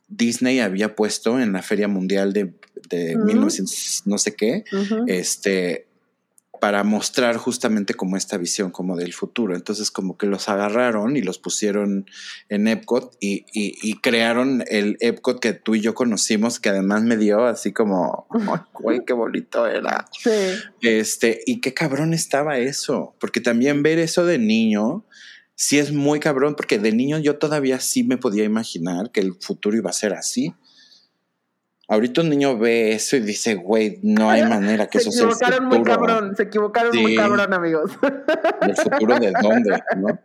Disney 0.08 0.60
había 0.60 0.94
puesto 0.94 1.40
en 1.40 1.52
la 1.52 1.62
Feria 1.62 1.88
Mundial 1.88 2.32
de, 2.32 2.52
de 2.88 3.16
1900 3.16 4.02
no 4.04 4.18
sé 4.18 4.34
qué, 4.34 4.64
este, 5.06 5.85
para 6.60 6.84
mostrar 6.84 7.36
justamente 7.36 7.94
como 7.94 8.16
esta 8.16 8.36
visión 8.36 8.70
como 8.70 8.96
del 8.96 9.12
futuro. 9.12 9.54
Entonces 9.54 9.90
como 9.90 10.16
que 10.16 10.26
los 10.26 10.48
agarraron 10.48 11.16
y 11.16 11.22
los 11.22 11.38
pusieron 11.38 12.06
en 12.48 12.68
Epcot 12.68 13.16
y, 13.20 13.44
y, 13.52 13.94
crearon 14.00 14.64
el 14.68 14.96
Epcot 15.00 15.40
que 15.40 15.52
tú 15.52 15.74
y 15.74 15.80
yo 15.80 15.94
conocimos, 15.94 16.60
que 16.60 16.68
además 16.68 17.02
me 17.02 17.16
dio 17.16 17.44
así 17.44 17.72
como, 17.72 18.26
güey, 18.72 19.00
qué 19.06 19.12
bonito 19.12 19.66
era. 19.66 20.06
Sí. 20.18 20.30
Este, 20.82 21.40
y 21.46 21.60
qué 21.60 21.74
cabrón 21.74 22.14
estaba 22.14 22.58
eso, 22.58 23.14
porque 23.18 23.40
también 23.40 23.82
ver 23.82 23.98
eso 23.98 24.24
de 24.24 24.38
niño, 24.38 25.04
sí 25.54 25.78
es 25.78 25.92
muy 25.92 26.20
cabrón, 26.20 26.54
porque 26.54 26.78
de 26.78 26.92
niño 26.92 27.18
yo 27.18 27.38
todavía 27.38 27.80
sí 27.80 28.04
me 28.04 28.18
podía 28.18 28.44
imaginar 28.44 29.10
que 29.10 29.20
el 29.20 29.34
futuro 29.34 29.76
iba 29.76 29.90
a 29.90 29.94
ser 29.94 30.12
así. 30.12 30.54
Ahorita 31.88 32.20
un 32.20 32.30
niño 32.30 32.58
ve 32.58 32.92
eso 32.92 33.16
y 33.16 33.20
dice, 33.20 33.54
güey, 33.54 34.00
no 34.02 34.28
hay 34.28 34.42
manera 34.48 34.88
que 34.88 34.98
eso 34.98 35.12
sea. 35.12 35.30
Se 35.30 35.44
equivocaron 35.44 35.68
muy 35.68 35.82
cabrón, 35.82 36.36
se 36.36 36.42
equivocaron 36.44 36.96
muy 36.96 37.14
cabrón, 37.14 37.52
amigos. 37.52 37.92
¿El 38.60 38.76
futuro 38.76 39.18
de 39.18 39.32
dónde? 39.42 39.78
¿no? 39.96 40.18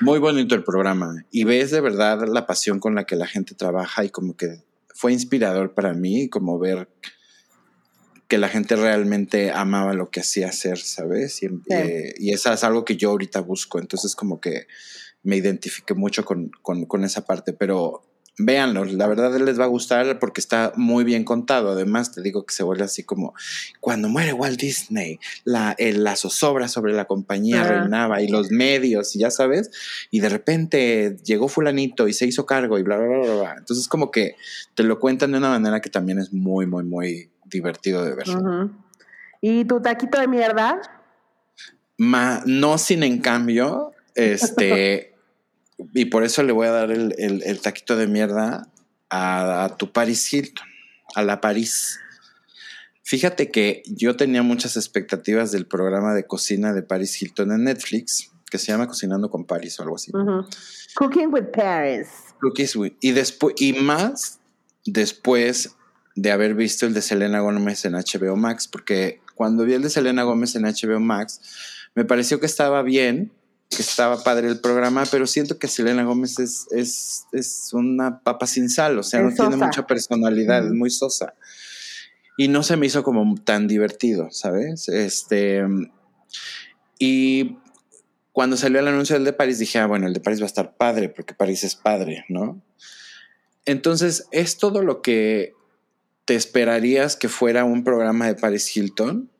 Muy 0.00 0.18
bonito 0.18 0.54
el 0.54 0.64
programa. 0.64 1.24
Y 1.30 1.44
ves 1.44 1.70
de 1.70 1.80
verdad 1.80 2.26
la 2.26 2.46
pasión 2.46 2.80
con 2.80 2.94
la 2.94 3.04
que 3.04 3.16
la 3.16 3.26
gente 3.26 3.54
trabaja 3.54 4.04
y 4.04 4.10
como 4.10 4.36
que 4.36 4.62
fue 4.94 5.12
inspirador 5.12 5.74
para 5.74 5.92
mí, 5.92 6.28
como 6.30 6.58
ver 6.58 6.88
que 8.26 8.38
la 8.38 8.48
gente 8.48 8.74
realmente 8.74 9.50
amaba 9.50 9.92
lo 9.92 10.10
que 10.10 10.20
hacía 10.20 10.48
hacer, 10.48 10.78
¿sabes? 10.78 11.42
Y, 11.42 11.50
eh, 11.68 12.14
y, 12.16 12.32
eso 12.32 12.50
es 12.50 12.64
algo 12.64 12.84
que 12.84 12.96
yo 12.96 13.10
ahorita 13.10 13.40
busco. 13.40 13.78
Entonces, 13.78 14.16
como 14.16 14.40
que 14.40 14.66
me 15.22 15.36
identifique 15.36 15.92
mucho 15.92 16.24
con, 16.24 16.50
con, 16.62 16.86
con 16.86 17.04
esa 17.04 17.26
parte, 17.26 17.52
pero 17.52 18.02
véanlo, 18.36 18.84
la 18.84 19.06
verdad 19.06 19.38
les 19.38 19.58
va 19.60 19.64
a 19.64 19.68
gustar 19.68 20.18
porque 20.18 20.40
está 20.40 20.72
muy 20.76 21.04
bien 21.04 21.24
contado. 21.24 21.70
Además, 21.70 22.12
te 22.12 22.20
digo 22.20 22.44
que 22.44 22.54
se 22.54 22.64
vuelve 22.64 22.84
así 22.84 23.04
como 23.04 23.34
cuando 23.80 24.08
muere 24.08 24.32
Walt 24.32 24.60
Disney, 24.60 25.20
la, 25.44 25.76
la 25.78 26.16
zozobra 26.16 26.68
sobre 26.68 26.92
la 26.92 27.04
compañía 27.04 27.62
reinaba 27.62 28.22
y 28.22 28.28
los 28.28 28.50
medios, 28.50 29.14
y 29.14 29.20
ya 29.20 29.30
sabes, 29.30 29.70
y 30.10 30.20
de 30.20 30.28
repente 30.28 31.16
llegó 31.24 31.48
fulanito 31.48 32.08
y 32.08 32.12
se 32.12 32.26
hizo 32.26 32.44
cargo 32.46 32.78
y 32.78 32.82
bla, 32.82 32.96
bla, 32.96 33.18
bla, 33.18 33.34
bla. 33.34 33.54
Entonces, 33.58 33.86
como 33.88 34.10
que 34.10 34.36
te 34.74 34.82
lo 34.82 34.98
cuentan 34.98 35.32
de 35.32 35.38
una 35.38 35.50
manera 35.50 35.80
que 35.80 35.90
también 35.90 36.18
es 36.18 36.32
muy, 36.32 36.66
muy, 36.66 36.84
muy 36.84 37.30
divertido 37.44 38.04
de 38.04 38.14
ver. 38.14 38.26
¿Y 39.40 39.64
tu 39.64 39.80
taquito 39.80 40.18
de 40.18 40.26
mierda? 40.26 40.80
Ma, 41.98 42.42
no 42.46 42.78
sin 42.78 43.02
en 43.04 43.20
cambio, 43.20 43.92
este... 44.14 45.13
y 45.92 46.06
por 46.06 46.24
eso 46.24 46.42
le 46.42 46.52
voy 46.52 46.66
a 46.66 46.72
dar 46.72 46.90
el, 46.90 47.60
taquito 47.62 47.96
de 47.96 48.06
mierda 48.06 48.68
a, 49.10 49.74
tu 49.78 49.92
Paris 49.92 50.32
Hilton, 50.32 50.66
a 51.14 51.22
la 51.22 51.40
París. 51.40 51.98
Fíjate 53.02 53.50
que 53.50 53.82
yo 53.86 54.16
tenía 54.16 54.42
muchas 54.42 54.76
expectativas 54.76 55.52
del 55.52 55.66
programa 55.66 56.14
de 56.14 56.26
cocina 56.26 56.72
de 56.72 56.82
Paris 56.82 57.20
Hilton 57.20 57.52
en 57.52 57.64
Netflix, 57.64 58.30
que 58.50 58.58
se 58.58 58.72
llama 58.72 58.86
Cocinando 58.86 59.30
con 59.30 59.44
Paris 59.44 59.78
o 59.78 59.82
algo 59.82 59.96
así. 59.96 60.10
Cooking 60.94 61.32
with 61.32 61.50
Paris. 61.52 62.08
Cookies 62.40 62.76
with, 62.76 62.92
y 63.00 63.12
después, 63.12 63.54
y 63.58 63.72
más 63.74 64.40
después 64.86 65.76
de 66.14 66.30
haber 66.30 66.54
visto 66.54 66.86
el 66.86 66.94
de 66.94 67.02
Selena 67.02 67.40
Gómez 67.40 67.84
en 67.84 67.94
HBO 67.94 68.36
Max, 68.36 68.68
porque 68.68 69.20
cuando 69.34 69.64
vi 69.64 69.74
el 69.74 69.82
de 69.82 69.90
Selena 69.90 70.22
Gómez 70.22 70.54
en 70.54 70.62
HBO 70.62 71.00
Max, 71.00 71.40
me 71.94 72.04
pareció 72.04 72.40
que 72.40 72.46
estaba 72.46 72.82
bien, 72.82 73.32
que 73.74 73.82
estaba 73.82 74.22
padre 74.22 74.48
el 74.48 74.60
programa, 74.60 75.04
pero 75.10 75.26
siento 75.26 75.58
que 75.58 75.68
Selena 75.68 76.04
Gómez 76.04 76.38
es, 76.38 76.66
es, 76.70 77.24
es 77.32 77.70
una 77.72 78.20
papa 78.20 78.46
sin 78.46 78.68
sal, 78.68 78.98
o 78.98 79.02
sea, 79.02 79.22
no 79.22 79.34
tiene 79.34 79.56
mucha 79.56 79.86
personalidad, 79.86 80.66
es 80.66 80.72
muy 80.72 80.90
sosa. 80.90 81.34
Y 82.36 82.48
no 82.48 82.62
se 82.62 82.76
me 82.76 82.86
hizo 82.86 83.02
como 83.04 83.34
tan 83.42 83.68
divertido, 83.68 84.28
¿sabes? 84.30 84.88
Este. 84.88 85.64
Y 86.98 87.56
cuando 88.32 88.56
salió 88.56 88.80
el 88.80 88.88
anuncio 88.88 89.14
del 89.14 89.24
de 89.24 89.32
París, 89.32 89.58
dije, 89.58 89.78
ah, 89.78 89.86
bueno, 89.86 90.08
el 90.08 90.12
de 90.12 90.20
París 90.20 90.40
va 90.40 90.44
a 90.44 90.46
estar 90.46 90.76
padre, 90.76 91.08
porque 91.08 91.34
París 91.34 91.62
es 91.62 91.76
padre, 91.76 92.24
¿no? 92.28 92.60
Entonces, 93.64 94.26
es 94.32 94.58
todo 94.58 94.82
lo 94.82 95.00
que 95.00 95.54
te 96.24 96.34
esperarías 96.34 97.16
que 97.16 97.28
fuera 97.28 97.64
un 97.64 97.84
programa 97.84 98.26
de 98.26 98.34
Paris 98.34 98.76
Hilton, 98.76 99.30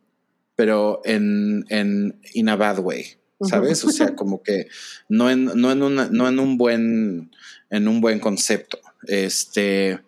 pero 0.54 1.00
en, 1.04 1.64
en 1.68 2.20
in 2.34 2.48
a 2.48 2.56
bad 2.56 2.78
way. 2.78 3.16
¿Sabes? 3.40 3.84
O 3.84 3.90
sea, 3.90 4.14
como 4.16 4.42
que 4.42 4.68
no 5.08 5.30
en, 5.30 5.44
no 5.44 5.72
en, 5.72 5.82
una, 5.82 6.08
no 6.10 6.28
en 6.28 6.38
un 6.38 6.56
buen, 6.56 7.30
en 7.70 7.88
un 7.88 8.00
buen 8.00 8.20
concepto. 8.20 8.78
Este 9.06 10.00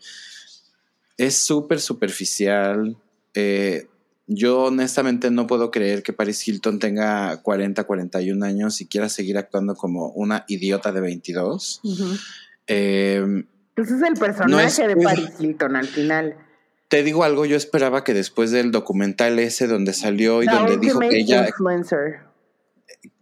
es 1.16 1.36
súper 1.36 1.81
superficial. 1.81 2.97
Eh, 3.35 3.89
yo 4.27 4.65
honestamente 4.65 5.31
no 5.31 5.47
puedo 5.47 5.70
creer 5.70 6.03
que 6.03 6.12
Paris 6.12 6.47
Hilton 6.47 6.78
tenga 6.78 7.43
40, 7.43 7.85
41 7.85 8.44
años 8.44 8.81
y 8.81 8.86
quiera 8.86 9.09
seguir 9.09 9.39
actuando 9.39 9.77
como 9.77 10.09
una 10.11 10.44
idiota 10.48 10.90
de 10.90 11.01
22. 11.01 11.81
Eh, 12.66 13.44
Ese 13.77 13.94
es 13.94 14.03
el 14.03 14.15
personaje 14.15 14.89
de 14.89 14.97
Paris 14.97 15.31
Hilton 15.39 15.77
al 15.77 15.86
final. 15.86 16.36
Te 16.89 17.03
digo 17.03 17.24
algo, 17.24 17.47
yo 17.47 17.57
esperaba 17.57 18.05
que 18.05 18.15
después 18.15 18.51
del 18.51 18.70
documental 18.70 19.39
ese 19.39 19.66
donde 19.66 19.93
salió 19.93 20.43
y 20.43 20.47
donde 20.47 20.77
dijo 20.78 21.01
que 21.01 21.19
ella 21.19 21.48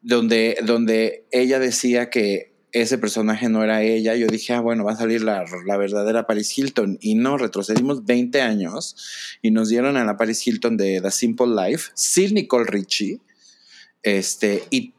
donde, 0.04 0.58
donde 0.64 1.24
ella 1.32 1.58
decía 1.58 2.10
que 2.10 2.52
ese 2.72 2.98
personaje 2.98 3.48
no 3.48 3.64
era 3.64 3.82
ella, 3.82 4.14
yo 4.16 4.26
dije, 4.26 4.52
ah, 4.52 4.60
bueno, 4.60 4.84
va 4.84 4.92
a 4.92 4.96
salir 4.96 5.22
la, 5.22 5.44
verdadera 5.78 6.26
Paris 6.26 6.56
Hilton. 6.56 6.98
Y 7.00 7.14
no, 7.14 7.38
retrocedimos 7.38 8.04
20 8.04 8.42
años 8.42 8.96
y 9.42 9.50
nos 9.50 9.68
dieron 9.68 9.96
a 9.96 10.04
la 10.04 10.16
Paris 10.16 10.46
Hilton 10.46 10.76
de 10.76 11.00
The 11.00 11.10
Simple 11.10 11.46
Life, 11.46 11.92
sin 11.94 12.34
Nicole 12.34 12.66
Richie, 12.66 13.20
este, 14.02 14.64
y 14.70 14.92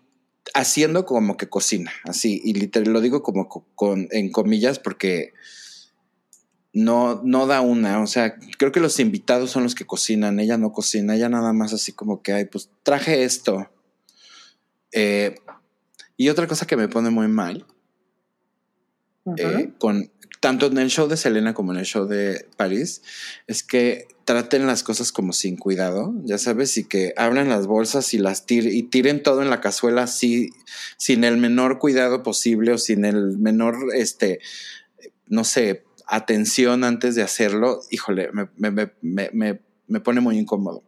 haciendo 0.53 1.05
como 1.05 1.37
que 1.37 1.49
cocina, 1.49 1.91
así, 2.05 2.41
y 2.43 2.53
literal, 2.53 2.93
lo 2.93 3.01
digo 3.01 3.21
como 3.21 3.49
con, 3.75 4.07
en 4.11 4.31
comillas 4.31 4.79
porque 4.79 5.33
no, 6.71 7.21
no 7.23 7.45
da 7.45 7.61
una, 7.61 8.01
o 8.01 8.07
sea, 8.07 8.37
creo 8.57 8.71
que 8.71 8.79
los 8.79 8.99
invitados 8.99 9.51
son 9.51 9.63
los 9.63 9.75
que 9.75 9.85
cocinan, 9.85 10.39
ella 10.39 10.57
no 10.57 10.71
cocina, 10.71 11.15
ella 11.15 11.29
nada 11.29 11.51
más 11.51 11.73
así 11.73 11.91
como 11.91 12.21
que, 12.21 12.31
ay, 12.33 12.45
pues 12.45 12.69
traje 12.83 13.23
esto, 13.23 13.69
eh, 14.95 15.35
y 16.15 16.29
otra 16.29 16.47
cosa 16.47 16.65
que 16.65 16.77
me 16.77 16.87
pone 16.87 17.09
muy 17.09 17.27
mal, 17.27 17.65
eh, 19.37 19.73
con, 19.77 20.09
tanto 20.39 20.67
en 20.67 20.77
el 20.77 20.89
show 20.89 21.09
de 21.09 21.17
Selena 21.17 21.53
como 21.53 21.73
en 21.73 21.79
el 21.79 21.85
show 21.85 22.07
de 22.07 22.47
París, 22.55 23.01
es 23.45 23.61
que 23.61 24.07
traten 24.23 24.65
las 24.67 24.83
cosas 24.83 25.11
como 25.11 25.33
sin 25.33 25.57
cuidado, 25.57 26.13
ya 26.23 26.37
sabes, 26.37 26.77
y 26.77 26.85
que 26.85 27.13
abran 27.17 27.49
las 27.49 27.67
bolsas 27.67 28.13
y 28.13 28.19
las 28.19 28.45
tiren, 28.45 28.73
y 28.73 28.83
tiren 28.83 29.21
todo 29.21 29.41
en 29.41 29.49
la 29.49 29.59
cazuela 29.59 30.03
así, 30.03 30.51
sin 30.97 31.25
el 31.25 31.35
menor 31.37 31.77
cuidado 31.77 32.23
posible 32.23 32.71
o 32.71 32.77
sin 32.77 33.03
el 33.03 33.37
menor, 33.37 33.75
este, 33.95 34.39
no 35.27 35.43
sé, 35.43 35.83
atención 36.07 36.85
antes 36.85 37.15
de 37.15 37.21
hacerlo, 37.21 37.81
híjole, 37.91 38.29
me, 38.31 38.47
me, 38.55 38.93
me, 39.01 39.59
me 39.87 39.99
pone 39.99 40.21
muy 40.21 40.37
incómodo. 40.37 40.83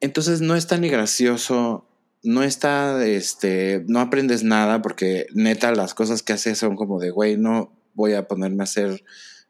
Entonces 0.00 0.42
no 0.42 0.56
es 0.56 0.66
tan 0.66 0.82
ni 0.82 0.90
gracioso 0.90 1.86
no 2.26 2.42
está, 2.42 3.06
este, 3.06 3.84
no 3.86 4.00
aprendes 4.00 4.42
nada 4.42 4.82
porque 4.82 5.26
neta 5.32 5.72
las 5.72 5.94
cosas 5.94 6.22
que 6.22 6.32
haces 6.32 6.58
son 6.58 6.74
como 6.74 6.98
de, 6.98 7.10
güey, 7.10 7.36
no 7.36 7.72
voy 7.94 8.14
a 8.14 8.26
ponerme 8.26 8.62
a 8.62 8.64
hacer, 8.64 9.04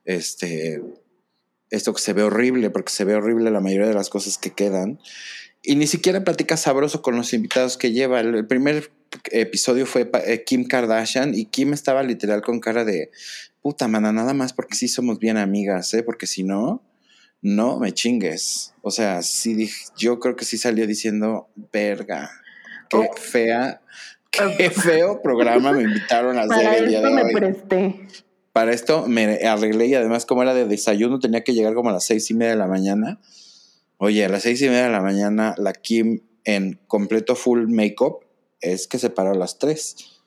este, 0.05 0.83
esto 1.71 1.95
que 1.95 2.03
se 2.03 2.13
ve 2.13 2.23
horrible, 2.23 2.69
porque 2.69 2.93
se 2.93 3.05
ve 3.05 3.15
horrible 3.15 3.51
la 3.51 3.61
mayoría 3.61 3.89
de 3.89 3.95
las 3.95 4.11
cosas 4.11 4.37
que 4.37 4.51
quedan. 4.51 5.01
Y 5.63 5.77
ni 5.77 5.87
siquiera 5.87 6.23
platica 6.23 6.59
sabroso 6.59 7.01
con 7.01 7.17
los 7.17 7.33
invitados 7.33 7.79
que 7.79 7.93
lleva. 7.93 8.21
El, 8.21 8.47
primer 8.47 8.93
episodio 9.33 9.87
fue 9.87 10.11
eh, 10.27 10.45
Kim 10.45 10.69
Kardashian 10.69 11.35
y 11.35 11.47
Kim 11.47 11.73
estaba 11.73 12.03
literal 12.03 12.43
con 12.43 12.61
cara 12.61 12.85
de, 12.85 13.11
puta 13.63 13.89
mana, 13.89 14.13
nada 14.13 14.35
más 14.35 14.53
porque 14.53 14.77
sí 14.77 14.87
somos 14.87 15.19
bien 15.19 15.39
amigas, 15.39 15.93
¿eh? 15.95 16.03
Porque 16.03 16.27
si 16.27 16.45
no, 16.45 16.83
no 17.41 17.79
me 17.79 17.93
chingues. 17.93 18.75
O 18.83 18.91
sea, 18.91 19.23
sí, 19.23 19.71
yo 19.97 20.21
creo 20.21 20.37
que 20.37 20.45
sí 20.45 20.59
salió 20.59 20.87
diciendo, 20.87 21.49
verga, 21.73 22.31
Qué 22.89 23.11
fea, 23.17 23.81
qué 24.31 24.71
feo 24.71 25.23
programa 25.23 25.73
me 25.73 25.83
invitaron 25.83 26.39
a 26.39 26.43
hacer 26.43 26.83
el 26.83 26.89
día 26.89 27.01
de 27.01 27.07
hoy. 27.07 27.15
me 27.15 27.33
presté. 27.33 28.09
Para 28.53 28.73
esto 28.73 29.07
me 29.07 29.47
arreglé 29.47 29.87
y 29.87 29.95
además 29.95 30.25
como 30.25 30.43
era 30.43 30.55
de 30.55 30.65
desayuno 30.65 31.19
tenía 31.19 31.45
que 31.45 31.53
llegar 31.53 31.75
como 31.75 31.91
a 31.91 31.93
las 31.93 32.05
seis 32.05 32.31
y 32.31 32.35
media 32.35 32.53
de 32.53 32.59
la 32.59 32.67
mañana. 32.67 33.21
Oye, 33.99 34.25
a 34.25 34.29
las 34.29 34.43
seis 34.43 34.61
y 34.63 34.69
media 34.69 34.85
de 34.85 34.93
la 34.93 35.03
mañana 35.03 35.55
la 35.59 35.73
Kim 35.73 36.21
en 36.45 36.79
completo 36.87 37.35
full 37.35 37.67
makeup 37.69 38.25
es 38.61 38.87
que 38.87 38.99
se 38.99 39.11
paró 39.11 39.33
a 39.33 39.35
las 39.35 39.59
tres. 39.59 40.23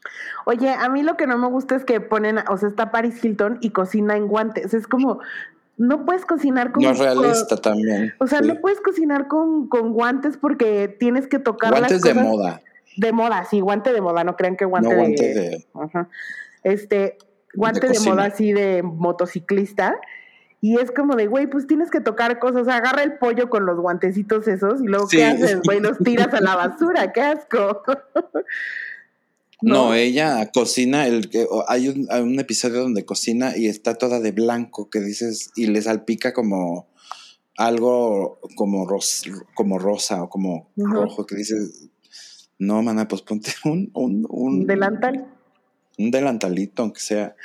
Oye, 0.45 0.69
a 0.69 0.90
mí 0.90 1.03
lo 1.03 1.18
que 1.18 1.27
no 1.27 1.38
me 1.38 1.48
gusta 1.48 1.76
es 1.76 1.86
que 1.86 2.02
ponen, 2.02 2.40
o 2.49 2.57
sea, 2.57 2.69
está 2.69 2.91
Paris 2.91 3.23
Hilton 3.23 3.60
y 3.61 3.72
cocina 3.72 4.15
en 4.15 4.27
guantes. 4.27 4.73
Es 4.73 4.88
como, 4.88 5.19
no 5.80 6.06
puedes 6.06 6.26
cocinar 6.26 6.72
con... 6.72 6.84
No 6.84 6.91
es 6.91 6.99
realista 6.99 7.57
también. 7.57 8.14
O 8.19 8.27
sea, 8.27 8.39
sí. 8.39 8.47
no 8.47 8.56
puedes 8.61 8.80
cocinar 8.81 9.27
con, 9.27 9.68
con 9.68 9.93
guantes 9.93 10.38
porque 10.38 10.88
tienes 10.99 11.27
que 11.27 11.39
tocar 11.39 11.72
las 11.72 11.80
Guantes 11.80 12.01
de 12.03 12.10
cosas- 12.11 12.23
moda. 12.27 12.61
De 12.97 13.11
moda, 13.14 13.45
sí, 13.45 13.61
guante 13.61 13.93
de 13.93 14.01
moda, 14.01 14.23
no 14.26 14.35
crean 14.35 14.57
que 14.57 14.65
guante, 14.65 14.89
No 14.89 14.95
guante 14.97 15.23
de... 15.34 15.34
de. 15.49 15.68
Ajá. 15.73 16.10
Este, 16.64 17.18
guante 17.53 17.88
de, 17.88 17.99
moda 18.01 18.26
así 18.26 18.51
de 18.53 18.84
motociclista. 18.84 19.95
Y 20.61 20.77
es 20.77 20.91
como 20.91 21.15
de, 21.15 21.27
güey, 21.27 21.47
pues 21.47 21.65
tienes 21.65 21.89
que 21.89 22.01
tocar 22.01 22.38
cosas. 22.39 22.64
O 22.64 22.65
sea, 22.65 22.76
agarra 22.76 23.03
el 23.03 23.14
pollo 23.18 23.49
con 23.49 23.65
los 23.65 23.80
guantecitos 23.80 24.49
esos 24.49 24.81
y 24.81 24.88
luego, 24.88 25.07
Sí. 25.07 25.15
¿qué 25.15 25.26
haces, 25.26 25.61
güey? 25.64 25.80
Los 25.80 25.97
tiras 25.99 26.34
a 26.34 26.41
la 26.41 26.56
basura, 26.57 27.14
qué 27.14 27.22
asco. 27.22 27.81
No, 29.61 29.94
ella 29.94 30.49
cocina, 30.53 31.06
el 31.07 31.30
hay 31.68 31.90
un, 31.90 32.07
hay 32.10 32.22
un 32.22 32.40
episodio 32.40 32.81
donde 32.81 33.03
cocina 33.06 33.57
y 33.57 33.68
está 33.68 33.95
toda 33.95 34.19
de 34.22 34.31
blanco, 34.31 34.90
que 34.90 34.99
dices, 35.02 35.49
y 35.56 35.68
le 35.68 35.81
salpica 35.81 36.34
como 36.34 36.88
algo 37.57 38.40
como, 38.56 38.86
ros- 38.88 39.23
como 39.53 39.80
rosa 39.80 40.23
o 40.23 40.30
como 40.30 40.69
rojo, 40.77 41.26
que 41.26 41.36
dices, 41.36 41.90
no, 42.57 42.81
mana, 42.84 43.07
pues 43.07 43.22
ponte 43.22 43.52
un, 43.65 43.91
un, 43.94 44.26
un, 44.30 44.65
delantal. 44.65 45.27
un 45.98 46.11
delantalito, 46.11 46.84
aunque 46.84 47.02
sea. 47.02 47.36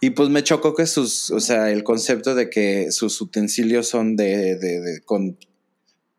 Y 0.00 0.10
pues 0.10 0.28
me 0.28 0.44
chocó 0.44 0.74
que 0.74 0.86
sus, 0.86 1.30
o 1.32 1.40
sea, 1.40 1.70
el 1.70 1.82
concepto 1.82 2.36
de 2.36 2.50
que 2.50 2.92
sus 2.92 3.20
utensilios 3.20 3.88
son 3.88 4.14
de, 4.14 4.56
de, 4.56 4.80
de- 4.80 5.00
con 5.04 5.36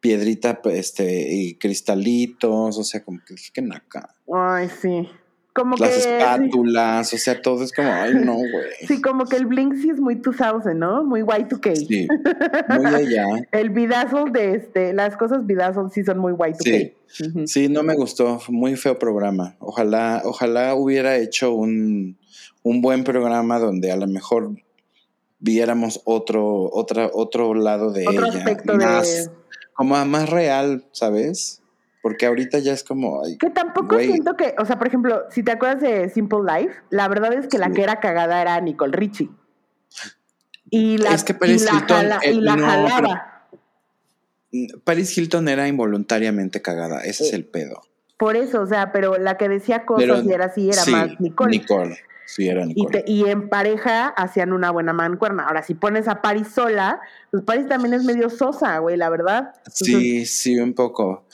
piedrita 0.01 0.59
este, 0.65 1.33
y 1.33 1.55
cristalitos, 1.55 2.77
o 2.77 2.83
sea, 2.83 3.03
como 3.03 3.19
que, 3.25 3.35
que 3.53 3.61
naca. 3.61 4.15
Ay, 4.31 4.69
sí. 4.81 5.07
Como 5.55 5.77
Las 5.77 6.05
que. 6.05 6.17
espátulas, 6.17 7.13
o 7.13 7.17
sea, 7.17 7.41
todo 7.41 7.63
es 7.63 7.71
como, 7.71 7.89
ay, 7.89 8.13
no, 8.15 8.33
güey. 8.35 8.65
Sí, 8.87 9.01
como 9.01 9.25
que 9.25 9.37
el 9.37 9.45
Blink 9.45 9.75
sí 9.75 9.89
es 9.89 10.01
muy 10.01 10.15
2000, 10.15 10.77
¿no? 10.77 11.05
Muy 11.05 11.21
Y2K. 11.21 11.75
Sí, 11.77 12.07
muy 12.77 12.85
allá. 12.93 13.25
El 13.53 13.69
Bedazzle 13.69 14.31
de 14.31 14.55
este, 14.55 14.91
las 14.91 15.15
cosas 15.15 15.47
Bedazzle 15.47 15.89
sí 15.93 16.03
son 16.03 16.19
muy 16.19 16.33
Y2K. 16.33 16.93
Ujú. 17.29 17.47
Sí, 17.47 17.69
no 17.69 17.83
me 17.83 17.95
gustó, 17.95 18.41
muy 18.49 18.75
feo 18.75 18.99
programa. 18.99 19.55
Ojalá, 19.59 20.23
ojalá 20.25 20.75
hubiera 20.75 21.15
hecho 21.15 21.53
un, 21.53 22.17
un 22.61 22.81
buen 22.81 23.05
programa 23.05 23.57
donde 23.57 23.93
a 23.93 23.95
lo 23.95 24.07
mejor 24.07 24.51
viéramos 25.39 26.01
otro, 26.03 26.69
otra, 26.73 27.09
otro 27.13 27.53
lado 27.53 27.91
de 27.93 28.05
Otro 28.07 28.25
ella. 28.25 28.39
aspecto 28.39 28.75
más, 28.75 29.25
de. 29.25 29.31
como 29.73 30.03
más 30.05 30.29
real, 30.29 30.83
¿sabes? 30.91 31.61
Porque 32.05 32.27
ahorita 32.27 32.59
ya 32.59 32.71
es 32.71 32.83
como, 32.83 33.23
ay, 33.25 33.35
Que 33.39 33.49
tampoco 33.49 33.95
Güey. 33.95 34.05
siento 34.11 34.35
que, 34.37 34.53
o 34.59 34.65
sea, 34.65 34.77
por 34.77 34.85
ejemplo, 34.85 35.23
si 35.31 35.41
te 35.41 35.53
acuerdas 35.53 35.81
de 35.81 36.07
Simple 36.09 36.41
Life, 36.45 36.75
la 36.91 37.07
verdad 37.07 37.33
es 37.33 37.47
que 37.47 37.57
la 37.57 37.71
que 37.71 37.81
era 37.81 37.99
cagada 37.99 38.39
era 38.43 38.61
Nicole 38.61 38.95
Richie. 38.95 39.31
Y 40.69 40.99
la, 40.99 41.15
Es 41.15 41.23
que 41.23 41.33
Paris 41.33 41.63
y 41.63 41.65
la, 41.65 41.71
Hilton, 41.71 41.97
jala- 41.97 42.19
y 42.23 42.27
eh, 42.29 42.41
la 42.41 42.55
no, 42.57 42.65
jalaba. 42.67 43.47
Paris 44.83 45.17
Hilton 45.17 45.47
era 45.47 45.67
involuntariamente 45.67 46.61
cagada, 46.61 47.01
ese 47.01 47.23
es 47.25 47.33
el 47.33 47.45
pedo. 47.45 47.81
Por 48.19 48.35
eso, 48.35 48.61
o 48.61 48.67
sea, 48.67 48.91
pero 48.91 49.17
la 49.17 49.35
que 49.37 49.49
decía 49.49 49.83
cosas 49.87 50.05
Pero 50.07 50.21
y 50.21 50.31
era 50.31 50.45
así, 50.45 50.69
era 50.69 50.83
sí, 50.83 50.91
más 50.91 51.19
Nicole. 51.19 51.49
Nicole, 51.57 51.97
sí, 52.27 52.47
era 52.47 52.65
Y, 52.65 52.67
Nicole. 52.67 53.01
te- 53.01 53.11
y 53.11 53.25
en 53.27 53.49
pareja 53.49 54.09
hacían 54.09 54.53
una 54.53 54.69
buena 54.69 54.93
mancuerna. 54.93 55.45
Ahora, 55.47 55.63
si 55.63 55.73
pones 55.73 56.07
a 56.07 56.21
Paris 56.21 56.49
sola, 56.49 57.01
pues 57.31 57.41
Paris 57.41 57.67
también 57.67 57.95
es 57.95 58.03
medio 58.03 58.29
sosa, 58.29 58.77
güey, 58.77 58.95
la 58.95 59.09
verdad. 59.09 59.53
Entonces, 59.57 59.87
Sí, 59.87 60.25
sí, 60.27 60.59
un 60.59 60.75
poco. 60.75 61.25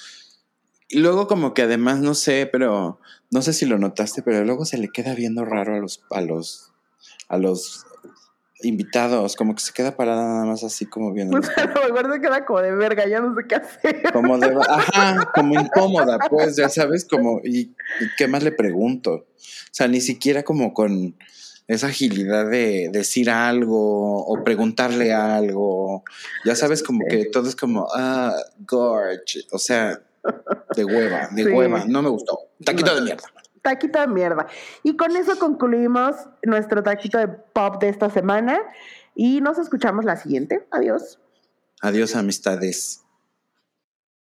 Y 0.92 1.00
luego 1.00 1.28
como 1.28 1.54
que 1.54 1.62
además, 1.62 2.00
no 2.00 2.14
sé, 2.14 2.50
pero 2.52 3.00
no 3.32 3.42
sé 3.42 3.54
si 3.54 3.66
lo 3.66 3.78
notaste, 3.78 4.22
pero 4.22 4.44
luego 4.44 4.66
se 4.66 4.78
le 4.78 4.90
queda 4.90 5.16
viendo 5.16 5.46
raro 5.46 5.76
a 5.76 5.80
los, 5.80 6.04
a 6.12 6.20
los, 6.20 6.74
a 7.30 7.38
los 7.38 7.86
invitados, 8.62 9.38
como 9.38 9.56
que 9.56 9.62
se 9.62 9.72
queda 9.72 9.96
parada 9.96 10.24
nada 10.24 10.46
más 10.46 10.66
así 10.66 10.86
como 10.86 11.14
viendo. 11.14 11.38
A 11.38 11.88
lo 11.88 11.94
mejor 11.94 12.14
se 12.14 12.22
queda 12.22 12.46
como 12.46 12.62
de 12.62 12.76
verga, 12.76 13.08
ya 13.08 13.22
no 13.22 13.34
sé 13.34 13.48
qué 13.48 13.56
hacer. 13.56 14.04
Como 14.12 14.38
de, 14.38 14.54
ajá, 14.70 15.32
como 15.34 15.60
incómoda, 15.60 16.20
pues, 16.30 16.58
ya 16.58 16.68
sabes, 16.68 17.06
como, 17.06 17.40
¿y, 17.44 17.60
y 18.02 18.08
qué 18.18 18.28
más 18.28 18.44
le 18.44 18.52
pregunto? 18.52 19.12
O 19.14 19.74
sea, 19.74 19.88
ni 19.88 20.02
siquiera 20.02 20.44
como 20.44 20.74
con 20.74 21.16
esa 21.68 21.88
agilidad 21.88 22.50
de 22.50 22.90
decir 22.92 23.30
algo 23.30 24.26
o 24.26 24.44
preguntarle 24.44 25.14
algo. 25.14 26.04
Ya 26.44 26.56
sabes, 26.56 26.84
como 26.84 27.06
que 27.10 27.26
todo 27.26 27.48
es 27.48 27.56
como, 27.56 27.88
ah, 27.96 28.36
gorge, 28.68 29.46
o 29.52 29.58
sea, 29.58 30.02
de 30.76 30.86
hueva, 30.86 31.28
de 31.32 31.44
Sí. 31.44 31.50
hueva, 31.52 31.84
no 31.88 32.02
me 32.02 32.10
gustó. 32.10 32.40
Taquito 32.64 32.92
No. 32.92 32.96
de 32.96 33.02
mierda. 33.02 33.24
Taquito 33.62 34.00
de 34.00 34.08
mierda. 34.08 34.48
Y 34.84 34.96
con 34.98 35.16
eso 35.16 35.38
concluimos 35.38 36.16
nuestro 36.44 36.82
taquito 36.84 37.18
de 37.20 37.28
pop 37.28 37.80
de 37.82 37.90
esta 37.90 38.10
semana. 38.10 38.60
Y 39.16 39.42
nos 39.42 39.58
escuchamos 39.60 40.06
la 40.06 40.16
siguiente. 40.16 40.66
Adiós. 40.72 41.20
Adiós, 41.82 42.16
amistades. 42.16 43.01